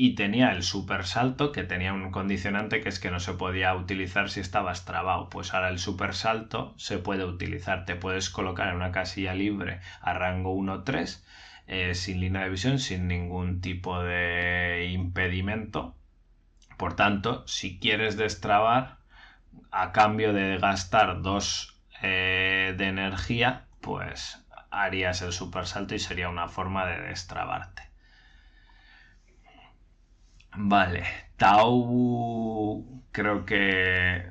[0.00, 3.74] y tenía el super salto que tenía un condicionante que es que no se podía
[3.74, 5.28] utilizar si estabas trabado.
[5.28, 7.84] Pues ahora el super salto se puede utilizar.
[7.84, 11.24] Te puedes colocar en una casilla libre a rango 1-3
[11.66, 15.96] eh, sin línea de visión, sin ningún tipo de impedimento.
[16.76, 18.98] Por tanto, si quieres destrabar
[19.72, 26.28] a cambio de gastar 2 eh, de energía, pues harías el super salto y sería
[26.28, 27.87] una forma de destrabarte.
[30.60, 31.04] Vale,
[31.36, 34.28] Tau creo que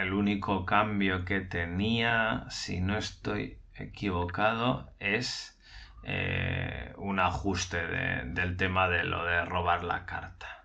[0.00, 5.58] el único cambio que tenía, si no estoy equivocado, es
[6.04, 10.64] eh, un ajuste del tema de lo de robar la carta.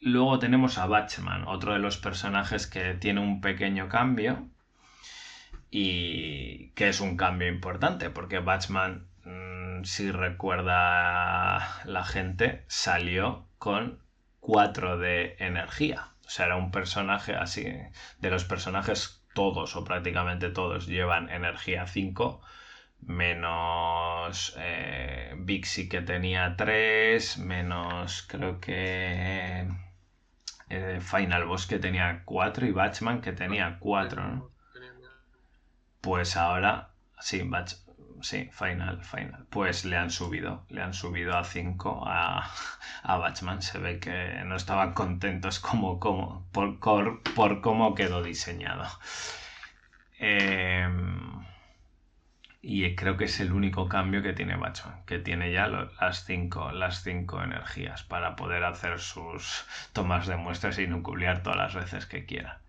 [0.00, 4.48] Luego tenemos a Batchman, otro de los personajes que tiene un pequeño cambio
[5.70, 9.11] y que es un cambio importante porque Batchman
[9.84, 14.02] si recuerda la gente, salió con
[14.40, 16.08] 4 de energía.
[16.26, 17.66] O sea, era un personaje así.
[18.18, 22.40] De los personajes, todos o prácticamente todos llevan energía 5.
[23.00, 27.38] Menos eh, Bixi que tenía 3.
[27.38, 29.68] Menos creo que
[30.68, 32.66] eh, Final Boss que tenía 4.
[32.66, 34.50] Y Batchman que tenía 4.
[36.00, 36.90] Pues ahora,
[37.20, 37.74] sí, Batch,
[38.22, 39.46] sí, Final, Final.
[39.50, 42.50] Pues le han subido, le han subido a 5 a,
[43.02, 43.62] a Batman.
[43.62, 46.78] Se ve que no estaban contentos como, como, por,
[47.34, 48.86] por cómo quedó diseñado.
[50.18, 51.44] Em,
[52.62, 56.70] y creo que es el único cambio que tiene Batman, que tiene ya las 5
[56.72, 62.06] las cinco energías para poder hacer sus tomas de muestras y nuclear todas las veces
[62.06, 62.60] que quiera.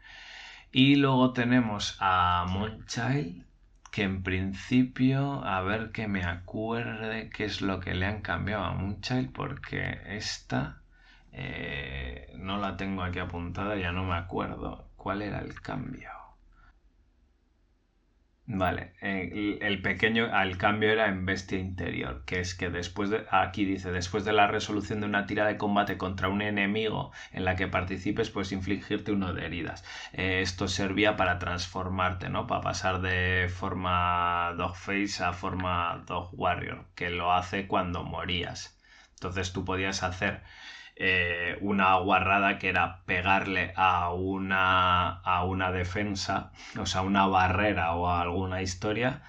[0.71, 3.45] Y luego tenemos a Moonchild,
[3.93, 8.63] que en principio, a ver que me acuerde qué es lo que le han cambiado
[8.63, 10.81] a Moonchild, porque esta
[11.31, 16.22] eh, no la tengo aquí apuntada, ya no me acuerdo cuál era el cambio.
[18.45, 23.63] Vale, el, pequeño, el cambio era en bestia interior, que es que después de, aquí
[23.63, 27.55] dice, después de la resolución de una tira de combate contra un enemigo en la
[27.55, 29.85] que participes, puedes infligirte uno de heridas.
[30.11, 32.45] Eh, esto servía para transformarte, ¿no?
[32.45, 38.77] Para pasar de forma Dogface a forma Dog Warrior, que lo hace cuando morías.
[39.15, 40.43] Entonces tú podías hacer
[40.95, 47.93] eh, una guarrada que era pegarle a una, a una defensa, o sea, una barrera
[47.95, 49.23] o a alguna historia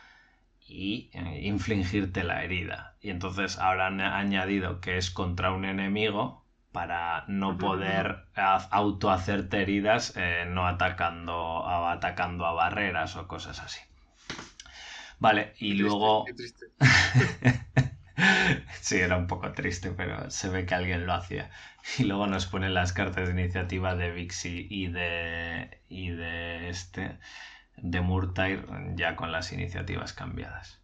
[0.67, 2.97] y eh, infligirte la herida.
[3.01, 9.63] Y entonces ahora han añadido que es contra un enemigo para no poder auto hacerte
[9.63, 13.81] heridas eh, no atacando a, atacando a barreras o cosas así.
[15.19, 16.25] Vale, y luego...
[18.81, 21.51] Sí, era un poco triste, pero se ve que alguien lo hacía.
[21.99, 27.19] Y luego nos ponen las cartas de iniciativa de Vixi y de, y de este,
[27.77, 30.81] de Murtair, ya con las iniciativas cambiadas.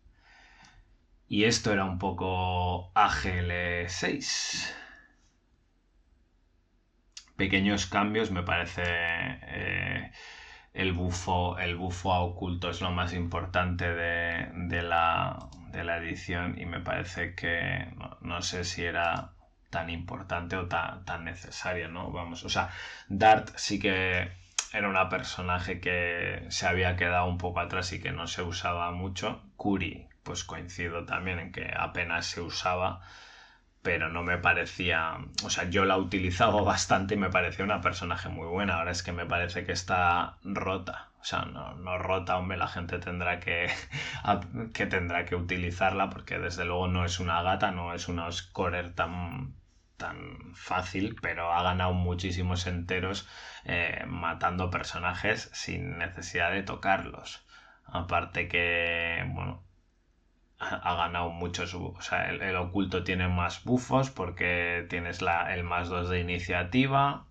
[1.29, 4.73] Y esto era un poco AGL6.
[7.37, 8.83] Pequeños cambios, me parece.
[8.85, 10.11] Eh,
[10.75, 15.39] el bufo, el bufo a oculto es lo más importante de, la,
[15.75, 19.33] edición y me parece que no, sé si era
[19.71, 22.11] tan importante o tan, necesario, ¿no?
[22.11, 22.71] Vamos, o sea,
[23.09, 24.33] Dart sí que
[24.73, 28.91] era una personaje que se había quedado un poco atrás y que no se usaba
[28.93, 29.43] mucho.
[29.57, 33.01] Curi, pues coincido también en que apenas se usaba
[33.83, 38.29] pero no me parecía, o sea, yo la utilizaba bastante y me parecía una personaje
[38.29, 38.77] muy buena.
[38.79, 42.69] Ahora es que me parece que está rota, o sea, no, no rota, hombre, la
[42.69, 43.69] gente tendrá que,
[44.75, 48.95] que tendrá que utilizarla porque desde luego no es una gata, no es una scorer
[48.95, 49.55] tan
[49.97, 53.29] tan fácil, pero ha ganado muchísimos enteros
[53.65, 57.45] eh, matando personajes sin necesidad de tocarlos.
[57.85, 59.63] Aparte que, bueno,
[60.61, 61.75] ha ganado muchos.
[61.75, 67.27] O sea, el, oculto tiene más bufos porque tienes la, el más 2 de iniciativa.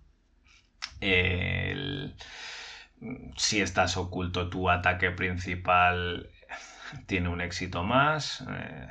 [3.36, 6.30] si estás oculto, tu ataque principal
[7.06, 8.44] tiene un éxito más.
[8.48, 8.88] Eh,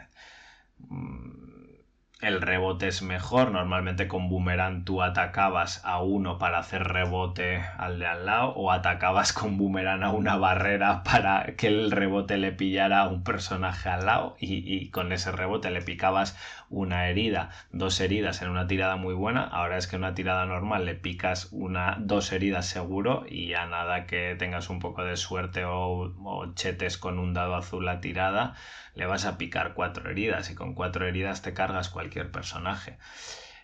[2.21, 3.51] el rebote es mejor.
[3.51, 8.71] Normalmente con boomerang tú atacabas a uno para hacer rebote al de al lado o
[8.71, 13.89] atacabas con boomerang a una barrera para que el rebote le pillara a un personaje
[13.89, 16.37] al lado y, con ese rebote le picabas
[16.69, 19.43] una herida, dos heridas en una tirada muy buena.
[19.43, 23.65] Ahora es que en una tirada normal le picas una, dos heridas seguro y a
[23.65, 28.01] nada que tengas un poco de suerte o, o chetes con un dado azul la
[28.01, 28.55] tirada,
[28.95, 32.97] le vas a picar cuatro heridas y con cuatro heridas te cargas cualquier personaje.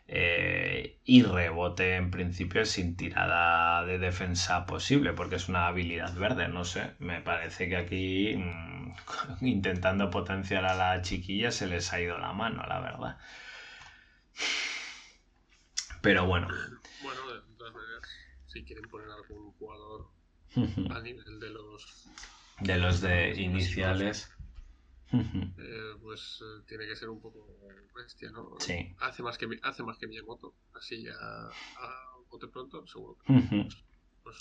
[0.07, 6.47] Eh, y rebote en principio sin tirada de defensa posible porque es una habilidad verde,
[6.47, 8.93] no sé, me parece que aquí mm,
[9.41, 13.17] intentando potenciar a la chiquilla se les ha ido la mano, la verdad.
[16.01, 16.49] Pero bueno.
[17.01, 18.09] Bueno, de todas maneras,
[18.45, 20.11] si quieren poner algún jugador
[20.95, 22.09] a nivel de los...
[22.59, 24.34] De los de iniciales
[25.13, 27.47] eh, pues eh, tiene que ser un poco
[27.95, 28.55] bestia, ¿no?
[28.59, 28.95] Sí.
[28.99, 33.17] Hace más que, hace más que Miyamoto, así ya a bote pronto, seguro.
[34.23, 34.37] Pues,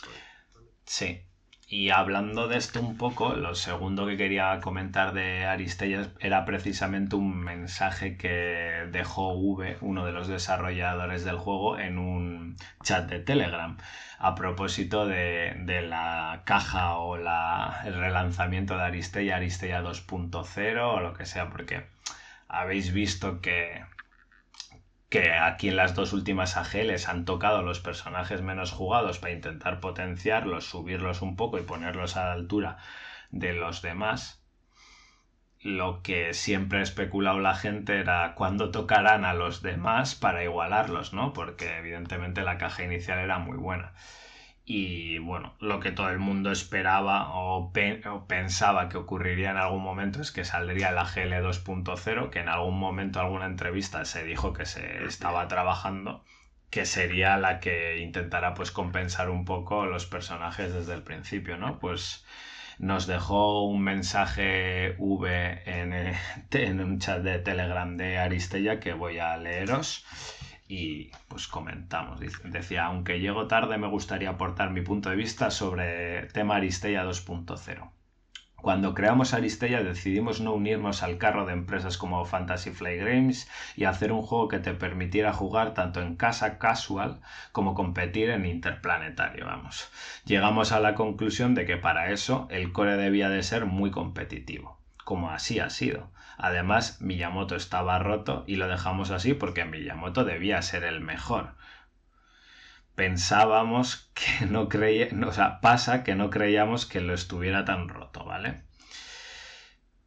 [0.87, 1.21] sí.
[1.69, 7.17] Y hablando de esto un poco, lo segundo que quería comentar de Aristella era precisamente
[7.17, 13.19] un mensaje que dejó V, uno de los desarrolladores del juego, en un chat de
[13.19, 13.79] Telegram,
[14.19, 15.55] a propósito de,
[15.89, 21.87] la caja o la, el relanzamiento de Aristella, Aristella 2.0 o lo que sea, porque
[22.49, 23.85] habéis visto que
[25.15, 29.79] que aquí en las dos últimas AGLs han tocado los personajes menos jugados para intentar
[29.79, 32.79] potenciarlos, subirlos un poco y ponerlos a la altura
[33.31, 34.43] de los demás.
[35.61, 41.13] Lo que siempre ha especulado la gente era cuándo tocarán a los demás para igualarlos,
[41.13, 41.33] ¿no?
[41.33, 43.93] Porque evidentemente la caja inicial era muy buena.
[44.67, 47.73] Y bueno, lo que todo el mundo esperaba o,
[48.27, 52.79] pensaba que ocurriría en algún momento es que saldría la GL 2.0, que en algún
[52.79, 56.25] momento, alguna entrevista se dijo que se estaba trabajando,
[56.71, 61.79] que sería la que intentara pues compensar un poco los personajes desde el principio, ¿no?
[61.79, 62.25] Pues
[62.79, 65.93] nos dejó un mensaje V en,
[66.53, 70.07] en un chat de Telegram de Aristella que voy a leeros
[70.67, 72.21] y pues comentamos.
[72.45, 77.91] Decía, aunque llego tarde, me gustaría aportar mi punto de vista sobre tema Aristella 2.0.
[78.65, 83.47] Cuando creamos Aristella decidimos no unirnos al carro de empresas como Fantasy Flight Games
[83.77, 87.21] y hacer un juego que te permitiera jugar tanto en casa casual
[87.53, 89.91] como competir en interplanetario, vamos.
[90.25, 94.79] Llegamos a la conclusión de que para eso el core debía de ser muy competitivo,
[95.05, 96.14] como así ha sido.
[96.37, 101.55] Además, Miyamoto estaba roto y lo dejamos así porque Miyamoto debía ser el mejor
[102.95, 108.25] pensábamos que no creía, o sea, pasa que no creíamos que lo estuviera tan roto,
[108.25, 108.64] ¿vale?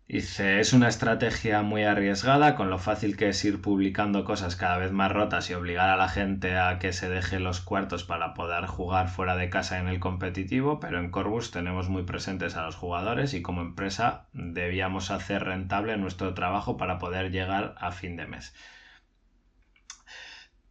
[0.10, 4.78] Dice, es una estrategia muy arriesgada con lo fácil que es ir publicando cosas cada
[4.78, 8.34] vez más rotas y obligar a la gente a que se deje los cuartos para
[8.34, 12.64] poder jugar fuera de casa en el competitivo, pero en Corbus tenemos muy presentes a
[12.64, 18.16] los jugadores y como empresa debíamos hacer rentable nuestro trabajo para poder llegar a fin
[18.16, 18.56] de mes.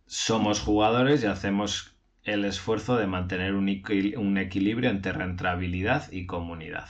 [0.07, 6.89] Somos jugadores y hacemos el esfuerzo de mantener un, equilibrio entre rentabilidad y comunidad.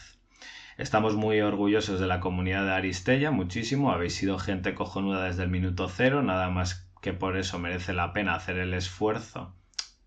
[0.79, 3.93] Estamos muy orgullosos de la comunidad de Aristella, muchísimo.
[3.93, 8.13] Habéis sido gente cojonuda desde el minuto cero, nada más que por eso merece la
[8.13, 9.55] pena hacer el esfuerzo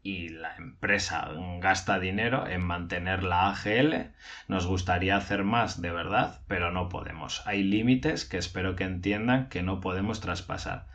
[0.04, 1.28] y la empresa
[1.60, 4.12] gasta dinero en mantener la AGL.
[4.48, 7.42] Nos gustaría hacer más, de verdad, pero no podemos.
[7.48, 10.88] Hay límites que espero que entiendan que no podemos traspasar.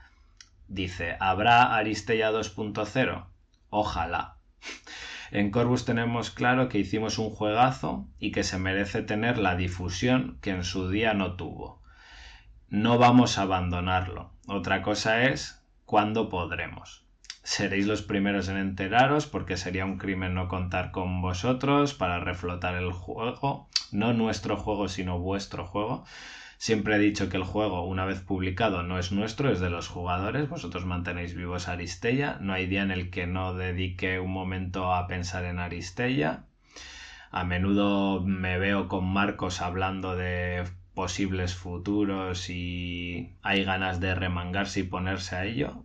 [0.68, 3.26] Dice, ¿habrá Aristella 2.0?
[3.70, 4.36] Ojalá.
[5.30, 10.38] En Corvus tenemos claro que hicimos un juegazo y que se merece tener la difusión
[10.40, 11.82] que en su día no tuvo.
[12.68, 14.32] No vamos a abandonarlo.
[14.46, 17.04] Otra cosa es cuándo podremos.
[17.42, 22.74] Seréis los primeros en enteraros porque sería un crimen no contar con vosotros para reflotar
[22.74, 26.04] el juego, no nuestro juego sino vuestro juego.
[26.64, 29.88] Siempre he dicho que el juego, una vez publicado, no es nuestro, es de los
[29.88, 30.48] jugadores.
[30.48, 32.38] Vosotros mantenéis vivos Aristella.
[32.40, 36.46] No hay día en el que no dedique un momento a pensar en Aristella.
[37.30, 40.64] A menudo me veo con Marcos hablando de
[40.94, 45.84] posibles futuros y hay ganas de remangarse y ponerse a ello.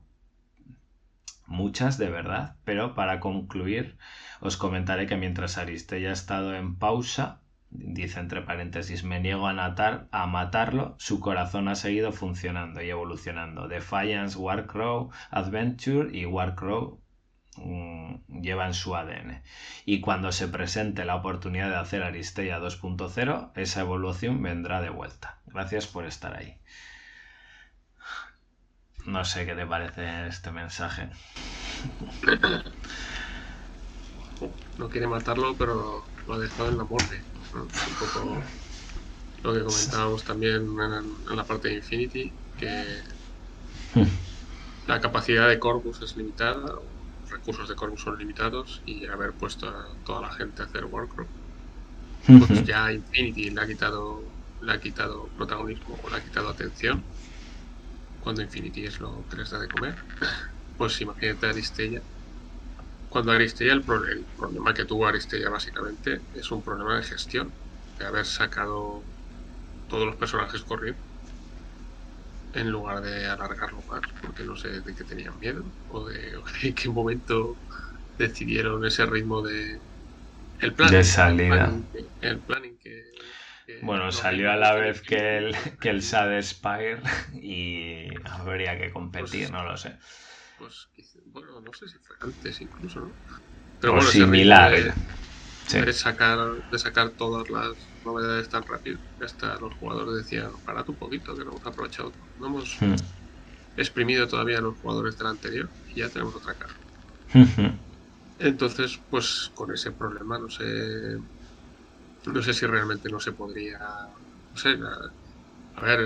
[1.46, 2.56] Muchas, de verdad.
[2.64, 3.98] Pero para concluir,
[4.40, 7.39] os comentaré que mientras Aristella ha estado en pausa,
[7.72, 12.90] dice entre paréntesis, me niego a, natar, a matarlo, su corazón ha seguido funcionando y
[12.90, 13.68] evolucionando.
[13.68, 17.00] Defiance, Warcrow, Adventure y Warcrow
[17.58, 19.42] mm, llevan su ADN.
[19.86, 25.40] Y cuando se presente la oportunidad de hacer Aristella 2.0, esa evolución vendrá de vuelta.
[25.46, 26.58] Gracias por estar ahí.
[29.06, 31.10] No sé qué te parece este mensaje.
[34.78, 37.22] No quiere matarlo, pero lo ha dejado en la muerte.
[37.54, 37.68] Un
[38.00, 38.42] poco
[39.44, 42.84] lo que comentábamos también en, la parte de Infinity, que
[44.88, 49.68] la capacidad de Corvus es limitada, los recursos de Corvus son limitados y haber puesto
[49.68, 51.30] a toda la gente a hacer Warcraft,
[52.48, 54.22] pues ya Infinity le ha quitado
[54.62, 57.02] le ha quitado protagonismo o le ha quitado atención
[58.22, 59.96] cuando Infinity es lo que les da de comer.
[60.78, 62.02] Pues imagínate a Aristella
[63.10, 67.54] cuando Aristella, el, problema que tuvo Aristella básicamente es un problema de gestión,
[67.98, 69.04] de haber sacado
[69.88, 71.02] todos los personajes corriendo
[72.54, 76.34] en lugar de alargarlo más, porque no sé de qué tenían miedo o de,
[76.64, 77.58] en qué momento
[78.18, 79.82] decidieron ese ritmo de
[80.60, 81.72] el plan de salida.
[82.22, 83.06] El planning, que,
[83.82, 87.02] bueno, salió a la vez que el, que el Sad Spire
[87.34, 89.98] y habría que competir, pues no lo sé.
[90.58, 90.90] Pues
[91.32, 93.12] bueno, no sé si fue antes incluso, ¿no?
[93.80, 94.96] Pero bueno, similar.
[95.72, 97.74] De, sacar, de sacar todas las
[98.04, 99.00] novedades tan rápido.
[99.22, 102.12] Hasta los jugadores decían, parad un poquito, que no hemos aprovechado.
[102.40, 102.96] No hemos hmm.
[103.78, 106.74] exprimido todavía los jugadores del anterior y ya tenemos otra cara.
[108.40, 111.18] Entonces, pues con ese problema no sé.
[112.26, 113.80] No sé si realmente no se podría.
[113.80, 114.78] No sé.
[115.76, 116.00] A, ver,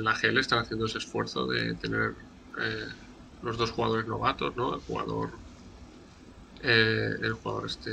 [0.00, 2.14] la GL están haciendo ese esfuerzo de tener
[2.58, 2.88] eh,
[3.42, 4.74] los dos jugadores novatos, ¿no?
[4.74, 5.30] El jugador
[6.60, 7.90] eh, el jugador este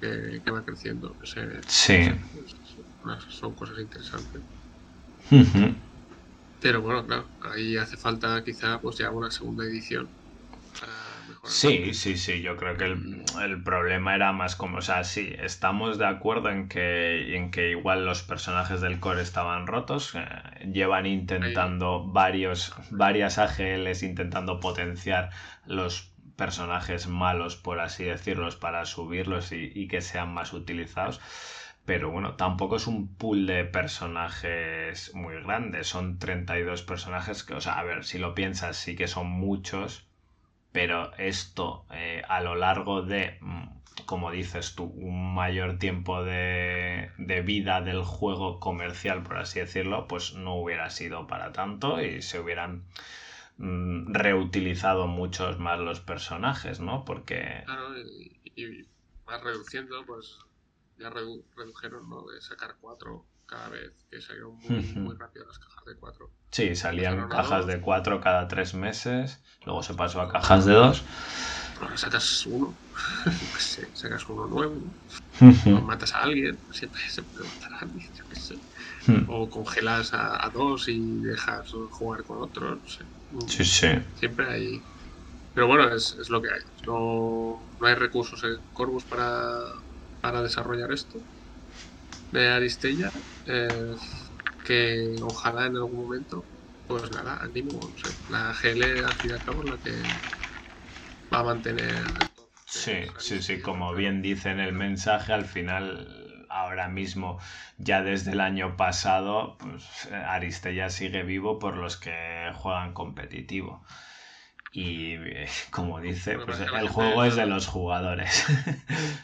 [0.00, 1.14] que, va creciendo.
[1.66, 2.08] sí.
[3.28, 4.42] son cosas interesantes.
[6.60, 10.08] Pero bueno, claro, ahí hace falta quizá pues ya una segunda edición
[11.48, 15.96] Sí, sí, sí, yo creo que el, problema era más como, o sea, sí, estamos
[15.96, 20.20] de acuerdo en que, en que igual los personajes del core estaban rotos, eh,
[20.72, 25.30] llevan intentando varios, varias AGLs intentando potenciar
[25.66, 31.20] los personajes malos, por así decirlos, para subirlos y, y que sean más utilizados.
[31.84, 35.84] Pero bueno, tampoco es un pool de personajes muy grande.
[35.84, 40.05] Son 32 personajes que, o sea, a ver, si lo piensas, sí que son muchos
[40.76, 47.10] pero esto eh, a lo largo de, mm, como dices tú, un mayor tiempo de,
[47.16, 52.20] de, vida del juego comercial, por así decirlo, pues no hubiera sido para tanto y
[52.20, 52.84] se hubieran
[53.56, 57.06] mm, reutilizado muchos más los personajes, ¿no?
[57.06, 57.62] Porque...
[57.64, 58.86] Claro, y, y
[59.26, 60.40] más reduciendo, pues
[60.98, 62.26] ya redujeron, ¿no?
[62.26, 66.30] De sacar cuatro cada vez, que salieron muy, muy rápido las cajas de cuatro.
[66.50, 71.02] Sí, salían cajas de cuatro cada tres meses, luego se pasó a cajas de dos.
[71.80, 72.74] Ahora sacas uno,
[73.24, 74.80] pues, sacas uno nuevo,
[75.40, 78.54] o matas a alguien, siempre se puede matar a alguien, yo qué sé.
[79.06, 79.28] Hmm.
[79.28, 83.04] O congelas a, dos y dejas jugar con otros, no sé.
[83.48, 83.88] Sí, sí.
[84.14, 84.82] Siempre hay.
[85.52, 86.60] Pero bueno, es, es lo que hay.
[86.86, 89.60] No, no hay recursos en Corvus para,
[90.20, 91.18] para desarrollar esto
[92.30, 93.10] de Aristella.
[93.44, 93.94] Eh,
[94.64, 96.48] que ojalá en algún momento,
[96.86, 99.92] pues nada, animo, no sé, la GL al fin y al cabo es la que
[101.32, 102.06] va a mantener.
[102.64, 107.38] Sí, sí, sí, como bien dice en el mensaje, al final, ahora mismo,
[107.78, 113.84] ya desde el año pasado, pues Aristella sigue vivo por los que juegan competitivo.
[114.72, 118.46] Y eh, como dice, pues el juego es de los jugadores.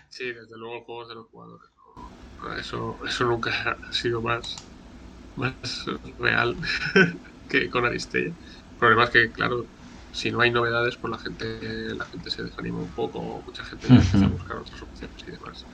[0.06, 1.70] Sí, desde luego el juego es de los jugadores.
[2.58, 3.50] Eso, eso nunca
[3.80, 4.64] ha sido más,
[5.36, 5.56] más
[6.18, 6.58] real
[7.48, 8.30] que con Aristella.
[8.30, 8.38] El
[8.78, 9.70] problema es que, claro,
[10.10, 13.88] si no hay novedades, pues la gente, la gente se desanima un poco, mucha gente
[13.88, 15.68] empieza a buscar otras opciones y demás.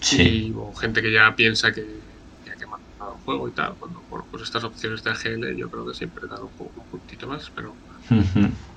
[0.00, 0.52] Sí.
[0.56, 2.04] o gente que ya piensa que,
[2.42, 3.76] que ha quemado el juego y tal.
[3.78, 7.26] Cuando, bueno, pues estas opciones de AGL yo creo que siempre dan un, un puntito
[7.28, 7.80] más, pero,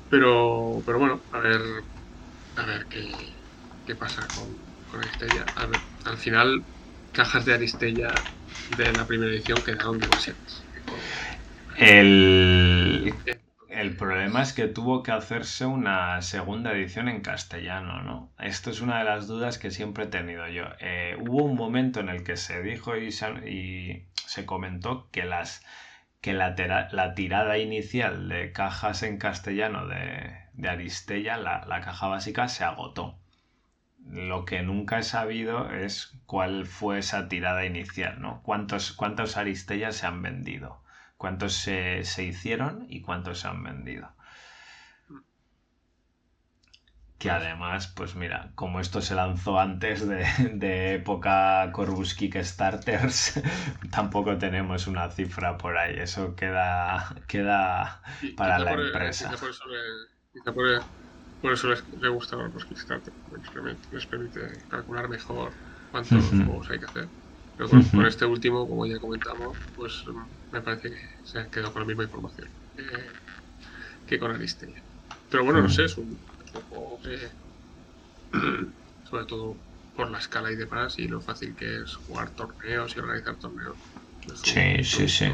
[0.07, 1.61] pero, pero bueno, a ver,
[2.55, 3.45] a ver qué,
[3.85, 4.57] qué pasa con,
[4.87, 5.01] con.
[5.55, 6.67] A ver, al final
[7.13, 8.13] cajas de Aristella
[8.77, 10.63] de la primera edición quedaron demasiadas.
[11.77, 13.13] El,
[13.69, 18.33] el problema es que tuvo que hacerse una segunda edición en castellano, ¿no?
[18.39, 20.65] Esto es una de las dudas que siempre he tenido yo.
[20.79, 25.25] Eh, hubo un momento en el que se dijo y se, y se comentó que
[25.25, 25.63] las
[26.21, 26.55] que la,
[26.91, 32.63] la, tirada inicial de cajas en castellano de, de Aristella, la, la caja básica, se
[32.63, 33.20] agotó.
[34.05, 38.41] Lo que nunca he sabido es cuál fue esa tirada inicial, ¿no?
[38.43, 40.81] ¿Cuántos, cuántos Aristellas se han vendido?
[41.17, 44.11] ¿Cuántos se, hicieron y cuántos se han vendido?
[47.19, 53.39] Que además, pues mira, como esto se lanzó antes de, época Corvus Kickstarters,
[53.91, 55.99] tampoco tenemos una cifra por ahí.
[55.99, 58.01] Eso queda, queda
[58.35, 59.31] para la empresa.
[59.39, 59.63] Por eso
[61.49, 63.13] les, les gusta los Kickstarter,
[63.91, 65.51] les permite calcular mejor
[65.89, 67.09] cuántos juegos hay que hacer.
[67.55, 70.03] Pero con, este último, como ya comentamos, pues
[70.51, 72.49] me parece que se han quedado con la misma información
[74.05, 74.81] que, con Aristella.
[75.29, 76.17] Pero bueno, no sé, es un,
[76.69, 77.29] juego que,
[79.09, 79.57] sobre todo
[79.95, 83.77] por la escala y demás, y lo fácil que es jugar torneos y organizar torneos.
[84.43, 85.31] sí, sí, sí.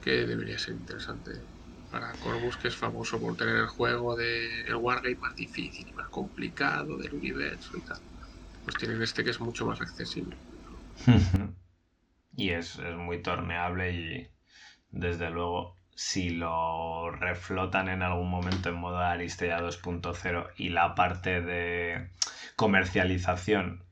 [0.00, 1.51] Que debería ser interesante
[1.92, 5.92] para Corvus, que es famoso por tener el juego de el Wargame más difícil y
[5.92, 8.00] más complicado del universo y tal.
[8.64, 10.34] Pues tienen este que es mucho más accesible.
[12.36, 14.28] y es, muy torneable y
[14.90, 21.42] desde luego si lo reflotan en algún momento en modo Aristella 2.0 y la parte
[21.42, 22.08] de
[22.56, 23.84] comercialización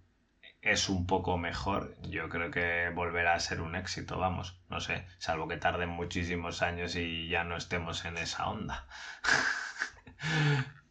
[0.62, 5.06] es un poco mejor, yo creo que volverá a ser un éxito, vamos, no sé,
[5.18, 8.86] salvo que tarden muchísimos años y ya no estemos en esa onda.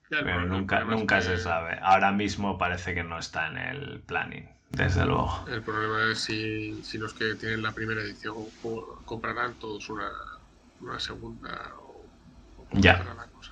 [0.10, 1.78] Pero nunca, nunca se sabe.
[1.84, 5.46] Ahora mismo parece que no está en el planning, desde luego.
[5.48, 8.36] El problema es si, si los que tienen la primera edición
[9.06, 10.10] comprarán todos una,
[10.82, 12.06] una segunda o,
[12.72, 13.04] ya.
[13.04, 13.52] la cosa.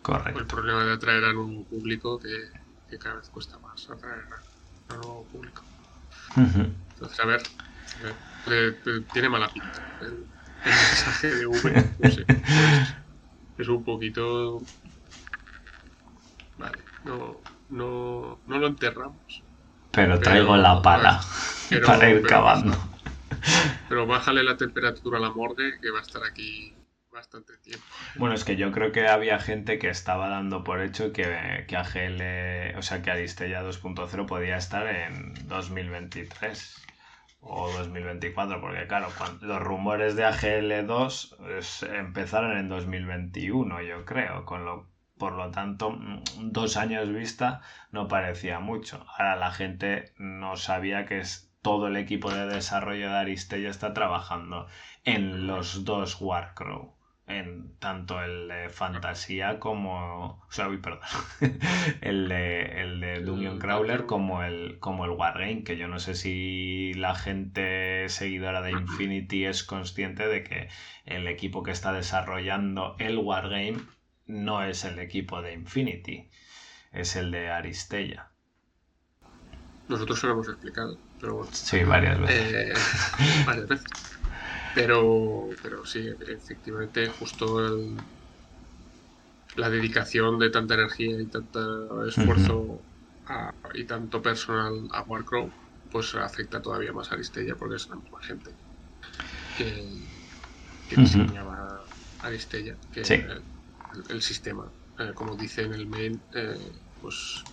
[0.00, 0.40] Correcto.
[0.40, 2.48] El problema de atraer a un público que,
[2.88, 4.24] que cada vez cuesta más atraer
[4.96, 5.62] nuevo público.
[6.36, 7.42] Entonces, a ver,
[9.12, 9.82] tiene mala pinta.
[10.00, 10.26] El,
[10.64, 12.24] mensaje de V, no sé,
[13.58, 14.62] es, un poquito.
[16.56, 17.40] Vale, no,
[17.70, 19.42] no, no lo enterramos.
[19.90, 21.20] Pero traigo la pala
[21.84, 22.76] para ir cavando.
[23.88, 26.74] Pero bájale la temperatura a la morgue que va a estar aquí
[27.12, 27.84] bastante tiempo.
[28.16, 31.76] Bueno, es que yo creo que había gente que estaba dando por hecho que, que
[31.76, 36.86] AGL, o sea, que Aristella 2.0 podía estar en 2023
[37.40, 39.08] o 2024, porque claro,
[39.40, 45.52] los rumores de AGL 2 pues, empezaron en 2021, yo creo, con lo por lo
[45.52, 45.96] tanto,
[46.40, 47.60] dos años vista
[47.92, 49.06] no parecía mucho.
[49.06, 53.94] Ahora la gente no sabía que es todo el equipo de desarrollo de Aristella está
[53.94, 54.66] trabajando
[55.04, 56.96] en los dos Warcrow
[57.26, 60.42] en tanto el de fantasía como.
[60.46, 61.00] O sea, uy, perdón.
[62.00, 66.14] el de, el de Dungeon Crawler como el, como el Wargame, que yo no sé
[66.14, 70.68] si la gente seguidora de Infinity es consciente de que
[71.04, 73.78] el equipo que está desarrollando el Wargame
[74.26, 76.28] no es el equipo de Infinity,
[76.92, 78.30] es el de Aristella.
[79.88, 81.50] Nosotros se lo hemos explicado, pero bueno.
[81.52, 82.52] Sí, varias veces.
[82.52, 84.11] Eh, varias veces.
[84.74, 87.96] Pero, pero sí, efectivamente, justo el,
[89.56, 92.80] la dedicación de tanta energía y tanto esfuerzo
[93.26, 95.50] a, y tanto personal a Warcrow,
[95.90, 98.50] pues afecta todavía más a Aristella porque es la misma gente
[99.58, 99.84] que,
[100.88, 101.82] que diseñaba
[102.22, 103.42] Aristella, que el,
[104.08, 104.70] el, sistema.
[104.98, 107.44] Eh, como dice en el main, eh, pues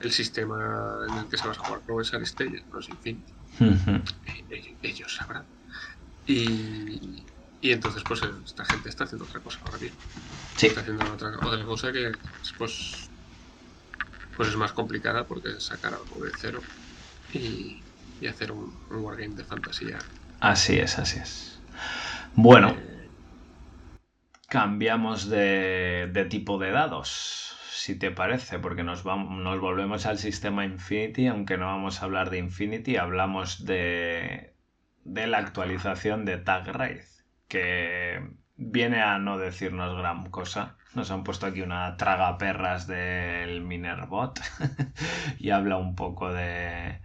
[0.00, 3.32] el sistema en el que se basa Warcrow es Aristella, no es Infinity.
[3.60, 5.57] ellos, ellos sabrán.
[6.28, 7.24] Y,
[7.62, 9.94] y entonces, pues esta gente está haciendo otra cosa ahora bien.
[10.56, 10.66] Sí.
[10.66, 12.12] Está haciendo otra, otra cosa que
[12.58, 13.08] pues,
[14.36, 16.60] pues es más complicada porque es sacar algo de cero
[17.32, 17.82] y,
[18.20, 19.98] y hacer un, un, wargame de fantasía.
[20.40, 21.60] Así es, así es.
[22.34, 23.08] Bueno, eh,
[24.48, 30.18] cambiamos de, de, tipo de dados, si te parece, porque nos, vamos, nos volvemos al
[30.18, 34.52] sistema Infinity, aunque no vamos a hablar de Infinity, hablamos de,
[35.04, 37.02] de la actualización de Tag Raid,
[37.48, 38.22] que
[38.56, 40.76] viene a no decirnos gran cosa.
[40.94, 44.40] Nos han puesto aquí una traga perras del Minerbot
[45.38, 47.00] y habla un poco de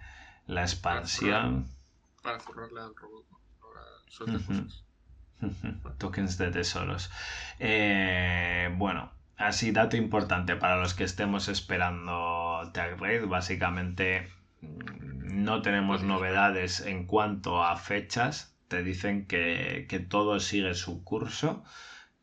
[0.48, 1.68] la expansión.
[2.22, 3.26] Para forrarle al robot.
[5.98, 7.12] Tokens de tesoros.
[7.60, 13.26] Eh, bueno, así dato importante para los que estemos esperando Tag Raid.
[13.26, 14.32] Básicamente
[15.24, 18.56] no tenemos novedades en cuanto a fechas.
[18.68, 21.64] Te dicen que, que, todo sigue su curso.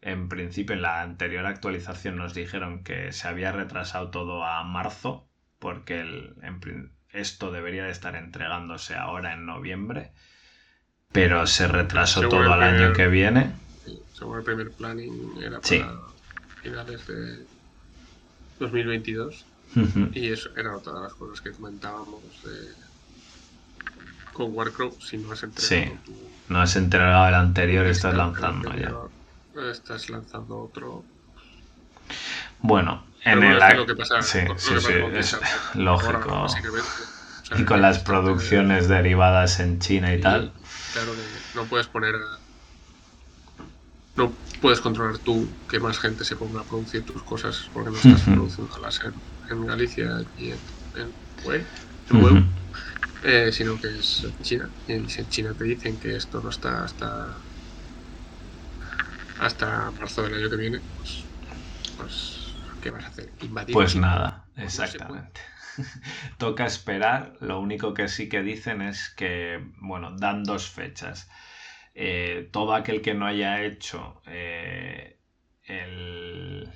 [0.00, 5.28] En principio, en la anterior actualización nos dijeron que se había retrasado todo a marzo,
[5.58, 10.12] porque el, en, esto debería de estar entregándose ahora en noviembre,
[11.12, 13.52] pero se retrasó según todo al año que viene.
[14.14, 15.82] Según el primer planning era para sí.
[16.62, 17.44] finales de
[18.60, 19.44] 2022.
[20.12, 22.74] Y eso era otra de las cosas que comentábamos de,
[24.32, 24.96] con Warcrow.
[25.00, 26.00] Si no has entregado sí.
[26.04, 29.10] tu, no has entregado el anterior, estás lanzando anterior,
[29.54, 29.70] ya.
[29.70, 31.04] Estás lanzando otro.
[32.60, 33.58] Bueno, en el.
[33.58, 35.38] bueno, es lo que pasa, sí, lo sí, que sí, es
[35.76, 36.30] lógico.
[36.30, 40.52] Ahora, o sea, y con las producciones derivadas en China y, y tal.
[40.92, 41.22] Claro que
[41.54, 42.40] no puedes poner a,
[44.16, 47.96] no puedes controlar tú que más gente se ponga a producir tus cosas porque no
[47.98, 48.34] estás Ujú.
[48.34, 49.14] produciéndolas en,
[49.50, 50.64] en Galicia y en,
[50.94, 51.70] en Hue,
[52.08, 52.52] en Hue, Ujú.
[53.22, 54.74] eh, sino que es China.
[54.86, 57.46] Y si en China te dicen que esto no está hasta
[59.36, 61.32] hasta marzo del año que viene, pues,
[61.96, 63.34] pues ¿qué vas a hacer?
[63.40, 64.06] Invadir Pues China.
[64.06, 65.40] nada, Pues no exactamente.
[66.38, 67.34] Toca esperar.
[67.40, 71.28] Lo único que sí que dicen es que, bueno, dan dos fechas.
[71.94, 75.18] Eh, todo aquel que no haya hecho eh,
[75.64, 76.68] el,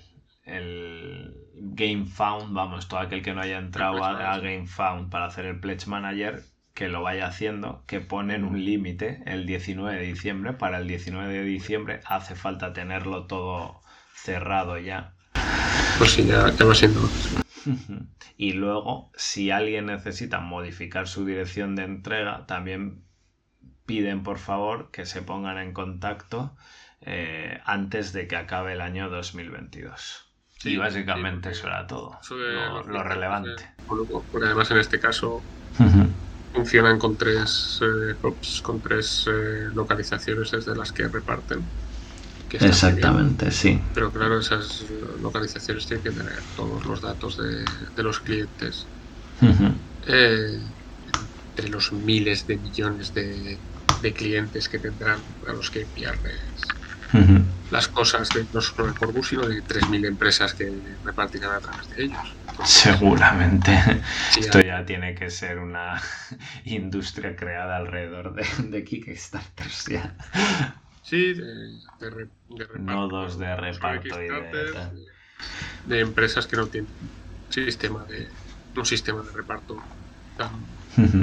[0.44, 4.43] el Game Found, vamos, todo aquel que no haya entrado a, a Manager.
[4.43, 6.43] Game Found para hacer el Pledge Manager,
[6.74, 10.53] que lo vaya haciendo, que ponen un límite el 19 de diciembre.
[10.53, 13.80] Para el 19 de diciembre hace falta tenerlo todo
[14.14, 15.14] cerrado ya.
[15.98, 17.01] Pues sí, ya, ya va siendo.
[18.37, 23.04] Y luego, si alguien necesita modificar su dirección de entrega, también
[23.87, 26.56] piden por favor que se pongan en contacto
[27.01, 30.34] eh, antes de que acabe el año 2022.
[30.64, 32.18] Sí, y básicamente sí, eso era todo.
[32.20, 33.62] Eso de Lo, relevante.
[33.62, 33.66] eh,
[34.30, 35.46] Porque además en este caso
[36.52, 41.72] funcionan con tres eh, hubs, con tres eh, localizaciones desde las que reparten.
[42.48, 42.59] que.
[42.59, 43.80] Exactamente, sí.
[43.93, 44.80] Pero claro, esas
[45.18, 48.90] localizaciones tienen que tener todos los datos de, de los clientes.
[50.02, 50.74] Eh,
[51.51, 53.64] entre los miles de millones de,
[53.98, 56.62] de clientes que tendrán a los que enviarles
[57.70, 60.66] las cosas de, no solo de Corbus, sino de 3.000 empresas que
[61.02, 62.38] repartirán a través de ellos.
[62.46, 63.72] Entonces, Seguramente.
[64.28, 66.01] sí, Esto ya tiene que ser una
[66.64, 70.16] industria creada alrededor de, de Kickstarters ya.
[71.02, 71.44] Sí, de,
[71.98, 72.93] de, re- de reparto.
[72.93, 74.72] Nodos de reparto y de
[75.84, 76.93] de, empresas que no tienen
[77.48, 78.36] sistema de
[78.76, 79.86] un sistema de reparto
[80.34, 80.78] tan,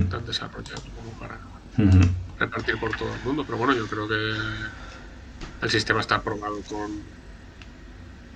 [0.08, 1.42] tan desarrollado como para
[2.38, 3.46] repartir por todo el mundo.
[3.46, 4.16] Pero bueno, yo creo que
[5.62, 7.22] el sistema está aprobado con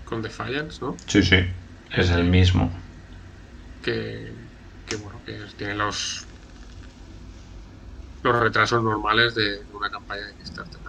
[0.05, 0.95] con Defiance, ¿no?
[1.07, 1.37] Sí, sí.
[1.91, 2.71] Es el mismo.
[3.81, 4.33] Que,
[4.85, 6.27] que bueno, que tiene los
[8.21, 10.81] los retrasos normales de una campaña de Kickstarter.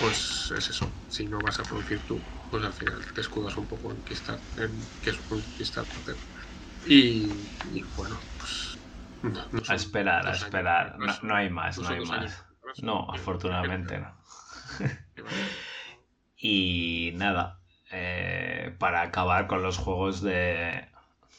[0.00, 0.90] Pues es eso.
[1.08, 2.18] Si no vas a producir tú,
[2.50, 6.16] pues al final te escudas un poco en Kickstarter, en que es un Kickstarter.
[6.86, 7.30] Y,
[7.72, 8.78] y bueno, pues.
[9.68, 10.96] a esperar, a esperar.
[11.22, 12.44] no, hay más, no, hay más.
[12.82, 14.21] No, afortunadamente no.
[16.36, 17.60] y nada,
[17.90, 20.86] eh, para acabar con los juegos de,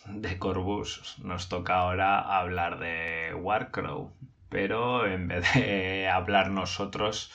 [0.08, 4.14] de Corbus, nos toca ahora hablar de Warcrow.
[4.50, 7.32] Pero en vez de hablar nosotros,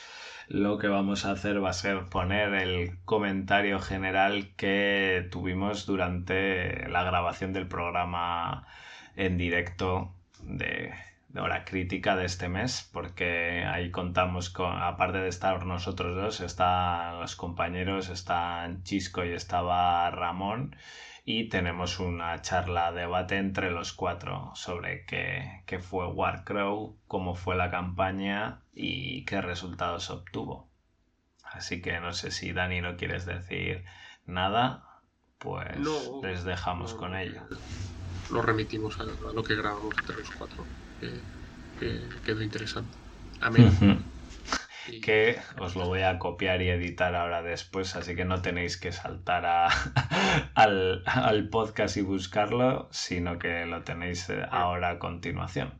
[0.48, 6.88] lo que vamos a hacer va a ser poner el comentario general que tuvimos durante
[6.88, 8.66] la grabación del programa
[9.16, 10.94] en directo de,
[11.36, 17.20] hora crítica de este mes, porque ahí contamos con, aparte de estar nosotros dos, están
[17.20, 20.74] los compañeros, están Chisco y estaba Ramón,
[21.24, 27.54] y tenemos una charla, debate entre los cuatro sobre qué, qué fue Warcrow, cómo fue
[27.56, 30.68] la campaña y qué resultados obtuvo.
[31.44, 33.84] Así que no sé si Dani no quieres decir
[34.24, 35.02] nada,
[35.38, 35.76] pues
[36.22, 37.42] les dejamos con ello.
[38.30, 40.64] Lo remitimos a, lo que grabamos entre los cuatro
[41.00, 42.90] que, quedó interesante.
[43.40, 44.04] Amén.
[45.02, 48.90] Que os lo voy a copiar y editar ahora después, así que no tenéis que
[48.90, 49.68] saltar a,
[50.54, 55.74] al, podcast y buscarlo, sino que lo tenéis eh, ahora a continuación.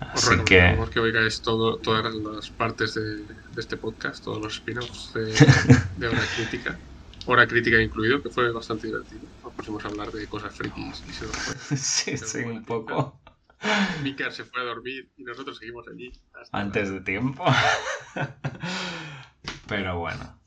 [0.00, 0.76] Así os que...
[0.92, 3.22] que oigáis todo, todas las partes de,
[3.56, 5.26] este podcast, todos los spin-offs de,
[5.98, 6.78] de Hora Crítica.
[7.26, 9.22] Hora Crítica incluido, que fue bastante divertido.
[9.44, 11.76] Nos pusimos a hablar de cosas frikis y se nos fue.
[11.76, 13.21] sí, sí, un poco.
[14.02, 16.12] Mika se fue a dormir y nosotros seguimos allí.
[16.52, 17.44] Antes de tiempo.
[19.68, 20.41] Pero bueno.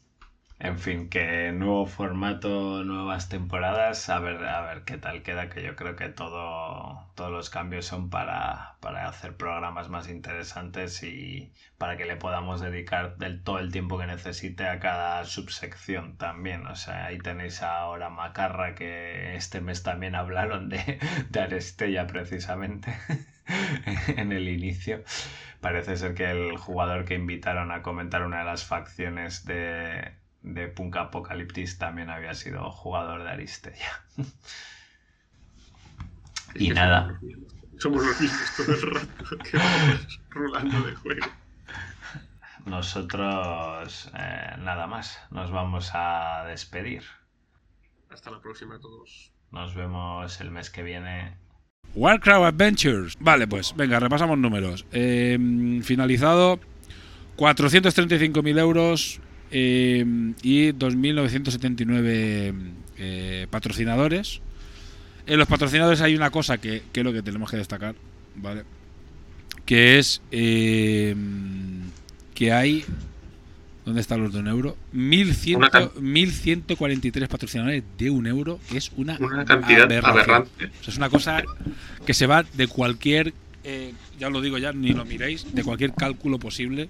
[0.66, 5.61] En fin, que nuevo formato, nuevas temporadas, a ver, a ver qué tal queda, que
[5.61, 11.53] yo creo que todo, todos los cambios son para, para hacer programas más interesantes y
[11.77, 16.66] para que le podamos dedicar del todo el tiempo que necesite a cada subsección también.
[16.66, 22.92] O sea, ahí tenéis ahora Macarra, que este mes también hablaron de, de Arestella precisamente
[24.18, 25.03] en el inicio.
[25.61, 30.68] Parece ser que el jugador que invitaron a comentar una de las facciones de de
[30.68, 34.04] Punk Apocalyptis también había sido jugador de Aristella.
[36.56, 37.20] y nada.
[37.80, 41.26] Somos los mismos todo el rato que vamos rulando de juego.
[42.66, 47.04] Nosotros eh, nada más, nos vamos a despedir.
[48.10, 49.34] Hasta la próxima a todos.
[49.52, 51.38] Nos vemos el mes que viene.
[51.96, 53.16] Warcraft Adventures.
[53.20, 54.86] Vale, pues venga, repasamos números.
[54.92, 55.38] Eh,
[55.84, 56.60] finalizado
[57.36, 62.54] 435.000 euros Em, y 2.979
[62.98, 64.42] eh, patrocinadores.
[65.28, 67.94] En los patrocinadores hay una cosa que, que, es lo que tenemos que destacar,
[68.36, 68.64] ¿vale?
[69.66, 71.82] Que es em,
[72.34, 72.84] que hay...
[73.86, 74.76] ¿Dónde están los de un euro?
[74.96, 79.16] 1.143 patrocinadores de un euro, que es una,
[79.46, 80.72] cantidad aberrante.
[80.88, 81.44] es una cosa
[82.04, 85.94] que se va de cualquier, eh, ya lo digo ya, ni lo miréis, de cualquier
[85.94, 86.90] cálculo posible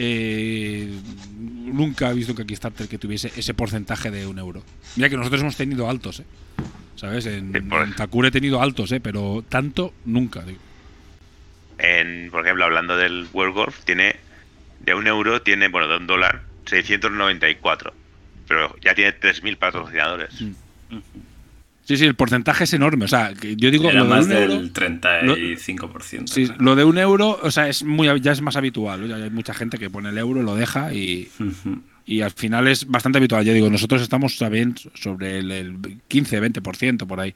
[0.00, 0.88] eh,
[1.28, 4.62] nunca he visto que Kickstarter que tuviese ese porcentaje de un euro.
[4.94, 6.24] Mira que nosotros hemos tenido altos, ¿eh?
[6.94, 7.26] ¿Sabes?
[7.26, 9.00] En, Takure he tenido altos, ¿eh?
[9.00, 10.44] Pero tanto, nunca.
[11.78, 14.14] En, por ejemplo, hablando del World Golf, tiene
[14.78, 17.92] de un euro, tiene, bueno, de un dólar, 694.
[18.46, 20.40] Pero ya tiene 3.000 patrocinadores.
[20.40, 20.52] Mm.
[21.88, 23.06] Sí, sí, el porcentaje es enorme.
[23.06, 23.90] O sea, yo digo.
[23.90, 26.26] lo más del 35%.
[26.26, 29.10] sí, lo de un euro, o sea, es muy, ya es más habitual.
[29.10, 31.30] hay mucha gente que pone el euro, lo deja y,
[32.04, 33.42] y al final es bastante habitual.
[33.42, 37.32] Yo digo, nosotros estamos también sobre el, 15, 20% por ahí.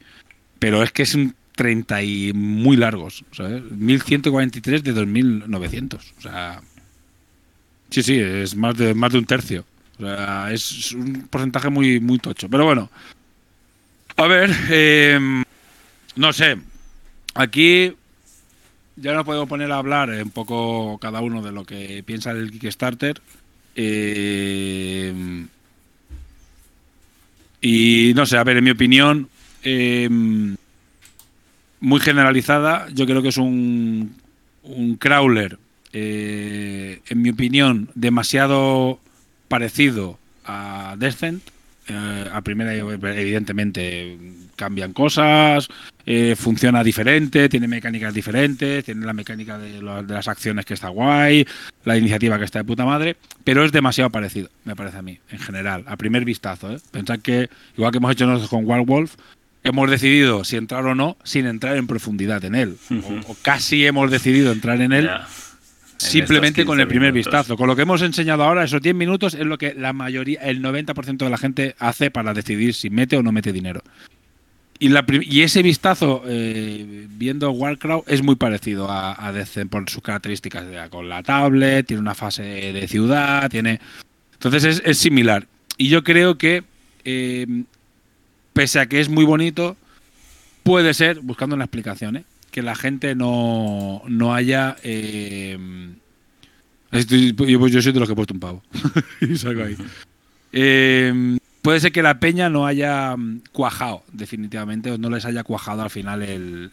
[0.59, 3.25] Pero es que es un 30 y muy largos.
[3.31, 3.63] ¿sabes?
[3.71, 6.13] 1143 de 2900.
[6.15, 6.61] O sea.
[7.89, 9.65] Sí, sí, es más de, más de un tercio.
[9.97, 12.47] O sea, es un porcentaje muy, muy tocho.
[12.47, 12.91] Pero bueno.
[14.15, 15.43] A ver, em,
[16.15, 16.57] no sé.
[17.33, 17.93] Aquí
[18.95, 22.51] ya nos podemos poner a hablar un poco cada uno de lo que piensa del
[22.51, 23.21] Kickstarter.
[23.75, 25.47] Em,
[27.61, 29.29] y no sé, a ver, en mi opinión,
[29.63, 30.55] em,
[31.79, 34.15] muy generalizada, yo creo que es un,
[34.63, 35.57] un crawler,
[35.91, 38.99] eh, en mi opinión, demasiado
[39.47, 41.52] parecido a Descent
[41.87, 44.17] eh, a primera, evidentemente,
[44.55, 45.67] cambian cosas,
[46.05, 51.45] eh, funciona diferente, tiene mecánicas diferentes, tiene la mecánica de, las acciones que está guay,
[51.83, 55.19] la iniciativa que está de puta madre, pero es demasiado parecido, me parece a mí,
[55.29, 56.71] en general, a primer vistazo.
[56.71, 56.79] ¿eh?
[56.91, 59.15] Pensad que, igual que hemos hecho nosotros con Wild Wolf,
[59.63, 62.77] hemos decidido si entrar o no sin entrar en profundidad en él,
[63.27, 65.09] o, casi hemos decidido entrar en él
[66.03, 67.57] Simplemente con el primer vistazo.
[67.57, 70.61] Con lo que hemos enseñado ahora, esos 10 minutos es lo que la mayoría, el
[70.61, 73.81] 90% de la gente hace para decidir si mete o no mete dinero.
[74.79, 79.33] Y, la, y ese vistazo eh, viendo Warcraft es muy parecido a, a
[79.69, 80.89] por sus características.
[80.89, 83.79] Con la tablet, tiene una fase de ciudad, tiene.
[84.33, 85.47] Entonces es, similar.
[85.77, 86.63] Y yo creo que,
[87.05, 87.63] eh,
[88.51, 89.77] pese a que es muy bonito,
[90.63, 92.23] puede ser, buscando una explicación, ¿eh?
[92.53, 94.77] Que la gente no, no haya...
[94.83, 95.57] Eh,
[96.91, 98.61] yo, soy de los que he puesto un pavo.
[99.21, 99.75] y ahí.
[100.51, 105.43] Eh, puede ser que la peña no haya mm, cuajado, definitivamente, o no les haya
[105.43, 106.69] cuajado al final el,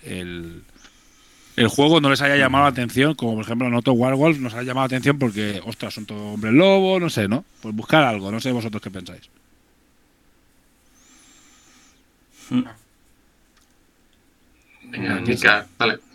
[1.57, 4.63] el, juego, no les haya llamado la atención, como por ejemplo Noto Warwolf nos ha
[4.63, 7.47] llamado la atención porque, ostras, son todos hombres lobo, no sé, ¿no?
[7.63, 9.31] Pues buscar algo, no sé vosotros qué pensáis.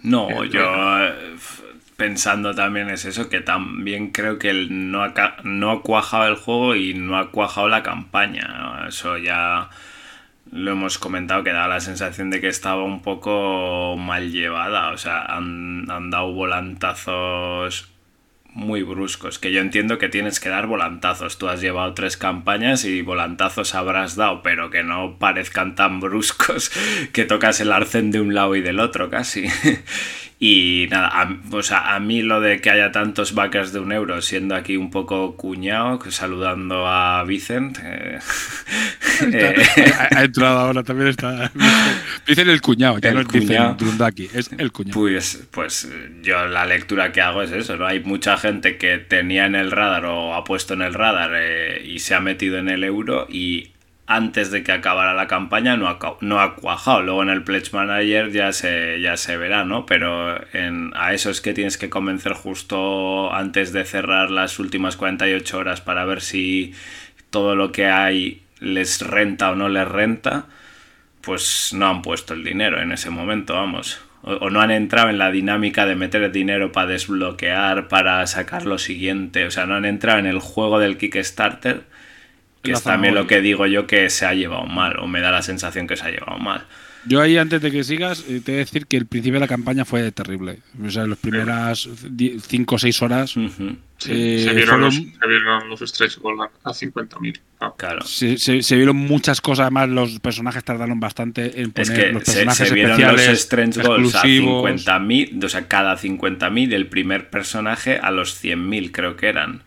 [0.04, 0.62] No, yo
[1.00, 1.36] eh,
[1.96, 5.14] pensando también es eso, que también creo que no ha,
[5.44, 8.86] no ha cuajado el juego y no ha cuajado la campaña.
[8.88, 9.70] Eso ya
[10.52, 14.92] lo hemos comentado, que da la sensación de que estaba un poco mal llevada.
[14.92, 17.95] O sea, han, han dado volantazos
[18.56, 21.38] muy bruscos, que yo entiendo que tienes que dar volantazos.
[21.38, 26.72] Tú has llevado tres campañas y volantazos habrás dado, pero que no parezcan tan bruscos
[27.14, 29.48] que tocas el arcén de un lado y del otro casi.
[30.38, 33.94] Y nada, a, o sea, a mí lo de que haya tantos backers de un
[33.94, 37.80] euro, siendo aquí un poco cuñado, saludando a Vicent.
[37.82, 38.20] Eh,
[39.32, 39.66] eh,
[40.12, 41.52] ha, entrado ahora, también está.
[42.28, 43.78] Dicen el cuñado, ya no es cuñado,
[44.34, 45.00] es el cuñado.
[45.00, 45.90] Pues, pues
[46.22, 47.86] yo la lectura que hago es eso, ¿no?
[47.86, 51.82] Hay mucha gente que tenía en el radar o ha puesto en el radar eh,
[51.86, 53.75] y se ha metido en el euro y
[54.08, 57.02] antes de que acabara la campaña no ha, no ha cuajado.
[57.02, 59.86] Luego en el Pledge Manager ya se, ya se verá, ¿no?
[59.86, 60.40] Pero
[60.94, 65.82] a eso es que tienes que convencer justo antes de cerrar las últimas 48 horas
[65.82, 66.74] para ver si
[67.32, 70.46] todo lo que hay les renta o no les renta.
[71.22, 74.00] Pues no han puesto el dinero en ese momento, vamos.
[74.22, 78.78] o no han entrado en la dinámica de meter dinero para desbloquear, para sacar lo
[78.78, 79.46] siguiente.
[79.46, 81.95] O sea, no han entrado en el juego del Kickstarter
[82.66, 85.32] que es también lo que digo yo que se ha llevado mal, o me da
[85.32, 86.66] la sensación que se ha llevado mal.
[87.08, 89.42] Yo ahí, antes de que sigas, eh, te voy a decir que el principio de
[89.42, 90.60] la campaña fue terrible.
[90.84, 91.88] O sea, las primeras
[92.48, 93.36] 5 o 6 horas.
[93.38, 97.40] Eh, se, vieron los, se, vieron los, stretch goals a 50.000.
[97.60, 97.74] Ah.
[97.78, 98.04] Claro.
[98.04, 99.64] Se, se, vieron muchas cosas.
[99.64, 103.78] Además, los personajes tardaron bastante en poner es que los personajes se, vieron los stretch
[103.78, 109.28] goals a 50.000, o sea, cada 50.000, el primer personaje a los 100.000, creo que
[109.28, 109.62] eran.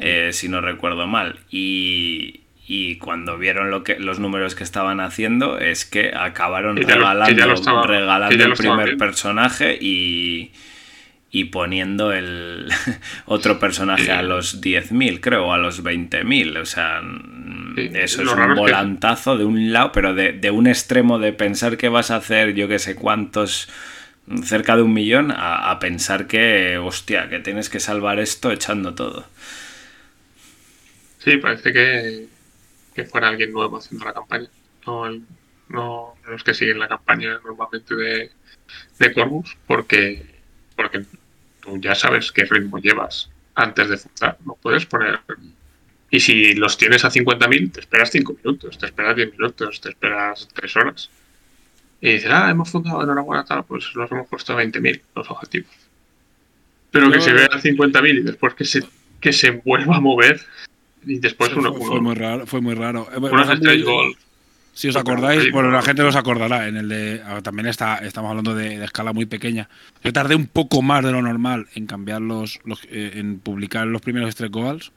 [0.00, 1.38] Eh, si no recuerdo mal.
[1.50, 2.40] Y,
[3.00, 8.52] cuando vieron lo que, los números que estaban haciendo, es que acabaron regalando, regalando el
[8.52, 10.52] primer personaje y,
[11.32, 12.68] y poniendo el
[13.26, 16.58] otro personaje a los 10.000, creo, o a los 20.000.
[16.58, 17.02] O sea,
[17.76, 21.88] eso es un volantazo de un lado, pero de, de, un extremo de pensar que
[21.88, 23.68] vas a hacer yo que sé cuántos
[24.44, 28.94] cerca de un millón a, a pensar que, hostia, que tienes que salvar esto echando
[28.94, 29.26] todo.
[31.22, 32.28] Sí, parece que,
[32.94, 34.48] que fuera alguien nuevo haciendo la campaña.
[34.86, 35.10] No,
[35.68, 38.30] no los que siguen la campaña normalmente de,
[38.98, 40.24] de Corvus, porque,
[40.74, 41.04] porque
[41.60, 44.38] tú ya sabes qué ritmo llevas antes de fundar.
[44.46, 45.20] No puedes poner.
[46.10, 49.90] Y si los tienes a 50.000, te esperas 5 minutos, te esperas 10 minutos, te
[49.90, 51.10] esperas 3 horas.
[52.00, 55.70] Y dices, ah, hemos fundado enhorabuena tal, pues los hemos puesto a 20.000 los objetivos.
[56.90, 58.82] Pero que se vea a 50.000 y después que se,
[59.20, 60.40] que se vuelva a mover,
[61.06, 62.46] y después uno, fue, muy raro.
[62.46, 63.08] Fue muy raro.
[63.12, 64.14] Eh,
[64.72, 66.68] si os acordáis, bueno, la gente los acordará.
[66.68, 69.68] En el de ah, también está, estamos hablando de, escala muy pequeña.
[70.02, 74.02] Yo tardé un poco más de lo normal en cambiar los, eh, en publicar los
[74.02, 74.92] primeros stretch goals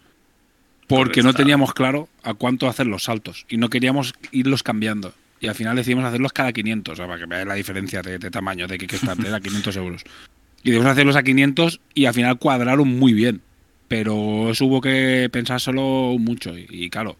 [0.87, 5.13] porque no teníamos claro a cuánto hacer los saltos y no queríamos irlos cambiando.
[5.39, 8.19] Y al final decidimos hacerlos cada 500, o sea, para que veáis la diferencia de,
[8.19, 10.03] tamaño, de que, que está a 500 euros.
[10.63, 13.41] Y debemos hacerlos a 500 y al final cuadraron muy bien
[13.93, 17.15] pero eso hubo que pensárselo mucho y, claro,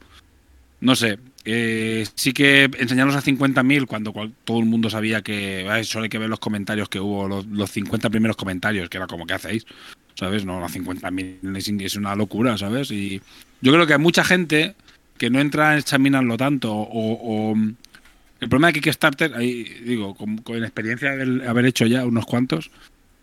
[0.81, 4.11] no sé, eh, sí que enseñarnos a 50.000 cuando
[4.43, 8.09] todo el mundo sabía que, solo hay que ver los comentarios que hubo, los, 50
[8.09, 9.67] primeros comentarios, que era como, ¿qué hacéis?
[10.15, 10.45] ¿Sabes?
[10.45, 12.89] No, a 50.000 es una locura, ¿sabes?
[12.89, 13.21] Y
[13.61, 14.73] yo creo que hay mucha gente
[15.19, 20.55] que no entra en examinarlo tanto o, el problema de Kickstarter, ahí digo, con, con
[20.63, 22.71] experiencia de haber hecho ya unos cuantos,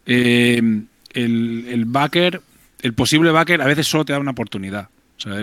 [0.07, 0.63] eh,
[1.15, 2.43] el, el backer
[2.83, 4.89] el posible backer a veces solo te da una oportunidad.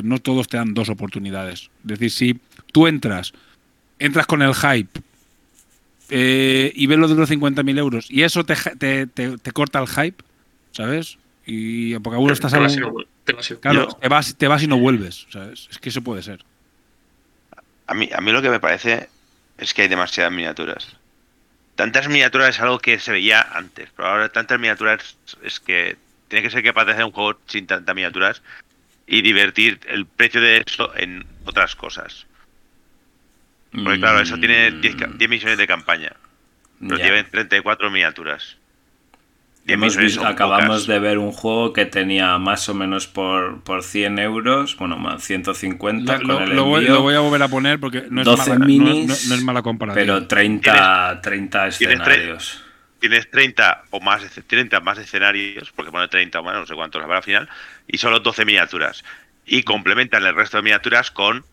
[0.04, 1.70] no todos te dan dos oportunidades.
[1.84, 2.40] Es decir, si
[2.72, 3.34] tú entras,
[4.00, 5.00] entras con el hype
[6.10, 8.56] eh, y ves lo de los 50.000 euros y eso te,
[9.08, 10.24] te, corta el hype,
[10.72, 11.18] ¿sabes?
[11.46, 14.48] Y porque algunos estás te, vas algún- no te vas y- Claro, te vas, te
[14.48, 15.26] vas y no vuelves.
[15.28, 16.44] O sea, es, es que eso puede ser.
[17.88, 19.10] A mí, a mí lo que me parece
[19.58, 20.88] es que hay demasiadas miniaturas.
[21.76, 25.96] Tantas miniaturas es algo que se veía antes, pero ahora tantas miniaturas es que
[26.28, 28.42] tiene que ser capaz de hacer un juego sin tantas miniaturas
[29.06, 32.26] y divertir el precio de eso en otras cosas.
[33.72, 36.14] Porque claro, eso tiene 10, ca- 10 misiones de campaña,
[36.80, 37.02] pero Mm.
[37.02, 38.58] Tiene 34 miniaturas.
[39.66, 40.88] 10 Hemos visto- acabamos pocas.
[40.88, 45.24] de ver un juego que tenía más o menos por, por 100 euros, bueno, más
[45.24, 48.06] 150 Lo, con lo- el lo voy, envío, lo voy a volver a poner porque
[48.10, 50.02] no es, 12 mala, minis, no- no es mala comparativa.
[50.16, 52.64] pero 30, 30 tienes tre- escenarios.
[53.00, 56.74] Tienes 30 o más, esc- 30 más escenarios, porque pone 30 o más, no sé
[56.76, 57.48] cuántos habrá al final,
[57.88, 59.04] y solo 12 miniaturas.
[59.46, 61.46] Y complementan el resto de miniaturas con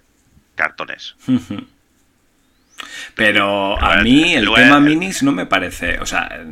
[0.54, 1.14] cartones.
[3.14, 6.42] Pero a mí el tema minis no me parece, o sea,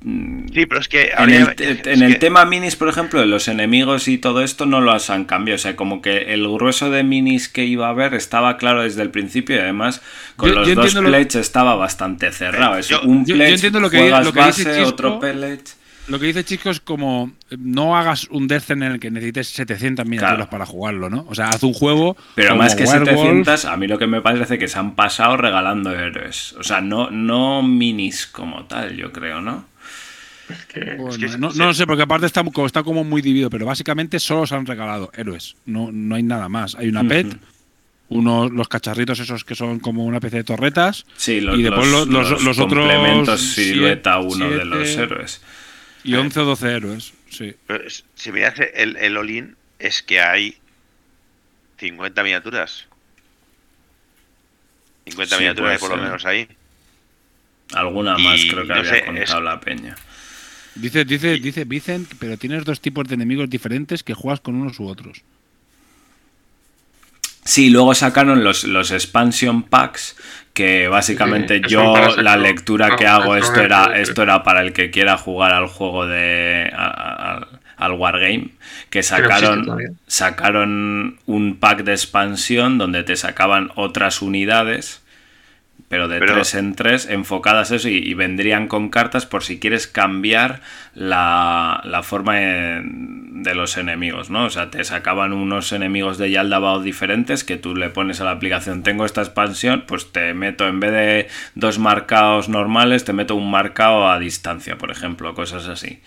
[0.00, 1.10] Sí, pero es que...
[1.18, 4.06] en el, ya- te- es en el que- tema minis, por ejemplo, de los enemigos
[4.08, 5.56] y todo esto no los han cambiado.
[5.56, 9.02] O sea, como que el grueso de minis que iba a haber estaba claro desde
[9.02, 10.00] el principio y además
[10.36, 12.78] con Yo- los yo dos lo- pledge estaba bastante cerrado.
[12.78, 14.88] Es Yo- un yo- yo pledge, entiendo lo que- juegas lo que dice base, Chisco.
[14.90, 15.64] otro pledge.
[16.06, 19.48] Lo que dice Chico es como eh, no hagas un Death en el que necesites
[19.48, 20.50] 700 miniaturas Claro.
[20.50, 21.26] para jugarlo, ¿no?
[21.28, 22.16] O sea, haz un juego.
[22.34, 24.94] Pero como más que Werewolf, 700, a mí lo que me parece que se han
[24.94, 26.54] pasado regalando héroes.
[26.54, 29.66] O sea, no, no minis como tal, yo creo, ¿no?
[30.48, 33.04] Es que- Bueno, Es que no, no lo sé, porque aparte está, como- está como
[33.04, 35.56] muy dividido, pero básicamente solo se han regalado héroes.
[35.66, 36.74] No, no hay nada más.
[36.74, 37.36] Hay una pet,
[38.08, 41.04] unos los cacharritos esos que son como una especie de torretas.
[41.16, 44.88] Sí, los, Y después los, los- los- los otros complementos siete- silueta uno de los
[44.88, 45.42] héroes.
[46.04, 47.54] Y 11 o 12 héroes, sí.
[47.66, 50.56] pero si miras el, el all-in, es que hay
[51.78, 52.86] 50 miniaturas.
[55.06, 56.48] 50 Sí, miniaturas por lo menos ahí.
[57.74, 59.96] Alguna más creo que no había sé, contado es- la peña.
[60.80, 64.78] Dice, dice, dice Vicent, pero tienes dos tipos de enemigos diferentes que juegas con unos
[64.80, 65.22] u otros.
[67.44, 70.16] Sí, luego sacaron los, los expansion packs
[70.52, 74.42] que básicamente Sí, yo la lectura que para hago sacar esto un era esto era
[74.42, 78.50] para el que quiera jugar al juego de a- a- al wargame
[78.90, 79.66] que sacaron
[80.08, 85.00] sacaron un pack de expansión donde te sacaban otras unidades
[85.88, 89.58] pero de Pero- tres en tres enfocadas eso y, y vendrían con cartas por si
[89.58, 90.60] quieres cambiar
[90.94, 94.44] la, la forma de, de los enemigos, ¿no?
[94.44, 98.32] O sea, te sacaban unos enemigos de Yaldabao diferentes que tú le pones a la
[98.32, 103.34] aplicación, tengo esta expansión, pues te meto en vez de dos marcados normales, te meto
[103.36, 106.00] un marcado a distancia, por ejemplo, cosas así.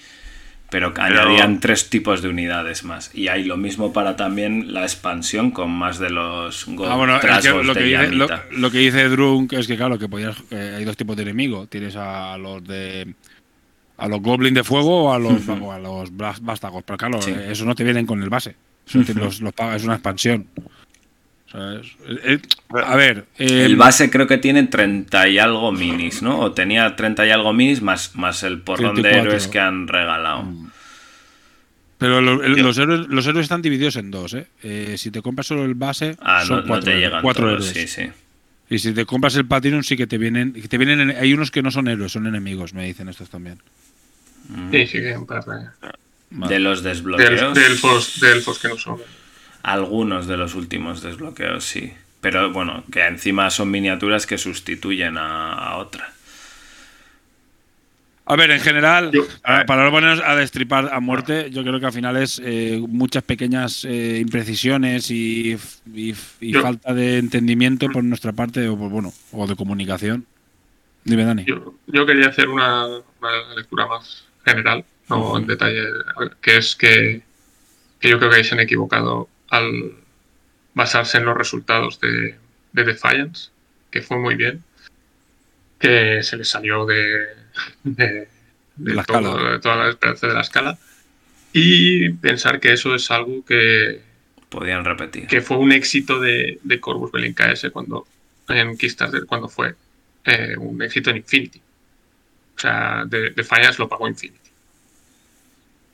[0.71, 3.11] Pero añadían tres tipos de unidades más.
[3.13, 7.15] Y hay lo mismo para también la expansión con más de los go- Ah, bueno,
[7.15, 8.07] es que trasgos lo, que dice,
[8.51, 11.69] lo, que dice Drunk es que, claro, que podías, eh, hay dos tipos de enemigos.
[11.69, 13.13] Tienes a los de.
[13.97, 16.09] A los Goblin de fuego o a los, o a los.
[16.09, 17.31] Pero claro, Sí.
[17.31, 18.55] eh, eso no te vienen con el base.
[18.87, 20.47] Eso los, los es una expansión.
[21.53, 21.81] Eh,
[22.23, 22.39] eh,
[22.83, 23.25] a ver.
[23.37, 26.39] eh, El base creo que tiene 30 y algo minis, ¿no?
[26.39, 29.29] O tenía 30 y algo minis más, más el porrón de 34.
[29.31, 30.45] héroes que han regalado.
[31.97, 34.47] Pero lo- el- Yo- los, héroes, los héroes están divididos en dos, ¿eh?
[34.63, 37.21] Eh, si te compras solo el base, Ah, son no, no cuatro, te héroes- llegan
[37.21, 37.91] cuatro todos, héroes.
[37.91, 38.09] sí, sí.
[38.69, 40.53] Y si te compras el Platinum, sí que te vienen.
[40.53, 43.59] te vienen en- hay unos que no son héroes, son enemigos, me dicen estos también.
[44.71, 45.67] Sí, sí, que un par de,
[46.33, 46.53] Vale.
[46.53, 48.97] De los de, desbloqueos, de elfos, de elfos que no son.
[49.63, 51.93] Algunos de los últimos desbloqueos, sí.
[52.21, 56.13] Pero bueno, que encima son miniaturas que sustituyen a, a otra.
[58.25, 59.11] A ver, en general,
[59.43, 62.79] a- para no ponernos a destripar a muerte, yo creo que al final es eh,
[62.87, 65.57] muchas pequeñas eh, imprecisiones y,
[65.93, 70.25] y- y Yo- falta de entendimiento por nuestra parte o, por- bueno, o de comunicación.
[71.03, 71.43] Dime, Dani.
[71.45, 75.83] Yo, yo quería hacer una, una lectura más general, no en detalle,
[76.41, 77.23] que es que,
[77.99, 79.93] que yo creo que ahí se han equivocado al
[80.73, 82.35] basarse en los resultados de,
[82.73, 83.51] de Defiance,
[83.91, 84.63] que fue muy bien,
[85.79, 87.27] que se les salió de,
[87.83, 88.27] de,
[88.77, 89.51] de La todo- escala.
[89.51, 90.77] de toda la esperanza de la escala,
[91.53, 94.01] y pensar que eso es algo que,
[94.49, 95.27] Podían repetir.
[95.27, 98.07] que fue un éxito de, de Corvus Belli en KS cuando,
[98.49, 99.75] en Kickstarter cuando fue
[100.25, 101.61] eh, un éxito en Infinity.
[102.55, 104.39] O sea, de, Defiance lo pagó Infinity.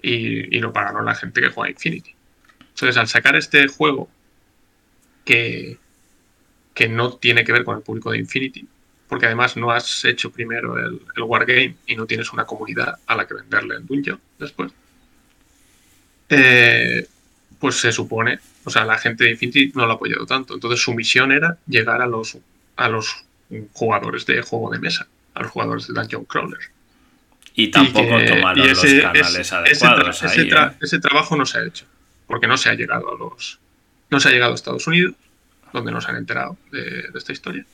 [0.02, 2.14] Y, y lo pagaron la gente que juega Infinity.
[2.78, 4.08] Entonces, al sacar este juego
[5.26, 5.80] que,
[6.76, 8.68] que no tiene que ver con el público de Infinity,
[9.10, 13.16] porque además no has hecho primero el, el Wargame y no tienes una comunidad a
[13.16, 14.72] la que venderle el Dungeon después,
[16.30, 17.08] eh,
[17.58, 20.54] pues se supone, o sea, la gente de Infinity no lo ha apoyado tanto.
[20.54, 22.38] Entonces su misión era llegar a los,
[22.76, 23.26] a los
[23.74, 26.60] jugadores de juego de mesa, a los jugadores de Dungeon Crawler.
[27.56, 30.24] Y tampoco tomaron los canales adecuados.
[30.24, 30.78] Ese, ahí, ¿eh?
[30.80, 31.88] ese, trabajo no se ha hecho.
[32.28, 33.60] Porque no se ha llegado a los.
[34.10, 35.16] No se ha llegado a Estados Unidos,
[35.74, 37.66] donde nos han enterado de, esta historia.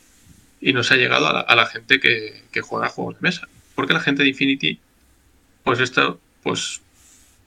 [0.61, 3.47] Y no se ha llegado a la, gente que, juega juegos de mesa.
[3.75, 4.79] Porque la gente de Infinity,
[5.63, 6.81] pues esto, pues.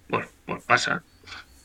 [0.09, 1.03] Bueno, pues pasa.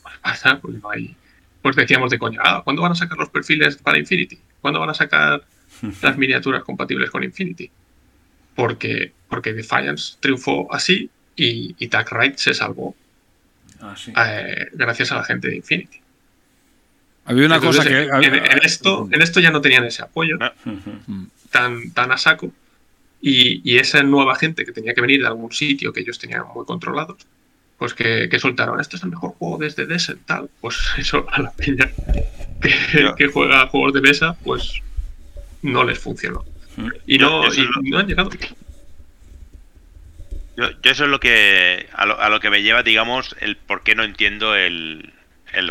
[0.02, 1.14] Pues pasa, pues no hay.
[1.60, 4.40] Pues decíamos de coña, ah, ¿cuándo van a sacar los perfiles para Infinity?
[4.60, 5.44] ¿Cuándo van a sacar
[6.02, 7.70] las miniaturas compatibles con Infinity?
[8.54, 12.94] Porque porque Defiance triunfó así y, y Tag Right se salvó
[13.82, 13.94] ah,
[14.38, 16.00] eh, gracias a la gente de Infinity.
[17.24, 18.02] Había una cosa que.
[18.02, 20.52] En, esto, en esto ya no tenían ese apoyo ah.
[21.50, 22.52] tan, tan a saco.
[23.20, 26.64] Y, esa nueva gente que tenía que venir de algún sitio que ellos tenían muy
[26.64, 27.24] controlados,
[27.78, 30.50] pues que, soltaron, este es el mejor juego desde Descent, tal.
[30.60, 31.90] Pues eso a la peña
[32.60, 34.80] que, que juega juegos de mesa, pues
[35.62, 36.44] no les funcionó.
[37.06, 38.30] Y no, y no han llegado.
[40.82, 44.04] Yo, eso es lo que a lo, que me lleva, digamos, el por qué no
[44.04, 45.12] entiendo el,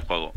[0.05, 0.33] juego.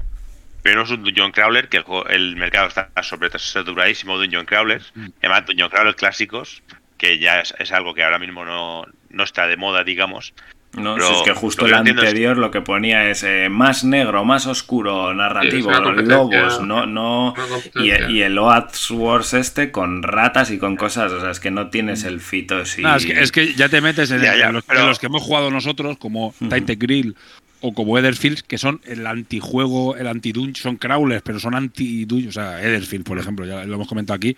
[0.63, 4.93] Pero es un Dungeon Crawler, que el, mercado está sobresaturadísimo de Dungeon Crawlers.
[4.95, 5.09] Mm.
[5.21, 6.63] Además, Dungeon Crawlers clásicos,
[6.97, 10.33] que ya es, algo que ahora mismo no, no está de moda, digamos.
[10.77, 14.47] No, si es que justo el anterior lo que ponía es eh, más negro, más
[14.47, 17.35] oscuro, narrativo, lobos, no, no,
[17.75, 21.69] y, el Oath Wars este con ratas y con cosas, o sea, es que no
[21.69, 22.61] tienes el fito.
[22.61, 24.23] es, que, es, que, ya te metes en,
[24.53, 27.15] los, que hemos jugado nosotros, como uh Grill
[27.61, 32.33] o como Etherfield, que son el antijuego, el anti-dungeon, son crawlers, pero son anti-dungeon, o
[32.33, 34.37] sea, Etherfield, por ejemplo, ya lo hemos comentado aquí.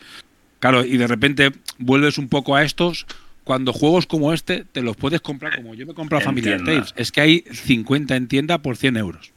[0.60, 3.06] Claro, y de repente vuelves un poco a estos
[3.46, 6.92] cuando juegos como este te los puedes comprar como yo me he comprado Familiar Tales.
[6.96, 9.32] Es que hay 50 en tienda por 100 euros.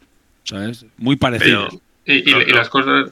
[0.45, 0.87] ¿Sabes?
[0.97, 1.69] Muy parecido.
[2.05, 3.11] y, las cosas.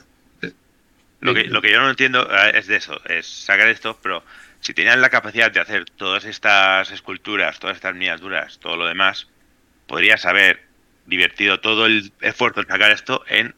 [1.19, 4.24] Lo que, lo que yo no entiendo eh, es de eso, es sacar esto, pero
[4.59, 9.27] si tenían la capacidad de hacer todas estas esculturas, todas estas miniaturas, todo lo demás,
[9.85, 10.64] podrías haber
[11.06, 13.53] divertido todo el esfuerzo en sacar esto en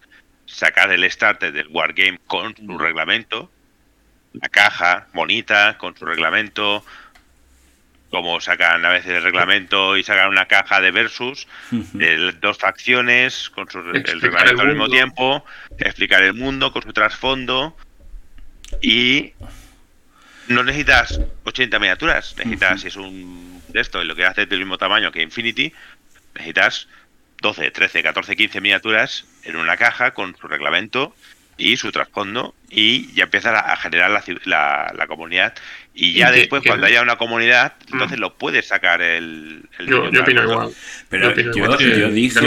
[0.46, 3.50] sacar el starter del Wargame con su reglamento,
[4.34, 6.84] la caja bonita, con su reglamento,
[8.10, 11.48] como sacan a veces el reglamento y sacan una caja de versus,
[12.42, 15.46] dos facciones con su, el reglamento al mismo tiempo,
[15.78, 17.76] explicar el mundo con su trasfondo
[18.82, 19.34] y
[20.48, 24.60] no necesitas 80 miniaturas, necesitas, si es un de esto, y lo que hace del
[24.60, 25.72] mismo tamaño que Infinity,
[26.34, 26.88] necesitas
[27.42, 31.16] 12, 13, 14, 15 miniaturas en una caja con su reglamento
[31.60, 34.10] y su trasfondo y ya empieza a, generar
[34.46, 35.54] la, la, comunidad.
[35.94, 38.22] Y ya después cuando haya una comunidad entonces mm.
[38.22, 40.72] lo puedes sacar el, yo, opino igual.
[41.10, 42.40] Pero yo, yo, yo dije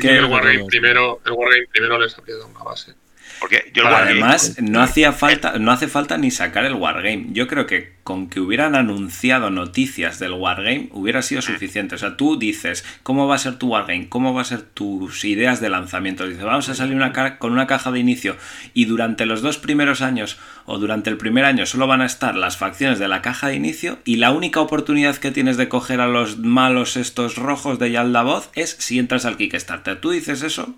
[0.00, 2.94] que el Wargame primero el Wargame primero les ha pedido una base
[3.40, 7.28] porque yo Además, no hacía falta, no hace falta ni sacar el Wargame.
[7.30, 11.94] Yo creo que con que hubieran anunciado noticias del Wargame hubiera sido suficiente.
[11.94, 14.10] O sea, tú dices, ¿cómo va a ser tu Wargame?
[14.10, 16.26] ¿Cómo va a ser tus ideas de lanzamiento?
[16.26, 18.36] Dices, vamos a salir una con una caja de inicio
[18.74, 22.34] y durante los dos primeros años o durante el primer año solo van a estar
[22.34, 26.02] las facciones de la caja de inicio y la única oportunidad que tienes de coger
[26.02, 29.98] a los malos estos rojos de Yalda Voz es si entras al Kickstarter.
[29.98, 30.76] Tú dices eso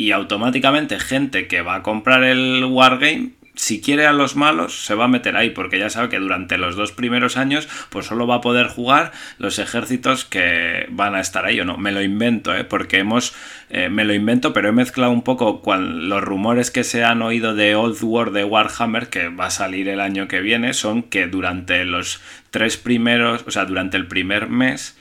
[0.00, 4.94] y automáticamente gente que va a comprar el Wargame si quiere a los malos, se
[4.94, 8.26] va a meter ahí, porque ya sabe que durante los dos primeros años, pues solo
[8.26, 11.76] va a poder jugar los ejércitos que van a estar ahí o no.
[11.76, 12.64] Me lo invento, ¿eh?
[12.64, 13.34] porque hemos,
[13.68, 17.20] eh, me lo invento, pero he mezclado un poco con los rumores que se han
[17.20, 21.02] oído de Old War de Warhammer, que va a salir el año que viene, son
[21.02, 24.96] que durante los tres primeros, o sea, durante el primer mes,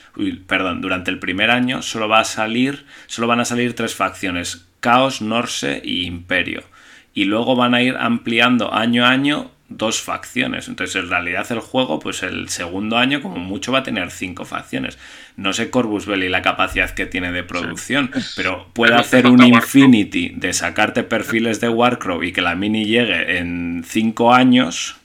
[0.48, 4.69] perdón, durante el primer año, solo va a salir, solo van a salir tres facciones
[4.80, 6.64] Caos, Norse y Imperio.
[7.14, 10.68] Y luego van a ir ampliando año a año dos facciones.
[10.68, 14.44] Entonces, en realidad, el juego, pues el segundo año, como mucho, va a tener cinco
[14.46, 14.98] facciones.
[15.38, 20.30] No sé Corvus Belli la capacidad que tiene de producción, pero puede hacer un Infinity
[20.30, 24.96] de sacarte perfiles de Warcrow y que la mini llegue en cinco años.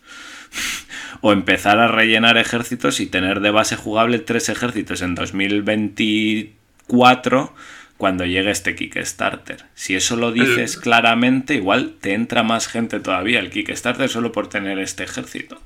[1.20, 7.54] o empezar a rellenar ejércitos y tener de base jugable tres ejércitos en 2024
[7.96, 9.64] cuando llegue este Kickstarter.
[9.74, 14.48] Si eso lo dices claramente, igual te entra más gente todavía el Kickstarter solo por
[14.48, 15.60] tener este ejército.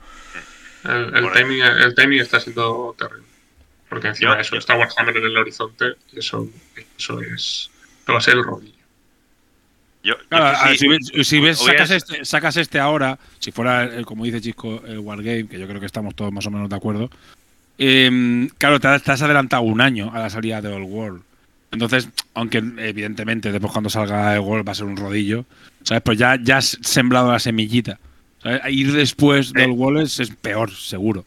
[0.85, 3.27] El, timing, el timing, está siendo terrible.
[3.89, 6.49] Porque encima de eso está Warhammer en el horizonte y eso,
[6.97, 7.71] eso es.
[8.09, 8.75] va a ser el rodillo.
[11.25, 15.59] si, ves, sacas, este, sacas este ahora, si fuera, como dice Chico, el Wargame, que
[15.59, 17.11] yo creo que estamos todos más o menos de acuerdo,
[17.79, 21.28] em, claro, te, te, has adelantado un año a la salida de Old World.
[21.71, 25.45] Entonces, aunque evidentemente después cuando salga el gol va a ser un rodillo,
[25.83, 26.03] ¿sabes?
[26.03, 27.99] Pues ya, ya has sembrado la semillita.
[28.69, 31.25] Ir después del gol es, peor, seguro.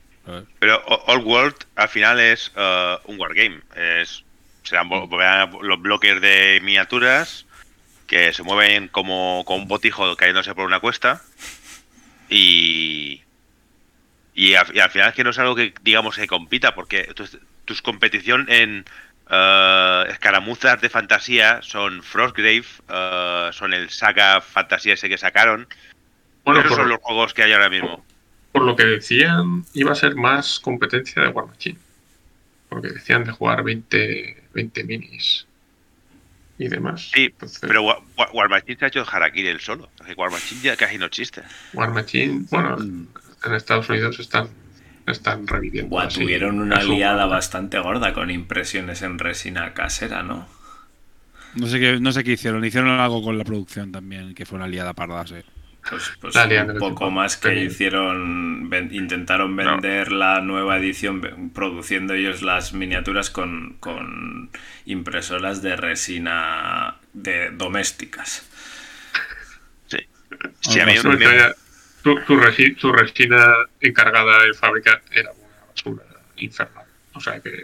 [0.59, 3.59] Pero Old World al final es uh, un wargame.
[3.75, 4.23] Es,
[4.63, 7.45] serán los bloques de miniaturas
[8.07, 11.21] que se mueven como, como un botijo cayéndose por una cuesta.
[12.29, 13.21] Y,
[14.33, 17.25] y, al, final es que no es algo que, digamos, que compita, porque tu,
[17.65, 18.85] tus competición en
[19.31, 25.67] uh, escaramuzas de fantasía son Frostgrave, uh, son el saga fantasía ese que sacaron.
[26.43, 28.03] Bueno, esos son los juegos que hay ahora mismo
[28.51, 31.79] por lo que decían, iba a ser más competencia de War Machine.
[32.69, 35.45] Porque decían de jugar 20, 20 minis
[36.57, 37.09] y demás.
[37.13, 39.89] Sí, pero War, Machine se ha hecho Harakiri el solo.
[40.17, 41.41] War Machine ya casi no existe.
[41.73, 44.49] War Machine, bueno, en Estados Unidos están,
[45.07, 46.07] están reviviendo.
[46.07, 50.47] tuvieron una aliada bastante gorda con impresiones en resina casera, ¿no?
[51.55, 52.63] No sé qué, no sé qué hicieron.
[52.63, 55.35] Hicieron algo con la producción también, que fue una aliada parda, sí.
[55.89, 62.73] Pues, pues un poco más que hicieron, intentaron vender la nueva edición produciendo ellos las
[62.73, 64.51] miniaturas con, con
[64.85, 68.47] impresoras de resina de domésticas.
[69.87, 69.97] Sí.
[72.03, 76.03] tu, tu, resina encargada de fábrica era una basura
[76.37, 76.85] infernal.
[77.13, 77.63] O sea que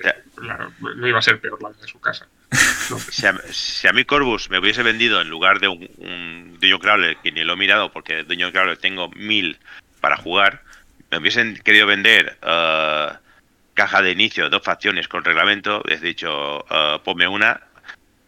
[0.82, 2.28] no iba a ser peor la de su casa.
[3.12, 7.32] si, a, mí Corbus me hubiese vendido en lugar de un, un Dungeon Crawler, que
[7.32, 9.58] ni lo he mirado porque Dungeon Crawler tengo mil
[10.00, 10.62] para jugar,
[11.12, 13.14] me hubiesen querido vender uh,
[13.74, 17.62] caja de inicio, dos facciones con reglamento, he dicho, uh, ponme una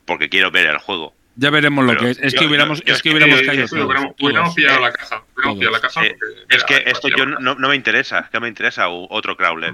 [0.05, 1.13] porque quiero ver el juego.
[1.39, 2.19] Ya veremos lo que es.
[2.19, 3.65] Es que hubiéramos, es que hubiéramos caído.
[4.19, 5.23] Hubiéramos pillado la caja.
[5.45, 6.01] la caja
[6.49, 8.19] es que esto yo no, no, me interesa.
[8.19, 9.73] Es que me interesa otro crawler.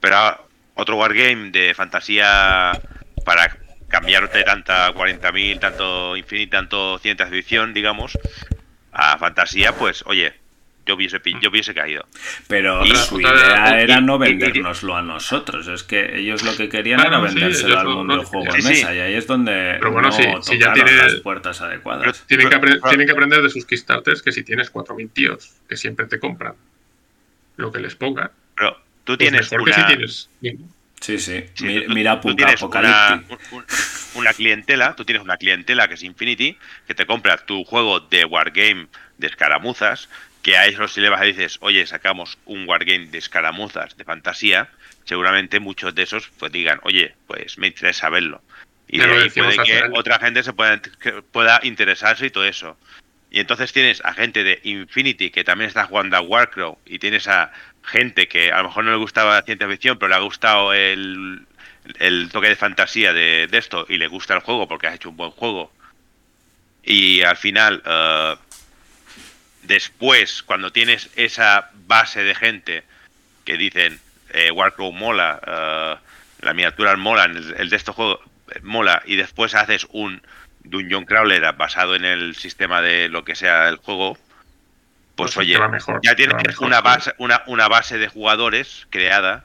[0.00, 2.80] Pero otro wargame de fantasía
[3.26, 3.58] para
[3.88, 8.18] cambiarte tanta 40.000, tanto Infinite, tanto ciencia edición, digamos,
[8.90, 10.32] a fantasía, pues oye,
[10.86, 12.06] yo hubiese, yo hubiese caído.
[12.48, 15.68] Pero su idea era no vendérnoslo a nosotros.
[15.68, 18.94] Es que ellos lo que querían era vendérselo al mundo del juego de mesa.
[18.94, 22.24] Y ahí es donde Pero bueno, no si, ya tiene, las puertas adecuadas.
[22.26, 26.06] Tienen que, tienen que aprender de sus Kickstarters que si tienes 4.000 tíos que siempre
[26.06, 26.54] te compran
[27.56, 28.32] lo que les ponga.
[28.56, 29.72] Pero tú pues tienes una...
[29.72, 30.30] si tienes
[31.02, 31.44] Sí, sí.
[31.88, 33.24] mira, tú, tienes una,
[34.14, 38.24] una, clientela, tú tienes una clientela que es Infinity, que te compra tu juego de
[38.24, 38.86] Wargame
[39.18, 40.08] de escaramuzas,
[40.42, 44.04] que a ellos si le vas a dices, oye, sacamos un Wargame de escaramuzas de
[44.04, 44.68] fantasía,
[45.04, 48.42] seguramente muchos de esos pues digan, oye, pues me interesa verlo.
[48.88, 50.80] Y de ahí puede que otra gente se pueda,
[51.30, 52.76] pueda interesarse y todo eso.
[53.30, 57.26] Y entonces tienes a gente de Infinity que también está jugando a Warcraft y tienes
[57.28, 57.50] a
[57.82, 60.74] gente que a lo mejor no le gustaba la ciencia ficción, pero le ha gustado
[60.74, 61.46] el,
[62.30, 65.30] toque de fantasía de, esto y le gusta el juego porque has hecho un buen
[65.30, 65.72] juego.
[66.84, 68.36] Y al final, uh,
[69.62, 72.84] después, cuando tienes esa base de gente
[73.44, 74.00] que dicen
[74.30, 78.20] eh, Warcraft mola, uh, la miniatura mola, el, el de este juego
[78.62, 80.22] mola, y después haces un
[80.64, 84.16] Dungeon Crawler basado en el sistema de lo que sea el juego,
[85.16, 85.58] pues, oye,
[86.02, 89.44] ya tienes una base, una, una base de jugadores creada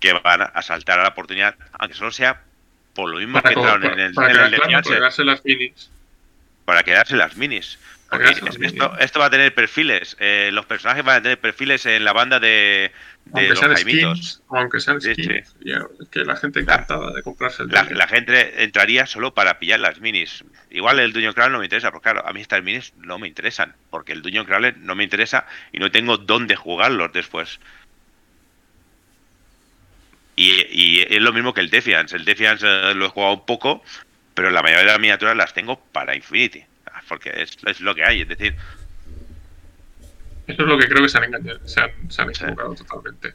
[0.00, 2.42] que van a saltar a la oportunidad, aunque solo sea
[2.94, 5.90] por lo mismo que entraron en el, para, en para quedarse las minis.
[6.64, 7.78] Para quedarse las minis.
[8.10, 10.16] Esto, esto, va a tener perfiles.
[10.18, 12.90] Eh, los personajes van a tener perfiles en la banda de,
[13.32, 15.54] aunque sean skins, aunque sean skins,
[16.10, 20.44] que la gente encantada de comprarse el la, gente entraría solo para pillar las minis.
[20.70, 23.28] Igual el Dungeon Crawler no me interesa, porque claro, a mí estas minis no me
[23.28, 27.60] interesan, porque el Dungeon Crawler no me interesa y no tengo dónde jugarlos después.
[30.36, 32.14] Y, es lo mismo que el Defiance.
[32.14, 33.82] El Defiance eh, lo he jugado un poco,
[34.34, 36.64] pero la mayoría de las miniaturas las tengo para Infinity,
[37.08, 38.54] porque es, es lo que hay, es decir,
[40.48, 43.34] eso es lo que creo que se han engañado, se han, se han equivocado totalmente.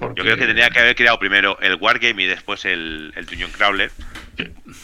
[0.00, 3.50] Yo creo que tendría que haber creado primero el Wargame y después el, el Dungeon
[3.50, 3.90] Crawler.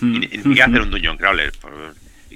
[0.02, 1.52] Y, y, hacer un Dungeon Crawler.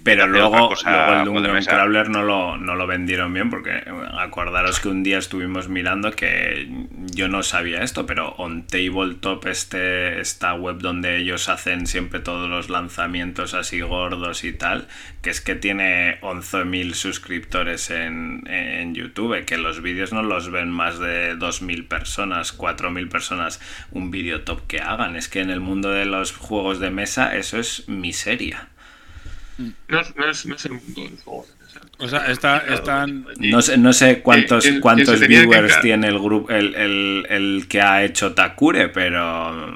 [0.05, 3.83] Pero luego, el Dungeon Crawler no lo, no lo vendieron bien porque
[4.19, 6.69] acordaros que un día estuvimos mirando que
[7.13, 12.49] yo no sabía esto, pero on Tabletop este, esta web donde ellos hacen siempre todos
[12.49, 14.89] los lanzamientos así gordos y tal,
[15.23, 20.71] que es que tiene 11.000 suscriptores en, en YouTube, que los vídeos no los ven
[20.71, 23.61] más de 2.000 personas, 4.000 personas
[23.93, 25.17] un vídeo top que hagan.
[25.17, 28.69] Es que en el mundo de los juegos de mesa eso es miseria.
[29.89, 31.47] No, no, es, no es el mundo del juego
[31.99, 33.27] O sea, está, están...
[33.39, 38.05] No sé, no sé cuántos, cuántos viewers tiene el grupo el, el, el, que ha
[38.05, 39.75] hecho Takure, pero.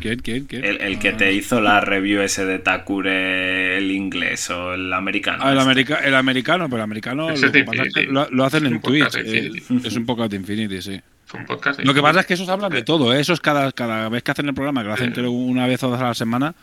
[0.00, 0.64] ¿Quién, quién, quién?
[0.64, 5.42] El, el que te hizo la review ese de Takure, el inglés o el americano.
[5.42, 9.16] Ah, el, america, el americano, pero el americano lo, lo, lo, hacen en Twitch.
[9.16, 9.50] Eh,
[9.84, 11.00] es un poco de Infinity, sí.
[11.32, 13.20] De Lo que pasa es que esos hablan de todo, ¿eh?
[13.20, 16.00] Esos cada, cada vez que hacen el programa, que lo hacen una vez o dos
[16.00, 16.54] a la semana,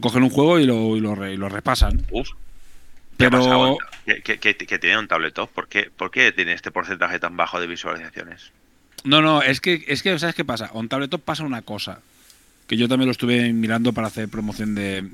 [0.00, 2.04] cogen un juego y lo, y lo, re- y lo repasan.
[2.10, 2.28] Uf.
[3.18, 3.76] ¿Qué ha Pero?
[4.06, 5.50] ¿Qué, qué- qué- qué tiene un tabletop?
[5.50, 8.50] ¿Por qué, ¿Por qué tiene este porcentaje tan bajo de visualizaciones?
[9.04, 10.70] No, no, es que, es que ¿sabes qué pasa?
[10.74, 12.00] On Tabletop pasa una cosa.
[12.68, 15.04] Que yo también lo estuve mirando para hacer promoción de.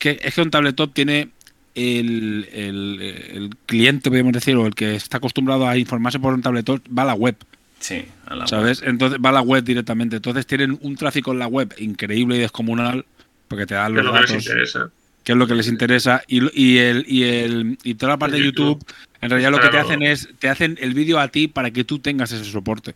[0.00, 1.28] que, es que un tabletop tiene
[1.74, 6.40] el, el, el cliente, podemos decir, o el que está acostumbrado a informarse por un
[6.42, 7.36] tabletop, va a la web.
[7.80, 8.82] Sí, a la ¿Sabes?
[8.82, 10.16] Entonces va a la web directamente.
[10.16, 13.04] Entonces tienen un tráfico en la web increíble y descomunal.
[13.48, 14.90] Porque te dan los lo que les datos, interesa.
[15.22, 16.22] que es lo que les interesa.
[16.26, 18.78] Y, y, el, y, el, y toda la parte de YouTube.
[18.80, 18.86] YouTube,
[19.20, 21.84] en realidad lo que te hacen es, te hacen el vídeo a ti para que
[21.84, 22.94] tú tengas ese soporte.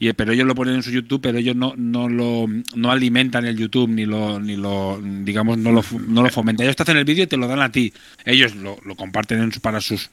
[0.00, 3.46] Y, pero ellos lo ponen en su YouTube, pero ellos no, no lo no alimentan
[3.46, 6.64] el YouTube ni lo, ni lo digamos, no lo, no lo fomentan.
[6.64, 7.92] Ellos te hacen el vídeo y te lo dan a ti.
[8.24, 10.10] Ellos lo, lo comparten en su- para sus,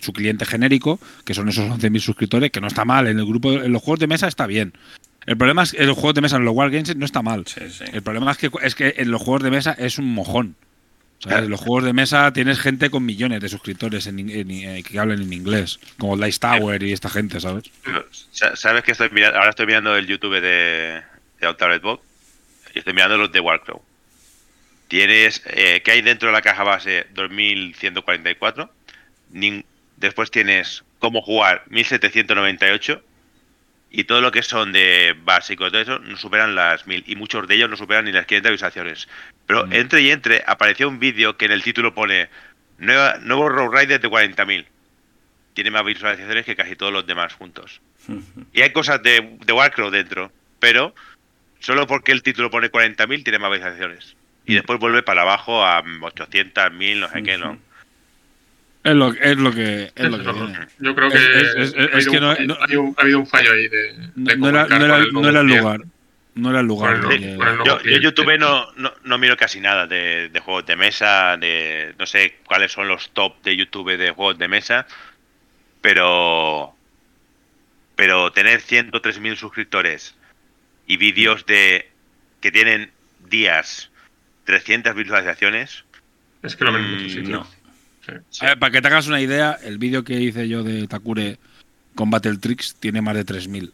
[0.00, 3.08] su cliente genérico, que son esos 11.000 suscriptores, que no está mal.
[3.08, 4.72] En el grupo, en los juegos de mesa está bien.
[5.26, 7.44] El problema es que en los juegos de mesa, en los Wargames, no está mal.
[7.46, 7.84] Sí, sí.
[7.92, 10.54] El problema es que, es que en los juegos de mesa es un mojón.
[11.26, 14.82] En los juegos de mesa tienes gente con millones de suscriptores en, in- en- eh,
[14.82, 17.64] que hablan en inglés, como Dice Tower y esta gente, ¿sabes?
[18.30, 19.38] Sa- ¿Sabes que estoy mirando?
[19.38, 21.02] Ahora estoy mirando el YouTube de,
[21.40, 22.02] de Bot
[22.74, 23.82] y estoy mirando los de Warcrow.
[24.88, 27.06] Tienes, eh, ¿qué hay dentro de la caja base?
[27.14, 28.70] 2144.
[29.32, 29.64] Nin-
[29.96, 33.02] después tienes cómo jugar 1798.
[33.98, 37.04] Y todo lo que son de básico y todo eso no superan las 1000.
[37.06, 39.08] Y muchos de ellos no superan ni las 500 visualizaciones.
[39.46, 39.72] Pero Mm.
[39.72, 42.28] entre y entre apareció un vídeo que en el título pone
[42.76, 44.66] Nueva, Nuevo Road Rider de 40.000.
[45.54, 47.80] Tiene más visualizaciones que casi todos los demás juntos.
[48.52, 50.94] Y hay cosas de, de Warcraft dentro, pero
[51.60, 54.14] solo porque el título pone 40.000 tiene más visualizaciones.
[54.44, 54.54] Y Mm.
[54.56, 57.58] después vuelve para abajo a 800, 1000, no sé qué, ¿no?
[58.86, 60.58] Es lo, es lo que, es lo que tiene.
[60.78, 61.74] Yo creo que, Es-
[62.08, 62.64] ha, que no- no- ha
[63.02, 65.40] habido un- fallo ahí de, No, de no era, no era- el no nuevo era
[65.40, 65.62] el cliente.
[65.62, 65.80] lugar.
[66.36, 67.00] No era el lugar.
[67.10, 67.80] El- el Yo.
[67.98, 72.36] YouTube no, no, no miro casi nada de, de juegos de mesa, de no sé
[72.46, 74.86] cuáles son los top de YouTube de juegos de mesa,
[75.80, 76.72] pero
[77.96, 80.14] pero tener 103.000 suscriptores
[80.86, 81.88] y vídeos de
[82.42, 82.90] que tienen
[83.30, 83.90] días
[84.44, 85.84] 300 visualizaciones,
[86.42, 87.28] Es que lo ven en Mm, muchos sitios.
[87.30, 87.55] no.
[88.30, 88.44] Sí.
[88.44, 91.38] A ver, para que te hagas una idea, el vídeo que hice yo de Takure
[91.94, 93.72] con Battle Tricks tiene más de 3.000.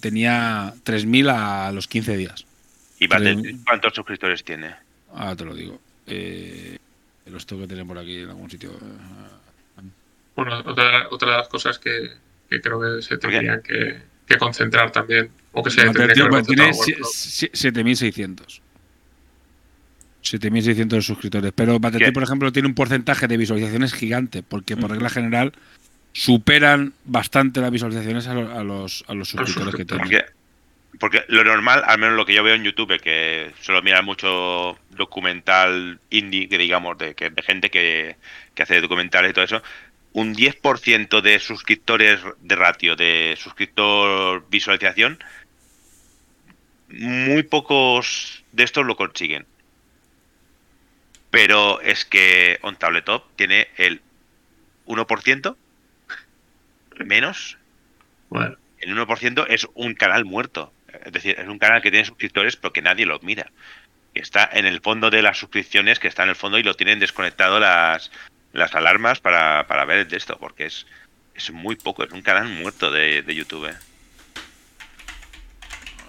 [0.00, 2.46] Tenía 3.000 a los 15 días.
[2.98, 4.74] y Battle- ¿cuántos suscriptores tiene?
[5.14, 5.80] Ahora te lo digo.
[6.06, 6.78] Eh,
[7.26, 8.70] los tengo que tener por aquí en algún sitio.
[10.36, 12.12] Bueno, otra, otra de las cosas que,
[12.48, 16.24] que creo que se tendrían que, que concentrar también, o que se No, tendría tío,
[16.24, 18.60] que pues haber tiene concentrado si- si- 7.600.
[20.22, 21.52] 7.600 suscriptores.
[21.54, 22.04] Pero Battle ¿Qué?
[22.06, 25.52] Tricks, por ejemplo, tiene un porcentaje de visualizaciones gigante, porque por regla general
[26.12, 30.04] superan bastante las visualizaciones a, lo- a los, a los suscriptores que tienen.
[30.08, 30.24] Porque,
[30.98, 34.78] porque lo normal, al menos lo que yo veo en YouTube, que suelo mirar mucho
[34.90, 38.16] documental indie, que digamos, de, que, de gente que,
[38.54, 39.62] que hace documentales y todo eso,
[40.12, 45.18] un 10% de suscriptores de ratio, de suscriptor visualización,
[46.90, 49.46] muy pocos de estos lo consiguen.
[51.32, 54.02] Pero es que On Tabletop tiene el
[54.86, 55.56] 1%
[57.06, 57.56] menos
[58.28, 60.74] Bueno, el 1% es un canal muerto.
[61.06, 63.50] Es decir, es un canal que tiene suscriptores, pero que nadie los mira.
[64.12, 66.98] Está en el fondo de las suscripciones, que está en el fondo y lo tienen
[66.98, 68.10] desconectado las,
[68.52, 70.86] las alarmas para, para ver de esto, porque es,
[71.34, 73.74] es muy poco, es un canal muerto de, de YouTube.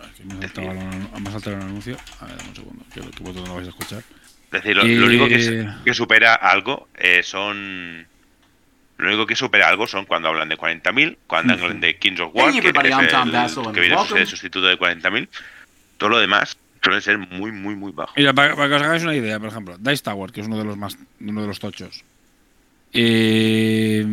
[0.03, 0.49] Aquí me ha
[1.31, 1.95] saltado el anuncio.
[2.19, 2.85] A ver, dame un segundo.
[2.93, 4.03] Que, que vosotros no lo vais a escuchar.
[4.53, 8.05] Es decir, lo, lo único que, supera algo eh, son.
[8.97, 12.35] Lo único que supera algo son cuando hablan de 40.000, cuando hablan de Kings of
[12.35, 15.27] War, Hey, que, es el- viene a ser el sustituto de 40.000.
[15.97, 18.13] Todo lo demás suele ser muy, muy, muy bajo.
[18.15, 20.59] Mira, para, para que os hagáis una idea, por ejemplo, Dice Tower, que es uno
[20.59, 22.03] de los más uno de los tochos.
[22.93, 24.05] Eh,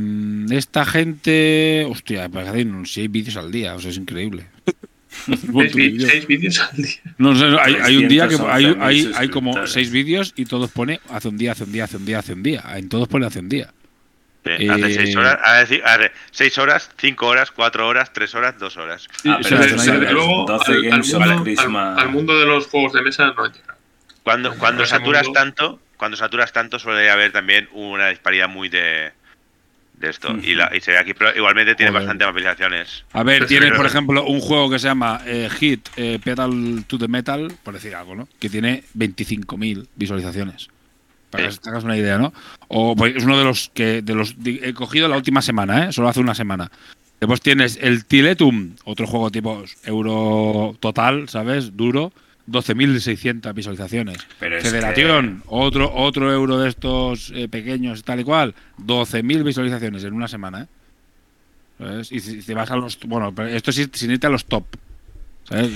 [0.50, 1.86] esta gente.
[1.86, 4.46] Hostia, para que hacen 6 vídeos al día, o sea, es increíble.
[5.72, 6.94] Seis, seis vídeos al día.
[7.18, 9.66] No, sé, hay, hay un día que 311.000 hay, hay, hay como.
[9.66, 12.32] 6 vídeos y todos pone hace un día, hace un día, hace un día, hace
[12.32, 12.62] un día.
[12.76, 13.72] En todos pone hace un día.
[14.44, 15.82] Sí, hace Eh, 6 horas, hace
[16.30, 19.06] 6 horas, 5 horas, 4 horas, 3 horas, 2 horas.
[19.26, 21.92] Ah, pero o sea, no Desde luego, 12 al, mundo, Prisma.
[21.94, 23.76] al- al mundo de los juegos de mesa no llega.
[24.22, 29.12] Cuando, cuando saturas mundo- tanto, cuando saturas tanto suele haber también una disparidad muy de,
[30.00, 30.34] de esto.
[30.42, 32.06] y, la, y se ve aquí, pero igualmente tiene Joder.
[32.06, 33.04] bastante visualizaciones.
[33.12, 36.98] A ver, tienes, por ejemplo, un juego que se llama eh, Hit eh, Pedal to
[36.98, 38.26] the Metal, por decir algo, ¿no?
[38.38, 40.68] Que tiene 25.000 visualizaciones.
[41.30, 41.58] Para Sí.
[41.58, 42.32] que te hagas una idea, ¿no?
[42.68, 45.92] O pues, es uno de los que de los he cogido la última semana, ¿eh?
[45.92, 46.70] Solo hace una semana.
[47.20, 51.76] Después tienes el Tiletum, otro juego tipo euro total, ¿sabes?
[51.76, 52.12] Duro.
[52.50, 54.18] 12.600 visualizaciones.
[54.38, 60.28] Federación, otro, otro euro de estos eh, pequeños, tal y cual, 12.000 visualizaciones en una
[60.28, 60.68] semana.
[61.78, 62.02] ¿eh?
[62.10, 62.98] Y si te vas a los.
[63.00, 64.64] Bueno, esto sí, sin irte a los top.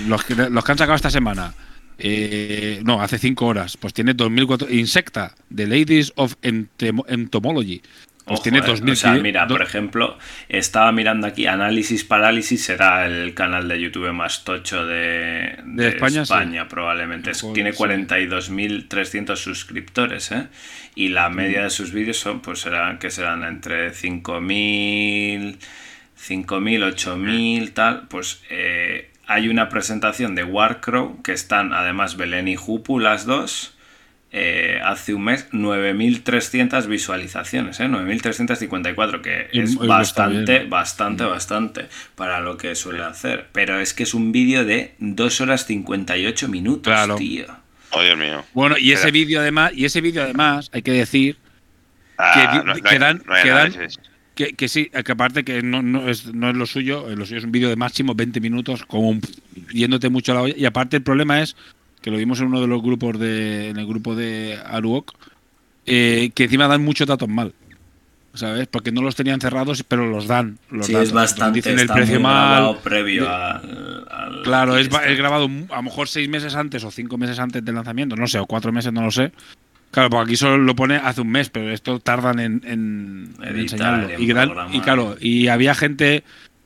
[0.06, 1.54] Los, que, los que han sacado esta semana.
[1.98, 3.76] Eh, no, hace 5 horas.
[3.76, 4.70] Pues tiene 2.000.
[4.70, 7.82] Insecta, The Ladies of Entomology.
[8.24, 8.92] Pues tiene 2000.
[8.92, 10.16] O sea, mira, por ejemplo,
[10.48, 17.32] estaba mirando aquí Análisis Parálisis, será el canal de YouTube más tocho de, España, probablemente.
[17.52, 20.46] tiene 42.300 suscriptores, ¿eh?
[20.94, 25.58] Y la media de sus vídeos son, pues serán, que serán entre 5.000,
[26.18, 28.08] 5.000, 8.000, tal.
[28.08, 33.73] Pues eh, hay una presentación de Warcrow, que están además Belén y Jupu, las dos
[34.36, 37.84] eh, hace un mes 9.300 visualizaciones, ¿eh?
[37.84, 41.28] 9.354, que es bastante, bastante, mm.
[41.28, 43.46] bastante para lo que suele hacer.
[43.52, 47.46] Pero es que es un vídeo de 2 horas 58 minutos, tío.
[47.90, 48.44] Oh, Dios mío.
[48.54, 51.36] Bueno, y ese vídeo además, y ese vídeo además, hay que decir
[52.16, 53.22] que, dan,
[54.34, 57.52] que, sí, que aparte que no, es, no es lo suyo, lo suyo es un
[57.52, 59.16] vídeo de máximo 20 minutos, como
[59.72, 60.54] yéndote mucho a la olla.
[60.56, 61.54] Y aparte el problema es
[62.04, 65.12] que lo vimos en uno de los grupos de, en el grupo de Aruok,
[65.86, 67.54] eh, que encima dan muchos datos mal.
[68.34, 68.66] ¿Sabes?
[68.66, 70.58] Porque no los tenían cerrados, pero los dan.
[70.68, 71.60] Los sí, es bastante.
[71.60, 72.76] Dicen el precio mal.
[72.84, 77.38] previo al, Claro, es, es, grabado a lo mejor seis meses antes o cinco meses
[77.38, 79.32] antes del lanzamiento, no sé, o cuatro meses, no lo sé.
[79.90, 84.10] Claro, porque aquí solo lo pone hace un mes, pero esto tardan en, en, enseñarlo.
[84.18, 84.30] Y,
[84.76, 86.22] y, claro, y había gente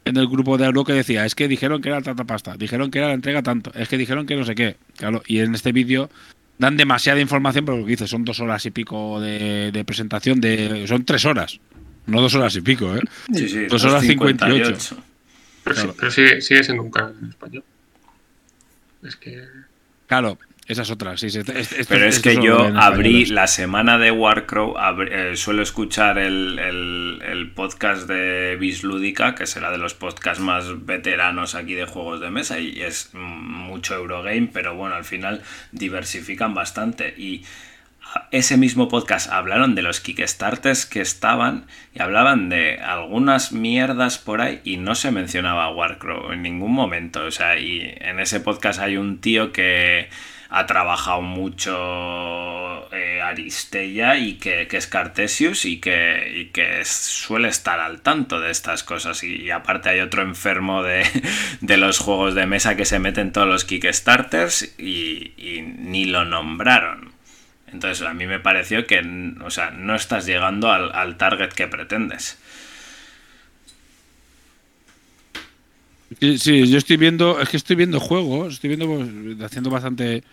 [0.09, 2.91] en el grupo de Auro que decía, es que dijeron que era tanta pasta, dijeron
[2.91, 4.77] que era la entrega tanto, es que dijeron que no sé qué.
[4.97, 6.11] Claro, y en este vídeo
[6.59, 10.87] dan demasiada información, pero lo que dice, son dos horas y pico de, presentación, de
[10.87, 11.61] son tres horas,
[12.07, 13.01] no dos horas y pico, ¿eh?
[13.33, 14.97] Sí, sí, dos horas cincuenta y ocho.
[15.65, 17.65] Pero, sigue, sigue siendo un canal en español.
[19.03, 19.45] Es que...
[20.07, 21.29] Claro, esas otras, sí.
[21.89, 24.75] Pero es que yo abrí la semana de Warcrow,
[25.11, 31.75] eh, suelo escuchar el, podcast de Bislúdica, que será de los podcasts más veteranos aquí
[31.75, 37.15] de juegos de mesa, y es mucho Eurogame, pero bueno, al final diversifican bastante.
[37.17, 37.45] Y
[38.31, 41.65] ese mismo podcast hablaron de los Kickstarters que estaban
[41.95, 47.25] y hablaban de algunas mierdas por ahí y no se mencionaba Warcrow en ningún momento.
[47.25, 50.11] O sea, y en ese podcast hay un tío que
[50.51, 51.75] ha trabajado mucho
[52.93, 59.23] eh, Aristella y que, es Cartesius y que, suele estar al tanto de estas cosas.
[59.25, 60.83] Y, aparte hay otro enfermo
[61.61, 66.07] de, los juegos de mesa que se mete en todos los Kickstarters y, y ni
[66.07, 67.13] lo nombraron.
[67.73, 69.01] Entonces a mí me pareció que
[69.45, 72.39] o sea, no estás llegando al, al target que pretendes.
[76.21, 80.25] Sí, yo estoy viendo, es que estoy viendo juegos, estoy viendo, pues, haciendo bastante,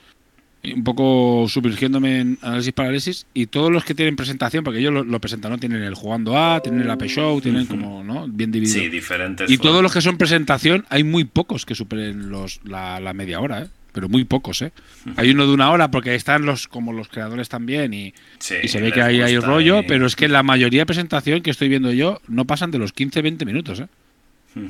[0.73, 5.19] un poco sumergiéndome en análisis parálisis y todos los que tienen presentación, porque ellos lo,
[5.19, 5.57] presentan, ¿no?
[5.57, 8.27] Tienen el jugando A, tienen el AP Show, tienen como, ¿no?
[8.27, 8.79] Bien dividido.
[8.79, 9.49] Sí, diferentes.
[9.49, 13.63] Y todos los que son presentación, hay muy pocos que superen los, la, media hora,
[13.63, 13.67] ¿eh?
[13.91, 14.73] Pero muy pocos, ¿eh?
[15.15, 18.13] Hay uno de una hora porque están los como los creadores también y,
[18.61, 21.51] y se ve que ahí hay rollo, pero es que la mayoría de presentación que
[21.51, 23.87] estoy viendo yo no pasan de los 15-20 minutos, ¿eh?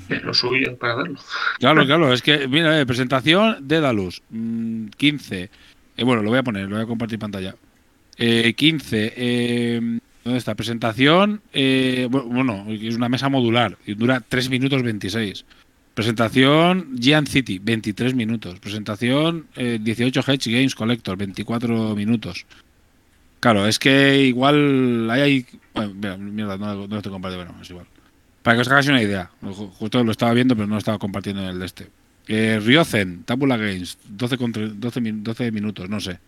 [0.10, 1.20] Es lo suyo para verlo.
[1.60, 4.22] Claro, claro, es que, mira, eh, presentación de Dalus,
[4.98, 5.50] 15.
[5.98, 7.56] Eh, bueno, lo voy a poner, lo voy a compartir pantalla.
[8.18, 9.14] 15.
[9.16, 10.56] Eh, ¿Dónde está?
[10.56, 11.42] Presentación.
[12.10, 15.46] bueno, es una mesa modular y dura 3 minutos 26.
[15.94, 18.60] Presentación Gian City, 23 minutos.
[18.60, 22.46] Presentación 18 Hedge Games Collector, 24 minutos.
[23.40, 25.46] Claro, es que igual hay.
[25.74, 27.86] Bueno, mira, no, no estoy compartiendo, bueno, es igual.
[28.42, 29.30] Para que os hagáis una idea,
[29.78, 31.88] justo lo estaba viendo, pero no lo estaba compartiendo en el de este.
[32.28, 34.38] Eh, Ryozen, Tabula Games, 12,
[34.76, 36.20] 12, 12 minutos, no sé.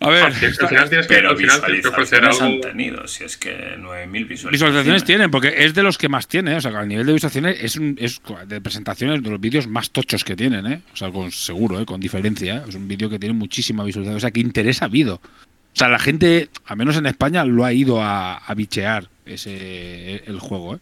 [0.00, 3.78] A ver, al final que, visualizaciones han tenido, si es que 9.000
[4.10, 4.52] visualizaciones.
[4.52, 7.62] Visualizaciones tienen, porque es de los que más tiene, o sea, a nivel de visualizaciones
[7.62, 10.82] es, un, es de presentaciones de los vídeos más tochos que tienen, ¿eh?
[10.92, 11.86] O sea, con seguro, ¿eh?
[11.86, 12.62] con diferencia, ¿eh?
[12.68, 15.14] es un vídeo que tiene muchísima visualización, o sea, que interesa habido.
[15.14, 20.22] O sea, la gente, al menos en España, lo ha ido a, a bichear ese
[20.26, 20.78] el juego, ¿eh?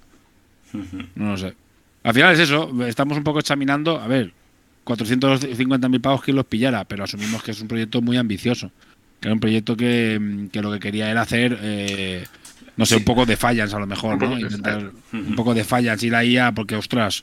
[1.14, 1.55] No lo sé.
[2.05, 4.32] Al final es eso, estamos un poco examinando, a ver,
[4.84, 8.70] 450.000 pavos que los pillara, pero asumimos que es un proyecto muy ambicioso.
[9.20, 12.26] Que era un proyecto que, que lo que quería era hacer, eh,
[12.76, 14.36] no sé, un poco de fallas a lo mejor, ¿no?
[14.36, 17.22] Intentar un poco de fallas, ir ahí a, porque ostras.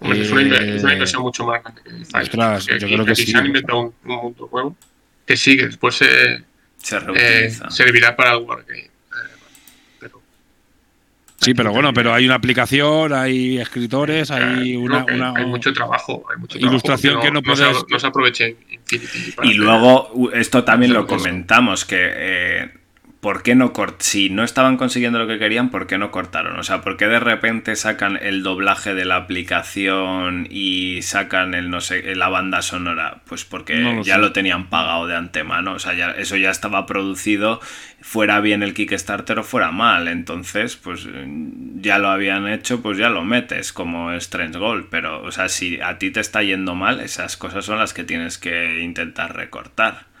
[0.00, 3.26] es, una inversión mucho más grande que Ostras, yo creo que sí.
[3.26, 4.76] Se han inventado un, un juego
[5.24, 6.42] que sí, que después se,
[6.78, 8.56] se, eh, servirá para algo.
[11.46, 15.46] Sí, pero bueno, pero hay una aplicación, hay escritores, hay No, una, que una- hay
[15.46, 19.32] mucho trabajo, hay mucho Ilustración trabajo que no se- puedes- No se aprovecha en Infinity.
[19.44, 22.70] Y luego, esto también lo comentamos, que eh,
[23.26, 26.56] ¿por qué no cort si no estaban consiguiendo lo que querían, ¿por qué no cortaron?
[26.60, 31.68] O sea, ¿por qué de repente sacan el doblaje de la aplicación y sacan el
[31.68, 33.22] no sé, la banda sonora?
[33.26, 34.20] Pues porque No lo ya sé.
[34.20, 37.60] lo tenían pagado de antemano, o sea, ya, eso ya estaba producido,
[38.00, 41.08] fuera bien el Kickstarter o fuera mal, entonces, pues
[41.80, 45.80] ya lo habían hecho, pues ya lo metes como Strange Gold, pero, o sea, si
[45.80, 50.14] a ti te está yendo mal, esas cosas son las que tienes que intentar recortar.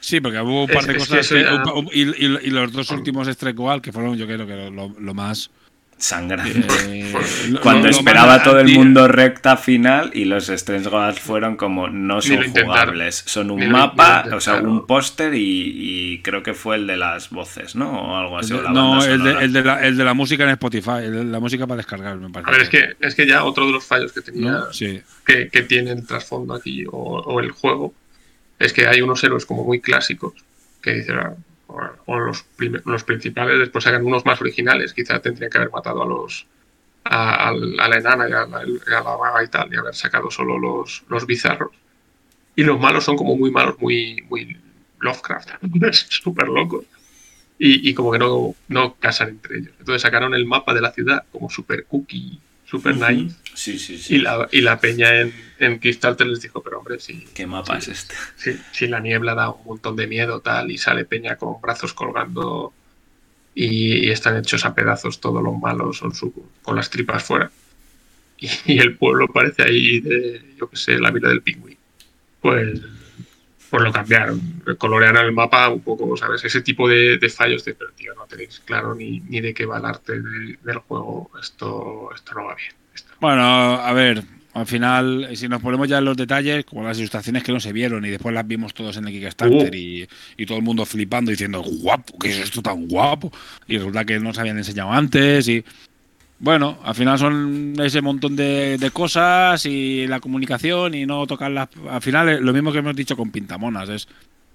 [0.00, 1.46] Sí, porque hubo un par de es cosas que-
[1.92, 5.14] y, y- y los dos últimos Strike Goal, que fueron yo creo que lo, lo
[5.14, 5.50] más...
[5.98, 6.64] Sangrante.
[6.88, 7.12] eh,
[7.62, 12.22] Cuando lo- esperaba todo el mundo recta final y los Strange Goals fueron como no
[12.22, 16.86] son jugables, son un mapa, o sea, un póster y, y creo que fue el
[16.86, 17.90] de las voces, ¿no?
[17.90, 18.54] O algo así.
[18.72, 21.38] No, el de, el, de la, el de la música en Spotify, el de la
[21.38, 22.48] música para descargar, me parece.
[22.48, 24.72] A ver, es que, es que ya otro de los fallos que tenía, ¿No?
[24.72, 25.02] Sí.
[25.26, 27.92] que, que tiene el trasfondo aquí o, o el juego,
[28.60, 30.34] es que hay unos héroes como muy clásicos
[30.80, 31.34] que dicen, ah,
[31.66, 32.44] o, o los,
[32.84, 36.46] los principales, después sacan unos más originales, quizá tendrían que haber matado a los
[37.04, 40.58] a, la enana y a la, a la vaga y tal, y haber sacado solo
[40.58, 41.72] los, los bizarros.
[42.54, 44.56] Y los malos son como muy malos, muy, muy
[45.00, 45.50] Lovecraft,
[45.92, 46.84] súper locos.
[47.58, 49.72] Y, y como que no, no casan entre ellos.
[49.78, 53.04] Entonces sacaron el mapa de la ciudad como super cookie, super Ujú.
[53.06, 53.36] nice.
[53.54, 54.16] Sí, sí, sí.
[54.16, 57.80] Y la, y la peña en, en Kickstarter les dijo, pero hombre, si, ¿Qué mapa
[57.80, 57.90] Sí.
[57.90, 58.14] es este?
[58.36, 61.92] si, si la niebla da un montón de miedo tal y sale peña con brazos
[61.92, 62.72] colgando
[63.54, 67.50] y, y están hechos a pedazos todos los malos son su- con las tripas fuera.
[68.38, 71.78] Y, y el pueblo parece ahí de, yo qué sé, la vida del pingüino.
[72.40, 72.80] Pues,
[73.68, 74.40] pues lo cambiaron,
[74.78, 76.42] colorearon el mapa un poco, ¿sabes?
[76.44, 79.66] Ese tipo de, de fallos de, pero tío, no tenéis claro ni, ni de qué
[79.66, 82.72] va el arte de- del juego, esto, esto no va bien.
[83.20, 87.42] Bueno, a ver, al final, si nos ponemos ya en los detalles, como las ilustraciones
[87.44, 89.76] que no se vieron y después las vimos todos en el Kickstarter Uh.
[89.76, 93.32] y, y todo el mundo flipando diciendo, guapo, ¿qué es esto tan guapo?
[93.68, 95.64] Y resulta que no se habían enseñado antes y...
[96.42, 101.68] Bueno, al final son ese montón de, de cosas y la comunicación y no tocarlas.
[101.90, 104.08] Al final, es lo mismo que hemos dicho con Pintamonas, es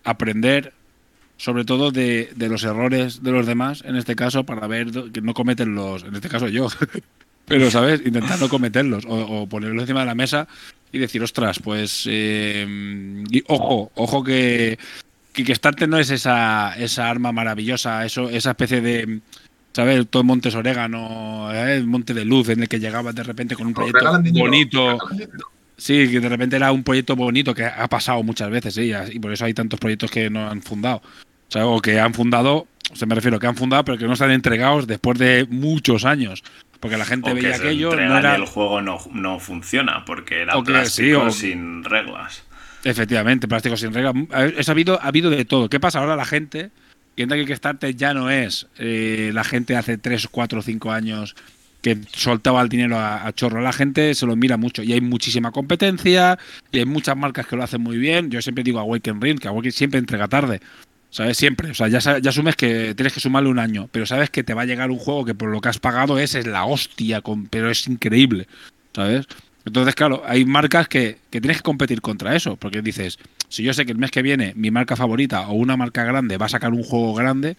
[0.04, 0.74] aprender
[1.38, 5.22] sobre todo de, de los errores de los demás, en este caso, para ver que
[5.22, 6.70] no cometen los, en este caso yo,
[7.46, 8.02] pero, ¿sabes?
[8.06, 10.48] Intentar no cometerlos o, o ponerlos encima de la mesa
[10.92, 12.66] y decir, ostras, pues, eh,
[13.30, 14.80] y ojo, ojo que,
[15.34, 19.20] que Kickstarter no es esa, esa arma maravillosa, eso, esa especie de,
[19.74, 20.08] ¿sabes?
[20.10, 21.76] Todo Montes Orégano, ¿eh?
[21.76, 24.98] el Monte de Luz en el que llegaba de repente con un Nos proyecto bonito.
[25.78, 29.20] Sí, que de repente era un proyecto bonito que ha pasado muchas veces, sí, y
[29.20, 31.02] por eso hay tantos proyectos que no han fundado.
[31.50, 34.06] O, sea, o que han fundado, o sea, me refiero que han fundado, pero que
[34.06, 36.42] no están entregados después de muchos años.
[36.86, 38.38] Porque la gente O que veía se aquello, no era.
[38.38, 42.44] y el juego no, no funciona porque era O que plástico sí, o- sin reglas.
[42.84, 44.14] Efectivamente, plástico sin regla.
[44.32, 45.70] A ver, eso ha habido, ha habido de todo.
[45.70, 46.16] ¿Qué pasa ahora?
[46.16, 46.70] La gente
[47.16, 51.36] piensa que Kickstarter ya no es eh, la gente hace 3, 4, 5 años
[51.82, 53.62] que soltaba el dinero a, a chorro.
[53.62, 56.38] La gente se lo mira mucho y hay muchísima competencia
[56.72, 58.30] y hay muchas marcas que lo hacen muy bien.
[58.32, 60.62] Yo siempre digo Awaken Ring, que Awaken siempre entrega tarde.
[61.16, 61.38] ¿Sabes?
[61.38, 61.72] Siempre.
[61.72, 64.54] O sea, ya, ya asumes que tienes que sumarle un año, pero sabes que te
[64.54, 67.22] va a llegar un juego que por lo que has pagado es, es la hostia,
[67.22, 68.50] con, pero es increíble.
[68.94, 69.26] ¿Sabes?
[69.64, 73.74] Entonces, claro, hay marcas que, que tienes que competir contra eso, porque dices, si yo
[73.74, 76.50] sé que el mes que viene mi marca favorita o una marca grande va a
[76.50, 77.56] sacar un juego grande,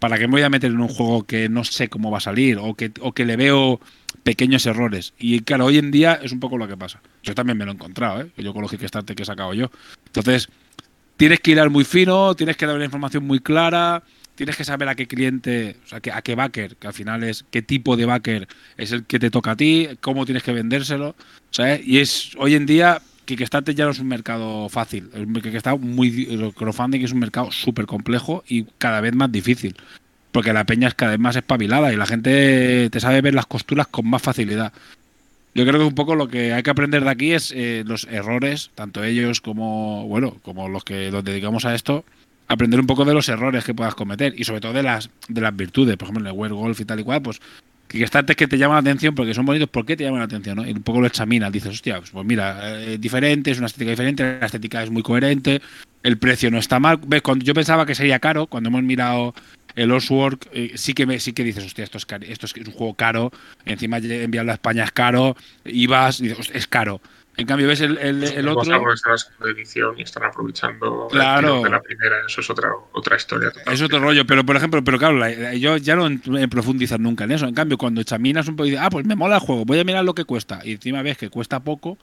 [0.00, 2.20] ¿para qué me voy a meter en un juego que no sé cómo va a
[2.20, 3.80] salir o que, o que le veo
[4.24, 5.14] pequeños errores?
[5.20, 7.00] Y claro, hoy en día es un poco lo que pasa.
[7.22, 8.26] Yo también me lo he encontrado, ¿eh?
[8.38, 9.70] Yo con los que he sacado yo.
[10.06, 10.48] Entonces,
[11.18, 14.02] tienes que hilar muy fino, tienes que dar una información muy clara,
[14.36, 17.24] tienes que saber a qué cliente, o sea, que- a qué backer, que al final
[17.24, 18.48] es qué tipo de backer
[18.78, 21.16] es el que te toca a ti, cómo tienes que vendérselo,
[21.50, 21.86] ¿sabes?
[21.86, 26.28] Y es hoy en día Kickstarter ya no es un mercado fácil, el Kickstarter muy
[26.30, 29.74] el crowdfunding es un mercado súper complejo y cada vez más difícil.
[30.30, 33.46] Porque la peña es cada vez más espabilada y la gente te sabe ver las
[33.46, 34.72] costuras con más facilidad.
[35.58, 38.04] Yo creo que un poco lo que hay que aprender de aquí es eh, los
[38.04, 42.04] errores, tanto ellos como bueno, como los que nos dedicamos a esto,
[42.46, 45.40] aprender un poco de los errores que puedas cometer y sobre todo de las de
[45.40, 47.40] las virtudes, por ejemplo, en el Werewolf y tal y cual, pues
[47.88, 50.26] que estarte que te llaman la atención porque son bonitos, ¿por qué te llaman la
[50.26, 50.58] atención?
[50.58, 50.64] no?
[50.64, 53.66] Y un poco lo examinas, dices, hostia, pues, pues mira, eh, es diferente, es una
[53.66, 55.60] estética diferente, la estética es muy coherente,
[56.04, 57.00] el precio no está mal.
[57.04, 57.22] ¿Ves?
[57.22, 59.34] Cuando yo pensaba que sería caro, cuando hemos mirado
[59.76, 62.54] el Oswork, eh, sí que me, sí que dices, hostia, esto es, cari- esto es
[62.54, 63.30] un juego caro,
[63.64, 67.00] encima enviarlo a España es caro, ibas y dices, "Hostia, es caro.
[67.36, 68.92] En cambio, ves el, el, el otro.
[68.92, 71.62] está la edición y están aprovechando Claro.
[71.62, 72.16] de la primera.
[72.26, 73.52] Eso es otra, otra historia.
[73.70, 76.08] Es otro rollo, pero por ejemplo, pero claro, la- yo ya no
[76.50, 77.46] profundizar nunca en eso.
[77.46, 79.78] En cambio, cuando examinas un poco y dices, ah, pues me mola el juego, voy
[79.78, 80.60] a mirar lo que cuesta.
[80.64, 81.96] Y encima ves que cuesta poco,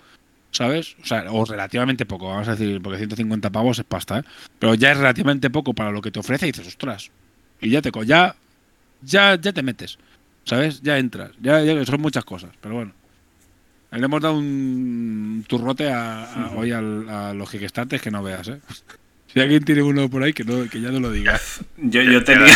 [0.52, 0.96] ¿sabes?
[1.04, 4.24] O sea, o relativamente poco, vamos a decir, porque 150 pavos es pasta, ¿eh?
[4.58, 7.12] Pero ya es relativamente poco para lo que te ofrece y dices, ostras.
[7.62, 8.36] Y ya te, co- ya,
[9.02, 9.98] ya, ya te metes,
[10.46, 10.82] ¿sabes?
[10.82, 11.32] Ya entras.
[11.42, 12.92] Ya, ya- son muchas cosas, pero bueno.
[13.92, 18.48] Le hemos dado un turrote a, a- hoy al- a los Kickstarters que no veas,
[18.50, 18.60] ¿eh?
[19.34, 21.38] Si alguien tiene uno por ahí, que, no, que ya no lo diga.
[21.78, 22.56] Yo, Ya- yo ya lo ha tenía.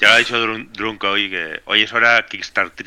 [0.00, 2.86] Ya lo ha dicho Drun- Drunk hoy que hoy es hora Kickstarter.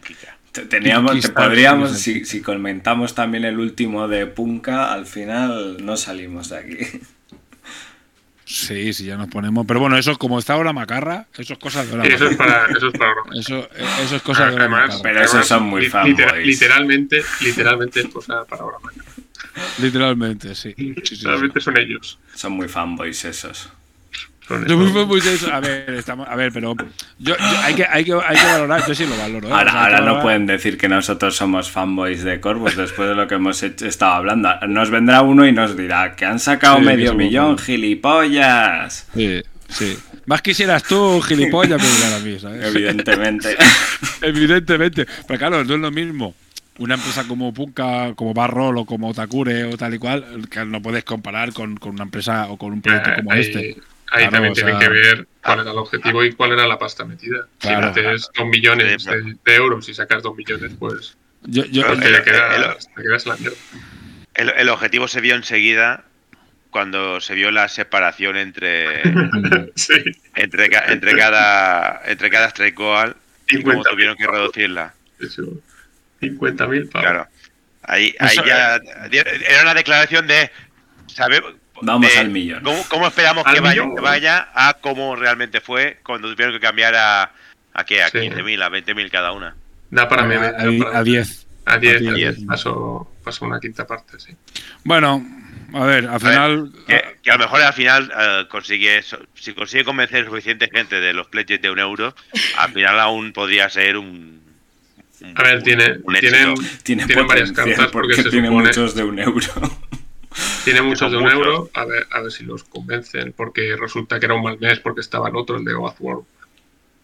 [0.53, 5.85] Te- Teníamos, te Kickstarter, podríamos, si, si comentamos también el último de Punka, al final
[5.85, 6.77] no salimos de aquí.
[8.49, 9.65] Sí, sí, ya nos ponemos.
[9.67, 12.65] Pero bueno, eso como está ahora Macarra, eso es cosa de Y eso es Macarra.
[12.67, 13.13] para, eso es para.
[13.37, 13.69] Eso,
[14.03, 14.99] eso es cosa de Además, Macarra.
[15.03, 16.45] Pero esos son muy li- fanboys.
[16.45, 18.77] Literalmente, literalmente es cosa para ahora.
[19.79, 20.73] Literalmente, sí.
[20.77, 21.15] Sí, sí, sí.
[21.15, 22.19] Literalmente son ellos.
[22.35, 23.69] Son muy fanboys esos.
[24.67, 26.73] Yo muy- A ver, estamos, a ver, pero
[27.19, 29.47] yo, yo- hay, que, hay, que, hay que valorar, yo sí lo valoro.
[29.49, 29.51] ¿eh?
[29.51, 32.75] Ahora, O sea, hay ahora no valorar- pueden decir que nosotros somos fanboys de Corvus
[32.77, 34.49] después de lo que hemos hecho- estado hablando.
[34.67, 39.07] Nos vendrá uno y nos dirá que han sacado Sí, medio millón, gilipollas.
[39.13, 39.97] Sí, sí.
[40.25, 42.65] Más quisieras tú, gilipollas, me dirán a mí, ¿sabes?
[42.65, 43.55] Evidentemente.
[44.21, 45.05] Evidentemente.
[45.27, 46.35] Pero claro, no es lo mismo.
[46.79, 50.81] Una empresa como Punka, como Barrol o como Takure o tal y cual, que no
[50.81, 53.77] puedes comparar con, con una empresa o con un proyecto como este.
[54.11, 56.77] Ahí Claro, también tienen sea- que ver cuál era el objetivo y cuál era la
[56.79, 57.47] pasta metida.
[57.59, 57.93] Claro.
[57.93, 59.23] Si metes dos millones Sí, claro.
[59.25, 63.01] de, de euros y sacas dos millones, pues Yo, yo, Claro, te, el- quedas, te
[63.03, 63.57] quedas en la mierda.
[64.33, 66.03] El, el objetivo se vio enseguida
[66.69, 69.01] cuando se vio la separación entre
[69.75, 69.93] sí.
[70.35, 73.15] entre, entre cada entre cada strike goal
[73.49, 74.93] y cómo 50.000 tuvieron que reducirla.
[75.19, 75.43] Eso.
[76.21, 77.07] 50.000 pavos.
[77.07, 77.27] Claro.
[77.83, 78.75] Ahí, ahí ya
[79.15, 80.51] era una declaración de
[81.07, 81.41] saber
[81.81, 82.63] Vamos de al millón.
[82.63, 83.95] ¿Cómo, cómo esperamos que vaya, millón.
[83.95, 87.31] que vaya a cómo realmente fue cuando tuvieron que cambiar a
[87.73, 88.17] a qué a Sí.
[88.17, 89.55] 15.000 a 20.000 cada una.
[89.91, 91.45] Da para da a- para- a 10.
[91.65, 91.95] A 10.
[91.95, 92.15] a a 10.
[92.15, 92.45] 10.
[92.47, 94.35] Pasó, pasó una quinta parte, sí.
[94.83, 95.23] Bueno,
[95.73, 96.71] a ver, al final.
[96.87, 100.99] Que, que a lo mejor al final eh, consigue eso- si consigue convencer suficiente gente
[100.99, 102.15] de los pledges de un euro,
[102.57, 104.41] al final aún podría ser un,
[105.21, 108.67] un- A ver, tiene, un tienen, varias cartas porque, porque se tiene supone.
[108.67, 109.47] muchos de un euro.
[110.63, 111.37] Tiene muchos de un muchos.
[111.37, 114.79] euro, a ver, a ver si los convencen, porque resulta que era un mal mes
[114.79, 116.25] porque estaba el otro, el de Oathworld,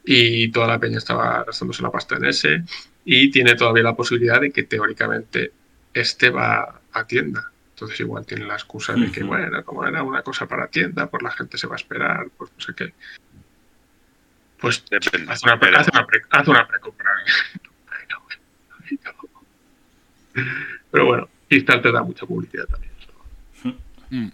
[0.06, 2.64] y toda la peña estaba gastándose la pasta en ese,
[3.06, 5.52] y tiene todavía la posibilidad de que teóricamente
[5.94, 7.50] este va a tienda.
[7.70, 11.24] Entonces igual tiene la excusa de que, bueno, como era una cosa para tienda, pues
[11.24, 12.94] la gente se va a esperar, pues no sé qué.
[14.60, 17.10] Pues Depende, haz una, pre- haz una, pre- haz una precompra.
[20.92, 22.93] Pero bueno, Kickstarter te da mucha publicidad también.
[24.14, 24.32] Mm,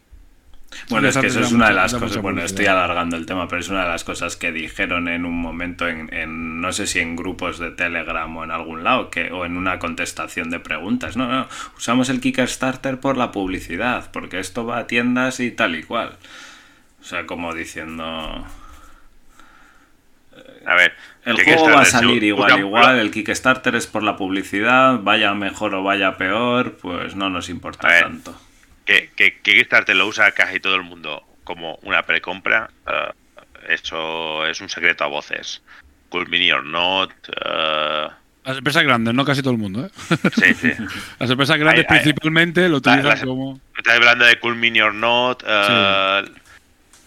[0.90, 2.22] Bueno, es que eso es una de las cosas.
[2.22, 5.40] Bueno, estoy alargando el tema, pero es una de las cosas que dijeron en un
[5.40, 9.32] momento en, en no sé si en grupos de Telegram o en algún lado, que,
[9.32, 11.18] o en una contestación de preguntas.
[11.18, 15.76] No, no, usamos el Kickstarter por la publicidad, porque esto va a tiendas y tal
[15.76, 16.18] y cual.
[17.02, 18.04] O sea, como diciendo.
[20.66, 20.94] A ver,
[21.26, 23.00] El juego va a salir igual, igual.
[23.00, 27.88] El Kickstarter es por la publicidad, vaya mejor o vaya peor, pues no nos importa
[28.02, 28.40] tanto.
[28.90, 33.12] Que, que, que Kickstarter lo usa casi todo el mundo como una precompra, eh,
[33.70, 35.62] eso es un secreto a voces.
[36.10, 37.12] Cool Mini or Not,
[37.46, 38.08] eh,
[38.46, 39.90] Las empresas grandes, no casi todo el mundo, ¿eh?
[40.34, 40.72] sí, sí.
[41.20, 43.60] Las empresas grandes principalmente lo utilizan las- como.
[43.78, 46.24] Estás hablando de Cool Mini or Not, eh,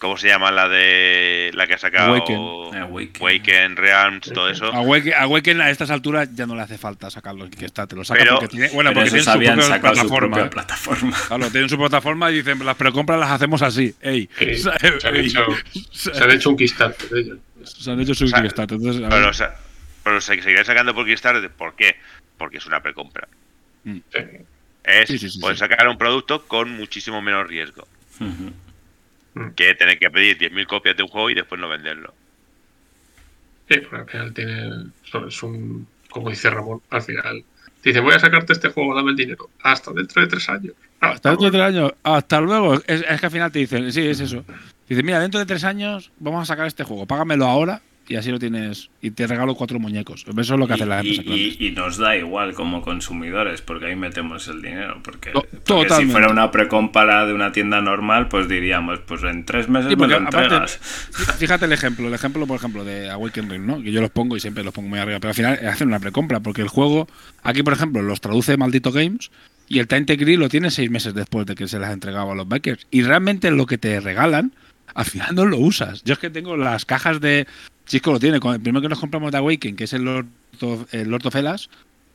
[0.03, 2.35] ¿cómo se llama la de la que ha sacado Awaken.
[2.35, 3.21] Eh, Awaken.
[3.21, 4.65] Awaken, Realms, todo eso?
[4.65, 7.97] Awaken, Awaken a estas alturas ya no le hace falta sacarlo en Kickstarter.
[7.97, 10.17] Lo saca Pero- porque tiene, bueno, porque tienen su propia su plataforma.
[10.35, 10.49] propia ¿eh?
[10.49, 11.17] plataforma.
[11.27, 13.95] Claro, tienen su plataforma y dicen, las precompras las hacemos así.
[14.01, 14.29] Ey.
[14.37, 15.25] Sí, Se- han ey.
[15.27, 15.45] hecho,
[15.91, 17.37] se han hecho un Kickstarter.
[17.63, 18.77] Se han hecho su O sea, Kickstarter.
[18.77, 19.29] Entonces, a Pero, ver.
[19.29, 19.55] o sea,
[20.03, 21.95] pero se seguirán sacando por Kickstarter, ¿por qué?
[22.37, 23.25] Porque es una precompra.
[23.85, 24.03] Sí.
[24.83, 25.65] Es, Sí, sí, sí, puedes sí.
[25.65, 27.87] sacar un producto con muchísimo menos riesgo
[29.35, 29.53] Ujú.
[29.55, 32.13] que tener que pedir 10.000 copias de un juego y después no venderlo.
[33.69, 35.27] Sí, porque al final tiene.
[35.27, 35.87] Es un.
[36.09, 37.43] Como dice Ramón, al final.
[37.83, 39.49] Dice, voy a sacarte este juego, dame el dinero.
[39.61, 40.73] Hasta dentro de tres años.
[40.99, 41.93] Hasta dentro de tres años.
[42.03, 42.75] Hasta luego.
[42.75, 44.45] Es, es que al final te dicen, sí, es eso.
[44.87, 47.05] Dice, mira, dentro de tres años vamos a sacar este juego.
[47.05, 48.89] Págamelo ahora y así lo tienes.
[49.01, 50.25] Y te regalo cuatro muñecos.
[50.27, 51.33] Eso es lo que hace la Y, empresa.
[51.35, 54.99] y- y nos da igual como consumidores, porque ahí metemos el dinero.
[55.03, 55.31] Porque,
[55.97, 59.95] si fuera una precompra de una tienda normal, pues diríamos, pues en tres meses Sí,
[59.95, 60.79] me lo aparte, entregas.
[61.37, 63.81] fíjate el ejemplo, el ejemplo, por ejemplo, de Awaken Ring, ¿no?
[63.81, 65.99] Que yo los pongo y siempre los pongo muy arriba, pero al final hacen una
[65.99, 67.07] precompra, porque el juego,
[67.43, 69.31] aquí por ejemplo, los traduce Maldito Games,
[69.69, 72.31] y el Tainted Grill lo tienes seis meses después de que se las ha entregado
[72.31, 72.85] a los backers.
[72.91, 74.53] Y realmente lo que te regalan,
[74.93, 76.03] al final no lo usas.
[76.03, 77.47] Yo es que tengo las cajas de.
[77.85, 80.27] Chico lo tiene, con el primero que nos compramos de Awaken, que es el Lord
[80.61, 81.69] of, el Lord of Elas,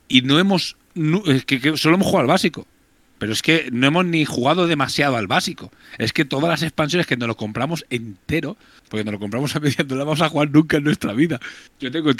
[0.07, 0.75] y no hemos.
[0.95, 2.65] no- es que, que solo hemos jugado al básico.
[3.19, 5.73] Pero es que no hemos ni jugado demasiado al básico.
[5.97, 8.55] Es que todas las expansiones que nos lo compramos entero,
[8.87, 11.37] porque nos lo compramos a medias, no la vamos a jugar nunca en nuestra vida.
[11.81, 12.11] Yo tengo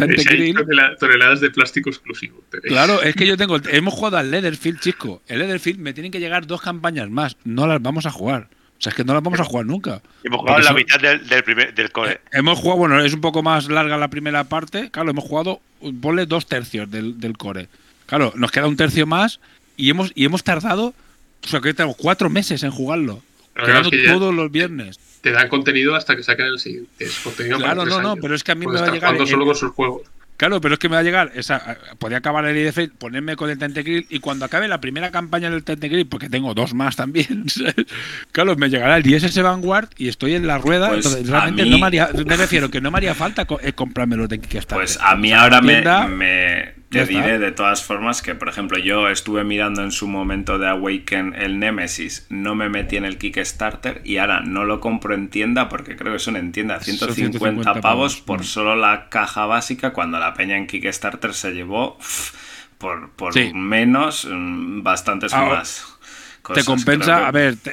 [0.54, 2.44] tonela- toneladas de plástico exclusivo.
[2.52, 2.68] tenéis.
[2.68, 3.58] Claro, es que yo tengo.
[3.72, 5.22] Hemos jugado al Leatherfield, chico.
[5.28, 7.38] El Leatherfield me tienen que llegar dos campañas más.
[7.46, 8.50] No las vamos a jugar.
[8.80, 10.02] O sea, es que no las vamos a jugar nunca.
[10.24, 12.14] Hemos jugado la mitad del, del primer del core.
[12.14, 14.90] Eh, Hemos jugado, bueno, es un poco más larga la primera parte.
[14.90, 15.60] Claro, hemos jugado,
[16.02, 17.68] ponle dos tercios del, del core.
[18.06, 19.42] Claro, nos queda un tercio más
[19.76, 20.94] y hemos, y hemos tardado,
[21.44, 23.22] o sea, que tenemos cuatro meses en jugarlo.
[23.54, 24.98] Claro, que todos los viernes.
[25.22, 27.04] Te dan contenido hasta que saquen el siguiente.
[27.04, 28.20] Es contenido Claro, no, no, años.
[28.22, 29.28] pero es que a mí Porque me va a llegar.
[29.28, 30.04] solo con sus juegos.
[30.40, 31.32] Claro, pero es que me va a llegar.
[31.36, 35.50] Esa, podía acabar el IDF, ponerme con el Tentacryl y cuando acabe la primera campaña
[35.50, 37.44] del Tentacryl, porque tengo dos más también,
[38.32, 40.88] claro, me llegará el ISS Vanguard y estoy en la rueda.
[40.88, 43.60] Pues entonces, realmente mí- no me, haría, me refiero que no me haría falta co-
[43.62, 44.78] eh, comprarme los de Kickstarter.
[44.78, 48.50] Pues a mí ahora me, tienda, me- ya te diré de todas formas que, por
[48.50, 53.06] ejemplo, yo estuve mirando en su momento de Awaken el Nemesis, no me metí en
[53.06, 56.76] el Kickstarter y ahora no lo compro en tienda porque creo que son en tienda
[56.82, 58.44] Son 150, 150 pavos pavos, por mm.
[58.44, 61.98] solo la caja básica cuando la peña en Kickstarter se llevó
[62.78, 63.52] por, por Sí.
[63.54, 65.86] menos mm, bastantes Ahora, más.
[66.42, 66.66] te cosas.
[66.66, 67.72] compensa, Creo que- a ver, te,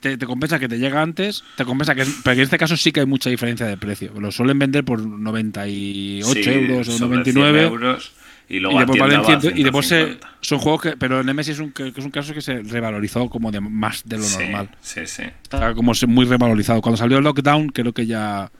[0.00, 2.92] te- te compensa que te llega antes, te compensa que, pero en este caso sí
[2.92, 4.12] que hay mucha diferencia de precio.
[4.20, 8.12] Lo suelen vender por 98 Sí, euros o sobre 99 100 euros,
[8.50, 10.38] y y luego a después, tienda valen va a 100, y después se- 150.
[10.42, 13.50] son juegos que, pero Nemesis es un, que es un caso que se revalorizó como
[13.50, 14.70] de más de lo Sí, normal.
[14.82, 15.22] sí, sí.
[15.42, 16.82] Está como muy revalorizado.
[16.82, 18.50] Cuando salió el lockdown, creo que ya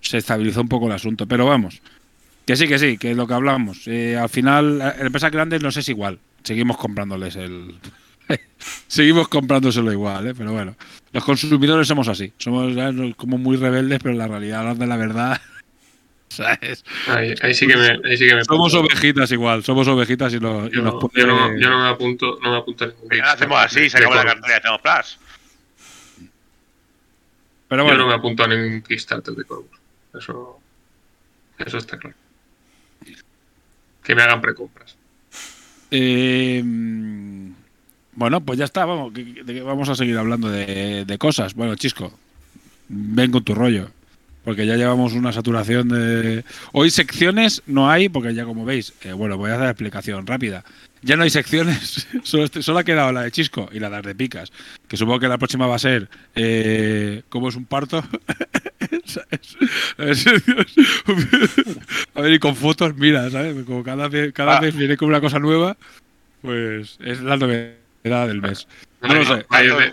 [0.00, 1.26] se estabilizó un poco el asunto.
[1.26, 1.80] Pero vamos,
[2.44, 3.86] que sí, que sí, que es lo que hablamos.
[3.86, 6.18] Eh, al final, eh, en empresas grandes nos es igual.
[6.42, 7.74] Seguimos comprándoles el.
[8.88, 10.34] Seguimos comprándoselo igual, ¿eh?
[10.36, 10.74] pero bueno.
[11.12, 12.32] Los consumidores somos así.
[12.38, 12.74] Somos
[13.16, 15.40] como muy rebeldes, pero la realidad, de la verdad.
[16.36, 16.84] ¿sabes?
[17.08, 18.92] Ahí, ahí sí que me, ahí sí que me Somos apunto.
[18.94, 19.64] ovejitas igual.
[19.64, 22.56] Somos ovejitas y, Yo, nos no- pone- yo no, yo no me apunto, no me
[22.58, 25.18] apunto a ningún Kickstarter hacemos así, de sacamos la cartera y hacemos plus.
[27.68, 29.70] Pero Yo no me apunto a ningún Kickstarter de Corvus.
[30.18, 30.60] Eso,
[31.58, 32.16] eso está claro.
[34.04, 34.96] Que me hagan precompras.
[35.90, 36.62] Eh,
[38.12, 41.54] bueno, pues ya está, vamos, que- que vamos a seguir hablando de, de cosas.
[41.54, 42.12] Bueno, Chisco,
[42.88, 43.90] ven con tu rollo,
[44.46, 46.44] porque ya llevamos una saturación de...
[46.70, 50.62] Hoy secciones no hay, porque ya como veis, eh, bueno, voy a hacer explicación rápida.
[51.02, 53.96] Ya no hay secciones, solo, este- solo ha quedado la de Chisco y la de
[53.96, 54.52] las de Picas,
[54.86, 58.04] que supongo que la próxima va a ser eh, ¿Cómo es un parto?
[59.04, 59.56] ¿Sabes?
[59.98, 60.30] A ver, si-
[62.14, 63.64] a ver, y con fotos, mira, ¿sabes?
[63.64, 64.60] Como cada vez, cada Ah.
[64.60, 65.76] vez viene con una cosa nueva,
[66.40, 68.68] pues es la novedad del mes.
[69.02, 69.44] No lo sé.
[69.48, 69.90] Hay de,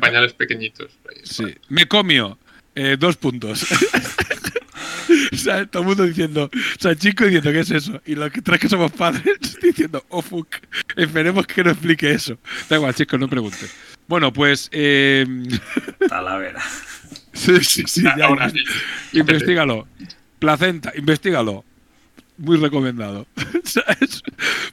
[0.00, 0.90] pañales, de pequeñitos.
[1.24, 1.46] Sí.
[1.68, 2.38] Me comio.
[2.74, 3.66] Eh, dos puntos.
[5.32, 8.00] o sea, todo el mundo diciendo, o sea, chico diciendo, ¿qué es eso?
[8.06, 10.48] Y los que tres que somos padres diciendo, oh fuck,
[10.96, 12.38] esperemos que no explique eso.
[12.68, 13.74] Da igual, chicos, no preguntes.
[14.08, 14.68] Bueno, pues.
[14.72, 15.26] Eh,
[16.08, 16.62] Talavera.
[17.32, 18.58] sí, sí, sí, ya, Ahora sí.
[19.12, 19.86] investigalo.
[20.38, 21.64] Placenta, investigalo.
[22.38, 23.26] Muy recomendado.
[23.64, 24.22] ¿Sabes?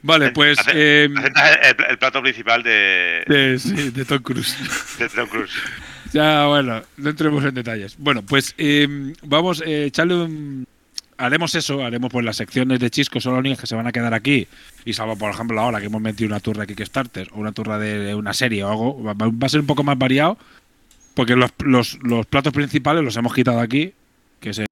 [0.02, 0.58] Vale, pues.
[0.74, 4.56] Eh, el, el plato principal de, de, sí, de Tom Cruise.
[4.98, 5.52] de Tom Cruise.
[6.12, 7.96] Ya, bueno, no entremos en detalles.
[7.98, 10.66] Bueno, pues eh, vamos, eh, echarle un...
[11.16, 13.92] Haremos eso, haremos pues las secciones de Chisco, son las únicas que se van a
[13.92, 14.48] quedar aquí.
[14.86, 17.78] Y salvo, por ejemplo, ahora que hemos metido una turra de Kickstarter o una turra
[17.78, 19.14] de una serie o algo, va,
[19.46, 20.38] a ser un poco más variado.
[21.14, 23.92] Porque los, los, los platos principales los hemos quitado aquí,
[24.40, 24.60] que es